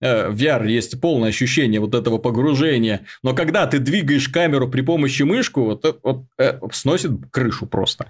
э, 0.00 0.28
в 0.28 0.40
VR 0.40 0.68
есть 0.68 1.00
полное 1.00 1.30
ощущение 1.30 1.80
вот 1.80 1.94
этого 1.94 2.18
погружения, 2.18 3.06
но 3.22 3.34
когда 3.34 3.66
ты 3.66 3.78
двигаешь 3.78 4.28
камеру 4.28 4.68
при 4.68 4.82
помощи 4.82 5.22
мышку, 5.22 5.64
вот, 5.64 5.84
э, 5.84 5.92
вот, 6.02 6.24
э, 6.38 6.58
сносит 6.72 7.12
крышу 7.30 7.66
просто. 7.66 8.06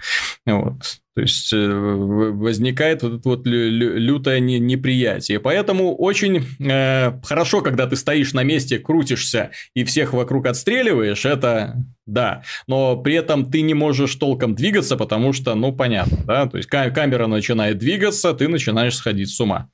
Вот. 0.46 1.00
То 1.20 1.24
есть 1.24 1.52
э, 1.52 1.68
возникает 1.68 3.02
вот 3.02 3.20
это 3.20 3.28
вот 3.28 3.42
лютое 3.44 4.40
неприятие. 4.40 5.38
Поэтому 5.38 5.94
очень 5.94 6.46
э, 6.58 7.20
хорошо, 7.22 7.60
когда 7.60 7.86
ты 7.86 7.96
стоишь 7.96 8.32
на 8.32 8.42
месте, 8.42 8.78
крутишься 8.78 9.50
и 9.74 9.84
всех 9.84 10.14
вокруг 10.14 10.46
отстреливаешь, 10.46 11.26
это 11.26 11.76
да. 12.06 12.42
Но 12.66 12.96
при 12.96 13.16
этом 13.16 13.50
ты 13.50 13.60
не 13.60 13.74
можешь 13.74 14.14
толком 14.14 14.54
двигаться, 14.54 14.96
потому 14.96 15.34
что, 15.34 15.54
ну, 15.54 15.72
понятно, 15.72 16.24
да, 16.24 16.46
то 16.46 16.56
есть 16.56 16.70
камера 16.70 17.26
начинает 17.26 17.76
двигаться, 17.76 18.32
ты 18.32 18.48
начинаешь 18.48 18.96
сходить 18.96 19.28
с 19.28 19.38
ума. 19.40 19.68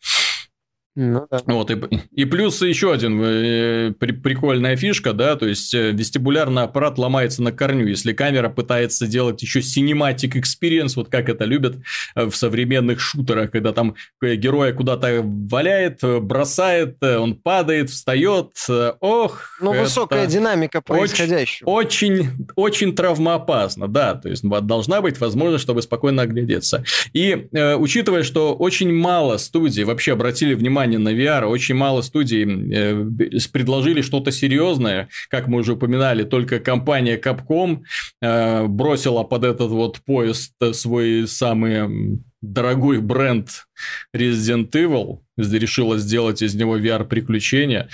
Ну, 0.96 1.26
да. 1.30 1.40
Вот, 1.46 1.70
и, 1.70 1.78
и 2.12 2.24
плюс 2.24 2.60
еще 2.62 2.92
один 2.92 3.22
э, 3.22 3.92
при, 3.98 4.12
прикольная 4.12 4.76
фишка, 4.76 5.12
да, 5.12 5.36
то 5.36 5.46
есть 5.46 5.74
э, 5.74 5.92
вестибулярный 5.92 6.62
аппарат 6.62 6.98
ломается 6.98 7.42
на 7.42 7.52
корню, 7.52 7.86
если 7.86 8.12
камера 8.12 8.48
пытается 8.48 9.06
делать 9.06 9.42
еще 9.42 9.60
cinematic 9.60 10.32
experience, 10.32 10.92
вот 10.96 11.08
как 11.10 11.28
это 11.28 11.44
любят 11.44 11.76
э, 12.14 12.24
в 12.24 12.34
современных 12.34 13.00
шутерах, 13.00 13.50
когда 13.50 13.72
там 13.72 13.94
героя 14.22 14.72
куда-то 14.72 15.20
валяет, 15.22 16.02
э, 16.02 16.18
бросает, 16.18 17.02
он 17.02 17.34
падает, 17.34 17.90
встает, 17.90 18.52
ох. 19.00 19.58
Ну, 19.60 19.72
высокая 19.72 20.26
динамика 20.26 20.80
происходящего. 20.80 21.68
Очень, 21.68 22.16
очень, 22.16 22.46
очень 22.54 22.94
травмоопасно, 22.94 23.88
да, 23.88 24.14
то 24.14 24.28
есть 24.28 24.42
должна 24.42 25.00
быть 25.00 25.20
возможность, 25.20 25.62
чтобы 25.62 25.82
спокойно 25.82 26.22
оглядеться. 26.22 26.84
И 27.12 27.48
э, 27.52 27.74
учитывая, 27.76 28.22
что 28.22 28.54
очень 28.54 28.92
мало 28.92 29.36
студий 29.36 29.84
вообще 29.84 30.12
обратили 30.12 30.54
внимание 30.54 30.85
внимание 30.86 30.98
на 30.98 31.14
VR. 31.14 31.46
Очень 31.46 31.74
мало 31.74 32.02
студий 32.02 32.44
э, 32.44 33.04
предложили 33.52 34.02
что-то 34.02 34.32
серьезное. 34.32 35.08
Как 35.28 35.48
мы 35.48 35.58
уже 35.58 35.72
упоминали, 35.72 36.24
только 36.24 36.58
компания 36.58 37.18
Capcom 37.18 37.82
э, 38.22 38.66
бросила 38.66 39.24
под 39.24 39.44
этот 39.44 39.70
вот 39.70 40.00
поезд 40.04 40.52
свой 40.72 41.26
самый 41.26 42.20
дорогой 42.40 43.00
бренд 43.00 43.66
Resident 44.14 44.70
Evil. 44.70 45.20
Решила 45.36 45.98
сделать 45.98 46.42
из 46.42 46.54
него 46.54 46.78
VR-приключения. 46.78 47.88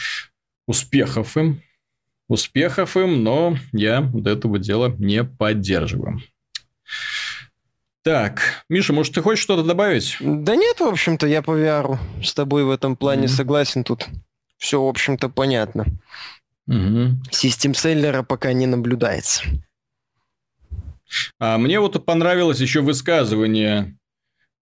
Успехов 0.66 1.36
им. 1.36 1.60
Успехов 2.28 2.96
им, 2.96 3.24
но 3.24 3.56
я 3.72 4.00
вот 4.00 4.26
этого 4.26 4.58
дела 4.58 4.94
не 4.98 5.24
поддерживаю. 5.24 6.20
Так, 8.02 8.64
Миша, 8.68 8.92
может, 8.92 9.14
ты 9.14 9.22
хочешь 9.22 9.42
что-то 9.42 9.62
добавить? 9.62 10.16
Да 10.20 10.56
нет, 10.56 10.80
в 10.80 10.84
общем-то, 10.84 11.26
я 11.26 11.40
по 11.40 11.56
VR 11.56 11.98
с 12.22 12.34
тобой 12.34 12.64
в 12.64 12.70
этом 12.70 12.96
плане 12.96 13.26
mm-hmm. 13.26 13.36
согласен. 13.36 13.84
Тут 13.84 14.08
все, 14.58 14.82
в 14.82 14.88
общем-то, 14.88 15.28
понятно. 15.28 15.86
Mm-hmm. 16.68 17.14
Систем-селлера 17.30 18.24
пока 18.24 18.52
не 18.52 18.66
наблюдается. 18.66 19.44
А 21.38 21.58
мне 21.58 21.78
вот 21.78 22.04
понравилось 22.04 22.60
еще 22.60 22.80
высказывание 22.80 23.96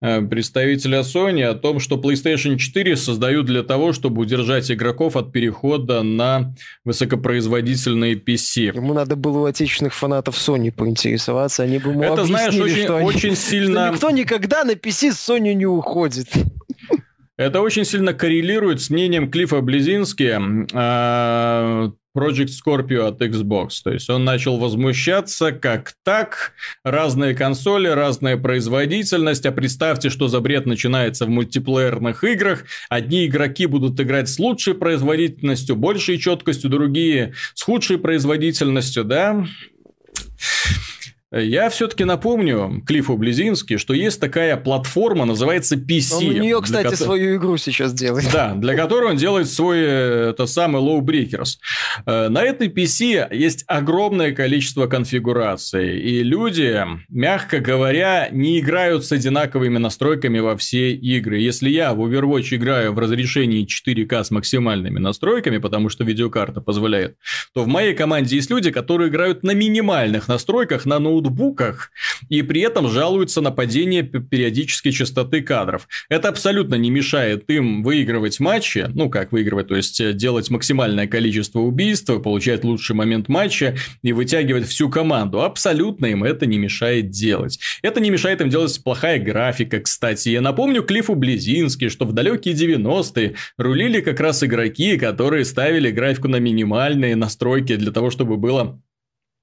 представителя 0.01 1.01
Sony 1.01 1.43
о 1.43 1.55
том, 1.55 1.79
что 1.79 1.97
PlayStation 1.97 2.57
4 2.57 2.97
создают 2.97 3.47
для 3.47 3.63
того, 3.63 3.93
чтобы 3.93 4.23
удержать 4.23 4.71
игроков 4.71 5.17
от 5.17 5.33
перехода 5.33 6.03
на 6.03 6.55
высокопроизводительные 6.85 8.15
PC. 8.15 8.75
Ему 8.75 8.95
надо 8.95 9.17
было 9.17 9.41
у 9.41 9.45
отечественных 9.45 9.95
фанатов 9.95 10.37
Sony 10.37 10.73
поинтересоваться, 10.73 11.63
они 11.63 11.79
бы 11.79 11.91
ему 11.91 12.03
Это, 12.03 12.25
знаешь, 12.25 12.55
очень, 12.55 12.85
что, 12.85 12.97
очень 12.97 13.29
они, 13.31 13.37
сильно... 13.37 13.87
что 13.87 14.11
никто 14.11 14.11
никогда 14.11 14.65
на 14.65 14.73
PC 14.73 15.13
с 15.13 15.29
Sony 15.29 15.53
не 15.55 15.67
уходит. 15.67 16.29
Это 17.37 17.63
очень 17.63 17.87
сильно 17.87 18.13
коррелирует 18.13 18.83
с 18.83 18.91
мнением 18.91 19.31
Клиффа 19.31 19.63
Близински 19.63 20.39
а, 20.75 21.91
Project 22.17 22.49
Scorpio 22.49 23.07
от 23.07 23.21
Xbox. 23.23 23.81
То 23.83 23.93
есть 23.93 24.11
он 24.11 24.25
начал 24.25 24.57
возмущаться, 24.57 25.53
как 25.53 25.95
так, 26.05 26.53
разные 26.85 27.35
консоли, 27.35 27.89
разная 27.89 28.37
производительность, 28.37 29.47
а 29.47 29.53
представьте, 29.53 30.11
что 30.11 30.29
за 30.29 30.41
бред 30.41 30.67
начинается 30.67 31.27
в 31.27 31.29
мультиплеерных 31.29 32.25
играх. 32.25 32.65
Одни 32.89 33.27
игроки 33.27 33.67
будут 33.67 34.01
играть 34.01 34.29
с 34.29 34.39
лучшей 34.39 34.75
производительностью, 34.75 35.77
большей 35.77 36.19
четкостью, 36.19 36.71
другие 36.71 37.35
с 37.55 37.63
худшей 37.63 37.99
производительностью, 37.99 39.05
да? 39.05 39.45
Я 41.33 41.71
все-таки 41.71 42.03
напомню 42.03 42.83
Клиффу 42.85 43.17
Близински, 43.17 43.77
что 43.77 43.95
есть 43.95 44.21
такая 44.21 44.57
платформа, 44.57 45.25
называется 45.25 45.77
PC. 45.77 46.17
Он 46.17 46.25
у 46.25 46.33
нее, 46.33 46.61
кстати, 46.61 46.91
ко... 46.91 46.97
свою 46.97 47.37
игру 47.37 47.57
сейчас 47.57 47.93
делает. 47.93 48.29
Да, 48.33 48.55
для 48.55 48.75
которой 48.75 49.11
он 49.11 49.17
делает 49.17 49.49
свой, 49.49 49.79
э, 49.79 50.31
это 50.31 50.47
самый 50.47 50.83
Low 50.83 51.01
Breakers. 51.01 51.59
Э, 52.05 52.29
на 52.29 52.43
этой 52.43 52.67
PC 52.67 53.33
есть 53.33 53.65
огромное 53.69 54.33
количество 54.33 54.89
конфигураций, 54.89 56.01
и 56.01 56.25
люди, 56.25 56.85
мягко 57.09 57.61
говоря, 57.61 58.29
не 58.33 58.59
играют 58.59 59.05
с 59.05 59.13
одинаковыми 59.13 59.79
настройками 59.79 60.41
во 60.41 60.57
все 60.57 60.93
игры. 60.93 61.39
Если 61.39 61.71
я 61.71 61.95
в 61.95 62.05
Overwatch 62.05 62.57
играю 62.57 62.93
в 62.93 62.99
разрешении 62.99 63.69
4К 63.69 64.25
с 64.25 64.33
максимальными 64.33 64.99
настройками, 64.99 65.59
потому 65.59 65.91
что 65.91 66.03
видеокарта 66.03 66.61
позволяет, 66.61 67.19
то 67.55 67.63
в 67.63 67.69
моей 67.69 67.95
команде 67.95 68.35
есть 68.35 68.51
люди, 68.51 68.73
которые 68.73 69.11
играют 69.11 69.45
на 69.45 69.53
минимальных 69.53 70.27
настройках 70.27 70.87
на 70.87 70.99
ноутбуке 70.99 71.20
ноутбуках 71.21 71.91
и 72.29 72.43
при 72.43 72.61
этом 72.63 72.89
жалуются 72.89 73.41
на 73.41 73.51
падение 73.51 74.03
периодической 74.03 74.93
частоты 74.93 75.43
кадров. 75.43 75.89
Это 76.09 76.29
абсолютно 76.29 76.75
не 76.75 76.91
мешает 76.91 77.49
им 77.51 77.83
выигрывать 77.83 78.41
матчи, 78.41 78.87
ну 78.95 79.09
как 79.09 79.33
выигрывать, 79.33 79.69
то 79.69 79.77
есть 79.77 80.01
э, 80.01 80.13
делать 80.13 80.51
максимальное 80.51 81.07
количество 81.07 81.61
убийств, 81.61 82.11
получать 82.23 82.65
лучший 82.65 82.97
момент 82.97 83.29
матча 83.29 83.77
и 84.03 84.13
вытягивать 84.13 84.67
всю 84.67 84.89
команду. 84.89 85.43
Абсолютно 85.43 86.07
им 86.07 86.25
это 86.25 86.47
не 86.47 86.59
мешает 86.59 87.11
делать. 87.11 87.59
Это 87.83 88.01
не 88.01 88.11
мешает 88.11 88.41
им 88.41 88.49
делать 88.49 88.83
плохая 88.83 89.19
графика, 89.19 89.81
кстати. 89.81 90.31
Я 90.31 90.41
напомню 90.41 90.83
Клиффу 90.83 91.15
Близински, 91.15 91.89
что 91.89 92.05
в 92.05 92.13
далекие 92.13 92.55
90-е 92.55 93.35
рулили 93.57 94.01
как 94.01 94.21
раз 94.21 94.43
игроки, 94.43 94.99
которые 94.99 95.45
ставили 95.45 95.91
графику 95.91 96.29
на 96.29 96.37
минимальные 96.37 97.17
настройки 97.17 97.77
для 97.77 97.93
того, 97.93 98.11
чтобы 98.11 98.37
было 98.37 98.81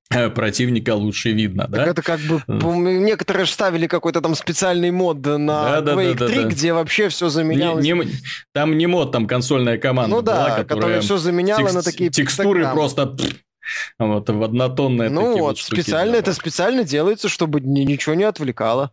противника 0.09 0.95
лучше 0.95 1.31
видно, 1.31 1.67
да? 1.67 1.77
Так 1.77 1.87
это 1.87 2.01
как 2.01 2.19
бы 2.21 2.41
некоторые 2.47 3.45
же 3.45 3.51
ставили 3.51 3.87
какой-то 3.87 4.21
там 4.21 4.35
специальный 4.35 4.91
мод 4.91 5.17
на 5.17 5.81
да, 5.81 5.93
Quake 5.93 6.13
да, 6.13 6.19
да, 6.19 6.27
3, 6.27 6.43
да. 6.43 6.49
где 6.49 6.73
вообще 6.73 7.09
все 7.09 7.29
заменялось. 7.29 7.83
Не, 7.83 7.91
не, 7.91 8.11
там 8.53 8.77
не 8.77 8.87
мод, 8.87 9.11
там 9.11 9.27
консольная 9.27 9.77
команда. 9.77 10.15
Ну 10.15 10.21
да, 10.21 10.35
была, 10.35 10.43
которая, 10.43 10.65
которая 10.65 11.01
все 11.01 11.17
заменяла 11.17 11.61
текст, 11.61 11.75
на 11.75 11.81
такие 11.81 12.09
текстуры 12.09 12.61
пиктограммы. 12.61 12.75
просто 12.75 13.17
вот 13.99 14.29
в 14.29 14.43
однотонные. 14.43 15.09
Ну 15.09 15.33
вот, 15.33 15.39
вот 15.39 15.59
специально 15.59 16.15
это 16.15 16.33
специально 16.33 16.83
делается, 16.83 17.27
чтобы 17.27 17.59
ничего 17.61 18.15
не 18.15 18.23
отвлекало. 18.23 18.91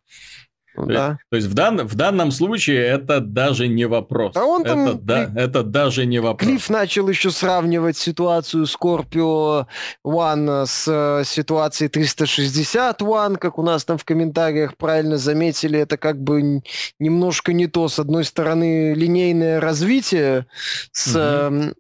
Да. 0.76 1.18
То 1.30 1.36
есть 1.36 1.48
в, 1.48 1.54
дан, 1.54 1.86
в 1.86 1.94
данном 1.94 2.30
случае 2.30 2.84
это 2.84 3.20
даже 3.20 3.68
не 3.68 3.84
вопрос. 3.86 4.36
А 4.36 4.44
он 4.44 4.64
там, 4.64 4.88
это, 4.88 4.98
да, 4.98 5.32
это 5.36 5.62
даже 5.62 6.04
не 6.06 6.18
вопрос. 6.18 6.48
Клифф 6.48 6.68
начал 6.70 7.08
еще 7.08 7.30
сравнивать 7.30 7.96
ситуацию 7.96 8.64
Scorpio 8.64 9.66
One 10.04 10.66
с 10.66 10.86
э, 10.88 11.24
ситуацией 11.24 11.88
360 11.88 13.00
One, 13.02 13.36
как 13.36 13.58
у 13.58 13.62
нас 13.62 13.84
там 13.84 13.98
в 13.98 14.04
комментариях 14.04 14.76
правильно 14.76 15.16
заметили, 15.16 15.78
это 15.78 15.96
как 15.96 16.20
бы 16.20 16.62
немножко 16.98 17.52
не 17.52 17.66
то. 17.66 17.88
С 17.88 17.98
одной 17.98 18.24
стороны, 18.24 18.94
линейное 18.94 19.60
развитие 19.60 20.46
с 20.92 21.14
угу 21.14 21.74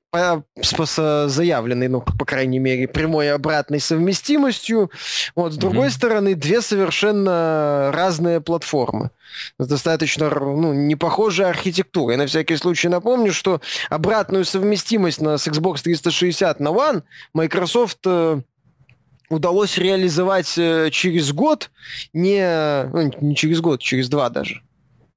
с 0.62 1.28
заявленной, 1.28 1.88
ну, 1.88 2.00
по 2.00 2.24
крайней 2.24 2.58
мере, 2.58 2.88
прямой 2.88 3.32
обратной 3.32 3.80
совместимостью. 3.80 4.90
Вот, 5.34 5.52
с 5.52 5.56
другой 5.56 5.88
mm-hmm. 5.88 5.90
стороны, 5.90 6.34
две 6.34 6.60
совершенно 6.60 7.90
разные 7.92 8.40
платформы. 8.40 9.10
С 9.58 9.66
достаточно 9.66 10.30
ну, 10.30 10.72
непохожей 10.72 11.46
архитектурой. 11.46 12.16
На 12.16 12.26
всякий 12.26 12.56
случай 12.56 12.88
напомню, 12.88 13.32
что 13.32 13.60
обратную 13.90 14.44
совместимость 14.44 15.20
на, 15.20 15.38
с 15.38 15.46
Xbox 15.46 15.82
360 15.82 16.60
на 16.60 16.68
One 16.68 17.02
Microsoft 17.32 17.98
э, 18.06 18.40
удалось 19.28 19.78
реализовать 19.78 20.56
э, 20.56 20.90
через 20.90 21.32
год, 21.32 21.70
не, 22.12 22.84
ну, 22.92 23.10
не 23.20 23.36
через 23.36 23.60
год, 23.60 23.80
через 23.80 24.08
два 24.08 24.30
даже. 24.30 24.62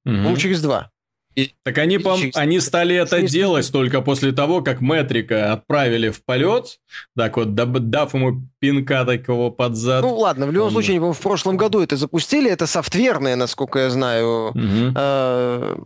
Mm-hmm. 0.08 0.12
Ну, 0.12 0.38
через 0.38 0.62
два. 0.62 0.90
И, 1.38 1.54
так 1.62 1.78
они, 1.78 2.00
пом... 2.00 2.20
они 2.34 2.60
стали 2.60 2.96
это 2.96 3.22
делать 3.22 3.72
только 3.72 4.02
после 4.02 4.32
того, 4.32 4.64
как 4.64 4.82
Метрика 4.82 5.54
отправили 5.54 6.10
в 6.10 6.26
полет, 6.26 6.80
так 7.16 7.38
вот, 7.38 7.54
дав 7.54 8.14
ему 8.16 8.42
пинка 8.58 9.06
такого 9.06 9.52
под 9.52 9.76
зад. 9.76 10.02
Ну 10.02 10.16
ладно, 10.16 10.48
в 10.48 10.52
любом 10.52 10.70
Он... 10.70 10.74
случае, 10.74 11.00
в 11.00 11.20
прошлом 11.20 11.56
году 11.56 11.82
это 11.82 11.96
запустили, 11.96 12.50
это 12.50 12.66
софтверное, 12.66 13.36
насколько 13.36 13.78
я 13.78 13.92
знаю, 13.92 14.50
угу. 14.50 15.86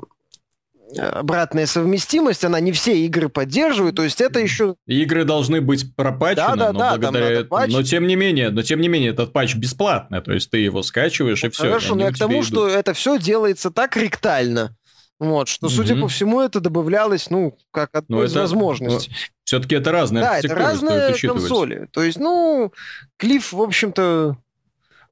обратная 0.97 1.66
совместимость, 1.66 2.45
она 2.45 2.62
не 2.62 2.72
все 2.72 2.97
игры 3.06 3.28
поддерживает, 3.28 3.95
то 3.97 4.04
есть 4.04 4.22
это 4.22 4.39
еще... 4.39 4.76
Игры 4.88 5.26
должны 5.26 5.60
быть 5.60 5.93
пропачены, 5.97 6.56
да, 6.56 6.56
да, 6.56 6.72
но 6.72 6.80
да, 6.80 6.97
благодаря... 6.97 7.45
Но 7.68 7.84
тем 7.84 8.08
не 8.08 8.16
менее, 8.16 8.52
но 8.52 8.62
тем 8.62 8.80
не 8.80 8.88
менее, 8.88 9.12
этот 9.12 9.34
патч 9.34 9.56
бесплатный, 9.56 10.22
то 10.22 10.32
есть 10.32 10.49
ты 10.49 10.60
его 10.60 10.82
скачиваешь 10.82 11.43
и 11.43 11.49
все. 11.49 11.64
Хорошо, 11.64 11.95
но 11.95 12.06
я 12.06 12.12
к 12.14 12.18
тому, 12.18 12.36
идут. 12.36 12.45
что 12.45 12.70
это 12.70 12.93
все 12.93 13.20
делается 13.20 13.70
так 13.70 13.97
ректально, 13.97 14.78
вот, 15.22 15.47
что, 15.47 15.69
судя 15.69 15.93
mm-hmm. 15.93 16.01
по 16.01 16.07
всему, 16.07 16.41
это 16.41 16.59
добавлялось, 16.59 17.30
ну, 17.30 17.55
как 17.69 17.91
одну 17.93 18.17
ну, 18.17 18.24
из 18.24 18.32
это, 18.32 18.39
возможностей. 18.39 19.11
Ну, 19.11 19.17
все-таки 19.43 19.76
это 19.76 19.91
разные 19.91 20.24
Да, 20.24 20.39
это 20.39 20.55
разные 20.55 21.13
консоли. 21.15 21.88
То 21.91 22.01
есть, 22.01 22.17
ну, 22.17 22.74
Клифф, 23.17 23.53
в 23.53 23.61
общем-то, 23.61 24.36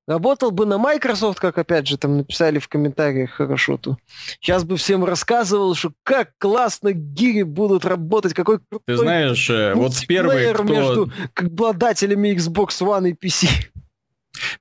работал 0.07 0.49
бы 0.49 0.65
на 0.65 0.79
Microsoft, 0.79 1.39
как, 1.39 1.59
опять 1.59 1.87
же, 1.87 1.99
там 1.99 2.17
написали 2.17 2.57
в 2.57 2.67
комментариях 2.67 3.29
хорошо, 3.29 3.77
то 3.77 3.97
сейчас 4.41 4.63
бы 4.63 4.77
всем 4.77 5.05
рассказывал, 5.05 5.75
что 5.75 5.91
как 6.01 6.31
классно 6.39 6.91
гири 6.91 7.43
будут 7.43 7.85
работать, 7.85 8.33
какой 8.33 8.57
крутой 8.57 8.81
Ты 8.87 8.97
знаешь, 8.97 9.47
э, 9.47 9.75
вот 9.75 9.93
первый, 10.07 10.51
кто... 10.55 10.63
между 10.63 11.11
обладателями 11.35 12.35
Xbox 12.35 12.81
One 12.81 13.11
и 13.11 13.13
PC. 13.13 13.47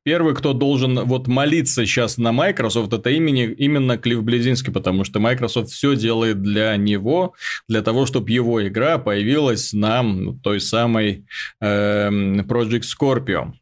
Первый, 0.03 0.35
кто 0.35 0.53
должен 0.53 1.01
вот 1.05 1.27
молиться 1.27 1.87
сейчас 1.87 2.19
на 2.19 2.33
Microsoft, 2.33 2.93
это 2.93 3.11
имени, 3.11 3.45
именно 3.45 3.99
Клифф 3.99 4.23
Близинский, 4.23 4.73
потому 4.73 5.05
что 5.05 5.21
Microsoft 5.21 5.71
все 5.71 5.97
делает 5.97 6.43
для 6.43 6.77
него, 6.77 7.35
для 7.69 7.83
того, 7.83 8.07
чтобы 8.07 8.31
его 8.31 8.67
игра 8.67 8.99
появилась 8.99 9.73
на 9.73 10.05
той 10.43 10.61
самой 10.61 11.25
э, 11.61 12.09
Project 12.09 12.83
Scorpio. 12.83 13.53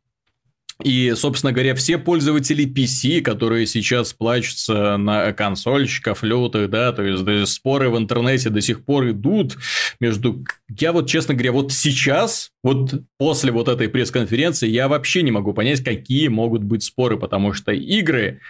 И, 0.83 1.15
собственно 1.17 1.53
говоря, 1.53 1.75
все 1.75 1.97
пользователи 1.97 2.67
PC, 2.67 3.23
которые 3.23 3.67
сейчас 3.67 4.13
плачутся 4.13 4.99
на 4.99 5.33
консольщиков, 5.33 6.23
лютых, 6.23 6.69
да, 6.69 6.93
то 6.93 7.03
есть 7.03 7.25
да, 7.25 7.47
споры 7.47 7.89
в 7.89 7.97
интернете 7.97 8.51
до 8.51 8.61
сих 8.61 8.85
пор 8.85 9.11
идут 9.11 9.57
между... 10.01 10.45
Я 10.69 10.93
вот, 10.93 11.09
честно 11.09 11.33
говоря, 11.33 11.53
вот 11.53 11.73
сейчас, 11.73 12.51
вот 12.63 12.95
после 13.17 13.53
вот 13.53 13.69
этой 13.69 13.89
пресс-конференции, 13.89 14.69
я 14.69 14.89
вообще 14.89 15.23
не 15.23 15.31
могу 15.31 15.55
понять, 15.55 15.83
какие 15.83 16.29
могут 16.29 16.63
быть 16.63 16.83
споры, 16.83 17.17
потому 17.17 17.55
что 17.55 17.73
игры 17.73 18.41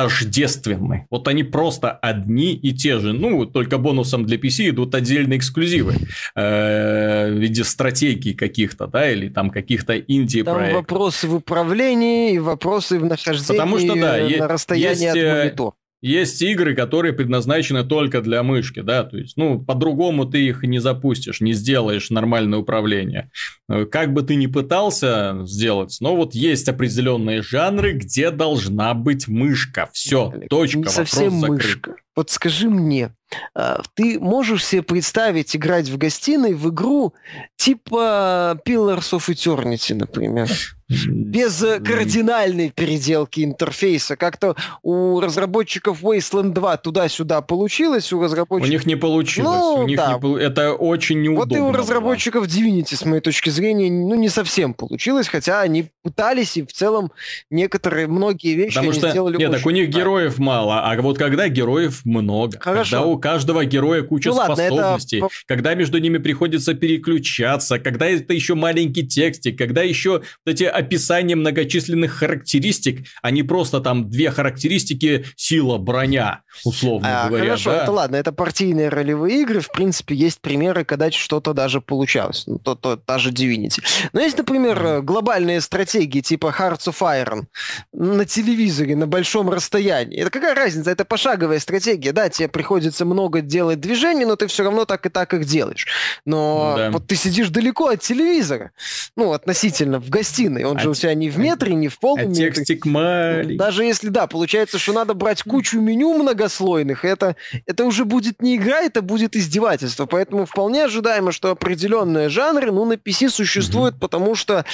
тождественны. 0.00 1.06
Вот 1.10 1.28
они 1.28 1.42
просто 1.44 1.90
одни 1.90 2.54
и 2.54 2.72
те 2.72 2.98
же. 2.98 3.12
Ну, 3.12 3.44
только 3.46 3.78
бонусом 3.78 4.24
для 4.24 4.36
PC 4.38 4.70
идут 4.70 4.94
отдельные 4.94 5.38
эксклюзивы 5.38 5.94
э, 6.34 7.30
в 7.30 7.38
виде 7.38 7.64
стратегий 7.64 8.34
каких-то, 8.34 8.86
да, 8.86 9.10
или 9.10 9.28
там 9.28 9.50
каких-то 9.50 9.98
инди-проектов. 9.98 10.72
Там 10.72 10.74
вопросы 10.74 11.28
в 11.28 11.34
управлении 11.34 12.38
вопросы 12.38 12.98
в 12.98 13.04
нахождении 13.04 13.58
Потому 13.58 13.78
что, 13.78 13.94
да, 13.94 14.18
на 14.38 14.48
расстоянии 14.48 15.08
от 15.08 15.16
э, 15.16 15.44
монитора. 15.44 15.74
Есть 16.02 16.40
игры, 16.40 16.74
которые 16.74 17.12
предназначены 17.12 17.84
только 17.84 18.22
для 18.22 18.42
мышки, 18.42 18.80
да, 18.80 19.04
то 19.04 19.18
есть, 19.18 19.36
ну, 19.36 19.60
по-другому 19.60 20.24
ты 20.24 20.46
их 20.46 20.62
не 20.62 20.78
запустишь, 20.78 21.40
не 21.40 21.52
сделаешь 21.52 22.08
нормальное 22.08 22.58
управление. 22.58 23.30
Э, 23.68 23.84
как 23.84 24.14
бы 24.14 24.22
ты 24.22 24.36
ни 24.36 24.46
пытался 24.46 25.42
сделать, 25.44 25.96
но 26.00 26.16
вот 26.16 26.34
есть 26.34 26.68
определенные 26.68 27.42
жанры, 27.42 27.92
где 27.92 28.30
должна 28.30 28.94
быть 28.94 29.28
мышка. 29.28 29.90
Все, 29.92 30.32
точка, 30.48 30.78
не 30.78 30.84
совсем 30.86 31.40
вопрос 31.40 31.40
закрыт. 31.40 31.86
мышка. 31.86 31.94
Вот 32.16 32.30
скажи 32.30 32.68
мне, 32.68 33.14
а, 33.54 33.80
ты 33.94 34.18
можешь 34.18 34.64
себе 34.64 34.82
представить 34.82 35.54
играть 35.54 35.88
в 35.88 35.96
гостиной 35.96 36.54
в 36.54 36.70
игру 36.70 37.14
типа 37.56 38.60
Pillars 38.66 39.12
of 39.12 39.28
Eternity, 39.28 39.94
например? 39.94 40.48
без 40.90 41.62
э, 41.62 41.78
кардинальной 41.78 42.70
переделки 42.70 43.44
интерфейса. 43.44 44.16
Как-то 44.16 44.56
у 44.82 45.20
разработчиков 45.20 46.02
Wasteland 46.02 46.52
2 46.52 46.76
туда-сюда 46.78 47.40
получилось, 47.42 48.12
у 48.12 48.20
разработчиков... 48.20 48.68
У 48.68 48.72
них 48.72 48.86
не 48.86 48.96
получилось. 48.96 49.58
Ну, 49.58 49.74
у 49.84 49.86
них 49.86 49.96
да. 49.96 50.18
не... 50.20 50.40
Это 50.40 50.72
очень 50.72 51.22
неудобно. 51.22 51.58
Вот 51.58 51.58
и 51.58 51.60
у 51.60 51.72
разработчиков 51.72 52.46
Divinity, 52.46 52.96
с 52.96 53.04
моей 53.04 53.20
точки 53.20 53.50
зрения, 53.50 53.90
ну, 53.90 54.14
не 54.16 54.28
совсем 54.28 54.74
получилось, 54.74 55.28
хотя 55.28 55.60
они 55.60 55.86
пытались, 56.02 56.56
и 56.56 56.62
в 56.62 56.72
целом 56.72 57.12
некоторые, 57.50 58.08
многие 58.08 58.54
вещи 58.54 58.74
Потому 58.74 58.90
они 58.90 58.98
что... 58.98 59.10
сделали 59.10 59.36
Нет, 59.36 59.52
так 59.52 59.66
у 59.66 59.70
них 59.70 59.88
героев 59.90 60.38
мало, 60.38 60.90
а 60.90 61.00
вот 61.00 61.18
когда 61.18 61.48
героев 61.48 61.99
много, 62.04 62.58
Хорошо. 62.58 62.90
когда 62.90 63.06
у 63.06 63.18
каждого 63.18 63.64
героя 63.64 64.02
куча 64.02 64.30
ну, 64.30 64.36
ладно, 64.36 64.56
способностей, 64.56 65.18
это... 65.18 65.28
когда 65.46 65.74
между 65.74 65.98
ними 65.98 66.18
приходится 66.18 66.74
переключаться, 66.74 67.78
когда 67.78 68.06
это 68.06 68.32
еще 68.32 68.54
маленький 68.54 69.06
текстик, 69.06 69.58
когда 69.58 69.82
еще 69.82 70.10
вот 70.10 70.22
эти 70.46 70.64
описание 70.64 71.36
многочисленных 71.36 72.12
характеристик, 72.12 73.06
а 73.22 73.30
не 73.30 73.42
просто 73.42 73.80
там 73.80 74.08
две 74.08 74.30
характеристики 74.30 75.24
сила, 75.36 75.78
броня, 75.78 76.42
условно 76.64 77.24
а, 77.24 77.28
говоря. 77.28 77.44
Хорошо, 77.44 77.70
да? 77.70 77.82
это 77.82 77.92
ладно, 77.92 78.16
это 78.16 78.32
партийные 78.32 78.88
ролевые 78.88 79.42
игры, 79.42 79.60
в 79.60 79.70
принципе, 79.70 80.14
есть 80.14 80.40
примеры, 80.40 80.84
когда 80.84 81.10
что-то 81.10 81.52
даже 81.52 81.80
получалось, 81.80 82.44
ну, 82.46 82.58
то, 82.58 82.74
то, 82.74 82.96
та 82.96 83.18
же 83.18 83.30
Divinity. 83.30 83.82
Но 84.12 84.20
есть, 84.20 84.38
например, 84.38 84.78
mm. 84.78 85.02
глобальные 85.02 85.60
стратегии 85.60 86.20
типа 86.20 86.54
Hearts 86.58 86.88
of 86.88 87.00
Iron 87.00 87.44
на 87.92 88.24
телевизоре 88.24 88.96
на 88.96 89.06
большом 89.06 89.50
расстоянии. 89.50 90.20
Это 90.20 90.30
какая 90.30 90.54
разница? 90.54 90.90
Это 90.90 91.04
пошаговая 91.04 91.58
стратегия, 91.58 91.89
да, 91.96 92.28
тебе 92.28 92.48
приходится 92.48 93.04
много 93.04 93.40
делать 93.40 93.80
движений, 93.80 94.24
но 94.24 94.36
ты 94.36 94.46
все 94.46 94.64
равно 94.64 94.84
так 94.84 95.06
и 95.06 95.08
так 95.08 95.34
их 95.34 95.44
делаешь. 95.44 95.86
Но 96.24 96.74
да. 96.76 96.90
вот 96.90 97.06
ты 97.06 97.16
сидишь 97.16 97.48
далеко 97.48 97.88
от 97.88 98.00
телевизора, 98.00 98.72
ну, 99.16 99.32
относительно, 99.32 100.00
в 100.00 100.08
гостиной, 100.08 100.64
он 100.64 100.76
а 100.76 100.80
же 100.80 100.90
у 100.90 100.94
тебя 100.94 101.14
не 101.14 101.28
в 101.28 101.38
метре, 101.38 101.74
не 101.74 101.88
в 101.88 101.98
полном 101.98 102.32
а 102.32 102.34
текстик 102.34 102.86
маленький. 102.86 103.56
Даже 103.56 103.84
если, 103.84 104.08
да, 104.08 104.26
получается, 104.26 104.78
что 104.78 104.92
надо 104.92 105.14
брать 105.14 105.42
кучу 105.42 105.80
меню 105.80 106.14
многослойных, 106.14 107.04
это, 107.04 107.36
это 107.66 107.84
уже 107.84 108.04
будет 108.04 108.42
не 108.42 108.56
игра, 108.56 108.80
это 108.80 109.02
будет 109.02 109.36
издевательство. 109.36 110.06
Поэтому 110.06 110.46
вполне 110.46 110.84
ожидаемо, 110.84 111.32
что 111.32 111.50
определенные 111.50 112.28
жанры, 112.28 112.70
ну, 112.72 112.84
на 112.84 112.94
PC 112.94 113.30
существуют, 113.30 113.96
mm-hmm. 113.96 114.00
потому 114.00 114.34
что 114.34 114.64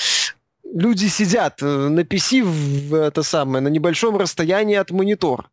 люди 0.75 1.07
сидят 1.07 1.63
э, 1.63 1.67
на 1.67 2.01
PC 2.01 2.43
в 2.43 2.95
это 2.95 3.23
самое, 3.23 3.63
на 3.63 3.69
небольшом 3.69 4.17
расстоянии 4.17 4.77
от 4.77 4.91
монитора 4.91 5.47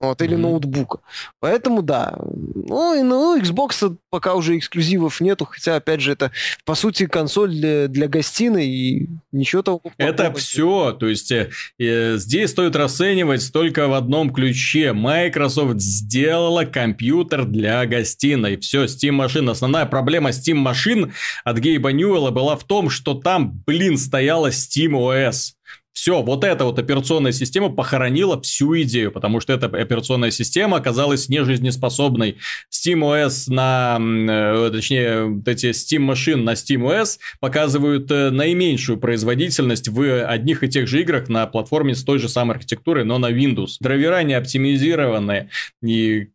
вот, 0.00 0.20
или 0.22 0.36
mm-hmm. 0.36 0.40
ноутбука. 0.40 1.00
Поэтому 1.40 1.82
да. 1.82 2.16
Ну, 2.18 2.98
и 2.98 3.02
ну, 3.02 3.38
Xbox 3.38 3.96
пока 4.10 4.34
уже 4.34 4.58
эксклюзивов 4.58 5.20
нету, 5.20 5.44
хотя, 5.44 5.76
опять 5.76 6.00
же, 6.00 6.12
это, 6.12 6.30
по 6.64 6.74
сути, 6.74 7.06
консоль 7.06 7.50
для, 7.50 7.88
для 7.88 8.08
гостиной, 8.08 8.66
и 8.66 9.08
ничего 9.32 9.62
того 9.62 9.80
Это 9.96 10.32
все, 10.34 10.92
то 10.92 11.06
есть 11.06 11.30
э, 11.32 11.50
э, 11.78 12.16
здесь 12.16 12.50
стоит 12.50 12.76
расценивать 12.76 13.52
только 13.52 13.88
в 13.88 13.94
одном 13.94 14.32
ключе. 14.32 14.92
Microsoft 14.92 15.80
сделала 15.80 16.64
компьютер 16.64 17.44
для 17.44 17.84
гостиной. 17.86 18.56
Все, 18.58 18.84
Steam 18.84 19.12
машин. 19.12 19.48
Основная 19.48 19.86
проблема 19.86 20.30
Steam 20.30 20.54
машин 20.54 21.12
от 21.44 21.58
Гейба 21.58 21.92
Ньюэлла 21.92 22.30
была 22.30 22.56
в 22.56 22.64
том, 22.64 22.90
что 22.90 23.14
там, 23.14 23.62
блин, 23.66 23.96
стояла 23.96 24.50
SteamOS. 24.58 25.54
Все, 25.92 26.22
вот 26.22 26.44
эта 26.44 26.64
вот 26.64 26.78
операционная 26.78 27.32
система 27.32 27.70
похоронила 27.70 28.40
всю 28.40 28.80
идею, 28.82 29.10
потому 29.10 29.40
что 29.40 29.52
эта 29.52 29.66
операционная 29.66 30.30
система 30.30 30.76
оказалась 30.76 31.28
нежизнеспособной. 31.28 32.36
SteamOS 32.72 33.52
на, 33.52 33.98
э, 34.00 34.70
точнее, 34.70 35.24
вот 35.24 35.48
эти 35.48 35.70
Steam 35.70 35.98
машин 35.98 36.44
на 36.44 36.52
SteamOS 36.52 37.18
показывают 37.40 38.08
э, 38.12 38.30
наименьшую 38.30 38.98
производительность 38.98 39.88
в 39.88 40.24
одних 40.24 40.62
и 40.62 40.68
тех 40.68 40.86
же 40.86 41.00
играх 41.00 41.28
на 41.28 41.44
платформе 41.48 41.96
с 41.96 42.04
той 42.04 42.20
же 42.20 42.28
самой 42.28 42.54
архитектурой, 42.54 43.04
но 43.04 43.18
на 43.18 43.32
Windows. 43.32 43.78
Драйвера 43.80 44.22
не 44.22 44.34
оптимизированы, 44.34 45.50
и 45.82 46.28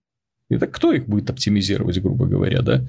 это 0.50 0.68
кто 0.68 0.92
их 0.92 1.08
будет 1.08 1.30
оптимизировать, 1.30 2.00
грубо 2.00 2.26
говоря, 2.26 2.62
да? 2.62 2.86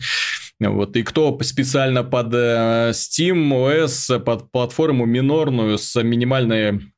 Вот. 0.60 0.96
И 0.96 1.02
кто 1.02 1.36
специально 1.42 2.04
под 2.04 2.32
э, 2.32 2.90
Steam 2.90 3.50
OS, 3.50 4.20
под 4.20 4.50
платформу 4.50 5.04
минорную 5.04 5.78
с 5.78 6.00
минимальной 6.02 6.93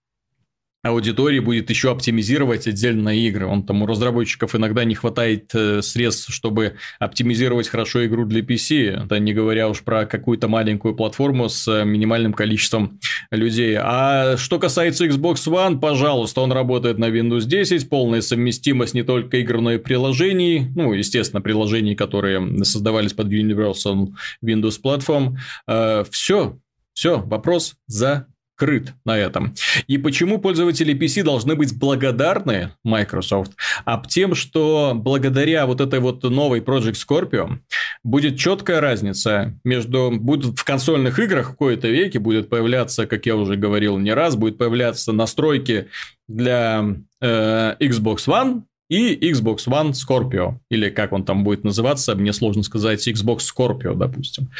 аудитории 0.88 1.40
будет 1.40 1.70
еще 1.70 1.90
оптимизировать 1.90 2.66
отдельно 2.66 3.16
игры. 3.16 3.46
Он 3.46 3.64
там 3.64 3.82
у 3.82 3.86
разработчиков 3.86 4.54
иногда 4.54 4.84
не 4.84 4.94
хватает 4.94 5.54
э, 5.54 5.82
средств, 5.82 6.32
чтобы 6.32 6.76
оптимизировать 6.98 7.68
хорошо 7.68 8.04
игру 8.06 8.24
для 8.24 8.40
PC. 8.40 9.04
Это 9.04 9.18
не 9.18 9.32
говоря 9.32 9.68
уж 9.68 9.82
про 9.82 10.06
какую-то 10.06 10.48
маленькую 10.48 10.94
платформу 10.94 11.48
с 11.48 11.66
э, 11.68 11.84
минимальным 11.84 12.32
количеством 12.32 12.98
людей. 13.30 13.76
А 13.78 14.36
что 14.36 14.58
касается 14.58 15.06
Xbox 15.06 15.46
One, 15.46 15.78
пожалуйста, 15.78 16.40
он 16.40 16.52
работает 16.52 16.98
на 16.98 17.08
Windows 17.08 17.44
10, 17.44 17.88
полная 17.88 18.20
совместимость 18.20 18.94
не 18.94 19.02
только 19.02 19.38
игр, 19.38 19.60
но 19.60 19.72
и 19.72 19.78
приложений. 19.78 20.72
Ну, 20.74 20.92
естественно, 20.92 21.40
приложений, 21.40 21.96
которые 21.96 22.64
создавались 22.64 23.12
под 23.12 23.28
Universal 23.28 24.08
Windows 24.44 24.80
Platform. 24.82 25.36
Э, 25.66 26.04
все, 26.10 26.58
все, 26.92 27.18
вопрос 27.18 27.76
за 27.86 28.26
крыт 28.56 28.94
на 29.04 29.16
этом. 29.16 29.54
И 29.86 29.98
почему 29.98 30.38
пользователи 30.38 30.94
PC 30.94 31.22
должны 31.22 31.54
быть 31.54 31.78
благодарны 31.78 32.72
Microsoft? 32.82 33.52
А 33.84 34.02
тем, 34.08 34.34
что 34.34 34.92
благодаря 34.94 35.66
вот 35.66 35.80
этой 35.80 36.00
вот 36.00 36.22
новой 36.24 36.60
Project 36.60 36.96
Scorpio 36.96 37.58
будет 38.02 38.38
четкая 38.38 38.80
разница 38.80 39.54
между... 39.62 40.10
Будут 40.16 40.58
в 40.58 40.64
консольных 40.64 41.18
играх 41.18 41.50
в 41.50 41.56
кои-то 41.56 41.88
веке 41.88 42.18
будет 42.18 42.48
появляться, 42.48 43.06
как 43.06 43.26
я 43.26 43.36
уже 43.36 43.56
говорил 43.56 43.98
не 43.98 44.12
раз, 44.12 44.36
будет 44.36 44.58
появляться 44.58 45.12
настройки 45.12 45.88
для 46.26 46.84
э, 47.20 47.74
Xbox 47.78 48.26
One, 48.26 48.62
и 48.88 49.16
Xbox 49.30 49.66
One 49.66 49.92
Scorpio, 49.92 50.58
или 50.70 50.90
как 50.90 51.12
он 51.12 51.24
там 51.24 51.44
будет 51.44 51.64
называться, 51.64 52.14
мне 52.14 52.32
сложно 52.32 52.62
сказать, 52.62 53.06
Xbox 53.06 53.38
Scorpio, 53.38 53.94
допустим. 53.94 54.50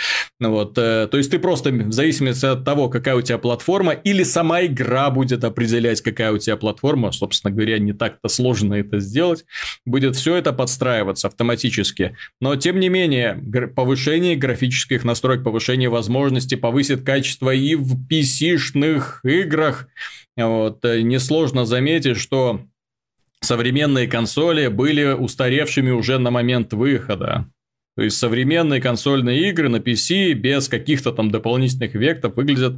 Ну 0.40 0.50
вот, 0.50 0.76
э, 0.78 1.06
то 1.10 1.16
есть 1.16 1.30
ты 1.30 1.38
просто 1.38 1.70
в 1.70 1.92
зависимости 1.92 2.44
от 2.44 2.64
того, 2.64 2.88
какая 2.88 3.14
у 3.14 3.22
тебя 3.22 3.38
платформа, 3.38 3.92
или 3.92 4.22
сама 4.22 4.64
игра 4.64 5.10
будет 5.10 5.44
определять, 5.44 6.00
какая 6.00 6.32
у 6.32 6.38
тебя 6.38 6.56
платформа, 6.56 7.12
собственно 7.12 7.54
говоря, 7.54 7.78
не 7.78 7.92
так-то 7.92 8.28
сложно 8.28 8.74
это 8.74 8.98
сделать, 8.98 9.44
будет 9.84 10.16
все 10.16 10.36
это 10.36 10.52
подстраиваться 10.52 11.28
автоматически. 11.28 12.16
Но, 12.40 12.56
тем 12.56 12.80
не 12.80 12.88
менее, 12.88 13.40
повышение 13.74 14.36
графических 14.36 15.04
настроек, 15.04 15.44
повышение 15.44 15.88
возможностей 15.88 16.56
повысит 16.56 17.02
качество 17.02 17.54
и 17.54 17.74
в 17.76 17.96
PC-шных 18.08 19.20
играх. 19.24 19.88
Вот, 20.36 20.84
э, 20.84 21.00
несложно 21.02 21.64
заметить, 21.64 22.16
что 22.16 22.60
современные 23.40 24.06
консоли 24.06 24.68
были 24.68 25.12
устаревшими 25.12 25.90
уже 25.90 26.18
на 26.18 26.30
момент 26.30 26.72
выхода. 26.72 27.46
То 27.96 28.02
есть 28.02 28.18
современные 28.18 28.78
консольные 28.78 29.48
игры 29.48 29.70
на 29.70 29.76
PC 29.76 30.34
без 30.34 30.68
каких-то 30.68 31.12
там 31.12 31.30
дополнительных 31.30 31.96
эффектов 31.96 32.36
выглядят, 32.36 32.74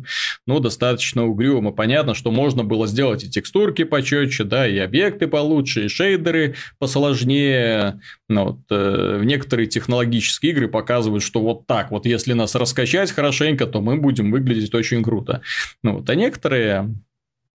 ну, 0.47 0.61
достаточно 0.61 1.27
угрюмо. 1.27 1.73
Понятно, 1.73 2.15
что 2.15 2.31
можно 2.31 2.63
было 2.63 2.87
сделать 2.87 3.25
и 3.25 3.31
текстурки 3.31 3.83
почетче, 3.83 4.45
да, 4.45 4.69
и 4.69 4.79
объекты 4.79 5.27
получше, 5.27 5.87
и 5.87 5.89
шейдеры 5.89 6.55
посложнее. 6.79 8.01
Но 8.29 8.45
вот, 8.45 8.59
э, 8.71 9.23
некоторые 9.25 9.67
технологические 9.67 10.53
игры 10.53 10.69
показывают, 10.69 11.25
что 11.25 11.41
вот 11.41 11.67
так 11.67 11.91
вот, 11.91 12.07
если 12.07 12.33
нас 12.33 12.55
раскачать 12.55 13.11
хорошенько, 13.11 13.67
то 13.67 13.81
мы 13.81 13.97
будем 13.97 14.31
выглядеть 14.31 14.73
очень 14.73 15.03
круто. 15.03 15.43
Ну, 15.83 15.99
вот, 15.99 16.09
а 16.09 16.15
некоторые 16.15 16.95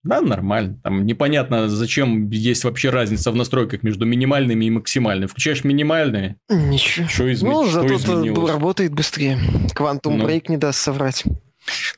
да, 0.03 0.21
нормально. 0.21 0.79
Там 0.83 1.05
непонятно, 1.05 1.69
зачем 1.69 2.29
есть 2.29 2.63
вообще 2.63 2.89
разница 2.89 3.31
в 3.31 3.35
настройках 3.35 3.83
между 3.83 4.05
минимальными 4.05 4.65
и 4.65 4.69
максимальными. 4.69 5.27
Включаешь 5.27 5.63
минимальные. 5.63 6.37
Ничего. 6.49 7.07
Что, 7.07 7.31
изме... 7.31 7.49
ну, 7.49 7.63
что 7.63 7.81
зато 7.81 7.95
изменилось? 7.95 8.51
работает 8.51 8.93
быстрее. 8.93 9.39
Quantum 9.75 10.17
ну. 10.17 10.27
Break 10.27 10.45
не 10.49 10.57
даст 10.57 10.79
соврать. 10.79 11.23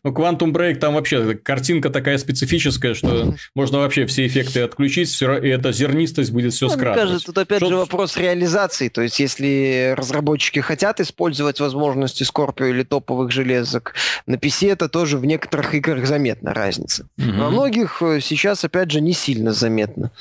Ну, 0.04 0.12
Quantum 0.12 0.52
Break 0.52 0.76
там 0.76 0.96
вообще 0.96 1.36
картинка 1.36 1.90
такая 1.90 2.18
специфическая, 2.18 2.94
что 2.94 3.36
можно 3.56 3.80
вообще 3.80 4.06
все 4.06 4.28
эффекты 4.28 4.62
отключить, 4.62 5.10
все, 5.10 5.38
и 5.38 5.50
эта 5.50 5.72
зернистость 5.72 6.32
будет 6.32 6.54
все 6.54 6.68
ну, 6.68 6.74
скрадывать. 6.74 6.98
Мне 6.98 7.08
кажется, 7.08 7.26
тут 7.26 7.38
опять 7.38 7.60
что... 7.60 7.70
же 7.70 7.76
вопрос 7.76 8.18
реализации. 8.18 8.90
То 8.90 9.02
есть, 9.02 9.20
если 9.20 9.94
разработчики 9.98 10.60
хотят 10.60 11.00
использовать 11.00 11.60
возможности 11.60 12.24
Scorpio 12.24 12.70
или 12.70 12.84
топовых 12.84 13.32
железок 13.32 13.96
на 14.26 14.36
PC, 14.36 14.72
это 14.72 14.90
тоже 14.90 15.18
в 15.18 15.26
некоторых 15.26 15.74
играх 15.74 16.06
заметна 16.06 16.54
разница. 16.54 17.08
Угу. 17.18 17.38
Во 17.38 17.50
многих 17.50 18.02
э, 18.02 18.20
сейчас, 18.22 18.64
опять 18.64 18.92
же, 18.92 19.02
не 19.02 19.14
сильно 19.14 19.54
заметно. 19.54 20.12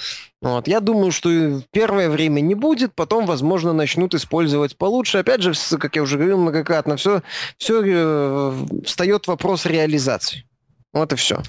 Вот. 0.41 0.69
Я 0.69 0.81
думаю, 0.81 1.11
что 1.11 1.63
первое 1.71 2.11
время 2.11 2.41
не 2.41 2.55
будет, 2.55 2.95
потом, 2.95 3.25
возможно, 3.25 3.73
начнут 3.73 4.15
использовать 4.15 4.77
получше. 4.77 5.19
Опять 5.19 5.43
же, 5.43 5.53
как 5.79 5.97
я 5.97 6.03
уже 6.03 6.17
говорил 6.17 6.39
многократно, 6.39 6.97
все, 6.97 7.23
все 7.57 7.83
э, 7.85 8.67
встает 8.85 9.27
вопрос 9.27 9.65
реализации. 9.65 10.45
Вот 10.93 11.13
и 11.13 11.17
все. 11.17 11.43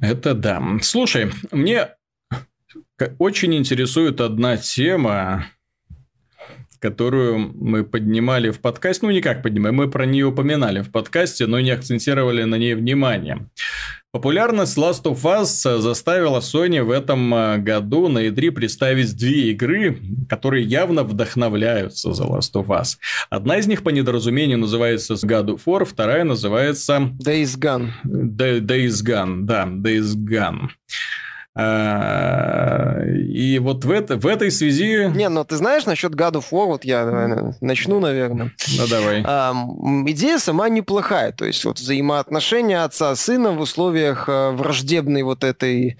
Это 0.00 0.34
да. 0.34 0.62
Слушай, 0.82 1.30
мне 1.52 1.90
очень 3.18 3.54
интересует 3.54 4.20
одна 4.20 4.56
тема, 4.56 5.46
которую 6.80 7.38
мы 7.54 7.84
поднимали 7.84 8.50
в 8.50 8.60
подкасте. 8.60 9.06
Ну, 9.06 9.12
не 9.12 9.20
как 9.20 9.42
поднимали, 9.42 9.74
мы 9.74 9.90
про 9.90 10.06
нее 10.06 10.26
упоминали 10.26 10.80
в 10.80 10.90
подкасте, 10.90 11.46
но 11.46 11.60
не 11.60 11.70
акцентировали 11.70 12.44
на 12.44 12.56
ней 12.56 12.74
внимание. 12.74 13.48
Популярность 14.10 14.78
Last 14.78 15.02
of 15.02 15.20
Us 15.22 15.80
заставила 15.80 16.38
Sony 16.38 16.82
в 16.82 16.90
этом 16.90 17.34
э, 17.34 17.58
году 17.58 18.08
на 18.08 18.26
E3 18.26 18.52
представить 18.52 19.14
две 19.14 19.50
игры, 19.50 20.00
которые 20.30 20.64
явно 20.64 21.04
вдохновляются 21.04 22.14
за 22.14 22.24
Last 22.24 22.54
of 22.54 22.68
Us. 22.68 22.96
Одна 23.28 23.58
из 23.58 23.66
них 23.66 23.82
по 23.82 23.90
недоразумению 23.90 24.56
называется 24.56 25.12
God 25.12 25.48
of 25.48 25.60
War, 25.66 25.84
вторая 25.84 26.24
называется... 26.24 27.10
Days 27.22 27.58
Gone. 27.58 27.90
Days 28.06 29.04
Gone, 29.04 29.42
да, 29.42 29.64
Days 29.66 30.14
Gone. 30.16 30.68
И 31.58 33.58
вот 33.58 33.84
в, 33.84 33.90
это, 33.90 34.16
в 34.16 34.26
этой 34.26 34.52
связи... 34.52 35.10
Не, 35.12 35.28
ну 35.28 35.44
ты 35.44 35.56
знаешь 35.56 35.86
насчет 35.86 36.12
God 36.12 36.34
of 36.34 36.44
War, 36.52 36.66
вот 36.66 36.84
я 36.84 37.04
наверное, 37.04 37.56
начну, 37.60 37.98
наверное. 37.98 38.52
Ну 38.76 38.86
давай. 38.86 39.22
Идея 40.12 40.38
сама 40.38 40.68
неплохая, 40.68 41.32
то 41.32 41.44
есть 41.44 41.64
вот 41.64 41.80
взаимоотношения 41.80 42.84
отца 42.84 43.16
с 43.16 43.22
сыном 43.22 43.58
в 43.58 43.60
условиях 43.60 44.28
а, 44.28 44.52
враждебной 44.52 45.22
вот 45.22 45.44
этой 45.44 45.98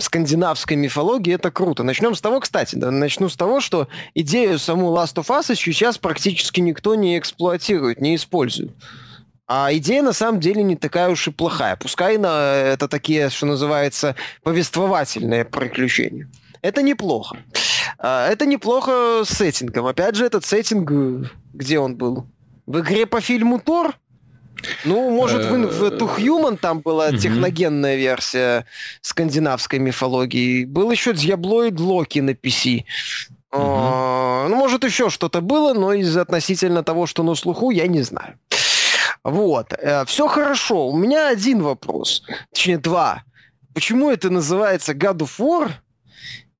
скандинавской 0.00 0.76
мифологии, 0.76 1.34
это 1.34 1.50
круто. 1.50 1.82
Начнем 1.82 2.14
с 2.14 2.20
того, 2.20 2.40
кстати, 2.40 2.76
да, 2.76 2.90
начну 2.90 3.28
с 3.28 3.36
того, 3.36 3.60
что 3.60 3.88
идею 4.14 4.58
саму 4.58 4.94
Last 4.94 5.14
of 5.14 5.28
Us 5.28 5.54
сейчас 5.54 5.98
практически 5.98 6.60
никто 6.60 6.94
не 6.94 7.18
эксплуатирует, 7.18 8.00
не 8.00 8.16
использует. 8.16 8.72
А 9.48 9.72
идея 9.74 10.02
на 10.02 10.12
самом 10.12 10.40
деле 10.40 10.62
не 10.62 10.74
такая 10.74 11.08
уж 11.08 11.28
и 11.28 11.30
плохая. 11.30 11.76
Пускай 11.76 12.18
на, 12.18 12.52
это 12.54 12.88
такие, 12.88 13.30
что 13.30 13.46
называется, 13.46 14.16
повествовательные 14.42 15.44
приключения. 15.44 16.28
Это 16.62 16.82
неплохо. 16.82 17.36
А, 17.98 18.28
это 18.28 18.44
неплохо 18.44 19.22
с 19.24 19.28
сеттингом. 19.28 19.86
Опять 19.86 20.16
же, 20.16 20.26
этот 20.26 20.44
сеттинг, 20.44 21.30
где 21.52 21.78
он 21.78 21.94
был? 21.96 22.26
В 22.66 22.80
игре 22.80 23.06
по 23.06 23.20
фильму 23.20 23.60
Тор? 23.60 23.94
Ну, 24.84 25.10
может, 25.10 25.44
в, 25.44 25.50
в 25.50 25.82
Two 25.92 26.16
Human 26.18 26.56
там 26.56 26.80
была 26.80 27.12
техногенная 27.12 27.96
версия 27.96 28.66
скандинавской 29.00 29.78
мифологии. 29.78 30.64
Был 30.64 30.90
еще 30.90 31.12
Diabloid 31.12 31.80
Локи 31.80 32.18
на 32.18 32.30
PC. 32.30 32.84
Uh-huh. 33.52 34.48
Ну, 34.48 34.56
может, 34.56 34.82
еще 34.84 35.08
что-то 35.08 35.40
было, 35.40 35.72
но 35.72 35.92
из 35.92 36.16
относительно 36.16 36.82
того, 36.82 37.06
что 37.06 37.22
на 37.22 37.34
слуху, 37.34 37.70
я 37.70 37.86
не 37.86 38.02
знаю. 38.02 38.38
Вот. 39.26 39.72
Э, 39.72 40.04
Все 40.06 40.28
хорошо. 40.28 40.88
У 40.88 40.96
меня 40.96 41.28
один 41.28 41.60
вопрос. 41.60 42.22
Точнее, 42.52 42.78
два. 42.78 43.24
Почему 43.74 44.08
это 44.08 44.30
называется 44.30 44.92
God 44.92 45.18
of 45.18 45.38
War? 45.38 45.72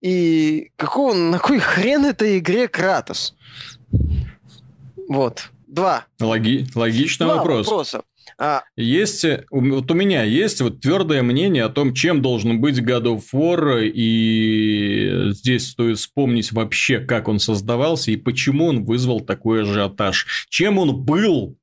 И 0.00 0.72
какого, 0.76 1.14
на 1.14 1.38
какой 1.38 1.60
хрен 1.60 2.04
этой 2.04 2.38
игре 2.38 2.66
Кратос? 2.66 3.36
Вот. 5.08 5.50
Два. 5.68 6.06
Логи... 6.20 6.66
Логичный 6.74 7.26
Два 7.26 7.36
вопрос. 7.36 7.66
вопроса. 7.68 8.02
А... 8.36 8.62
Есть, 8.76 9.24
вот 9.50 9.90
у 9.90 9.94
меня 9.94 10.24
есть 10.24 10.60
вот 10.60 10.80
твердое 10.80 11.22
мнение 11.22 11.62
о 11.64 11.68
том, 11.68 11.94
чем 11.94 12.20
должен 12.20 12.60
быть 12.60 12.80
God 12.80 13.04
of 13.04 13.22
War, 13.32 13.80
и 13.86 15.30
здесь 15.32 15.68
стоит 15.70 15.98
вспомнить 15.98 16.50
вообще, 16.50 16.98
как 16.98 17.28
он 17.28 17.38
создавался 17.38 18.10
и 18.10 18.16
почему 18.16 18.66
он 18.66 18.84
вызвал 18.84 19.20
такой 19.20 19.62
ажиотаж. 19.62 20.46
Чем 20.50 20.78
он 20.78 20.96
был 21.04 21.56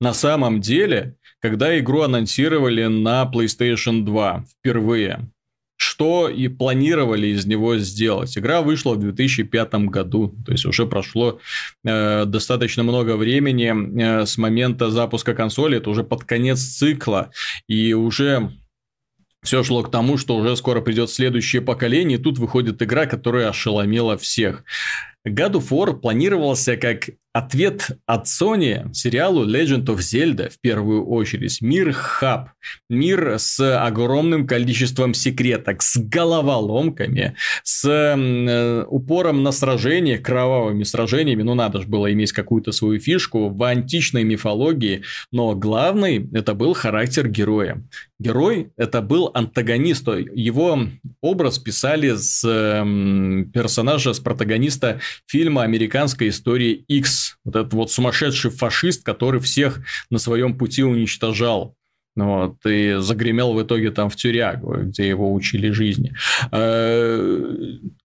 на 0.00 0.12
самом 0.14 0.60
деле, 0.60 1.16
когда 1.40 1.78
игру 1.78 2.02
анонсировали 2.02 2.84
на 2.86 3.30
PlayStation 3.32 4.04
2 4.04 4.44
впервые, 4.58 5.30
что 5.76 6.28
и 6.28 6.48
планировали 6.48 7.28
из 7.28 7.46
него 7.46 7.76
сделать. 7.76 8.36
Игра 8.36 8.62
вышла 8.62 8.94
в 8.94 8.98
2005 8.98 9.74
году, 9.86 10.34
то 10.44 10.52
есть 10.52 10.64
уже 10.64 10.86
прошло 10.86 11.38
э, 11.84 12.24
достаточно 12.24 12.82
много 12.82 13.16
времени 13.16 14.00
э, 14.00 14.26
с 14.26 14.38
момента 14.38 14.90
запуска 14.90 15.34
консоли, 15.34 15.76
это 15.78 15.90
уже 15.90 16.02
под 16.02 16.24
конец 16.24 16.60
цикла, 16.60 17.30
и 17.68 17.92
уже 17.92 18.52
все 19.42 19.62
шло 19.62 19.82
к 19.82 19.90
тому, 19.90 20.16
что 20.16 20.36
уже 20.36 20.56
скоро 20.56 20.80
придет 20.80 21.10
следующее 21.10 21.62
поколение, 21.62 22.18
и 22.18 22.22
тут 22.22 22.38
выходит 22.38 22.82
игра, 22.82 23.06
которая 23.06 23.48
ошеломила 23.48 24.16
всех. 24.18 24.64
God 25.26 25.52
of 25.54 25.68
War 25.70 25.94
планировался 25.94 26.76
как 26.76 27.10
ответ 27.36 27.90
от 28.06 28.26
Sony 28.26 28.92
сериалу 28.94 29.46
Legend 29.46 29.84
of 29.84 29.98
Zelda 29.98 30.48
в 30.48 30.58
первую 30.58 31.06
очередь. 31.06 31.60
Мир 31.60 31.92
хаб. 31.92 32.50
Мир 32.88 33.34
с 33.38 33.60
огромным 33.60 34.46
количеством 34.46 35.12
секреток, 35.12 35.82
с 35.82 35.98
головоломками, 35.98 37.36
с 37.62 37.86
э, 37.86 38.84
упором 38.88 39.42
на 39.42 39.52
сражения, 39.52 40.18
кровавыми 40.18 40.82
сражениями. 40.84 41.42
Ну, 41.42 41.54
надо 41.54 41.82
же 41.82 41.88
было 41.88 42.10
иметь 42.12 42.32
какую-то 42.32 42.72
свою 42.72 42.98
фишку 43.00 43.50
в 43.50 43.62
античной 43.62 44.24
мифологии. 44.24 45.02
Но 45.30 45.54
главный 45.54 46.26
это 46.32 46.54
был 46.54 46.72
характер 46.72 47.28
героя. 47.28 47.84
Герой 48.18 48.70
это 48.78 49.02
был 49.02 49.30
антагонист. 49.34 50.08
Его 50.08 50.80
образ 51.20 51.58
писали 51.58 52.14
с 52.16 52.42
э, 52.44 53.44
персонажа, 53.52 54.14
с 54.14 54.20
протагониста 54.20 55.00
фильма 55.26 55.62
«Американская 55.62 56.28
история 56.28 56.72
X». 56.72 57.38
Вот 57.44 57.56
этот 57.56 57.72
вот 57.74 57.90
сумасшедший 57.90 58.50
фашист, 58.50 59.04
который 59.04 59.40
всех 59.40 59.80
на 60.10 60.18
своем 60.18 60.56
пути 60.56 60.82
уничтожал. 60.82 61.76
Вот, 62.16 62.56
и 62.64 62.96
загремел 62.98 63.52
в 63.52 63.62
итоге 63.62 63.90
там 63.90 64.08
в 64.08 64.16
тюрягу, 64.16 64.84
где 64.84 65.06
его 65.06 65.34
учили 65.34 65.70
жизни. 65.70 66.14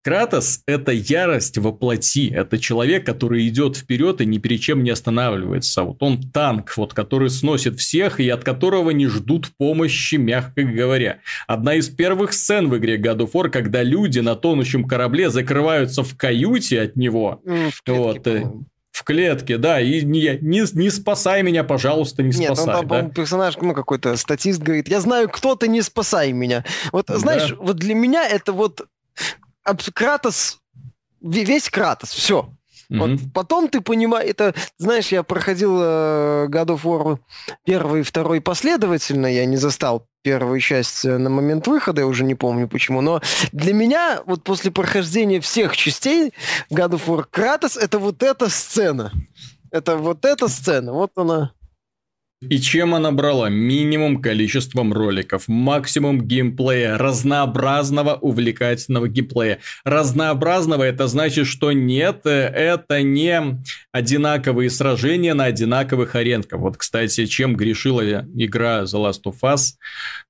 Кратос– 0.04 0.62
это 0.66 0.92
ярость 0.92 1.60
во 1.60 1.72
плоти. 1.72 2.32
Это 2.34 2.58
человек, 2.58 3.06
который 3.06 3.48
идет 3.48 3.78
вперед 3.78 4.20
и 4.22 4.26
ни 4.26 4.40
перед 4.40 4.60
чем 4.60 4.84
не 4.84 4.90
останавливается. 4.90 5.84
Вот 5.84 6.02
он 6.02 6.22
танк, 6.32 6.76
вот, 6.76 6.94
который 6.96 7.30
сносит 7.30 7.80
всех 7.80 8.20
и 8.20 8.28
от 8.30 8.44
которого 8.44 8.90
не 8.90 9.06
ждут 9.06 9.50
помощи, 9.58 10.16
мягко 10.16 10.64
говоря. 10.64 11.20
Одна 11.46 11.76
из 11.76 11.90
первых 11.90 12.34
сцен 12.34 12.70
в 12.70 12.78
игре 12.78 12.98
God 13.00 13.20
of 13.20 13.32
War, 13.34 13.50
когда 13.50 13.84
люди 13.84 14.20
на 14.20 14.36
тонущем 14.36 14.86
корабле 14.86 15.30
закрываются 15.30 16.04
в 16.04 16.18
каюте 16.18 16.82
от 16.82 16.96
него. 16.96 17.42
В 17.44 17.84
клетке, 17.84 17.92
вот, 17.92 18.28
э, 18.28 18.52
в 18.92 19.04
клетке, 19.04 19.58
да, 19.58 19.80
и 19.80 20.04
не, 20.04 20.40
не, 20.42 20.64
не 20.74 20.90
спасай 20.90 21.44
меня, 21.44 21.64
пожалуйста, 21.64 22.24
не 22.24 22.30
Нет, 22.30 22.58
спасай. 22.58 22.82
Нет, 22.82 22.90
там, 22.90 23.08
да? 23.08 23.14
персонаж, 23.14 23.56
ну, 23.62 23.76
какой-то 23.76 24.18
статист 24.18 24.62
говорит, 24.62 24.88
я 24.90 25.00
знаю, 25.00 25.30
кто 25.30 25.56
ты, 25.56 25.68
не 25.68 25.84
спасай 25.84 26.32
меня. 26.32 26.66
Вот, 26.92 27.06
да. 27.08 27.18
знаешь, 27.20 27.56
вот 27.58 27.78
для 27.78 27.94
меня 27.94 28.28
это 28.28 28.52
вот 28.52 28.88
Кратос, 29.94 30.60
весь 31.22 31.70
Кратос, 31.70 32.12
все. 32.12 32.50
Mm-hmm. 32.92 32.98
Вот 32.98 33.34
потом 33.34 33.70
ты 33.70 33.80
понимаешь, 33.80 34.30
это, 34.30 34.54
знаешь, 34.78 35.08
я 35.08 35.24
проходил 35.24 35.80
э, 35.82 36.48
God 36.50 36.68
of 36.68 36.82
War 36.84 37.20
первый 37.64 38.02
и 38.02 38.04
второй 38.04 38.42
последовательно, 38.42 39.28
я 39.28 39.46
не 39.46 39.56
застал 39.56 40.08
первую 40.24 40.60
часть 40.60 41.06
э, 41.06 41.18
на 41.18 41.30
момент 41.30 41.68
выхода, 41.68 42.02
я 42.02 42.08
уже 42.08 42.26
не 42.26 42.36
помню 42.36 42.68
почему, 42.68 43.00
но 43.00 43.22
для 43.54 43.74
меня 43.74 44.22
вот 44.26 44.44
после 44.44 44.72
прохождения 44.72 45.40
всех 45.40 45.78
частей 45.78 46.34
God 46.70 46.92
of 46.92 47.06
War 47.06 47.26
Кратос 47.30 47.78
это 47.78 47.98
вот 47.98 48.24
эта 48.24 48.50
сцена. 48.50 49.12
Это 49.72 49.96
вот 49.96 50.26
эта 50.26 50.50
сцена, 50.50 50.92
вот 50.92 51.12
она. 51.16 51.54
И 52.42 52.58
чем 52.60 52.96
она 52.96 53.12
брала? 53.12 53.50
Минимум 53.50 54.20
количеством 54.20 54.94
роликов, 54.94 55.48
максимум 55.48 56.26
геймплея, 56.26 56.98
разнообразного 56.98 58.16
увлекательного 58.16 59.08
геймплея. 59.08 59.60
Разнообразного 59.84 60.84
это 60.84 61.08
значит, 61.08 61.46
что 61.46 61.72
нет, 61.72 62.22
э, 62.26 62.48
это 62.48 63.04
не 63.04 63.62
одинаковые 63.92 64.72
сражения 64.72 65.36
на 65.36 65.46
одинаковых 65.46 66.16
аренках. 66.16 66.60
Вот, 66.60 66.78
кстати, 66.78 67.28
чем 67.28 67.56
грешила 67.56 68.26
игра 68.36 68.84
The 68.86 69.12
Last 69.12 69.22
of 69.28 69.36
Us, 69.44 69.74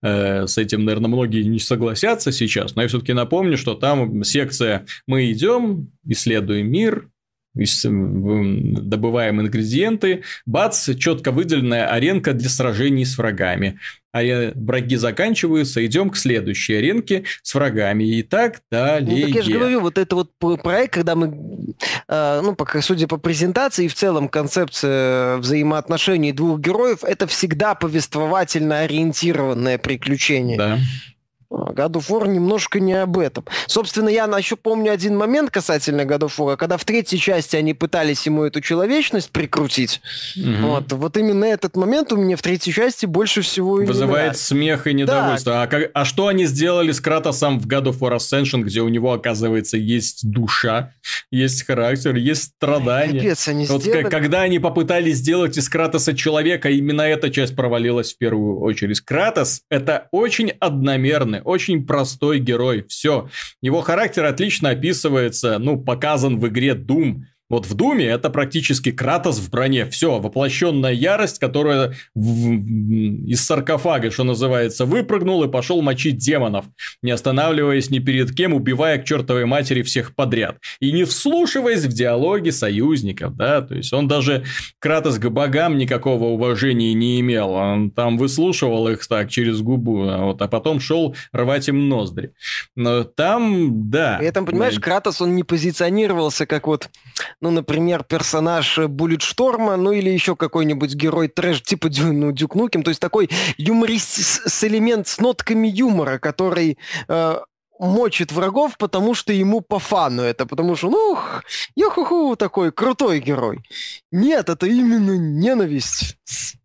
э, 0.03 0.47
с 0.47 0.57
этим, 0.57 0.83
наверное, 0.83 1.07
многие 1.07 1.43
не 1.43 1.59
согласятся 1.59 2.33
сейчас, 2.33 2.75
но 2.75 2.81
я 2.81 2.89
все-таки 2.89 3.13
напомню, 3.13 3.55
что 3.55 3.73
там 3.73 4.25
секция 4.25 4.85
«Мы 5.07 5.31
идем, 5.31 5.91
исследуем 6.05 6.69
мир», 6.69 7.10
добываем 7.53 9.41
ингредиенты, 9.41 10.23
бац, 10.45 10.89
четко 10.97 11.31
выделенная 11.31 11.87
аренка 11.87 12.33
для 12.33 12.49
сражений 12.49 13.05
с 13.05 13.17
врагами. 13.17 13.79
А 14.13 14.21
враги 14.55 14.97
заканчиваются, 14.97 15.85
идем 15.85 16.09
к 16.09 16.17
следующей 16.17 16.73
аренке 16.73 17.23
с 17.43 17.55
врагами 17.55 18.03
и 18.03 18.23
так 18.23 18.61
далее. 18.69 19.25
Ну, 19.25 19.27
так 19.27 19.35
я 19.35 19.41
же 19.41 19.51
говорю, 19.53 19.79
вот 19.79 19.97
это 19.97 20.15
вот 20.15 20.31
проект, 20.37 20.93
когда 20.93 21.15
мы, 21.15 21.73
э, 22.09 22.41
ну, 22.43 22.53
пока, 22.53 22.81
судя 22.81 23.07
по 23.07 23.15
презентации 23.17 23.85
и 23.85 23.87
в 23.87 23.93
целом 23.93 24.27
концепция 24.27 25.37
взаимоотношений 25.37 26.33
двух 26.33 26.59
героев, 26.59 27.05
это 27.05 27.25
всегда 27.25 27.73
повествовательно 27.73 28.81
ориентированное 28.81 29.77
приключение. 29.77 30.57
Да. 30.57 30.77
God 31.51 31.93
of 31.93 32.07
War 32.09 32.27
немножко 32.27 32.79
не 32.79 32.93
об 32.93 33.17
этом. 33.17 33.45
Собственно, 33.67 34.09
я 34.09 34.25
еще 34.37 34.55
помню 34.55 34.91
один 34.91 35.17
момент 35.17 35.51
касательно 35.51 36.01
God 36.01 36.21
of 36.21 36.37
War, 36.37 36.57
когда 36.57 36.77
в 36.77 36.85
третьей 36.85 37.19
части 37.19 37.55
они 37.55 37.73
пытались 37.73 38.25
ему 38.25 38.43
эту 38.43 38.61
человечность 38.61 39.31
прикрутить. 39.31 40.01
Угу. 40.37 40.67
Вот, 40.67 40.91
вот 40.93 41.17
именно 41.17 41.45
этот 41.45 41.75
момент 41.75 42.11
у 42.13 42.17
меня 42.17 42.37
в 42.37 42.41
третьей 42.41 42.73
части 42.73 43.05
больше 43.05 43.41
всего 43.41 43.75
Вызывает 43.75 44.37
смех 44.37 44.87
и 44.87 44.93
недовольство. 44.93 45.53
Да. 45.53 45.63
А, 45.63 45.67
как, 45.67 45.91
а 45.93 46.05
что 46.05 46.27
они 46.27 46.45
сделали 46.45 46.91
с 46.91 47.01
Кратосом 47.01 47.59
в 47.59 47.67
God 47.67 47.85
of 47.85 47.99
War 47.99 48.15
Ascension, 48.15 48.61
где 48.61 48.81
у 48.81 48.87
него, 48.87 49.11
оказывается, 49.13 49.77
есть 49.77 50.29
душа, 50.29 50.93
есть 51.31 51.65
характер, 51.65 52.15
есть 52.15 52.43
страдания? 52.43 53.19
Капец, 53.19 53.47
они 53.47 53.65
вот 53.65 53.81
сделали... 53.81 54.09
Когда 54.09 54.41
они 54.41 54.59
попытались 54.59 55.17
сделать 55.17 55.57
из 55.57 55.67
Кратоса 55.69 56.15
человека, 56.15 56.69
именно 56.69 57.01
эта 57.01 57.29
часть 57.29 57.55
провалилась 57.55 58.13
в 58.13 58.17
первую 58.17 58.59
очередь. 58.59 59.01
Кратос– 59.01 59.61
это 59.69 60.07
очень 60.11 60.51
одномерный, 60.59 61.40
очень 61.43 61.85
простой 61.85 62.39
герой. 62.39 62.85
Все. 62.87 63.29
Его 63.61 63.81
характер 63.81 64.25
отлично 64.25 64.69
описывается, 64.69 65.59
ну, 65.59 65.81
показан 65.81 66.39
в 66.39 66.47
игре 66.47 66.73
Doom. 66.73 67.21
Вот 67.51 67.65
в 67.65 67.73
Думе 67.73 68.05
это 68.05 68.29
практически 68.29 68.93
Кратос 68.93 69.39
в 69.39 69.49
броне. 69.49 69.85
Все, 69.85 70.19
воплощенная 70.19 70.93
ярость, 70.93 71.37
которая 71.37 71.95
в, 72.15 72.53
из 73.27 73.45
саркофага, 73.45 74.09
что 74.09 74.23
называется, 74.23 74.85
выпрыгнул 74.85 75.43
и 75.43 75.49
пошел 75.49 75.81
мочить 75.81 76.17
демонов, 76.17 76.63
не 77.01 77.11
останавливаясь 77.11 77.89
ни 77.89 77.99
перед 77.99 78.33
кем, 78.33 78.53
убивая 78.53 78.99
к 78.99 79.03
чертовой 79.03 79.43
матери 79.43 79.81
всех 79.81 80.15
подряд. 80.15 80.59
И 80.79 80.93
не 80.93 81.03
вслушиваясь 81.03 81.83
в 81.83 81.89
диалоги 81.89 82.51
союзников, 82.51 83.35
да, 83.35 83.61
то 83.61 83.75
есть 83.75 83.91
он 83.91 84.07
даже 84.07 84.45
Кратос 84.79 85.19
к 85.19 85.29
богам 85.29 85.77
никакого 85.77 86.27
уважения 86.27 86.93
не 86.93 87.19
имел. 87.19 87.49
Он 87.49 87.91
там 87.91 88.17
выслушивал 88.17 88.87
их 88.87 89.05
так 89.05 89.29
через 89.29 89.59
губу, 89.59 90.07
а, 90.07 90.19
вот, 90.19 90.41
а 90.41 90.47
потом 90.47 90.79
шел 90.79 91.17
рвать 91.33 91.67
им 91.67 91.89
ноздри. 91.89 92.31
Но 92.77 93.03
там, 93.03 93.89
да. 93.89 94.15
При 94.19 94.27
этом, 94.27 94.45
понимаешь, 94.45 94.79
Кратос, 94.79 95.19
он 95.19 95.35
не 95.35 95.43
позиционировался 95.43 96.45
как 96.45 96.67
вот 96.67 96.89
ну, 97.41 97.49
например, 97.49 98.03
персонаж 98.03 98.77
Буллетшторма, 98.77 99.75
ну 99.75 99.91
или 99.91 100.09
еще 100.09 100.35
какой-нибудь 100.35 100.93
герой 100.93 101.27
трэш 101.27 101.61
типа 101.61 101.89
ну, 101.99 102.31
Дюк 102.31 102.55
Нукем, 102.55 102.83
то 102.83 102.89
есть 102.89 103.01
такой 103.01 103.29
юморист 103.57 104.47
с 104.47 104.63
элемент 104.63 105.07
с 105.07 105.19
нотками 105.19 105.67
юмора, 105.67 106.19
который 106.19 106.77
э, 107.07 107.39
мочит 107.81 108.31
врагов, 108.31 108.77
потому 108.77 109.15
что 109.15 109.33
ему 109.33 109.61
по 109.61 109.79
фану 109.79 110.21
это, 110.21 110.45
потому 110.45 110.75
что, 110.75 110.91
ну, 110.91 111.17
яхуху, 111.75 112.35
такой 112.35 112.71
крутой 112.71 113.19
герой. 113.19 113.63
Нет, 114.11 114.49
это 114.49 114.67
именно 114.67 115.17
ненависть. 115.17 116.17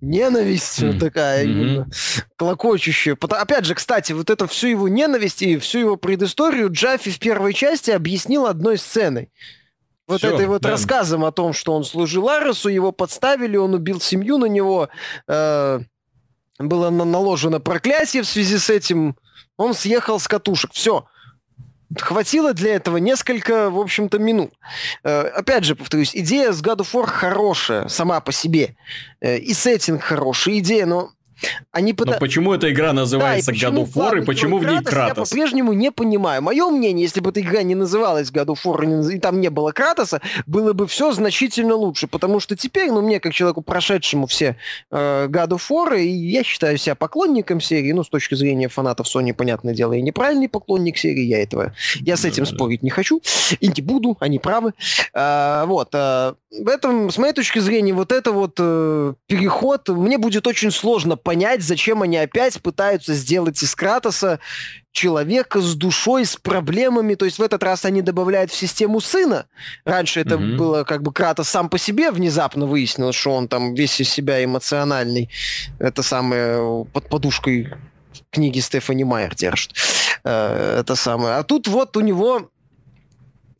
Ненависть 0.02 0.82
mm. 0.82 0.98
такая 0.98 1.46
mm-hmm. 1.46 1.50
именно 1.50 1.88
клокочущая. 2.36 3.16
Опять 3.18 3.64
же, 3.64 3.74
кстати, 3.74 4.12
вот 4.12 4.28
это 4.28 4.46
всю 4.46 4.68
его 4.68 4.88
ненависть 4.88 5.40
и 5.40 5.56
всю 5.56 5.78
его 5.78 5.96
предысторию 5.96 6.70
Джаффи 6.70 7.10
в 7.10 7.18
первой 7.18 7.54
части 7.54 7.90
объяснил 7.90 8.44
одной 8.44 8.76
сценой. 8.76 9.30
Вот 10.06 10.18
Все, 10.18 10.34
этой 10.34 10.46
вот 10.46 10.62
да. 10.62 10.70
рассказом 10.70 11.24
о 11.24 11.32
том, 11.32 11.52
что 11.52 11.74
он 11.74 11.84
служил 11.84 12.28
Аресу, 12.28 12.68
его 12.68 12.92
подставили, 12.92 13.56
он 13.56 13.74
убил 13.74 14.00
семью 14.00 14.38
на 14.38 14.46
него, 14.46 14.88
э, 15.26 15.80
было 16.58 16.90
наложено 16.90 17.60
проклятие 17.60 18.22
в 18.22 18.26
связи 18.26 18.58
с 18.58 18.70
этим, 18.70 19.16
он 19.56 19.74
съехал 19.74 20.20
с 20.20 20.28
катушек. 20.28 20.72
Все. 20.72 21.06
Хватило 21.98 22.52
для 22.52 22.74
этого 22.74 22.96
несколько, 22.98 23.70
в 23.70 23.78
общем-то, 23.78 24.18
минут. 24.18 24.52
Э, 25.02 25.22
опять 25.22 25.64
же, 25.64 25.74
повторюсь, 25.74 26.14
идея 26.14 26.52
с 26.52 26.62
God 26.62 26.78
of 26.78 26.92
War 26.92 27.06
хорошая 27.06 27.88
сама 27.88 28.20
по 28.20 28.32
себе. 28.32 28.76
Э, 29.20 29.38
и 29.38 29.52
сеттинг 29.54 30.02
хороший, 30.02 30.58
идея, 30.60 30.86
но 30.86 31.10
они 31.72 31.92
пыта... 31.92 32.12
Но 32.12 32.18
почему 32.18 32.54
эта 32.54 32.70
игра 32.70 32.92
называется 32.92 33.52
да, 33.52 33.68
God 33.68 33.84
of 33.84 33.92
War, 33.94 34.22
и 34.22 34.24
почему 34.24 34.58
в 34.58 34.64
ней 34.64 34.82
Кратос? 34.82 35.18
Я 35.18 35.24
по-прежнему 35.24 35.72
не 35.72 35.90
понимаю. 35.90 36.42
Мое 36.42 36.68
мнение, 36.70 37.04
если 37.04 37.20
бы 37.20 37.30
эта 37.30 37.40
игра 37.40 37.62
не 37.62 37.74
называлась 37.74 38.30
God 38.30 38.46
of 38.46 38.58
War, 38.64 39.12
и 39.12 39.18
там 39.18 39.40
не 39.40 39.48
было 39.50 39.72
Кратоса, 39.72 40.20
было 40.46 40.72
бы 40.72 40.86
все 40.86 41.12
значительно 41.12 41.74
лучше, 41.74 42.06
потому 42.06 42.40
что 42.40 42.56
теперь, 42.56 42.90
ну, 42.90 43.02
мне, 43.02 43.20
как 43.20 43.34
человеку, 43.34 43.62
прошедшему 43.62 44.26
все 44.26 44.56
э, 44.90 45.26
God 45.28 45.48
of 45.48 45.62
War, 45.70 46.00
и 46.00 46.08
я 46.08 46.42
считаю 46.42 46.78
себя 46.78 46.94
поклонником 46.94 47.60
серии, 47.60 47.92
ну, 47.92 48.04
с 48.04 48.08
точки 48.08 48.34
зрения 48.34 48.68
фанатов 48.68 49.06
Sony, 49.06 49.32
понятное 49.32 49.74
дело, 49.74 49.92
я 49.92 50.02
неправильный 50.02 50.48
поклонник 50.48 50.98
серии, 50.98 51.24
я 51.24 51.42
этого, 51.42 51.74
я 51.96 52.16
с 52.16 52.24
этим 52.24 52.44
да, 52.44 52.50
спорить 52.50 52.80
да. 52.80 52.84
не 52.86 52.90
хочу, 52.90 53.20
и 53.60 53.68
не 53.68 53.82
буду, 53.82 54.16
они 54.20 54.38
правы. 54.38 54.72
Э, 55.14 55.64
вот, 55.66 55.90
э, 55.92 56.34
этом, 56.68 57.10
с 57.10 57.18
моей 57.18 57.32
точки 57.32 57.58
зрения, 57.58 57.92
вот 57.92 58.12
это 58.12 58.32
вот 58.32 58.54
э, 58.58 59.14
переход, 59.26 59.88
мне 59.88 60.18
будет 60.18 60.46
очень 60.46 60.70
сложно 60.70 61.16
понять, 61.16 61.62
зачем 61.62 62.02
они 62.02 62.16
опять 62.16 62.60
пытаются 62.62 63.14
сделать 63.14 63.62
из 63.62 63.74
Кратоса 63.74 64.40
человека 64.92 65.60
с 65.60 65.74
душой, 65.74 66.24
с 66.24 66.36
проблемами. 66.36 67.14
То 67.14 67.26
есть 67.26 67.38
в 67.38 67.42
этот 67.42 67.62
раз 67.62 67.84
они 67.84 68.02
добавляют 68.02 68.50
в 68.50 68.56
систему 68.56 69.00
сына. 69.00 69.46
Раньше 69.84 70.20
это 70.20 70.36
mm-hmm. 70.36 70.56
было 70.56 70.84
как 70.84 71.02
бы 71.02 71.12
Кратос 71.12 71.48
сам 71.48 71.68
по 71.68 71.78
себе 71.78 72.10
внезапно 72.10 72.66
выяснилось, 72.66 73.16
что 73.16 73.32
он 73.32 73.48
там 73.48 73.74
весь 73.74 74.00
из 74.00 74.08
себя 74.08 74.42
эмоциональный. 74.42 75.30
Это 75.78 76.02
самое 76.02 76.86
под 76.92 77.08
подушкой 77.08 77.74
книги 78.30 78.60
Стефани 78.60 79.04
Майер 79.04 79.34
держит. 79.34 79.72
Э, 80.24 80.78
это 80.80 80.96
самое. 80.96 81.36
А 81.36 81.42
тут 81.42 81.68
вот 81.68 81.96
у 81.96 82.00
него 82.00 82.50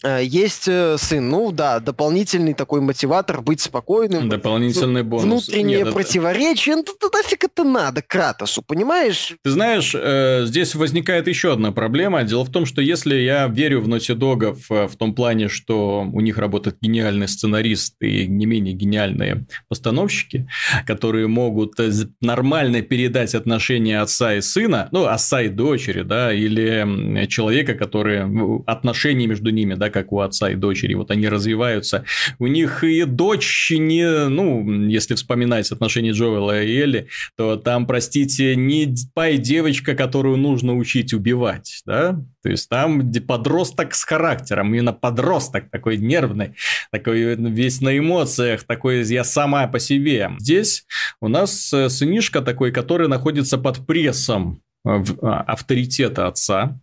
есть 0.04 0.68
э, 0.68 0.96
сын. 0.98 1.28
Ну 1.28 1.52
да, 1.52 1.80
дополнительный 1.80 2.54
такой 2.54 2.80
мотиватор 2.80 3.40
быть 3.40 3.60
спокойным. 3.60 4.28
Дополнительный 4.28 5.02
бонус. 5.02 5.24
Внутреннее 5.24 5.84
Нет, 5.84 5.94
противоречие. 5.94 6.78
Это... 6.78 6.92
Ну, 7.00 7.10
нафиг 7.12 7.44
это 7.44 7.64
надо 7.64 8.02
Кратосу, 8.02 8.62
понимаешь? 8.62 9.34
Ты 9.42 9.50
знаешь, 9.50 9.94
э, 9.94 10.44
здесь 10.44 10.74
возникает 10.74 11.28
еще 11.28 11.52
одна 11.52 11.72
проблема. 11.72 12.22
Дело 12.24 12.44
в 12.44 12.52
том, 12.52 12.66
что 12.66 12.82
если 12.82 13.16
я 13.16 13.46
верю 13.46 13.80
в 13.80 13.88
Naughty 13.88 14.14
Dog 14.14 14.58
в, 14.68 14.88
в 14.88 14.96
том 14.96 15.14
плане, 15.14 15.48
что 15.48 16.06
у 16.12 16.20
них 16.20 16.38
работает 16.38 16.76
гениальный 16.80 17.28
сценарист 17.28 17.96
и 18.00 18.26
не 18.26 18.46
менее 18.46 18.74
гениальные 18.74 19.46
постановщики, 19.68 20.46
которые 20.86 21.26
могут 21.26 21.74
нормально 22.20 22.82
передать 22.82 23.34
отношения 23.34 24.00
отца 24.00 24.34
и 24.34 24.40
сына, 24.40 24.88
ну, 24.92 25.06
отца 25.06 25.42
и 25.42 25.48
дочери, 25.48 26.02
да, 26.02 26.32
или 26.32 27.26
человека, 27.26 27.74
который 27.74 28.24
отношения 28.66 29.26
между 29.26 29.50
ними, 29.50 29.74
да, 29.74 29.85
как 29.90 30.12
у 30.12 30.20
отца 30.20 30.50
и 30.50 30.54
дочери, 30.54 30.94
вот 30.94 31.10
они 31.10 31.28
развиваются. 31.28 32.04
У 32.38 32.46
них 32.46 32.84
и 32.84 33.04
дочь 33.04 33.72
не, 33.76 34.28
ну, 34.28 34.86
если 34.86 35.14
вспоминать 35.14 35.70
отношения 35.70 36.12
Джоэла 36.12 36.62
и 36.62 36.76
Элли, 36.76 37.08
то 37.36 37.56
там, 37.56 37.86
простите, 37.86 38.56
не 38.56 38.94
пай 39.14 39.38
девочка, 39.38 39.94
которую 39.94 40.36
нужно 40.36 40.76
учить 40.76 41.12
убивать, 41.12 41.82
да, 41.86 42.20
то 42.46 42.50
есть 42.50 42.68
там 42.68 43.12
подросток 43.26 43.92
с 43.92 44.04
характером, 44.04 44.72
именно 44.72 44.92
подросток 44.92 45.68
такой 45.68 45.96
нервный, 45.96 46.54
такой 46.92 47.34
весь 47.34 47.80
на 47.80 47.98
эмоциях, 47.98 48.62
такой 48.62 49.02
я 49.04 49.24
сама 49.24 49.66
по 49.66 49.80
себе. 49.80 50.30
Здесь 50.38 50.84
у 51.20 51.26
нас 51.26 51.72
э, 51.72 51.88
сынишка 51.88 52.42
такой, 52.42 52.70
который 52.70 53.08
находится 53.08 53.58
под 53.58 53.84
прессом 53.84 54.62
э, 54.84 55.02
а, 55.22 55.40
авторитета 55.42 56.28
отца, 56.28 56.78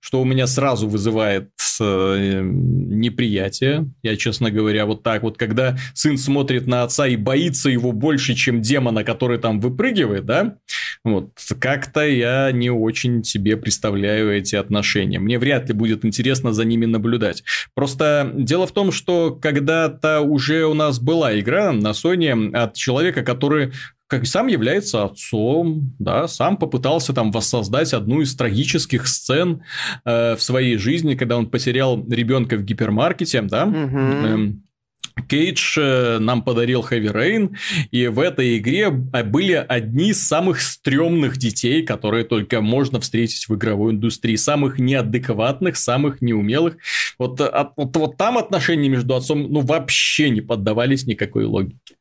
что 0.00 0.20
у 0.20 0.24
меня 0.24 0.46
сразу 0.46 0.88
вызывает 0.88 1.50
э, 1.80 2.40
неприятие. 2.42 3.90
Я, 4.02 4.16
честно 4.16 4.50
говоря, 4.50 4.86
вот 4.86 5.02
так 5.02 5.22
вот, 5.22 5.38
когда 5.38 5.76
сын 5.94 6.18
смотрит 6.18 6.66
на 6.66 6.82
отца 6.82 7.06
и 7.06 7.16
боится 7.16 7.70
его 7.70 7.92
больше, 7.92 8.34
чем 8.34 8.60
демона, 8.60 9.04
который 9.04 9.38
там 9.38 9.60
выпрыгивает, 9.60 10.24
да, 10.24 10.56
вот, 11.04 11.30
как-то 11.60 12.06
я 12.06 12.50
не 12.52 12.70
очень 12.70 13.22
себе 13.24 13.56
представляю 13.56 14.36
эти 14.36 14.56
отношения. 14.56 15.18
Мне 15.18 15.38
вряд 15.38 15.68
ли 15.68 15.74
будет 15.74 16.04
интересно 16.04 16.52
за 16.52 16.64
ними 16.64 16.86
наблюдать. 16.86 17.44
Просто 17.74 18.32
дело 18.34 18.66
в 18.66 18.72
том, 18.72 18.92
что 18.92 19.30
когда-то 19.30 20.20
уже 20.20 20.64
у 20.66 20.74
нас 20.74 20.98
была 20.98 21.38
игра 21.38 21.72
на 21.72 21.90
Sony 21.90 22.52
от 22.54 22.74
человека, 22.74 23.22
который 23.22 23.72
как 24.08 24.26
сам 24.26 24.46
является 24.46 25.04
отцом, 25.04 25.94
да, 25.98 26.28
сам 26.28 26.56
попытался 26.56 27.12
там 27.12 27.32
воссоздать 27.32 27.92
одну 27.92 28.20
из 28.20 28.34
трагических 28.36 29.06
сцен 29.06 29.62
э, 30.04 30.36
в 30.36 30.42
своей 30.42 30.76
жизни, 30.76 31.14
когда 31.14 31.36
он 31.36 31.50
потерял 31.50 32.04
ребенка 32.08 32.56
в 32.56 32.64
гипермаркете, 32.64 33.42
да, 33.42 33.66
угу. 33.66 34.60
Кейдж 35.28 35.78
э, 35.78 36.18
нам 36.18 36.42
подарил 36.42 36.82
Heavy 36.82 37.12
Rain, 37.12 37.56
и 37.90 38.06
в 38.06 38.20
этой 38.20 38.58
игре 38.58 38.92
а, 39.12 39.24
были 39.24 39.54
одни 39.54 40.10
из 40.10 40.24
самых 40.24 40.60
стрёмных 40.60 41.38
детей, 41.38 41.82
которые 41.82 42.24
только 42.24 42.60
можно 42.60 43.00
встретить 43.00 43.48
в 43.48 43.54
игровой 43.54 43.92
индустрии. 43.92 44.36
Самых 44.36 44.78
неадекватных, 44.78 45.78
самых 45.78 46.20
неумелых. 46.20 46.76
Вот, 47.18 47.40
а, 47.40 47.72
вот, 47.76 47.96
вот 47.96 48.16
там 48.18 48.36
отношения 48.36 48.90
между 48.90 49.16
отцом 49.16 49.50
ну, 49.50 49.60
вообще 49.60 50.28
не 50.28 50.42
поддавались 50.42 51.06
никакой 51.06 51.46
логике. 51.46 51.95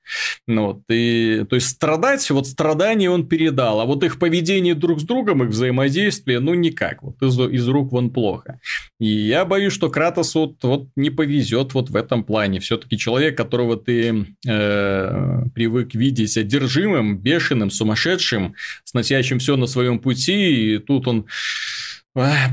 Ну, 0.48 0.68
вот, 0.68 0.82
и, 0.90 1.46
то 1.50 1.56
есть 1.56 1.70
страдать, 1.70 2.30
вот 2.30 2.48
страдания 2.48 3.10
он 3.10 3.28
передал, 3.28 3.82
а 3.82 3.86
вот 3.86 4.04
их 4.04 4.20
поведение 4.20 4.76
друг 4.76 5.02
с 5.02 5.04
другом, 5.04 5.44
их 5.44 5.50
взаимодействие, 5.50 6.40
ну 6.40 6.54
никак, 6.54 7.04
вот 7.04 7.22
из, 7.22 7.40
из 7.40 7.68
рук 7.68 7.92
вон 7.92 8.10
плохо. 8.10 8.60
И 9.00 9.08
я 9.08 9.46
боюсь, 9.46 9.74
что 9.74 9.90
Кратос 9.90 10.36
вот, 10.36 10.64
вот 10.64 10.88
не 10.96 11.10
повезет 11.10 11.74
вот 11.74 11.90
в 11.90 11.96
этом 11.96 12.24
плане. 12.24 12.60
Все-таки 12.60 12.98
человек, 12.98 13.36
которого 13.38 13.78
ты 13.78 14.28
э, 14.48 15.44
привык 15.54 15.96
видеть 15.96 16.38
одержимым, 16.38 17.18
бешеным, 17.18 17.72
сумасшедшим, 17.72 18.56
сносящим 18.84 19.40
все 19.40 19.56
на 19.58 19.68
своем 19.68 20.00
пути, 20.00 20.76
и 20.76 20.78
тут 20.78 21.08
он 21.08 21.26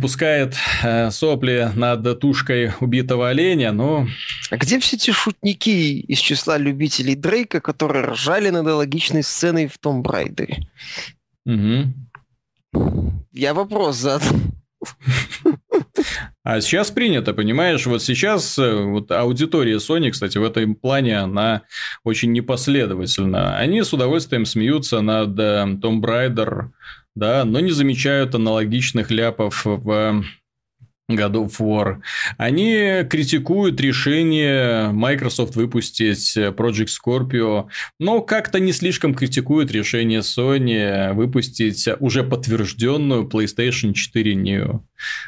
пускает 0.01 0.57
э, 0.83 1.11
сопли 1.11 1.71
над 1.75 2.19
тушкой 2.19 2.73
убитого 2.81 3.29
оленя, 3.29 3.71
но... 3.73 4.09
А 4.51 4.57
где 4.57 4.81
все 4.81 4.97
эти 4.97 5.13
шутники 5.13 6.01
из 6.01 6.19
числа 6.19 6.59
любителей 6.59 7.15
Дрейка, 7.15 7.61
которые 7.61 8.07
ржали 8.07 8.51
над 8.51 8.67
логичной 8.67 9.23
сценой 9.23 9.69
в 9.69 9.79
Том 9.79 10.03
Брайдере? 10.03 10.67
Угу. 11.47 11.93
Я 13.33 13.55
вопрос 13.55 13.97
задал. 13.97 14.37
А 16.45 16.61
сейчас 16.61 16.91
принято, 16.91 17.35
понимаешь, 17.35 17.87
вот 17.87 18.03
сейчас 18.03 18.59
э, 18.59 18.75
вот 18.75 19.13
аудитория 19.13 19.77
Sony, 19.77 20.11
кстати, 20.11 20.39
в 20.39 20.43
этом 20.43 20.75
плане, 20.75 21.19
она 21.19 21.63
очень 22.03 22.33
непоследовательна. 22.33 23.57
Они 23.57 23.83
с 23.83 23.93
удовольствием 23.93 24.45
смеются 24.45 25.03
над 25.03 25.37
Том 25.81 25.99
э, 25.99 26.01
Брайдер, 26.01 26.73
да, 27.15 27.45
но 27.45 27.61
не 27.61 27.71
замечают 27.71 28.35
аналогичных 28.35 29.11
ляпов 29.11 29.65
в 29.65 30.25
God 31.17 31.35
of 31.35 31.59
War. 31.59 31.99
Они 32.39 33.05
критикуют 33.09 33.81
решение 33.81 34.91
Microsoft 34.93 35.57
выпустить 35.57 36.37
Project 36.37 36.89
Scorpio, 36.89 37.69
но 37.99 38.21
как-то 38.21 38.61
не 38.61 38.73
слишком 38.73 39.15
критикуют 39.15 39.71
решение 39.73 40.21
Sony 40.21 41.13
выпустить 41.13 41.89
уже 42.01 42.23
подтвержденную 42.23 43.25
PlayStation 43.29 43.93
4 43.93 44.35
Neo. 44.35 44.81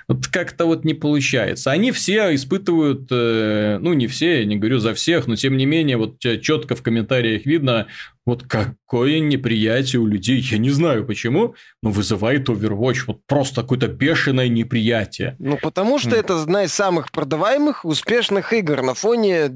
Вот 0.09 0.28
как-то 0.28 0.66
вот 0.66 0.85
не 0.85 0.95
получается. 0.95 1.72
Они 1.72 1.91
все 1.91 2.35
испытывают, 2.35 3.09
э, 3.11 3.78
ну 3.80 3.93
не 3.93 4.07
все, 4.07 4.41
я 4.41 4.45
не 4.45 4.57
говорю 4.57 4.78
за 4.78 4.95
всех, 4.95 5.26
но 5.26 5.37
тем 5.37 5.57
не 5.57 5.66
менее, 5.66 5.97
вот 5.97 6.18
четко 6.18 6.76
в 6.76 6.82
комментариях 6.82 7.45
видно, 7.45 7.89
вот 8.26 8.44
какое 8.44 9.20
неприятие 9.20 10.00
у 10.00 10.06
людей, 10.06 10.40
я 10.40 10.58
не 10.58 10.70
знаю 10.70 11.06
почему, 11.06 11.54
но 11.82 11.90
вызывает 11.90 12.48
Overwatch 12.48 13.04
вот 13.06 13.20
просто 13.26 13.62
какое-то 13.62 13.88
бешеное 13.88 14.48
неприятие. 14.48 15.36
Ну, 15.38 15.58
потому 15.58 15.98
что 15.98 16.16
это 16.16 16.42
одна 16.42 16.64
из 16.64 16.72
самых 16.72 17.10
продаваемых 17.10 17.84
успешных 17.84 18.52
игр 18.52 18.82
на 18.82 18.94
фоне 18.94 19.50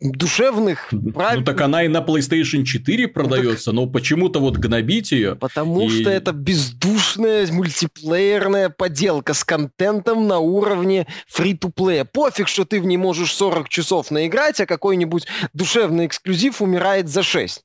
душевных. 0.00 0.92
Прав... 1.14 1.36
Ну 1.36 1.44
так 1.44 1.60
она 1.60 1.84
и 1.84 1.88
на 1.88 1.98
PlayStation 1.98 2.64
4 2.64 3.08
продается, 3.08 3.72
ну, 3.72 3.82
так... 3.82 3.86
но 3.86 3.92
почему-то 3.92 4.40
вот 4.40 4.56
гнобить 4.56 5.12
ее. 5.12 5.36
Потому 5.36 5.88
и... 5.88 5.88
что 5.88 6.10
это 6.10 6.32
бездушная 6.32 7.46
мультиплеерная 7.50 8.68
поделка 8.70 9.34
с 9.34 9.44
контентом 9.44 10.26
на 10.26 10.38
уровне 10.38 11.06
фри-то-плея. 11.28 12.04
Пофиг, 12.04 12.48
что 12.48 12.64
ты 12.64 12.80
в 12.80 12.86
ней 12.86 12.96
можешь 12.96 13.34
40 13.34 13.68
часов 13.68 14.10
наиграть, 14.10 14.60
а 14.60 14.66
какой-нибудь 14.66 15.26
душевный 15.52 16.06
эксклюзив 16.06 16.62
умирает 16.62 17.08
за 17.08 17.22
6. 17.22 17.64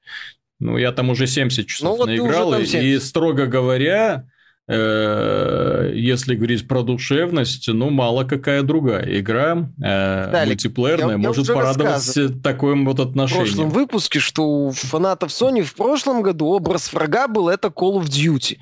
Ну, 0.60 0.78
я 0.78 0.91
там 0.91 1.10
уже 1.10 1.26
70 1.28 1.68
часов 1.68 1.89
ну, 1.91 1.95
вот 1.95 2.07
наиграл, 2.07 2.53
и, 2.60 2.64
и, 2.66 2.99
строго 2.99 3.45
говоря, 3.45 4.26
э, 4.68 5.91
если 5.95 6.36
говорить 6.36 6.68
про 6.68 6.84
душевность, 6.84 7.70
ну, 7.70 7.89
мало 7.89 8.26
какая 8.26 8.62
другая 8.62 9.20
игра 9.20 9.70
э, 9.78 10.32
Далее, 10.32 10.47
мультиплеерная 10.47 11.12
я, 11.12 11.18
может 11.18 11.47
я 11.47 11.53
порадовать 11.53 12.43
таким 12.43 12.86
вот 12.86 12.99
отношением. 12.99 13.45
В 13.45 13.47
прошлом 13.47 13.70
выпуске, 13.70 14.20
что 14.20 14.43
у 14.43 14.72
фанатов 14.72 15.32
Sony 15.32 15.64
в 15.64 15.74
прошлом 15.76 16.22
году 16.22 16.47
образ 16.47 16.91
врага 16.91 17.30
был 17.30 17.47
это 17.47 17.70
Call 17.70 18.01
of 18.01 18.07
Duty, 18.07 18.57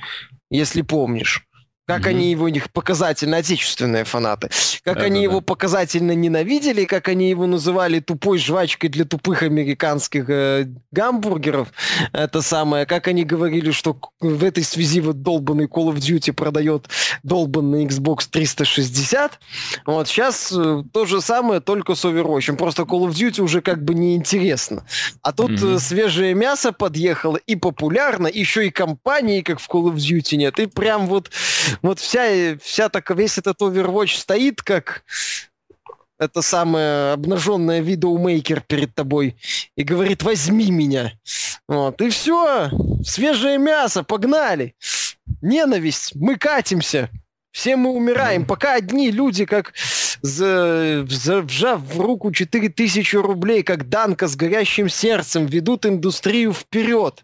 если 0.51 0.83
помнишь. 0.83 1.47
Как 1.87 2.01
mm-hmm. 2.01 2.09
они 2.09 2.31
его, 2.31 2.45
у 2.45 2.49
них 2.49 2.69
показательно 2.69 3.37
отечественные 3.37 4.03
фанаты. 4.03 4.49
Как 4.83 4.97
они 4.97 5.23
его 5.23 5.39
показательно 5.39 6.11
ненавидели, 6.11 6.83
как 6.83 7.07
они 7.07 7.29
его 7.29 7.47
называли 7.47 8.01
тупой 8.01 8.39
жвачкой 8.39 8.89
для 8.89 9.05
тупых 9.05 9.41
американских 9.43 10.29
э, 10.29 10.67
гамбургеров. 10.91 11.69
Это 12.11 12.41
самое. 12.41 12.85
Как 12.85 13.07
они 13.07 13.23
говорили, 13.23 13.71
что 13.71 13.97
в 14.19 14.43
этой 14.43 14.65
связи 14.65 14.99
вот 14.99 15.21
долбанный 15.21 15.65
Call 15.65 15.93
of 15.93 15.95
Duty 15.95 16.33
продает 16.33 16.89
долбанный 17.23 17.85
Xbox 17.85 18.27
360. 18.29 19.39
Вот 19.85 20.09
сейчас 20.09 20.51
э, 20.51 20.83
то 20.91 21.05
же 21.05 21.21
самое, 21.21 21.61
только 21.61 21.95
с 21.95 22.03
Overwatch. 22.03 22.53
Просто 22.57 22.83
Call 22.83 23.07
of 23.07 23.11
Duty 23.11 23.41
уже 23.41 23.61
как 23.61 23.81
бы 23.85 23.93
неинтересно. 23.93 24.85
А 25.21 25.31
тут 25.31 25.51
mm-hmm. 25.51 25.79
свежее 25.79 26.33
мясо 26.33 26.73
подъехало 26.73 27.37
и 27.37 27.55
популярно, 27.55 28.27
еще 28.27 28.67
и 28.67 28.71
компании, 28.71 29.39
как 29.39 29.61
в 29.61 29.69
Call 29.69 29.93
of 29.93 29.95
Duty 29.95 30.35
нет. 30.35 30.59
И 30.59 30.65
прям 30.65 31.07
вот 31.07 31.31
вот 31.81 31.99
вся, 31.99 32.57
вся 32.61 32.89
так, 32.89 33.09
весь 33.11 33.37
этот 33.37 33.61
Overwatch 33.61 34.17
стоит 34.17 34.61
как 34.61 35.03
это 36.19 36.41
самое 36.41 37.13
обнаженное 37.13 37.79
видеомейкер 37.79 38.61
перед 38.61 38.95
тобой 38.95 39.35
и 39.75 39.83
говорит, 39.83 40.23
возьми 40.23 40.71
меня. 40.71 41.13
Вот, 41.67 42.01
и 42.01 42.09
все, 42.09 42.71
свежее 43.03 43.57
мясо, 43.57 44.03
погнали. 44.03 44.75
Ненависть, 45.41 46.15
мы 46.15 46.37
катимся. 46.37 47.09
Все 47.51 47.75
мы 47.75 47.89
умираем, 47.89 48.45
пока 48.45 48.75
одни 48.75 49.09
люди, 49.09 49.45
как 49.45 49.73
за, 50.21 51.05
за, 51.09 51.41
вжав 51.41 51.81
в 51.81 51.99
руку 51.99 52.31
4000 52.31 53.15
рублей, 53.15 53.63
как 53.63 53.89
Данка 53.89 54.27
с 54.27 54.35
горящим 54.35 54.89
сердцем, 54.89 55.45
ведут 55.45 55.85
индустрию 55.85 56.53
вперед. 56.53 57.23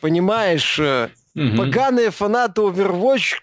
Понимаешь? 0.00 0.78
Угу. 1.38 1.56
Поганые 1.56 2.10
фанаты 2.10 2.62
Overwatch 2.62 3.34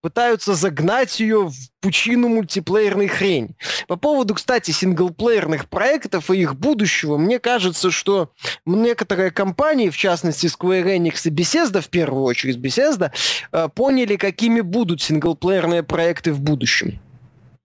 пытаются 0.00 0.54
загнать 0.54 1.18
ее 1.18 1.48
в 1.48 1.54
пучину 1.80 2.28
мультиплеерной 2.28 3.08
хрень. 3.08 3.56
По 3.88 3.96
поводу, 3.96 4.34
кстати, 4.34 4.70
синглплеерных 4.70 5.68
проектов 5.68 6.30
и 6.30 6.40
их 6.40 6.54
будущего, 6.54 7.18
мне 7.18 7.40
кажется, 7.40 7.90
что 7.90 8.30
некоторые 8.64 9.32
компании, 9.32 9.90
в 9.90 9.96
частности 9.96 10.46
Square 10.46 10.96
Enix 10.96 11.22
и 11.24 11.30
Bethesda, 11.30 11.80
в 11.80 11.88
первую 11.88 12.22
очередь 12.22 12.58
Bethesda, 12.58 13.10
э, 13.50 13.68
поняли, 13.74 14.16
какими 14.16 14.60
будут 14.60 15.02
синглплеерные 15.02 15.82
проекты 15.82 16.32
в 16.32 16.40
будущем. 16.40 17.00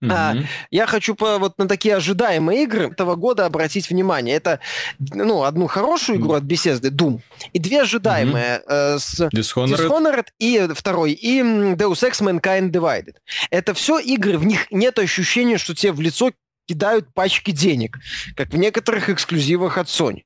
Mm-hmm. 0.02 0.12
А, 0.12 0.36
я 0.70 0.86
хочу 0.86 1.14
по, 1.14 1.38
вот 1.38 1.58
на 1.58 1.66
такие 1.66 1.96
ожидаемые 1.96 2.62
игры 2.64 2.90
этого 2.90 3.16
года 3.16 3.46
обратить 3.46 3.90
внимание. 3.90 4.36
Это 4.36 4.60
ну, 4.98 5.42
одну 5.42 5.66
хорошую 5.66 6.18
игру 6.18 6.34
mm-hmm. 6.34 6.36
от 6.36 6.44
Bethesda, 6.44 6.90
Doom, 6.90 7.20
и 7.52 7.58
две 7.58 7.82
ожидаемые 7.82 8.62
mm-hmm. 8.68 8.96
э, 8.96 8.98
с 8.98 9.20
Dishonored. 9.20 9.76
Dishonored 9.76 10.26
и 10.38 10.68
второй, 10.74 11.12
и 11.12 11.40
Deus 11.40 12.08
Ex 12.08 12.20
Mankind 12.22 12.70
Divided. 12.70 13.16
Это 13.50 13.74
все 13.74 13.98
игры, 13.98 14.38
в 14.38 14.46
них 14.46 14.70
нет 14.70 14.98
ощущения, 14.98 15.58
что 15.58 15.74
тебе 15.74 15.92
в 15.92 16.00
лицо 16.00 16.30
кидают 16.68 17.12
пачки 17.12 17.50
денег, 17.50 17.98
как 18.36 18.50
в 18.50 18.56
некоторых 18.56 19.10
эксклюзивах 19.10 19.78
от 19.78 19.88
Sony. 19.88 20.22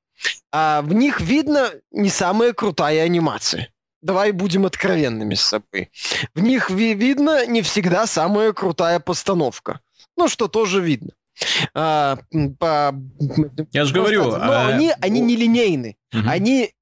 А 0.52 0.82
в 0.82 0.92
них 0.92 1.20
видно 1.20 1.70
не 1.90 2.10
самая 2.10 2.52
крутая 2.52 3.04
анимация 3.04 3.71
давай 4.02 4.32
будем 4.32 4.66
откровенными 4.66 5.34
с 5.34 5.42
собой. 5.42 5.90
В 6.34 6.40
них 6.40 6.70
ви- 6.70 6.94
видно 6.94 7.46
не 7.46 7.62
всегда 7.62 8.06
самая 8.06 8.52
крутая 8.52 9.00
постановка. 9.00 9.80
Ну, 10.16 10.28
что 10.28 10.48
тоже 10.48 10.80
видно. 10.80 11.12
А, 11.74 12.18
по, 12.58 12.94
Я 13.72 13.84
же 13.84 13.94
говорю. 13.94 14.36
Но 14.36 14.52
а... 14.52 14.68
они, 14.68 14.92
они 15.00 15.20
не 15.20 15.36
линейны. 15.36 15.96
Угу. 16.12 16.28
Они, 16.28 16.74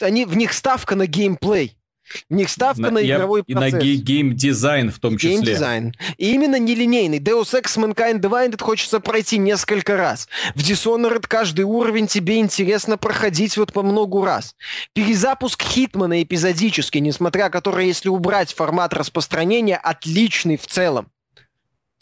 они, 0.00 0.24
в 0.24 0.36
них 0.36 0.52
ставка 0.52 0.94
на 0.94 1.06
геймплей. 1.06 1.76
У 2.28 2.34
них 2.34 2.48
ставка 2.50 2.82
на, 2.82 2.90
на 2.90 3.06
игровой 3.06 3.42
я, 3.46 3.56
процесс. 3.56 3.82
И 3.82 3.96
на 3.96 4.02
геймдизайн 4.02 4.90
в 4.90 4.98
том 4.98 5.16
числе. 5.16 5.36
Геймдизайн. 5.36 5.94
И 6.18 6.32
именно 6.34 6.58
нелинейный. 6.58 7.18
Deus 7.18 7.54
Ex 7.54 7.76
Mankind 7.76 8.20
Divided 8.20 8.62
хочется 8.62 9.00
пройти 9.00 9.38
несколько 9.38 9.96
раз. 9.96 10.28
В 10.54 10.60
Dishonored 10.60 11.24
каждый 11.26 11.64
уровень 11.64 12.06
тебе 12.06 12.38
интересно 12.38 12.98
проходить 12.98 13.56
вот 13.56 13.72
по 13.72 13.82
многу 13.82 14.24
раз. 14.24 14.54
Перезапуск 14.94 15.62
Хитмана 15.62 16.22
эпизодически, 16.22 16.98
несмотря 16.98 17.50
который, 17.50 17.86
если 17.86 18.08
убрать 18.08 18.52
формат 18.52 18.94
распространения, 18.94 19.76
отличный 19.76 20.56
в 20.56 20.66
целом. 20.66 21.08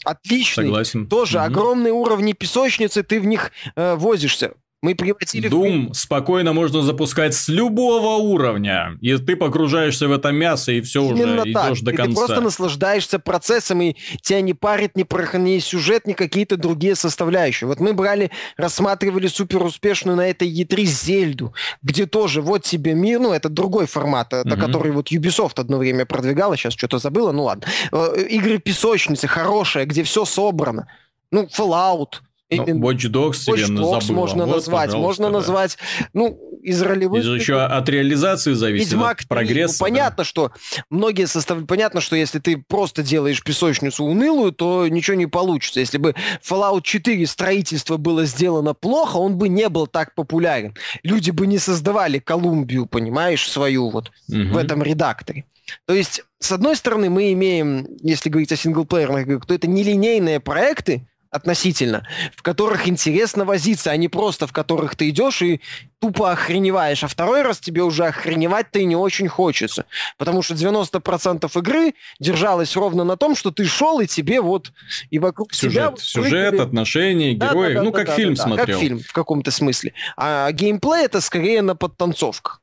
Отличный. 0.03 0.65
Согласен. 0.65 1.07
Тоже 1.07 1.37
угу. 1.37 1.45
огромные 1.45 1.93
уровни 1.93 2.33
песочницы, 2.33 3.03
ты 3.03 3.19
в 3.19 3.25
них 3.25 3.51
э, 3.75 3.95
возишься. 3.95 4.53
Мы 4.81 4.95
превратили... 4.95 5.47
Doom 5.47 5.91
в... 5.91 5.93
спокойно 5.93 6.53
можно 6.53 6.81
запускать 6.81 7.35
с 7.35 7.47
любого 7.49 8.15
уровня, 8.17 8.97
и 8.99 9.15
ты 9.17 9.35
погружаешься 9.35 10.07
в 10.07 10.11
это 10.11 10.31
мясо, 10.31 10.71
и 10.71 10.81
все 10.81 11.03
Именно 11.03 11.43
уже 11.43 11.53
так. 11.53 11.67
идешь 11.67 11.81
до 11.81 11.91
и 11.91 11.95
конца. 11.95 12.09
ты 12.09 12.17
просто 12.17 12.41
наслаждаешься 12.41 13.19
процессом, 13.19 13.81
и 13.81 13.95
тебя 14.21 14.41
не 14.41 14.55
парит 14.55 14.97
ни, 14.97 15.03
про... 15.03 15.37
ни 15.37 15.59
сюжет, 15.59 16.07
ни 16.07 16.13
какие-то 16.13 16.57
другие 16.57 16.95
составляющие. 16.95 17.67
Вот 17.67 17.79
мы 17.79 17.93
брали, 17.93 18.31
рассматривали 18.57 19.27
супер 19.27 19.63
успешную 19.63 20.17
на 20.17 20.27
этой 20.27 20.51
E3 20.51 20.83
Зельду, 20.85 21.53
где 21.83 22.07
тоже 22.07 22.41
вот 22.41 22.63
тебе 22.63 22.95
мир, 22.95 23.19
ну, 23.19 23.33
это 23.33 23.49
другой 23.49 23.85
формат, 23.85 24.33
это 24.33 24.49
mm-hmm. 24.49 24.59
который 24.59 24.91
вот 24.91 25.11
Ubisoft 25.11 25.59
одно 25.59 25.77
время 25.77 26.07
продвигала, 26.07 26.57
сейчас 26.57 26.73
что-то 26.73 26.97
забыла, 26.97 27.31
ну 27.31 27.43
ладно. 27.43 27.67
Э, 27.91 28.15
игры 28.29 28.57
песочницы 28.57 29.27
хорошие, 29.27 29.85
где 29.85 30.01
все 30.01 30.25
собрано. 30.25 30.87
Ну, 31.31 31.43
Fallout, 31.43 32.21
ну, 32.57 32.79
Watch 32.79 33.09
Dogs 33.09 33.47
Watch 33.47 33.67
Dogs 33.67 34.01
забыла. 34.01 34.15
можно 34.15 34.45
вот, 34.45 34.55
назвать. 34.55 34.93
Можно 34.93 35.27
да. 35.27 35.33
назвать, 35.33 35.77
ну, 36.13 36.39
из 36.61 36.81
ролевых... 36.81 37.23
Это 37.23 37.33
еще 37.33 37.59
от 37.61 37.89
реализации 37.89 38.53
зависит, 38.53 38.91
Ведьмак 38.91 39.21
от 39.21 39.27
прогресса. 39.27 39.77
Ну, 39.79 39.85
понятно, 39.85 40.17
да. 40.17 40.23
что 40.23 40.51
многие 40.89 41.27
составляют... 41.27 41.67
Понятно, 41.67 42.01
что 42.01 42.15
если 42.15 42.39
ты 42.39 42.57
просто 42.57 43.03
делаешь 43.03 43.43
песочницу 43.43 44.03
унылую, 44.03 44.51
то 44.51 44.87
ничего 44.87 45.15
не 45.15 45.27
получится. 45.27 45.79
Если 45.79 45.97
бы 45.97 46.15
Fallout 46.47 46.81
4 46.83 47.25
строительство 47.27 47.97
было 47.97 48.25
сделано 48.25 48.73
плохо, 48.73 49.17
он 49.17 49.37
бы 49.37 49.49
не 49.49 49.69
был 49.69 49.87
так 49.87 50.15
популярен. 50.15 50.75
Люди 51.03 51.31
бы 51.31 51.47
не 51.47 51.57
создавали 51.57 52.19
Колумбию, 52.19 52.85
понимаешь, 52.85 53.49
свою 53.49 53.89
вот 53.89 54.11
угу. 54.27 54.53
в 54.53 54.57
этом 54.57 54.83
редакторе. 54.83 55.45
То 55.85 55.93
есть, 55.93 56.23
с 56.39 56.51
одной 56.51 56.75
стороны, 56.75 57.09
мы 57.09 57.31
имеем, 57.33 57.87
если 58.01 58.29
говорить 58.29 58.51
о 58.51 58.55
синглплеерных 58.55 59.23
играх, 59.23 59.45
то 59.45 59.53
это 59.53 59.67
нелинейные 59.67 60.39
проекты, 60.39 61.07
относительно, 61.31 62.05
в 62.35 62.43
которых 62.43 62.87
интересно 62.87 63.45
возиться, 63.45 63.89
а 63.89 63.97
не 63.97 64.09
просто 64.09 64.47
в 64.47 64.53
которых 64.53 64.95
ты 64.97 65.09
идешь 65.09 65.41
и 65.41 65.61
тупо 65.99 66.31
охреневаешь, 66.31 67.03
а 67.03 67.07
второй 67.07 67.41
раз 67.41 67.59
тебе 67.59 67.83
уже 67.83 68.05
охреневать-то 68.05 68.79
и 68.79 68.85
не 68.85 68.97
очень 68.97 69.29
хочется. 69.29 69.85
Потому 70.17 70.41
что 70.41 70.55
90% 70.55 71.49
игры 71.59 71.93
держалось 72.19 72.75
ровно 72.75 73.05
на 73.05 73.15
том, 73.15 73.35
что 73.35 73.51
ты 73.51 73.65
шел, 73.65 74.01
и 74.01 74.07
тебе 74.07 74.41
вот 74.41 74.73
и 75.09 75.19
вокруг 75.19 75.53
сюжет, 75.53 75.99
себя... 75.99 76.23
Сюжет, 76.23 76.49
прыгали... 76.49 76.67
отношения, 76.67 77.33
герои, 77.33 77.73
да, 77.73 77.79
да, 77.79 77.83
ну, 77.83 77.91
да, 77.91 77.97
как 77.97 78.07
да, 78.07 78.15
фильм 78.15 78.33
да, 78.33 78.43
смотрел. 78.43 78.67
Как 78.67 78.79
фильм 78.79 78.99
в 78.99 79.13
каком-то 79.13 79.51
смысле. 79.51 79.93
А 80.17 80.51
геймплей 80.51 81.05
это 81.05 81.21
скорее 81.21 81.61
на 81.61 81.75
подтанцовках. 81.75 82.61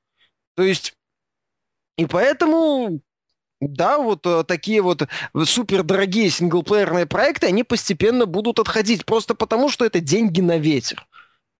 То 0.56 0.62
есть... 0.62 0.92
И 1.96 2.06
поэтому 2.06 3.00
да, 3.60 3.98
вот 3.98 4.26
э, 4.26 4.44
такие 4.44 4.82
вот 4.82 5.08
супер 5.44 5.82
дорогие 5.82 6.30
синглплеерные 6.30 7.06
проекты, 7.06 7.48
они 7.48 7.64
постепенно 7.64 8.26
будут 8.26 8.58
отходить, 8.58 9.04
просто 9.04 9.34
потому 9.34 9.68
что 9.68 9.84
это 9.84 10.00
деньги 10.00 10.40
на 10.40 10.58
ветер. 10.58 11.06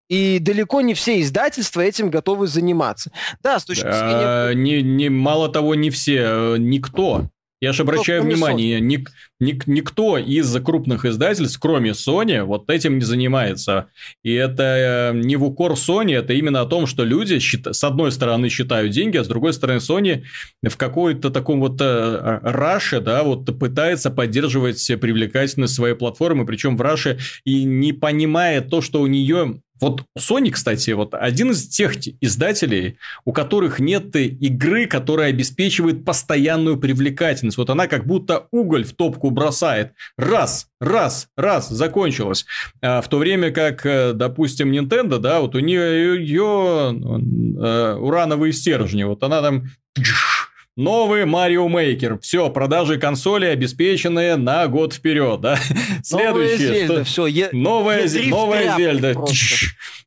И 0.08 0.38
далеко 0.38 0.80
не 0.80 0.94
все 0.94 1.20
издательства 1.20 1.82
этим 1.82 2.10
готовы 2.10 2.46
заниматься. 2.46 3.12
Да, 3.42 3.58
с 3.58 3.64
точки 3.64 3.82
зрения... 3.82 4.24
А, 4.24 4.52
не, 4.54 4.82
не, 4.82 5.10
мало 5.10 5.50
того, 5.50 5.74
не 5.74 5.90
все, 5.90 6.54
э, 6.54 6.56
никто. 6.58 7.28
Я 7.60 7.72
же 7.72 7.82
обращаю 7.82 8.22
внимание, 8.22 8.80
ник, 8.80 9.10
ник, 9.40 9.66
никто 9.66 10.16
из 10.16 10.54
крупных 10.62 11.04
издательств, 11.04 11.58
кроме 11.60 11.90
Sony, 11.90 12.44
вот 12.44 12.70
этим 12.70 12.98
не 12.98 13.04
занимается. 13.04 13.88
И 14.22 14.32
это 14.32 15.12
э, 15.12 15.18
не 15.18 15.34
в 15.34 15.44
укор 15.44 15.72
Sony, 15.72 16.14
это 16.14 16.34
именно 16.34 16.60
о 16.60 16.66
том, 16.66 16.86
что 16.86 17.02
люди 17.02 17.38
с 17.40 17.84
одной 17.84 18.12
стороны 18.12 18.48
считают 18.48 18.92
деньги, 18.92 19.16
а 19.16 19.24
с 19.24 19.28
другой 19.28 19.52
стороны 19.52 19.78
Sony 19.78 20.22
в 20.62 20.76
какой-то 20.76 21.30
таком 21.30 21.58
вот 21.58 21.80
э, 21.80 22.38
раше, 22.42 23.00
да, 23.00 23.24
вот 23.24 23.46
пытается 23.58 24.10
поддерживать 24.10 24.86
привлекательность 25.00 25.74
своей 25.74 25.94
платформы, 25.94 26.46
причем 26.46 26.76
в 26.76 26.80
раше 26.80 27.18
и 27.44 27.64
не 27.64 27.92
понимает 27.92 28.70
то, 28.70 28.80
что 28.80 29.00
у 29.00 29.08
нее 29.08 29.60
вот 29.80 30.04
Sony, 30.18 30.50
кстати, 30.50 30.90
вот 30.90 31.14
один 31.14 31.50
из 31.50 31.68
тех 31.68 31.96
издателей, 32.20 32.98
у 33.24 33.32
которых 33.32 33.80
нет 33.80 34.14
игры, 34.16 34.86
которая 34.86 35.30
обеспечивает 35.30 36.04
постоянную 36.04 36.78
привлекательность. 36.78 37.58
Вот 37.58 37.70
она 37.70 37.86
как 37.86 38.06
будто 38.06 38.46
уголь 38.50 38.84
в 38.84 38.94
топку 38.94 39.30
бросает. 39.30 39.92
Раз, 40.16 40.68
раз, 40.80 41.28
раз, 41.36 41.68
закончилась. 41.68 42.46
А 42.80 43.00
в 43.00 43.08
то 43.08 43.18
время 43.18 43.50
как, 43.50 43.84
э, 43.86 44.12
допустим, 44.14 44.72
Nintendo, 44.72 45.18
да, 45.18 45.40
вот 45.40 45.54
у 45.54 45.60
нее 45.60 46.18
ее 46.20 46.94
э, 46.94 47.94
урановые 47.94 48.52
стержни, 48.52 49.04
вот 49.04 49.22
она 49.22 49.42
там 49.42 49.64
Новый 50.78 51.24
Марио 51.24 51.66
Мейкер. 51.66 52.20
Все, 52.20 52.50
продажи 52.50 52.98
консоли 52.98 53.46
обеспечены 53.46 54.36
на 54.36 54.68
год 54.68 54.94
вперед, 54.94 55.40
да? 55.40 55.58
Следующее. 56.04 56.28
Новая 56.28 56.56
Зельда, 56.56 57.04
все. 57.04 57.26
Е... 57.26 57.48
Новая, 57.50 58.06
е... 58.06 58.28
новая 58.28 58.76
Зельда. 58.76 59.14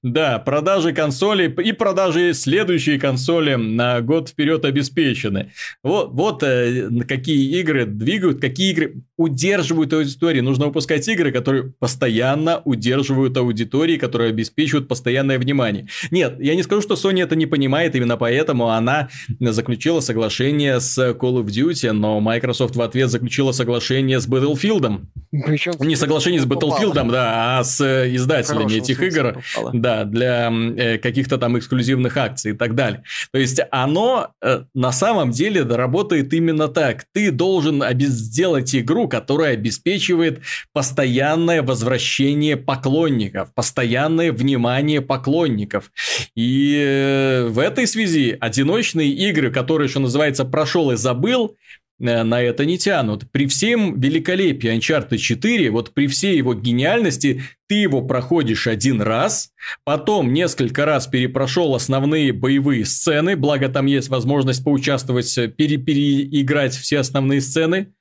Да, 0.03 0.40
продажи 0.40 0.94
консолей 0.94 1.48
и 1.48 1.72
продажи 1.73 2.34
следующей 2.34 2.98
консоли 2.98 3.53
на 3.53 4.02
год 4.02 4.30
вперед 4.30 4.65
обеспечены. 4.65 5.52
Вот, 5.84 6.10
вот 6.14 6.41
э, 6.41 6.90
какие 7.07 7.60
игры 7.60 7.86
двигают, 7.86 8.41
какие 8.41 8.72
игры 8.72 8.95
удерживают 9.15 9.94
аудиторию. 9.94 10.44
Нужно 10.44 10.65
выпускать 10.65 11.07
игры, 11.07 11.32
которые 11.32 11.73
постоянно 11.78 12.64
удерживают 12.65 13.38
аудитории, 13.38 13.98
которые 13.98 14.30
обеспечивают 14.30 14.88
постоянное 14.88 15.38
внимание. 15.38 15.88
Нет, 16.10 16.38
я 16.40 16.56
не 16.56 16.64
скажу, 16.64 16.82
что 16.82 16.95
Sony 16.95 17.22
это 17.22 17.36
не 17.36 17.45
понимает, 17.45 17.95
именно 17.95 18.18
поэтому 18.18 18.69
она 18.69 19.10
заключила 19.40 19.99
соглашение 19.99 20.80
с 20.80 20.98
Call 20.98 21.44
of 21.44 21.45
Duty, 21.45 21.91
но 21.91 22.19
Microsoft 22.19 22.76
в 22.76 22.82
ответ 22.82 23.11
заключила 23.11 23.52
соглашение 23.52 24.19
с 24.19 24.28
Battlefield. 24.28 25.02
Причем 25.45 25.73
Не 25.80 25.95
соглашение 25.95 26.41
с 26.41 26.45
Battlefield, 26.45 27.10
да, 27.11 27.60
а 27.60 27.64
с 27.64 27.80
э, 27.82 28.15
издателями 28.15 28.78
этих 28.78 29.02
игр. 29.03 29.44
Да, 29.73 29.90
для 30.05 30.51
э, 30.51 30.97
каких-то 30.97 31.38
там 31.38 31.57
эксклюзивных 31.57 32.18
акций 32.18 32.51
и 32.51 32.55
так 32.55 32.76
далее. 32.76 33.03
То 33.31 33.39
есть 33.39 33.59
оно 33.72 34.31
э, 34.41 34.63
на 34.73 34.91
самом 34.91 35.31
деле 35.31 35.63
работает 35.63 36.34
именно 36.34 36.68
так. 36.68 37.05
Ты 37.13 37.31
должен 37.31 37.84
сделать 37.99 38.76
игру, 38.76 39.07
которая 39.07 39.53
обеспечивает 39.53 40.41
постоянное 40.73 41.61
возвращение 41.63 42.57
поклонников, 42.57 43.53
постоянное 43.53 44.31
внимание 44.31 45.01
поклонников. 45.01 45.91
И 46.35 47.47
в 47.49 47.59
этой 47.59 47.88
связи 47.88 48.38
одиночные 48.39 49.09
игры, 49.09 49.51
которые 49.51 49.88
еще 49.88 49.99
называется 49.99 50.45
прошел 50.45 50.91
и 50.91 50.95
забыл, 50.95 51.51
э, 51.51 51.70
на 52.02 52.41
это 52.41 52.65
не 52.65 52.78
тянут. 52.78 53.30
При 53.32 53.48
всем 53.48 53.99
великолепии 53.99 54.76
Uncharted 54.76 55.18
4, 55.18 55.69
вот 55.69 55.94
при 55.94 56.07
всей 56.07 56.38
его 56.38 56.53
гениальности, 56.53 57.44
ты 57.68 57.76
его 57.76 58.02
проходишь 58.02 58.68
один 58.68 59.02
раз, 59.02 59.52
потом 59.84 60.34
несколько 60.34 60.86
раз 60.86 61.07
перепрошел 61.07 61.76
основные 61.76 62.34
боевые 62.34 62.86
сцены, 62.86 63.36
благо 63.36 63.69
там 63.69 63.86
есть 63.86 64.10
возможность 64.10 64.64
поучаствовать, 64.64 65.38
э, 65.38 65.48
пере 65.48 65.78
переиграть 65.78 66.76
все 66.76 66.99
основные 66.99 67.41
сцены, 67.41 67.94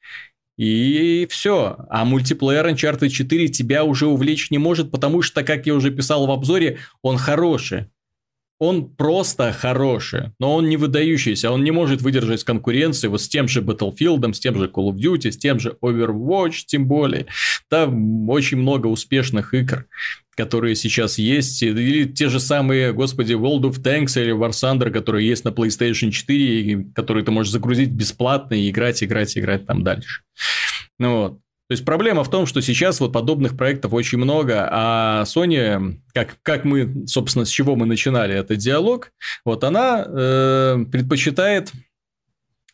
и 0.56 1.26
все. 1.30 1.76
А 1.88 2.04
мультиплеер 2.04 2.66
Uncharted 2.66 3.08
4 3.08 3.48
тебя 3.48 3.84
уже 3.84 4.06
увлечь 4.06 4.50
не 4.50 4.58
может, 4.58 4.90
потому 4.90 5.22
что, 5.22 5.42
как 5.42 5.66
я 5.66 5.74
уже 5.74 5.90
писал 5.90 6.26
в 6.26 6.30
обзоре, 6.30 6.78
он 7.02 7.16
хороший 7.16 7.86
он 8.60 8.90
просто 8.94 9.52
хороший, 9.52 10.32
но 10.38 10.54
он 10.54 10.68
не 10.68 10.76
выдающийся, 10.76 11.50
он 11.50 11.64
не 11.64 11.70
может 11.70 12.02
выдержать 12.02 12.44
конкуренции 12.44 13.08
вот 13.08 13.22
с 13.22 13.28
тем 13.28 13.48
же 13.48 13.62
Battlefield, 13.62 14.32
с 14.34 14.38
тем 14.38 14.56
же 14.58 14.66
Call 14.66 14.92
of 14.92 14.96
Duty, 14.96 15.32
с 15.32 15.38
тем 15.38 15.58
же 15.58 15.76
Overwatch, 15.82 16.64
тем 16.66 16.86
более. 16.86 17.26
Там 17.70 18.28
очень 18.28 18.58
много 18.58 18.88
успешных 18.88 19.54
игр, 19.54 19.86
которые 20.36 20.76
сейчас 20.76 21.16
есть, 21.16 21.62
или 21.62 22.04
те 22.04 22.28
же 22.28 22.38
самые, 22.38 22.92
господи, 22.92 23.32
World 23.32 23.62
of 23.62 23.82
Tanks 23.82 24.20
или 24.20 24.36
War 24.36 24.50
Thunder, 24.50 24.90
которые 24.90 25.26
есть 25.26 25.46
на 25.46 25.48
PlayStation 25.48 26.10
4, 26.10 26.60
и 26.60 26.84
которые 26.94 27.24
ты 27.24 27.30
можешь 27.30 27.52
загрузить 27.52 27.90
бесплатно 27.90 28.54
и 28.54 28.68
играть, 28.68 29.02
играть, 29.02 29.38
играть 29.38 29.66
там 29.66 29.82
дальше. 29.82 30.20
Ну 30.98 31.16
вот. 31.16 31.38
То 31.70 31.74
есть 31.74 31.84
проблема 31.84 32.24
в 32.24 32.30
том, 32.30 32.46
что 32.46 32.60
сейчас 32.62 32.98
вот 32.98 33.12
подобных 33.12 33.56
проектов 33.56 33.92
очень 33.92 34.18
много, 34.18 34.68
а 34.72 35.22
Sony, 35.22 36.00
как, 36.12 36.36
как 36.42 36.64
мы, 36.64 37.06
собственно, 37.06 37.44
с 37.44 37.48
чего 37.48 37.76
мы 37.76 37.86
начинали 37.86 38.34
этот 38.34 38.58
диалог, 38.58 39.12
вот 39.44 39.62
она 39.62 40.04
э, 40.04 40.84
предпочитает 40.90 41.70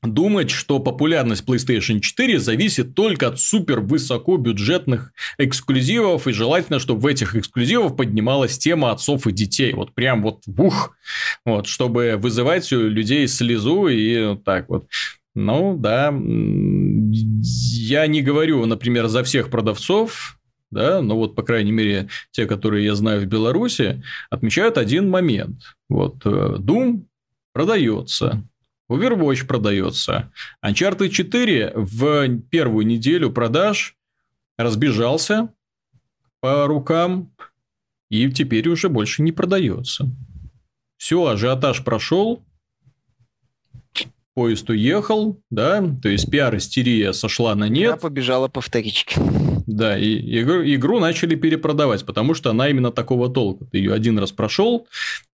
думать, 0.00 0.48
что 0.48 0.78
популярность 0.78 1.44
PlayStation 1.46 2.00
4 2.00 2.38
зависит 2.38 2.94
только 2.94 3.28
от 3.28 3.38
супер 3.38 3.80
высокобюджетных 3.80 5.12
эксклюзивов, 5.36 6.26
и 6.26 6.32
желательно, 6.32 6.78
чтобы 6.78 7.02
в 7.02 7.06
этих 7.06 7.36
эксклюзивах 7.36 7.96
поднималась 7.96 8.56
тема 8.56 8.92
отцов 8.92 9.26
и 9.26 9.32
детей. 9.32 9.74
Вот 9.74 9.94
прям 9.94 10.22
вот 10.22 10.40
бух, 10.46 10.96
вот, 11.44 11.66
чтобы 11.66 12.16
вызывать 12.16 12.72
у 12.72 12.88
людей 12.88 13.28
слезу 13.28 13.88
и 13.88 14.28
вот 14.28 14.44
так 14.44 14.70
вот. 14.70 14.86
Ну, 15.36 15.76
да, 15.76 16.08
я 16.12 18.06
не 18.06 18.22
говорю, 18.22 18.64
например, 18.64 19.06
за 19.08 19.22
всех 19.22 19.50
продавцов, 19.50 20.38
да, 20.70 21.02
но 21.02 21.14
вот, 21.14 21.36
по 21.36 21.42
крайней 21.42 21.72
мере, 21.72 22.08
те, 22.30 22.46
которые 22.46 22.86
я 22.86 22.94
знаю 22.94 23.20
в 23.20 23.26
Беларуси, 23.26 24.02
отмечают 24.30 24.78
один 24.78 25.10
момент. 25.10 25.60
Вот, 25.90 26.24
э, 26.24 26.56
Doom 26.58 27.04
продается, 27.52 28.48
Overwatch 28.90 29.46
продается. 29.46 30.32
Uncharted 30.64 31.10
4 31.10 31.72
в 31.74 32.38
первую 32.50 32.86
неделю 32.86 33.30
продаж 33.30 33.94
разбежался 34.56 35.50
по 36.40 36.66
рукам 36.66 37.30
и 38.08 38.30
теперь 38.30 38.66
уже 38.70 38.88
больше 38.88 39.22
не 39.22 39.32
продается. 39.32 40.08
Все, 40.96 41.26
ажиотаж 41.26 41.84
прошел, 41.84 42.42
поезд 44.36 44.68
уехал, 44.68 45.40
да, 45.50 45.82
то 46.02 46.10
есть 46.10 46.30
пиар-истерия 46.30 47.14
сошла 47.14 47.54
на 47.54 47.70
нет. 47.70 47.92
Я 47.92 47.96
побежала 47.96 48.48
по 48.48 48.60
вторичке. 48.60 49.18
Да, 49.66 49.98
и 49.98 50.42
игру, 50.42 50.62
игру 50.62 51.00
начали 51.00 51.34
перепродавать, 51.36 52.04
потому 52.04 52.34
что 52.34 52.50
она 52.50 52.68
именно 52.68 52.92
такого 52.92 53.30
толка. 53.30 53.64
Ты 53.64 53.78
ее 53.78 53.94
один 53.94 54.18
раз 54.18 54.32
прошел, 54.32 54.86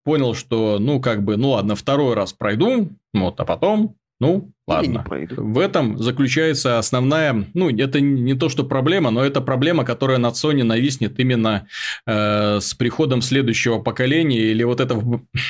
понял, 0.04 0.34
что, 0.34 0.78
ну, 0.78 1.00
как 1.00 1.24
бы, 1.24 1.38
ну 1.38 1.52
ладно, 1.52 1.76
второй 1.76 2.14
раз 2.14 2.34
пройду, 2.34 2.90
вот, 3.14 3.40
а 3.40 3.44
потом, 3.46 3.96
ну, 4.20 4.52
ладно. 4.70 5.04
В 5.36 5.58
этом 5.58 5.98
заключается 5.98 6.78
основная, 6.78 7.46
ну, 7.54 7.70
это 7.70 8.00
не 8.00 8.34
то, 8.34 8.48
что 8.48 8.64
проблема, 8.64 9.10
но 9.10 9.24
это 9.24 9.40
проблема, 9.40 9.84
которая 9.84 10.18
над 10.18 10.34
Sony 10.34 10.62
нависнет 10.62 11.18
именно 11.18 11.66
э, 12.06 12.58
с 12.60 12.74
приходом 12.74 13.22
следующего 13.22 13.78
поколения, 13.80 14.38
или 14.38 14.62
вот 14.62 14.80
это, 14.80 15.00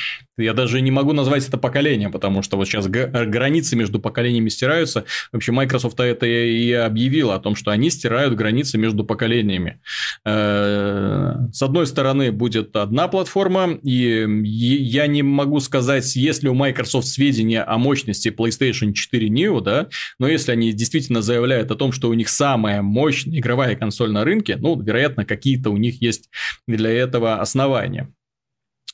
я 0.37 0.53
даже 0.53 0.81
не 0.81 0.91
могу 0.91 1.13
назвать 1.13 1.47
это 1.47 1.57
поколением, 1.57 2.11
потому 2.11 2.41
что 2.41 2.57
вот 2.57 2.65
сейчас 2.67 2.87
границы 2.87 3.75
между 3.75 3.99
поколениями 3.99 4.49
стираются. 4.49 5.05
Вообще, 5.31 5.51
Microsoft 5.51 5.99
это 5.99 6.25
и 6.25 6.71
объявила 6.71 7.35
о 7.35 7.39
том, 7.39 7.55
что 7.55 7.71
они 7.71 7.89
стирают 7.89 8.35
границы 8.35 8.77
между 8.77 9.03
поколениями. 9.03 9.81
Э, 10.25 11.35
с 11.51 11.61
одной 11.61 11.87
стороны, 11.87 12.31
будет 12.31 12.75
одна 12.75 13.07
платформа, 13.07 13.77
и 13.83 14.27
я 14.43 15.07
не 15.07 15.23
могу 15.23 15.59
сказать, 15.59 16.15
есть 16.15 16.43
ли 16.43 16.49
у 16.49 16.53
Microsoft 16.53 17.07
сведения 17.07 17.63
о 17.63 17.77
мощности 17.77 18.29
PlayStation 18.29 18.93
4 18.93 19.10
4 19.11 19.29
Neo, 19.29 19.61
да, 19.61 19.87
но 20.19 20.27
если 20.27 20.51
они 20.51 20.71
действительно 20.73 21.21
заявляют 21.21 21.71
о 21.71 21.75
том, 21.75 21.91
что 21.91 22.09
у 22.09 22.13
них 22.13 22.29
самая 22.29 22.81
мощная 22.81 23.39
игровая 23.39 23.75
консоль 23.75 24.11
на 24.11 24.23
рынке, 24.23 24.57
ну, 24.57 24.79
вероятно, 24.79 25.25
какие-то 25.25 25.69
у 25.69 25.77
них 25.77 26.01
есть 26.01 26.29
для 26.67 26.91
этого 26.91 27.41
основания 27.41 28.09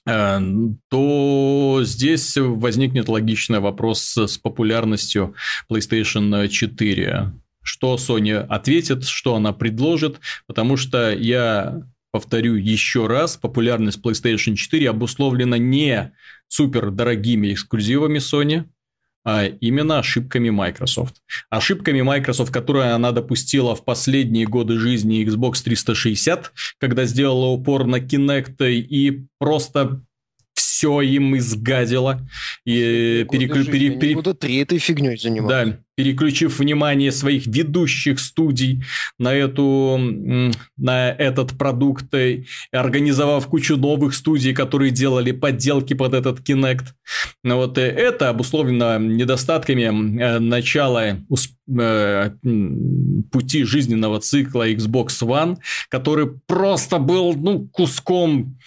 э, 0.06 0.40
то 0.90 1.80
здесь 1.84 2.38
возникнет 2.38 3.10
логичный 3.10 3.60
вопрос 3.60 4.18
с 4.18 4.38
популярностью 4.38 5.36
PlayStation 5.70 6.48
4. 6.48 7.34
Что 7.64 7.96
Sony 7.96 8.34
ответит, 8.34 9.06
что 9.06 9.36
она 9.36 9.52
предложит, 9.52 10.22
потому 10.48 10.78
что 10.78 11.12
я 11.12 11.82
повторю 12.12 12.56
еще 12.56 13.08
раз, 13.08 13.36
популярность 13.36 14.00
PlayStation 14.04 14.56
4 14.56 14.90
обусловлена 14.90 15.58
не 15.58 16.14
супер 16.48 16.92
дорогими 16.92 17.54
эксклюзивами 17.54 18.20
Sony, 18.20 18.64
а 19.28 19.44
именно 19.44 20.00
ошибками 20.00 20.50
Microsoft. 20.50 21.18
Ошибками 21.50 22.00
Microsoft, 22.00 22.54
которые 22.54 22.94
она 22.94 23.12
допустила 23.12 23.76
в 23.76 23.84
последние 23.84 24.48
годы 24.48 24.78
жизни 24.80 25.22
Xbox 25.26 25.62
360, 25.66 26.54
когда 26.80 27.04
сделала 27.04 27.48
упор 27.48 27.86
на 27.86 27.98
Kinect 27.98 28.66
и 28.72 29.28
просто 29.38 30.02
все 30.78 31.02
им 31.02 31.36
изгадило. 31.36 32.22
И 32.64 33.26
переклю... 33.32 33.66
пере... 33.66 34.00
пере... 34.00 34.34
три 34.36 34.58
этой 34.58 34.78
фигней 34.78 35.18
заниматься. 35.18 35.66
Да, 35.66 35.80
переключив 35.96 36.60
внимание 36.60 37.12
своих 37.12 37.48
ведущих 37.48 38.20
студий 38.20 38.84
на, 39.18 39.34
эту, 39.34 40.00
на 40.78 41.10
этот 41.10 41.58
продукт, 41.58 42.14
и 42.14 42.46
организовав 42.72 43.48
кучу 43.48 43.76
новых 43.76 44.14
студий, 44.14 44.54
которые 44.54 44.92
делали 44.92 45.32
подделки 45.32 45.96
под 45.96 46.14
этот 46.14 46.48
Kinect. 46.48 46.86
Но 47.44 47.58
вот 47.58 47.80
это 47.80 48.30
обусловлено 48.30 49.00
недостатками 49.00 50.20
э, 50.22 50.38
начала 50.38 51.18
э, 51.68 52.32
пути 53.32 53.64
жизненного 53.64 54.20
цикла 54.20 54.70
Xbox 54.70 55.08
One, 55.24 55.58
который 55.90 56.30
просто 56.46 57.00
был 57.00 57.34
ну, 57.34 57.68
куском 57.70 58.60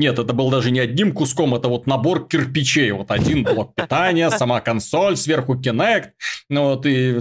нет, 0.00 0.18
это 0.18 0.32
был 0.32 0.50
даже 0.50 0.70
не 0.70 0.80
одним 0.80 1.12
куском, 1.12 1.54
это 1.54 1.68
вот 1.68 1.86
набор 1.86 2.26
кирпичей. 2.26 2.90
Вот 2.90 3.10
один 3.10 3.44
блок 3.44 3.74
питания, 3.74 4.30
сама 4.30 4.60
консоль, 4.60 5.16
сверху 5.16 5.54
Kinect. 5.54 6.12
Ну 6.48 6.64
вот 6.64 6.86
и 6.86 7.20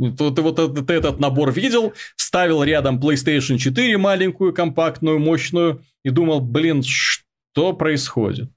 ты, 0.00 0.30
ты 0.30 0.42
вот 0.42 0.58
этот, 0.58 0.86
ты 0.86 0.94
этот 0.94 1.20
набор 1.20 1.52
видел, 1.52 1.92
ставил 2.16 2.62
рядом 2.62 2.98
PlayStation 2.98 3.58
4 3.58 3.98
маленькую, 3.98 4.54
компактную, 4.54 5.18
мощную 5.18 5.84
и 6.02 6.10
думал, 6.10 6.40
блин, 6.40 6.82
что 6.82 7.74
происходит? 7.74 8.50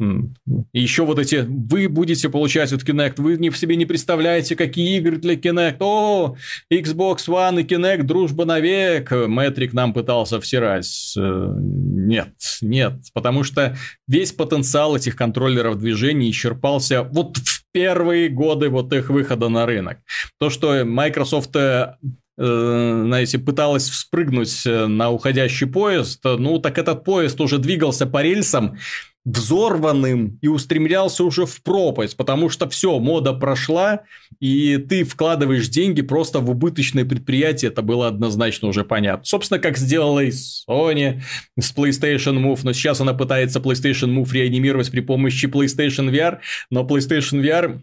И 0.00 0.80
еще 0.80 1.04
вот 1.04 1.18
эти, 1.18 1.44
вы 1.46 1.88
будете 1.88 2.30
получать 2.30 2.72
от 2.72 2.82
Kinect, 2.82 3.14
вы 3.18 3.36
не 3.36 3.50
себе 3.50 3.76
не 3.76 3.84
представляете, 3.84 4.56
какие 4.56 4.96
игры 4.98 5.18
для 5.18 5.34
Kinect. 5.34 5.76
О, 5.80 6.36
Xbox 6.72 7.28
One 7.28 7.60
и 7.60 7.64
Kinect, 7.64 8.04
дружба 8.04 8.46
навек. 8.46 9.10
Мэтрик 9.10 9.74
нам 9.74 9.92
пытался 9.92 10.40
всирать. 10.40 11.14
Э, 11.18 11.54
нет, 11.58 12.32
нет, 12.62 12.94
потому 13.12 13.44
что 13.44 13.76
весь 14.08 14.32
потенциал 14.32 14.96
этих 14.96 15.16
контроллеров 15.16 15.78
движений 15.78 16.30
исчерпался 16.30 17.02
вот 17.02 17.36
в 17.36 17.64
первые 17.72 18.30
годы 18.30 18.70
вот 18.70 18.92
их 18.94 19.10
выхода 19.10 19.48
на 19.48 19.66
рынок. 19.66 19.98
То, 20.38 20.48
что 20.48 20.82
Microsoft 20.84 21.54
э, 21.56 21.96
э, 22.38 23.02
знаете, 23.04 23.38
пыталась 23.38 23.90
вспрыгнуть 23.90 24.62
на 24.64 25.10
уходящий 25.10 25.66
поезд, 25.66 26.24
ну 26.24 26.58
так 26.58 26.78
этот 26.78 27.04
поезд 27.04 27.38
уже 27.42 27.58
двигался 27.58 28.06
по 28.06 28.22
рельсам, 28.22 28.78
взорванным 29.24 30.38
и 30.40 30.48
устремлялся 30.48 31.24
уже 31.24 31.44
в 31.44 31.62
пропасть, 31.62 32.16
потому 32.16 32.48
что 32.48 32.68
все, 32.68 32.98
мода 32.98 33.34
прошла, 33.34 34.02
и 34.40 34.78
ты 34.78 35.04
вкладываешь 35.04 35.68
деньги 35.68 36.00
просто 36.00 36.40
в 36.40 36.50
убыточное 36.50 37.04
предприятие, 37.04 37.70
это 37.70 37.82
было 37.82 38.08
однозначно 38.08 38.68
уже 38.68 38.84
понятно. 38.84 39.24
Собственно, 39.24 39.60
как 39.60 39.76
сделала 39.76 40.20
и 40.20 40.30
Sony 40.30 41.20
с 41.58 41.74
PlayStation 41.74 42.42
Move, 42.42 42.60
но 42.62 42.72
сейчас 42.72 43.00
она 43.00 43.12
пытается 43.12 43.60
PlayStation 43.60 44.08
Move 44.14 44.32
реанимировать 44.32 44.90
при 44.90 45.00
помощи 45.00 45.46
PlayStation 45.46 46.10
VR, 46.10 46.38
но 46.70 46.86
PlayStation 46.86 47.42
VR 47.42 47.82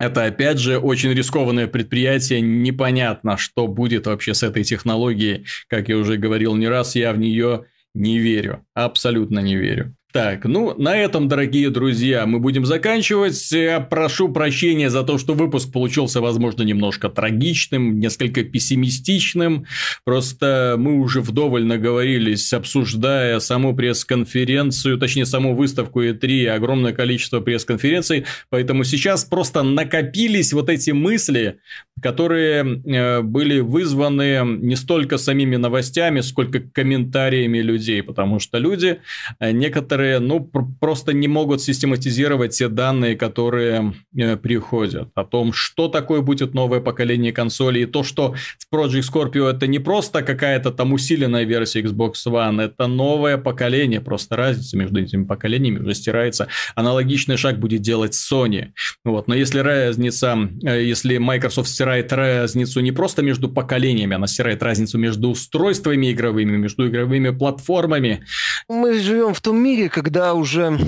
это, 0.00 0.24
опять 0.24 0.58
же, 0.58 0.78
очень 0.78 1.12
рискованное 1.12 1.66
предприятие. 1.66 2.40
Непонятно, 2.40 3.36
что 3.36 3.66
будет 3.68 4.06
вообще 4.06 4.32
с 4.32 4.42
этой 4.42 4.64
технологией. 4.64 5.44
Как 5.68 5.90
я 5.90 5.98
уже 5.98 6.16
говорил 6.16 6.56
не 6.56 6.68
раз, 6.68 6.96
я 6.96 7.12
в 7.12 7.18
нее 7.18 7.66
не 7.94 8.18
верю. 8.18 8.64
Абсолютно 8.72 9.40
не 9.40 9.56
верю. 9.56 9.94
Так, 10.12 10.44
ну, 10.44 10.74
на 10.76 10.96
этом, 10.96 11.28
дорогие 11.28 11.70
друзья, 11.70 12.26
мы 12.26 12.40
будем 12.40 12.66
заканчивать. 12.66 13.54
Прошу 13.90 14.28
прощения 14.28 14.90
за 14.90 15.04
то, 15.04 15.18
что 15.18 15.34
выпуск 15.34 15.70
получился, 15.70 16.20
возможно, 16.20 16.64
немножко 16.64 17.08
трагичным, 17.08 18.00
несколько 18.00 18.42
пессимистичным. 18.42 19.66
Просто 20.04 20.74
мы 20.76 20.98
уже 20.98 21.20
вдоволь 21.20 21.64
наговорились, 21.64 22.52
обсуждая 22.52 23.38
саму 23.38 23.76
пресс-конференцию, 23.76 24.98
точнее, 24.98 25.26
саму 25.26 25.54
выставку 25.54 26.02
E3, 26.02 26.48
огромное 26.48 26.92
количество 26.92 27.38
пресс-конференций. 27.38 28.24
Поэтому 28.48 28.82
сейчас 28.82 29.24
просто 29.24 29.62
накопились 29.62 30.52
вот 30.52 30.70
эти 30.70 30.90
мысли, 30.90 31.60
которые 32.02 32.82
э, 32.84 33.20
были 33.20 33.60
вызваны 33.60 34.40
не 34.44 34.74
столько 34.74 35.18
самими 35.18 35.54
новостями, 35.54 36.20
сколько 36.20 36.58
комментариями 36.58 37.58
людей. 37.58 38.02
Потому 38.02 38.40
что 38.40 38.58
люди 38.58 39.00
э, 39.38 39.52
некоторые 40.00 40.18
которые, 40.18 40.18
ну, 40.18 40.40
пр- 40.40 40.64
просто 40.80 41.12
не 41.12 41.28
могут 41.28 41.60
систематизировать 41.60 42.52
те 42.52 42.68
данные, 42.68 43.16
которые 43.16 43.92
э, 44.16 44.36
приходят. 44.36 45.08
О 45.14 45.24
том, 45.24 45.52
что 45.52 45.88
такое 45.88 46.20
будет 46.20 46.54
новое 46.54 46.80
поколение 46.80 47.32
консолей. 47.32 47.82
И 47.82 47.86
то, 47.86 48.02
что 48.02 48.34
в 48.58 48.74
Project 48.74 49.04
Scorpio 49.12 49.48
это 49.48 49.66
не 49.66 49.78
просто 49.78 50.22
какая-то 50.22 50.70
там 50.70 50.92
усиленная 50.92 51.44
версия 51.44 51.82
Xbox 51.82 52.12
One, 52.26 52.62
это 52.62 52.86
новое 52.86 53.36
поколение. 53.36 54.00
Просто 54.00 54.36
разница 54.36 54.76
между 54.76 55.00
этими 55.00 55.24
поколениями 55.24 55.80
уже 55.80 55.94
стирается. 55.94 56.46
Аналогичный 56.74 57.36
шаг 57.36 57.58
будет 57.58 57.82
делать 57.82 58.14
Sony. 58.14 58.68
Вот. 59.04 59.28
Но 59.28 59.34
если 59.34 59.60
разница, 59.60 60.36
э, 60.64 60.84
если 60.84 61.18
Microsoft 61.18 61.68
стирает 61.68 62.12
разницу 62.12 62.80
не 62.80 62.92
просто 62.92 63.22
между 63.22 63.48
поколениями, 63.48 64.14
она 64.14 64.26
стирает 64.26 64.62
разницу 64.62 64.98
между 64.98 65.30
устройствами 65.30 66.12
игровыми, 66.12 66.56
между 66.56 66.88
игровыми 66.88 67.30
платформами. 67.30 68.24
Мы 68.68 68.98
живем 69.00 69.34
в 69.34 69.40
том 69.40 69.62
мире, 69.62 69.89
когда 69.90 70.34
уже 70.34 70.78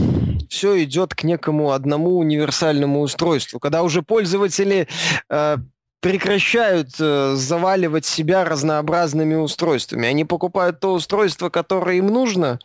все 0.48 0.82
идет 0.84 1.14
к 1.14 1.24
некому 1.24 1.72
одному 1.72 2.18
универсальному 2.18 3.00
устройству, 3.00 3.58
когда 3.58 3.82
уже 3.82 4.02
пользователи 4.02 4.88
э, 5.28 5.56
прекращают 6.02 6.90
э, 6.98 7.34
заваливать 7.36 8.04
себя 8.04 8.44
разнообразными 8.44 9.36
устройствами. 9.36 10.08
Они 10.08 10.24
покупают 10.24 10.80
то 10.80 10.94
устройство, 10.94 11.48
которое 11.48 11.96
им 11.98 12.08
нужно, 12.08 12.58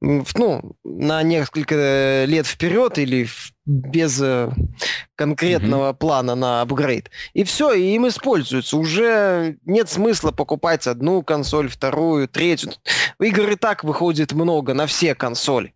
ну, 0.00 0.76
на 0.84 1.22
несколько 1.22 2.24
лет 2.26 2.46
вперед 2.46 2.98
или 2.98 3.28
без 3.66 4.20
э, 4.20 4.50
конкретного 5.16 5.90
mm-hmm. 5.90 5.96
плана 5.96 6.34
на 6.34 6.60
апгрейд. 6.60 7.10
И 7.32 7.44
все, 7.44 7.72
и 7.72 7.94
им 7.94 8.06
используются. 8.08 8.76
Уже 8.76 9.56
нет 9.64 9.88
смысла 9.88 10.32
покупать 10.32 10.86
одну 10.86 11.22
консоль, 11.22 11.68
вторую, 11.68 12.28
третью. 12.28 12.72
Игр 13.20 13.50
и 13.50 13.56
так 13.56 13.84
выходит 13.84 14.32
много 14.32 14.74
на 14.74 14.86
все 14.86 15.14
консоли. 15.14 15.72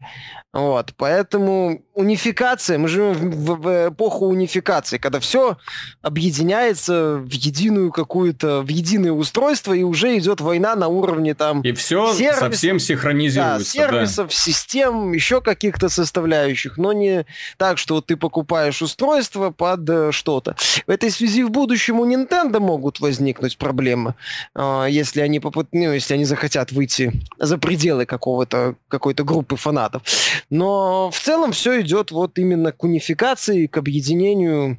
Вот, 0.52 0.94
поэтому 0.96 1.82
унификация, 1.92 2.78
мы 2.78 2.88
живем 2.88 3.12
в, 3.12 3.60
в, 3.60 3.88
эпоху 3.90 4.26
унификации, 4.26 4.96
когда 4.96 5.20
все 5.20 5.58
объединяется 6.00 7.16
в 7.16 7.30
единую 7.30 7.92
какую-то, 7.92 8.62
в 8.62 8.68
единое 8.68 9.12
устройство, 9.12 9.74
и 9.74 9.82
уже 9.82 10.16
идет 10.16 10.40
война 10.40 10.74
на 10.74 10.88
уровне 10.88 11.34
там... 11.34 11.60
И 11.60 11.72
все 11.72 12.14
сервисов, 12.14 12.38
совсем 12.38 12.78
синхронизируется. 12.78 13.76
Да, 13.76 13.84
сервисов, 13.84 14.28
да. 14.28 14.34
систем, 14.34 15.12
еще 15.12 15.42
каких-то 15.42 15.90
составляющих, 15.90 16.78
но 16.78 16.94
не 16.94 17.26
так, 17.58 17.77
что 17.78 17.94
вот 17.94 18.06
ты 18.06 18.16
покупаешь 18.16 18.82
устройство 18.82 19.50
под 19.50 19.88
э, 19.88 20.12
что-то. 20.12 20.56
В 20.86 20.90
этой 20.90 21.10
связи 21.10 21.42
в 21.42 21.50
будущем 21.50 22.00
у 22.00 22.06
Nintendo 22.06 22.60
могут 22.60 23.00
возникнуть 23.00 23.56
проблемы, 23.58 24.14
э, 24.54 24.86
если 24.90 25.20
они 25.20 25.40
попыт... 25.40 25.68
ну, 25.72 25.92
если 25.92 26.14
они 26.14 26.24
захотят 26.24 26.72
выйти 26.72 27.12
за 27.38 27.58
пределы 27.58 28.06
какого-то 28.06 28.74
какой-то 28.88 29.24
группы 29.24 29.56
фанатов. 29.56 30.02
Но 30.50 31.10
в 31.10 31.18
целом 31.18 31.52
все 31.52 31.80
идет 31.80 32.10
вот 32.10 32.38
именно 32.38 32.72
к 32.72 32.84
унификации, 32.84 33.66
к 33.66 33.76
объединению 33.76 34.78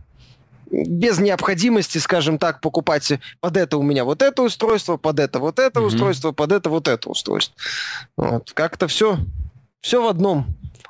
без 0.71 1.19
необходимости, 1.19 1.97
скажем 1.97 2.37
так, 2.37 2.61
покупать 2.61 3.13
под 3.39 3.57
это 3.57 3.77
у 3.77 3.81
меня 3.81 4.03
вот 4.03 4.21
это 4.21 4.43
устройство, 4.43 4.97
под 4.97 5.19
это 5.19 5.39
вот 5.39 5.59
это 5.59 5.79
mm-hmm. 5.79 5.85
устройство, 5.85 6.31
под 6.31 6.51
это 6.51 6.69
вот 6.69 6.87
это 6.87 7.09
устройство. 7.09 7.55
Вот. 8.17 8.51
Как-то 8.53 8.87
все, 8.87 9.17
все 9.81 10.03
в 10.03 10.07
одном. 10.07 10.45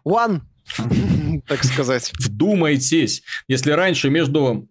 One, 0.06 0.42
так 1.48 1.64
сказать. 1.64 2.12
Вдумайтесь, 2.20 3.24
если 3.48 3.72
раньше 3.72 4.10
между 4.10 4.68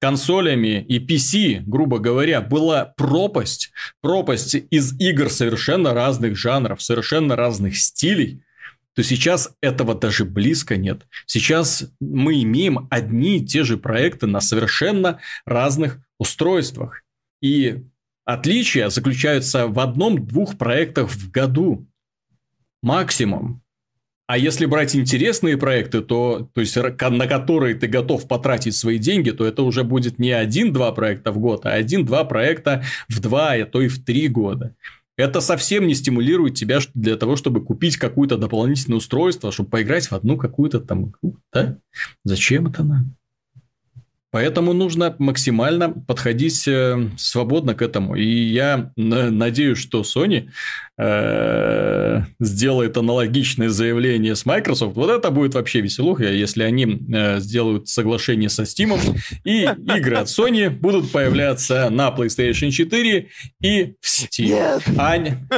консолями 0.00 0.84
и 0.84 0.98
PC, 0.98 1.62
грубо 1.66 1.98
говоря, 1.98 2.40
была 2.40 2.84
пропасть, 2.96 3.72
пропасть 4.00 4.54
из 4.70 4.98
игр 5.00 5.30
совершенно 5.30 5.94
разных 5.94 6.36
жанров, 6.36 6.82
совершенно 6.82 7.34
разных 7.36 7.76
стилей, 7.76 8.42
то 8.94 9.02
сейчас 9.02 9.54
этого 9.60 9.94
даже 9.94 10.24
близко 10.24 10.76
нет. 10.76 11.06
Сейчас 11.26 11.84
мы 12.00 12.42
имеем 12.42 12.88
одни 12.90 13.38
и 13.38 13.44
те 13.44 13.62
же 13.62 13.76
проекты 13.76 14.26
на 14.26 14.40
совершенно 14.40 15.20
разных 15.44 15.98
устройствах. 16.18 17.02
И 17.42 17.84
отличия 18.24 18.88
заключаются 18.88 19.66
в 19.66 19.78
одном-двух 19.80 20.56
проектах 20.56 21.10
в 21.10 21.30
году. 21.30 21.86
Максимум. 22.82 23.62
А 24.26 24.36
если 24.36 24.66
брать 24.66 24.96
интересные 24.96 25.56
проекты, 25.56 26.00
то, 26.00 26.50
то 26.52 26.60
есть 26.60 26.76
на 26.76 27.26
которые 27.28 27.76
ты 27.76 27.86
готов 27.86 28.26
потратить 28.26 28.74
свои 28.74 28.98
деньги, 28.98 29.30
то 29.30 29.46
это 29.46 29.62
уже 29.62 29.84
будет 29.84 30.18
не 30.18 30.32
один-два 30.32 30.90
проекта 30.90 31.30
в 31.30 31.38
год, 31.38 31.64
а 31.64 31.72
один-два 31.72 32.24
проекта 32.24 32.82
в 33.08 33.20
два, 33.20 33.52
а 33.52 33.64
то 33.64 33.80
и 33.80 33.88
в 33.88 34.04
три 34.04 34.26
года. 34.26 34.74
Это 35.16 35.40
совсем 35.40 35.86
не 35.86 35.94
стимулирует 35.94 36.54
тебя 36.54 36.80
для 36.94 37.16
того, 37.16 37.36
чтобы 37.36 37.64
купить 37.64 37.96
какое-то 37.96 38.36
дополнительное 38.36 38.98
устройство, 38.98 39.52
чтобы 39.52 39.70
поиграть 39.70 40.08
в 40.08 40.12
одну 40.12 40.36
какую-то 40.36 40.80
там... 40.80 41.14
Да? 41.52 41.78
Зачем 42.24 42.66
это 42.66 42.82
надо? 42.82 43.06
Поэтому 44.32 44.74
нужно 44.74 45.14
максимально 45.18 45.88
подходить 45.88 46.68
э, 46.68 47.08
свободно 47.16 47.74
к 47.74 47.80
этому. 47.80 48.16
И 48.16 48.26
я 48.26 48.92
надеюсь, 48.96 49.78
что 49.78 50.02
Sony 50.02 50.50
э, 50.98 52.22
сделает 52.40 52.96
аналогичное 52.96 53.68
заявление 53.68 54.34
с 54.34 54.46
Microsoft. 54.46 54.96
Вот 54.96 55.10
это 55.10 55.30
будет 55.30 55.54
вообще 55.54 55.80
веселуха, 55.80 56.24
если 56.24 56.62
они 56.62 57.00
э, 57.12 57.40
сделают 57.40 57.88
соглашение 57.88 58.48
со 58.48 58.62
Steam, 58.62 58.96
и 59.44 59.62
игры 59.62 60.16
от 60.16 60.28
Sony 60.28 60.70
будут 60.70 61.12
появляться 61.12 61.90
на 61.90 62.08
PlayStation 62.08 62.70
4 62.70 63.28
и 63.60 63.94
в 64.00 64.06
Steam. 64.06 64.82
А, 64.98 65.14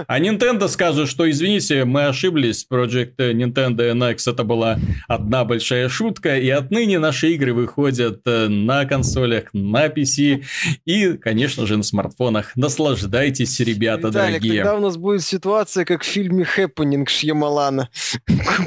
а 0.06 0.20
Nintendo 0.20 0.68
скажет, 0.68 1.08
что 1.08 1.28
извините, 1.30 1.84
мы 1.84 2.06
ошиблись, 2.06 2.66
Project 2.70 3.16
Nintendo 3.16 3.92
NX 3.92 4.32
это 4.32 4.44
была 4.44 4.78
одна 5.06 5.44
большая 5.44 5.88
шутка, 5.88 6.36
и 6.36 6.48
отныне 6.50 6.98
наши 6.98 7.32
игры 7.32 7.54
выходят 7.54 8.22
на 8.24 8.84
консолях, 8.84 9.44
на 9.52 9.86
PC 9.86 10.44
и, 10.84 11.12
конечно 11.14 11.66
же, 11.66 11.76
на 11.76 11.82
смартфонах. 11.82 12.56
Наслаждайтесь, 12.56 13.60
ребята 13.60 14.08
Виталик, 14.08 14.40
дорогие. 14.40 14.62
Когда 14.62 14.76
у 14.76 14.80
нас 14.80 14.96
будет 14.96 15.22
ситуация, 15.28 15.84
как 15.84 16.02
в 16.02 16.06
фильме 16.06 16.44
«Хэппенинг» 16.44 17.08
Шьямалана. 17.08 17.88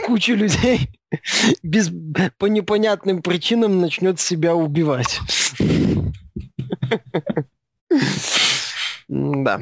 Куча 0.06 0.34
людей 0.34 0.90
без, 1.64 1.92
по 2.38 2.46
непонятным 2.46 3.22
причинам 3.22 3.82
начнет 3.82 4.20
себя 4.20 4.56
убивать. 4.56 5.20
Да. 9.10 9.60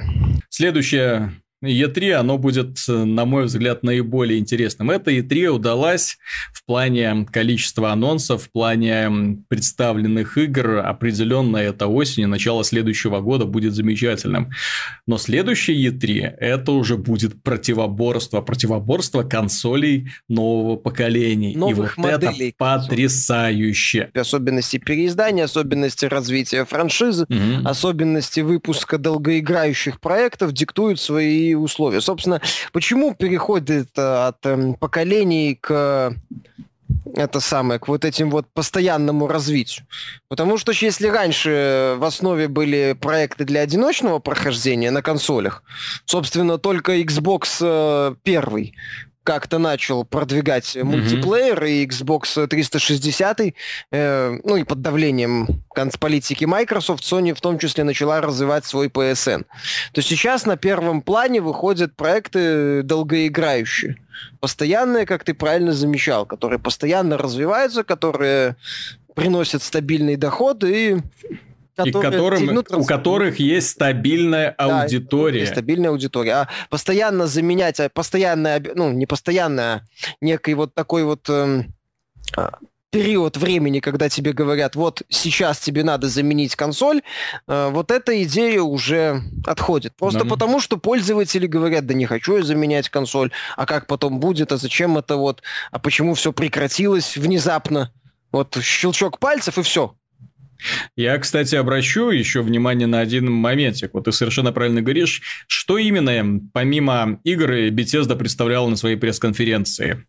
Следующая 0.49 1.33
E3, 1.63 2.13
оно 2.13 2.37
будет, 2.37 2.77
на 2.87 3.25
мой 3.25 3.45
взгляд, 3.45 3.83
наиболее 3.83 4.39
интересным. 4.39 4.91
Это 4.91 5.11
E3 5.11 5.47
удалась 5.47 6.17
в 6.53 6.63
плане 6.63 7.25
количества 7.29 7.91
анонсов, 7.91 8.43
в 8.43 8.51
плане 8.51 9.41
представленных 9.49 10.37
игр. 10.37 10.77
Определенно, 10.77 11.57
это 11.57 11.87
осень 11.87 12.23
и 12.23 12.27
начало 12.27 12.63
следующего 12.63 13.19
года 13.19 13.45
будет 13.45 13.73
замечательным. 13.73 14.51
Но 15.05 15.17
следующий 15.17 15.89
E3, 15.89 16.35
это 16.39 16.71
уже 16.71 16.95
будет 16.95 17.43
противоборство. 17.43 18.39
Противоборство 18.39 19.23
консолей 19.23 20.09
нового 20.29 20.77
поколения. 20.77 21.57
Новых 21.57 21.97
и 21.97 22.01
вот 22.01 22.09
это 22.09 22.33
потрясающе. 22.57 24.11
Особенности 24.13 24.77
переиздания, 24.77 25.43
особенности 25.43 26.05
развития 26.05 26.63
франшизы, 26.63 27.25
угу. 27.25 27.67
особенности 27.67 28.39
выпуска 28.39 28.97
долгоиграющих 28.97 29.99
проектов 29.99 30.53
диктуют 30.53 31.01
свои 31.01 31.48
условия. 31.55 32.01
Собственно, 32.01 32.41
почему 32.71 33.13
переходит 33.13 33.97
от 33.97 34.45
э, 34.45 34.73
поколений 34.79 35.55
к 35.59 36.13
это 37.15 37.39
самое, 37.39 37.79
к 37.79 37.87
вот 37.87 38.05
этим 38.05 38.29
вот 38.29 38.47
постоянному 38.53 39.27
развитию. 39.27 39.85
Потому 40.27 40.57
что 40.57 40.71
если 40.71 41.07
раньше 41.07 41.95
в 41.97 42.03
основе 42.03 42.47
были 42.47 42.95
проекты 42.99 43.45
для 43.45 43.61
одиночного 43.61 44.19
прохождения 44.19 44.91
на 44.91 45.01
консолях, 45.01 45.63
собственно, 46.05 46.57
только 46.57 46.99
Xbox 46.99 47.57
э, 47.61 48.15
первый 48.23 48.75
как-то 49.29 49.59
начал 49.59 50.05
продвигать 50.05 50.75
mm-hmm. 50.75 50.83
мультиплеер, 50.83 51.63
и 51.63 51.85
Xbox 51.85 52.47
360, 52.47 53.41
э, 53.91 54.39
ну 54.43 54.55
и 54.55 54.63
под 54.63 54.81
давлением 54.81 55.47
политики 55.99 56.45
Microsoft, 56.45 57.03
Sony 57.03 57.35
в 57.35 57.39
том 57.39 57.59
числе 57.59 57.83
начала 57.83 58.21
развивать 58.21 58.65
свой 58.65 58.87
PSN. 58.87 59.45
То 59.93 60.01
сейчас 60.01 60.47
на 60.47 60.57
первом 60.57 61.03
плане 61.03 61.41
выходят 61.41 61.95
проекты 61.95 62.81
долгоиграющие. 62.81 63.97
Постоянные, 64.39 65.05
как 65.05 65.23
ты 65.23 65.35
правильно 65.35 65.73
замечал, 65.73 66.25
которые 66.25 66.57
постоянно 66.57 67.15
развиваются, 67.15 67.83
которые 67.83 68.55
приносят 69.13 69.61
стабильный 69.61 70.15
доход 70.15 70.63
и 70.63 70.97
и 71.87 71.91
которым, 71.91 72.57
у 72.57 72.85
которых 72.85 73.39
есть 73.39 73.69
стабильная 73.69 74.49
аудитория. 74.57 75.45
Да, 75.45 75.51
стабильная 75.51 75.89
аудитория. 75.89 76.33
А 76.33 76.49
постоянно 76.69 77.27
заменять, 77.27 77.79
а 77.79 77.89
постоянная, 77.89 78.63
ну, 78.75 78.91
не 78.91 79.05
постоянная, 79.05 79.75
а 79.75 79.81
некий 80.21 80.53
вот 80.53 80.73
такой 80.73 81.03
вот 81.03 81.29
а, 81.29 81.63
период 82.91 83.37
времени, 83.37 83.79
когда 83.79 84.09
тебе 84.09 84.33
говорят, 84.33 84.75
вот 84.75 85.03
сейчас 85.09 85.59
тебе 85.59 85.83
надо 85.83 86.07
заменить 86.07 86.55
консоль, 86.55 87.01
э, 87.47 87.69
вот 87.71 87.91
эта 87.91 88.23
идея 88.23 88.61
уже 88.61 89.21
отходит. 89.45 89.95
Просто 89.95 90.23
да. 90.23 90.29
потому, 90.29 90.59
что 90.59 90.77
пользователи 90.77 91.45
говорят, 91.45 91.85
да 91.85 91.93
не 91.93 92.05
хочу 92.05 92.37
я 92.37 92.43
заменять 92.43 92.89
консоль, 92.89 93.31
а 93.57 93.65
как 93.65 93.87
потом 93.87 94.19
будет, 94.19 94.51
а 94.51 94.57
зачем 94.57 94.97
это 94.97 95.17
вот, 95.17 95.43
а 95.71 95.79
почему 95.79 96.15
все 96.15 96.33
прекратилось 96.33 97.15
внезапно? 97.15 97.91
Вот 98.31 98.57
щелчок 98.61 99.19
пальцев 99.19 99.57
и 99.57 99.63
все, 99.63 99.95
я, 100.95 101.17
кстати, 101.17 101.55
обращу 101.55 102.09
еще 102.09 102.41
внимание 102.41 102.87
на 102.87 102.99
один 102.99 103.31
моментик. 103.31 103.93
Вот 103.93 104.05
ты 104.05 104.11
совершенно 104.11 104.51
правильно 104.51 104.81
говоришь, 104.81 105.21
что 105.47 105.77
именно, 105.77 106.41
помимо 106.53 107.19
игры, 107.23 107.69
Bethesda 107.69 108.15
представляла 108.15 108.69
на 108.69 108.75
своей 108.75 108.95
пресс-конференции? 108.95 110.05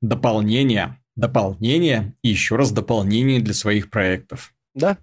Дополнение, 0.00 0.98
дополнение 1.16 2.14
и 2.22 2.28
еще 2.28 2.56
раз 2.56 2.70
дополнение 2.72 3.40
для 3.40 3.54
своих 3.54 3.90
проектов. 3.90 4.52
Да. 4.74 4.98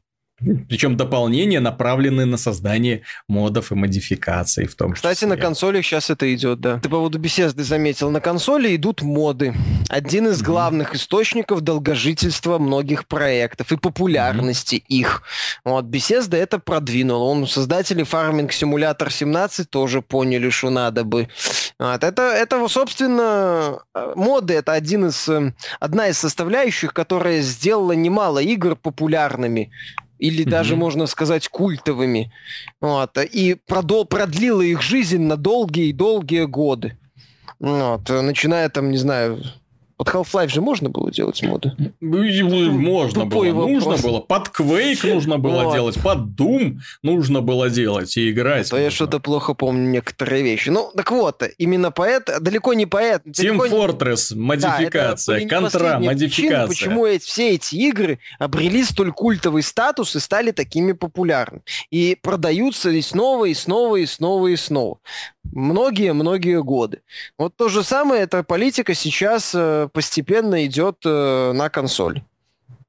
Причем 0.67 0.97
дополнения 0.97 1.59
направлены 1.59 2.25
на 2.25 2.37
создание 2.37 3.03
модов 3.27 3.71
и 3.71 3.75
модификаций 3.75 4.65
в 4.67 4.75
том 4.75 4.93
Кстати, 4.93 5.21
числе. 5.21 5.29
на 5.29 5.37
консолях 5.37 5.85
сейчас 5.85 6.09
это 6.09 6.33
идет, 6.33 6.59
да. 6.59 6.79
Ты 6.79 6.89
по 6.89 6.97
поводу 6.97 7.19
Bethesda 7.19 7.63
заметил, 7.63 8.09
на 8.09 8.19
консоли 8.19 8.75
идут 8.75 9.01
моды. 9.01 9.53
Один 9.89 10.27
из 10.27 10.41
главных 10.41 10.95
источников 10.95 11.61
долгожительства 11.61 12.57
многих 12.57 13.07
проектов 13.07 13.71
и 13.71 13.77
популярности 13.77 14.75
их. 14.75 15.23
Вот, 15.63 15.85
Bethesda 15.85 16.37
это 16.37 16.59
продвинул. 16.59 17.23
Он, 17.23 17.47
создатели 17.47 18.03
Farming 18.03 18.49
Simulator 18.49 19.11
17 19.11 19.69
тоже 19.69 20.01
поняли, 20.01 20.49
что 20.49 20.69
надо 20.69 21.03
бы. 21.03 21.27
Вот, 21.79 22.03
это, 22.03 22.21
это, 22.21 22.67
собственно, 22.67 23.79
э, 23.93 24.13
моды 24.15 24.53
это 24.53 24.73
один 24.73 25.07
из, 25.07 25.27
э, 25.29 25.53
одна 25.79 26.07
из 26.07 26.17
составляющих, 26.17 26.93
которая 26.93 27.41
сделала 27.41 27.93
немало 27.93 28.39
игр 28.39 28.75
популярными 28.75 29.71
или 30.23 30.43
даже, 30.43 30.77
можно 30.77 31.05
сказать, 31.05 31.49
культовыми. 31.49 32.31
Вот. 32.79 33.17
И 33.17 33.57
продол- 33.67 34.05
продлила 34.05 34.61
их 34.61 34.81
жизнь 34.81 35.21
на 35.21 35.35
долгие-долгие 35.35 36.45
годы. 36.45 36.97
Вот. 37.59 38.07
Начиная 38.07 38.69
там, 38.69 38.89
не 38.89 38.97
знаю, 38.97 39.43
под 40.03 40.13
Half-Life 40.13 40.49
же 40.49 40.61
можно 40.61 40.89
было 40.89 41.11
делать 41.11 41.41
моды? 41.43 41.71
Можно 42.01 43.23
Тупой 43.23 43.51
было, 43.51 43.61
вопрос. 43.61 43.85
нужно 43.85 44.07
было. 44.09 44.19
Под 44.19 44.47
Quake 44.49 45.13
нужно 45.13 45.37
было 45.37 45.63
Вот. 45.63 45.73
делать, 45.73 46.01
под 46.01 46.19
Doom 46.39 46.77
нужно 47.01 47.41
было 47.41 47.69
делать 47.69 48.15
и 48.17 48.31
играть. 48.31 48.69
То 48.69 48.77
я 48.77 48.91
что-то 48.91 49.19
плохо 49.19 49.53
помню 49.53 49.89
некоторые 49.89 50.43
вещи. 50.43 50.69
Ну, 50.69 50.91
так 50.95 51.11
вот, 51.11 51.43
именно 51.57 51.91
поэт, 51.91 52.29
далеко 52.41 52.73
не 52.73 52.85
поэт. 52.85 53.21
Team 53.25 53.31
далеко 53.57 53.67
не- 53.67 53.73
Fortress, 53.73 54.33
Да, 54.33 54.41
модификация, 54.41 55.39
не 55.39 55.47
контра, 55.47 55.99
модификация. 55.99 56.67
почему 56.67 57.05
эти- 57.05 57.23
все 57.25 57.51
эти 57.51 57.75
игры 57.75 58.19
обрели 58.39 58.83
столь 58.83 59.11
культовый 59.11 59.63
статус 59.63 60.15
и 60.15 60.19
стали 60.19 60.51
такими 60.51 60.91
популярными. 60.91 61.63
И 61.91 62.17
продаются 62.21 62.89
и 62.89 63.01
снова, 63.01 63.45
и 63.45 63.53
снова, 63.53 63.97
и 63.97 64.05
снова, 64.05 64.47
и 64.47 64.55
снова. 64.55 64.97
Многие-многие 65.51 66.61
годы. 66.63 67.01
Вот 67.37 67.55
то 67.55 67.69
же 67.69 67.83
самое, 67.83 68.23
эта 68.23 68.43
политика 68.43 68.93
сейчас 68.93 69.51
э, 69.53 69.89
постепенно 69.91 70.65
идет 70.65 70.97
э, 71.05 71.51
на 71.53 71.69
консоль. 71.69 72.21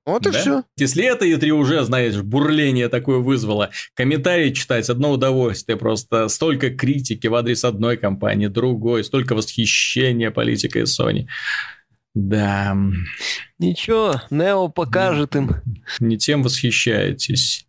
Вот 0.07 0.27
и 0.27 0.31
Да? 0.31 0.39
все. 0.39 0.63
Если 0.77 1.05
это 1.05 1.25
E3 1.27 1.49
уже, 1.51 1.83
знаешь, 1.85 2.17
бурление 2.21 2.89
такое 2.89 3.19
вызвало, 3.19 3.71
комментарии 3.95 4.51
читать 4.53 4.89
одно 4.91 5.11
удовольствие, 5.11 5.79
просто 5.79 6.29
столько 6.29 6.71
критики 6.71 7.27
в 7.27 7.35
адрес 7.35 7.65
одной 7.65 7.97
компании, 7.97 8.49
другой, 8.49 9.03
столько 9.05 9.35
восхищения 9.35 10.31
политикой 10.31 10.83
Sony. 10.83 11.27
Да, 12.15 12.77
Ничего, 13.59 14.21
Нео 14.31 14.69
покажет 14.69 15.35
им. 15.37 15.57
не 16.01 16.17
тем 16.19 16.43
восхищаетесь. 16.43 17.64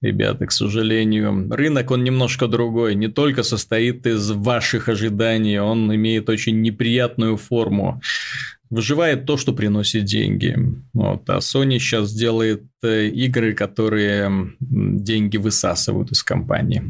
Ребята, 0.00 0.46
к 0.46 0.52
сожалению, 0.52 1.48
рынок, 1.50 1.90
он 1.90 2.04
немножко 2.04 2.46
другой. 2.46 2.94
Не 2.94 3.08
только 3.08 3.42
состоит 3.42 4.06
из 4.06 4.30
ваших 4.30 4.88
ожиданий, 4.88 5.58
он 5.58 5.94
имеет 5.94 6.28
очень 6.28 6.60
неприятную 6.60 7.36
форму. 7.36 8.00
Выживает 8.70 9.26
то, 9.26 9.36
что 9.36 9.52
приносит 9.52 10.04
деньги. 10.04 10.56
Вот. 10.94 11.28
А 11.28 11.38
Sony 11.38 11.78
сейчас 11.78 12.12
делает 12.12 12.62
э, 12.82 13.08
игры, 13.08 13.52
которые 13.52 14.52
деньги 14.60 15.38
высасывают 15.38 16.12
из 16.12 16.22
компании. 16.22 16.82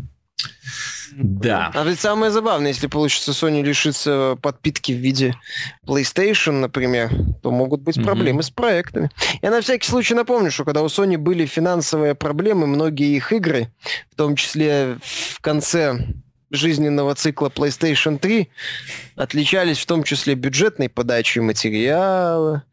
Да. 1.17 1.71
А 1.75 1.85
ведь 1.85 2.01
самое 2.01 2.31
забавное, 2.31 2.69
если 2.69 2.87
получится 2.87 3.33
Sony 3.33 3.63
лишиться 3.63 4.37
подпитки 4.41 4.93
в 4.93 4.97
виде 4.97 5.35
PlayStation, 5.87 6.53
например, 6.53 7.11
то 7.43 7.51
могут 7.51 7.81
быть 7.83 8.03
проблемы 8.03 8.43
с 8.43 8.51
проектами. 8.51 9.11
Я 9.43 9.51
на 9.51 9.61
всякий 9.61 9.89
случай 9.89 10.15
напомню, 10.15 10.51
что 10.51 10.65
когда 10.65 10.83
у 10.83 10.87
Sony 10.87 11.17
были 11.17 11.47
финансовые 11.47 12.15
проблемы, 12.15 12.67
многие 12.67 13.17
их 13.17 13.33
игры, 13.33 13.73
в 14.11 14.17
том 14.17 14.37
числе 14.37 14.99
в 15.03 15.41
конце 15.41 15.99
жизненного 16.51 17.15
цикла 17.15 17.49
PlayStation 17.49 18.19
3, 18.19 18.51
отличались 19.17 19.79
в 19.79 19.87
том 19.87 20.03
числе 20.03 20.35
бюджетной 20.35 20.89
подачей 20.89 21.41
материала, 21.41 22.65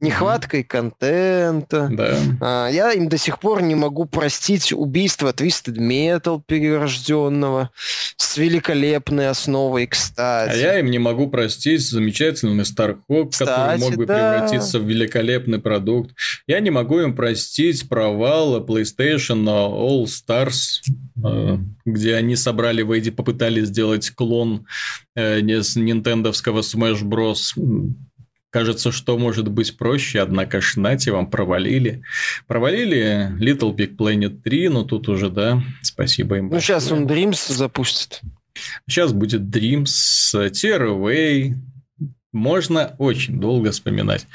нехваткой 0.00 0.62
контента. 0.64 1.88
Да. 1.90 2.18
А, 2.40 2.68
Я 2.68 2.92
им 2.92 3.08
до 3.08 3.18
сих 3.18 3.40
пор 3.40 3.62
не 3.62 3.74
могу 3.74 4.04
простить 4.04 4.72
убийство 4.72 5.32
Twisted 5.32 5.76
Metal 5.76 6.40
перерожденного 6.46 7.70
с 8.16 8.36
великолепной 8.36 9.28
основой, 9.28 9.86
кстати. 9.86 10.50
А 10.50 10.54
я 10.54 10.78
им 10.78 10.90
не 10.90 10.98
могу 10.98 11.28
простить 11.28 11.80
замечательный 11.80 12.64
Starhawk, 12.64 13.32
который 13.38 13.78
мог 13.78 13.96
бы 13.96 14.06
да. 14.06 14.40
превратиться 14.40 14.78
в 14.78 14.84
великолепный 14.84 15.60
продукт. 15.60 16.14
Я 16.46 16.60
не 16.60 16.70
могу 16.70 17.00
им 17.00 17.14
простить 17.14 17.88
провал 17.88 18.64
PlayStation 18.64 19.44
All 19.44 20.04
Stars, 20.04 20.80
э, 21.24 21.58
где 21.84 22.14
они 22.14 22.36
собрали 22.36 22.82
в 22.82 22.92
попытались 23.10 23.68
сделать 23.68 24.10
клон 24.10 24.66
э, 25.14 25.40
с 25.40 25.76
нинтендовского 25.76 26.60
Smash 26.60 27.02
Bros. 27.02 27.52
Кажется, 28.50 28.92
что 28.92 29.18
может 29.18 29.48
быть 29.48 29.76
проще, 29.76 30.20
однако 30.20 30.60
ж 30.62 30.76
нате 30.76 31.12
вам 31.12 31.30
провалили. 31.30 32.02
Провалили 32.46 33.30
Little 33.38 33.74
Big 33.74 33.96
Planet 33.96 34.40
3, 34.40 34.68
но 34.70 34.84
тут 34.84 35.08
уже, 35.08 35.28
да, 35.28 35.62
спасибо 35.82 36.38
им. 36.38 36.48
Ну, 36.48 36.58
сейчас 36.60 36.90
он 36.90 37.06
Dreams 37.06 37.52
запустит. 37.52 38.22
Сейчас 38.88 39.12
будет 39.12 39.42
Dreams, 39.42 39.86
Tearaway. 40.34 41.54
Можно 42.32 42.94
очень 42.98 43.40
долго 43.40 43.70
вспоминать. 43.70 44.26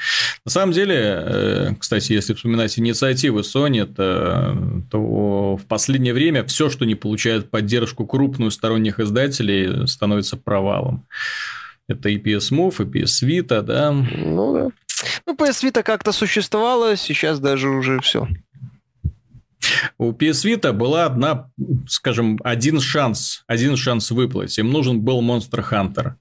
На 0.44 0.50
самом 0.50 0.72
деле, 0.72 0.96
э, 0.96 1.74
кстати, 1.78 2.12
если 2.12 2.34
вспоминать 2.34 2.78
инициативы 2.78 3.40
Sony, 3.40 3.84
то, 3.86 4.56
то 4.90 5.56
в 5.56 5.64
последнее 5.66 6.12
время 6.12 6.44
все, 6.44 6.70
что 6.70 6.84
не 6.84 6.96
получает 6.96 7.50
поддержку 7.50 8.04
крупную 8.04 8.50
сторонних 8.50 8.98
издателей, 9.00 9.86
становится 9.86 10.36
провалом. 10.36 11.06
Это 11.88 12.08
и 12.08 12.18
PS 12.18 12.52
Move, 12.52 12.82
и 12.82 13.02
PS 13.02 13.26
Vita, 13.26 13.62
да. 13.62 13.92
Ну, 13.92 14.54
да. 14.54 14.68
Ну, 15.26 15.34
PS 15.34 15.64
Vita 15.64 15.82
как-то 15.82 16.12
существовала, 16.12 16.96
сейчас 16.96 17.40
даже 17.40 17.68
уже 17.68 18.00
все. 18.00 18.28
У 19.98 20.12
PS 20.12 20.44
Vita 20.44 20.72
была 20.72 21.06
одна, 21.06 21.50
скажем, 21.86 22.38
один 22.44 22.80
шанс, 22.80 23.44
один 23.46 23.76
шанс 23.76 24.10
выплыть. 24.10 24.58
Им 24.58 24.70
нужен 24.70 25.00
был 25.00 25.22
Monster 25.22 25.64
Hunter. 25.70 26.14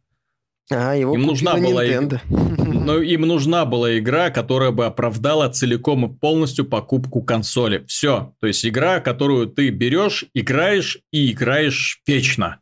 А, 0.72 0.94
его 0.94 1.14
Им 1.16 1.24
нужна 1.24 1.56
была 1.56 1.86
Nintendo. 1.86 2.20
Но 2.30 3.00
им 3.00 3.22
нужна 3.22 3.66
была 3.66 3.98
игра, 3.98 4.30
которая 4.30 4.72
бы 4.72 4.86
оправдала 4.86 5.50
целиком 5.50 6.06
и 6.06 6.14
полностью 6.14 6.66
покупку 6.66 7.22
консоли. 7.22 7.84
Все. 7.88 8.34
То 8.40 8.48
есть 8.48 8.66
игра, 8.66 9.00
которую 9.02 9.48
ты 9.48 9.70
берешь, 9.70 10.26
играешь 10.34 11.00
и 11.12 11.32
играешь 11.32 12.02
вечно. 12.08 12.60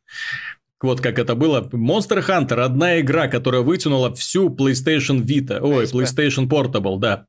Вот 0.81 1.01
как 1.01 1.19
это 1.19 1.35
было. 1.35 1.61
Monster 1.71 2.25
Hunter– 2.25 2.59
одна 2.61 2.99
игра, 2.99 3.27
которая 3.27 3.61
вытянула 3.61 4.13
всю 4.15 4.49
PlayStation 4.49 5.23
Vita. 5.23 5.59
Ой. 5.61 5.85
PlayStation 5.85 6.47
Portable, 6.47 6.99
да. 6.99 7.25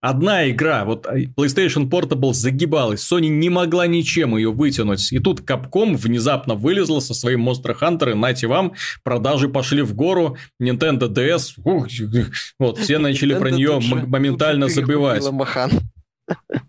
Одна 0.00 0.50
игра, 0.50 0.84
вот 0.84 1.06
а, 1.06 1.16
PlayStation 1.16 1.88
Portable 1.88 2.32
загибалась, 2.32 3.00
Sony 3.00 3.28
не 3.28 3.48
могла 3.48 3.86
ничем 3.86 4.36
ее 4.36 4.50
вытянуть. 4.50 5.12
И 5.12 5.18
тут 5.18 5.40
Capcom 5.40 5.96
внезапно 5.96 6.54
вылезла 6.54 7.00
со 7.00 7.14
своим 7.14 7.48
Monster 7.48 7.76
Hunter, 7.80 8.10
и 8.10 8.14
нате 8.14 8.46
вам, 8.46 8.74
продажи 9.04 9.48
пошли 9.48 9.82
в 9.82 9.94
гору, 9.94 10.36
Nintendo 10.60 11.08
DS, 11.08 11.52
ух, 11.64 11.86
вот, 12.58 12.78
все 12.78 12.98
начали 12.98 13.38
про 13.38 13.50
нее 13.50 13.80
моментально 13.80 14.68
тут 14.68 15.30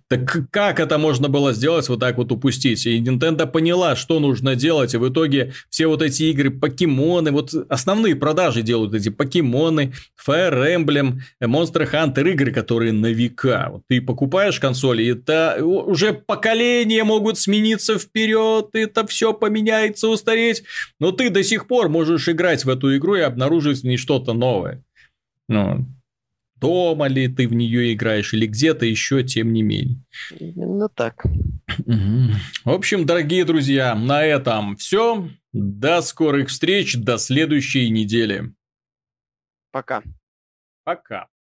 Так 0.09 0.49
как 0.51 0.79
это 0.79 0.97
можно 0.97 1.27
было 1.27 1.51
сделать, 1.51 1.89
вот 1.89 1.99
так 1.99 2.17
вот 2.17 2.31
упустить? 2.31 2.85
И 2.85 3.01
Nintendo 3.01 3.45
поняла, 3.45 3.95
что 3.95 4.19
нужно 4.19 4.55
делать, 4.55 4.93
и 4.93 4.97
в 4.97 5.09
итоге 5.09 5.51
все 5.69 5.87
вот 5.87 6.01
эти 6.01 6.23
игры, 6.23 6.49
покемоны, 6.49 7.31
вот 7.31 7.53
основные 7.67 8.15
продажи 8.15 8.61
делают 8.61 8.93
эти 8.93 9.09
покемоны, 9.09 9.93
Fire 10.25 10.75
Emblem, 10.75 11.19
Monster 11.43 11.89
Hunter, 11.91 12.31
игры, 12.31 12.53
которые 12.53 12.93
на 12.93 13.07
века. 13.07 13.67
Вот 13.71 13.81
ты 13.87 13.99
покупаешь 13.99 14.59
консоли, 14.59 15.03
и 15.03 15.11
это 15.11 15.57
уже 15.61 16.13
поколения 16.13 17.03
могут 17.03 17.37
смениться 17.37 17.99
вперед, 17.99 18.69
это 18.73 19.05
все 19.07 19.33
поменяется, 19.33 20.07
устареть, 20.07 20.63
но 20.99 21.11
ты 21.11 21.29
до 21.29 21.43
сих 21.43 21.67
пор 21.67 21.89
можешь 21.89 22.29
играть 22.29 22.63
в 22.63 22.69
эту 22.69 22.95
игру 22.95 23.15
и 23.15 23.21
обнаружить 23.21 23.81
в 23.81 23.83
ней 23.83 23.97
что-то 23.97 24.33
новое. 24.33 24.83
Ну, 25.49 25.85
дома 26.59 27.07
ли 27.07 27.27
ты 27.27 27.47
в 27.47 27.53
нее 27.53 27.93
играешь 27.93 28.33
или 28.33 28.47
где-то 28.47 28.85
еще, 28.85 29.23
тем 29.23 29.53
не 29.53 29.61
менее. 29.63 30.03
Именно 30.39 30.89
так. 30.89 31.23
В 31.77 32.69
общем, 32.69 33.05
дорогие 33.05 33.45
друзья, 33.45 33.95
на 33.95 34.23
этом 34.23 34.75
все. 34.77 35.29
До 35.53 36.01
скорых 36.01 36.49
встреч, 36.49 36.95
до 36.95 37.17
следующей 37.17 37.89
недели. 37.89 38.53
Пока. 39.71 40.03
Пока. 40.83 41.27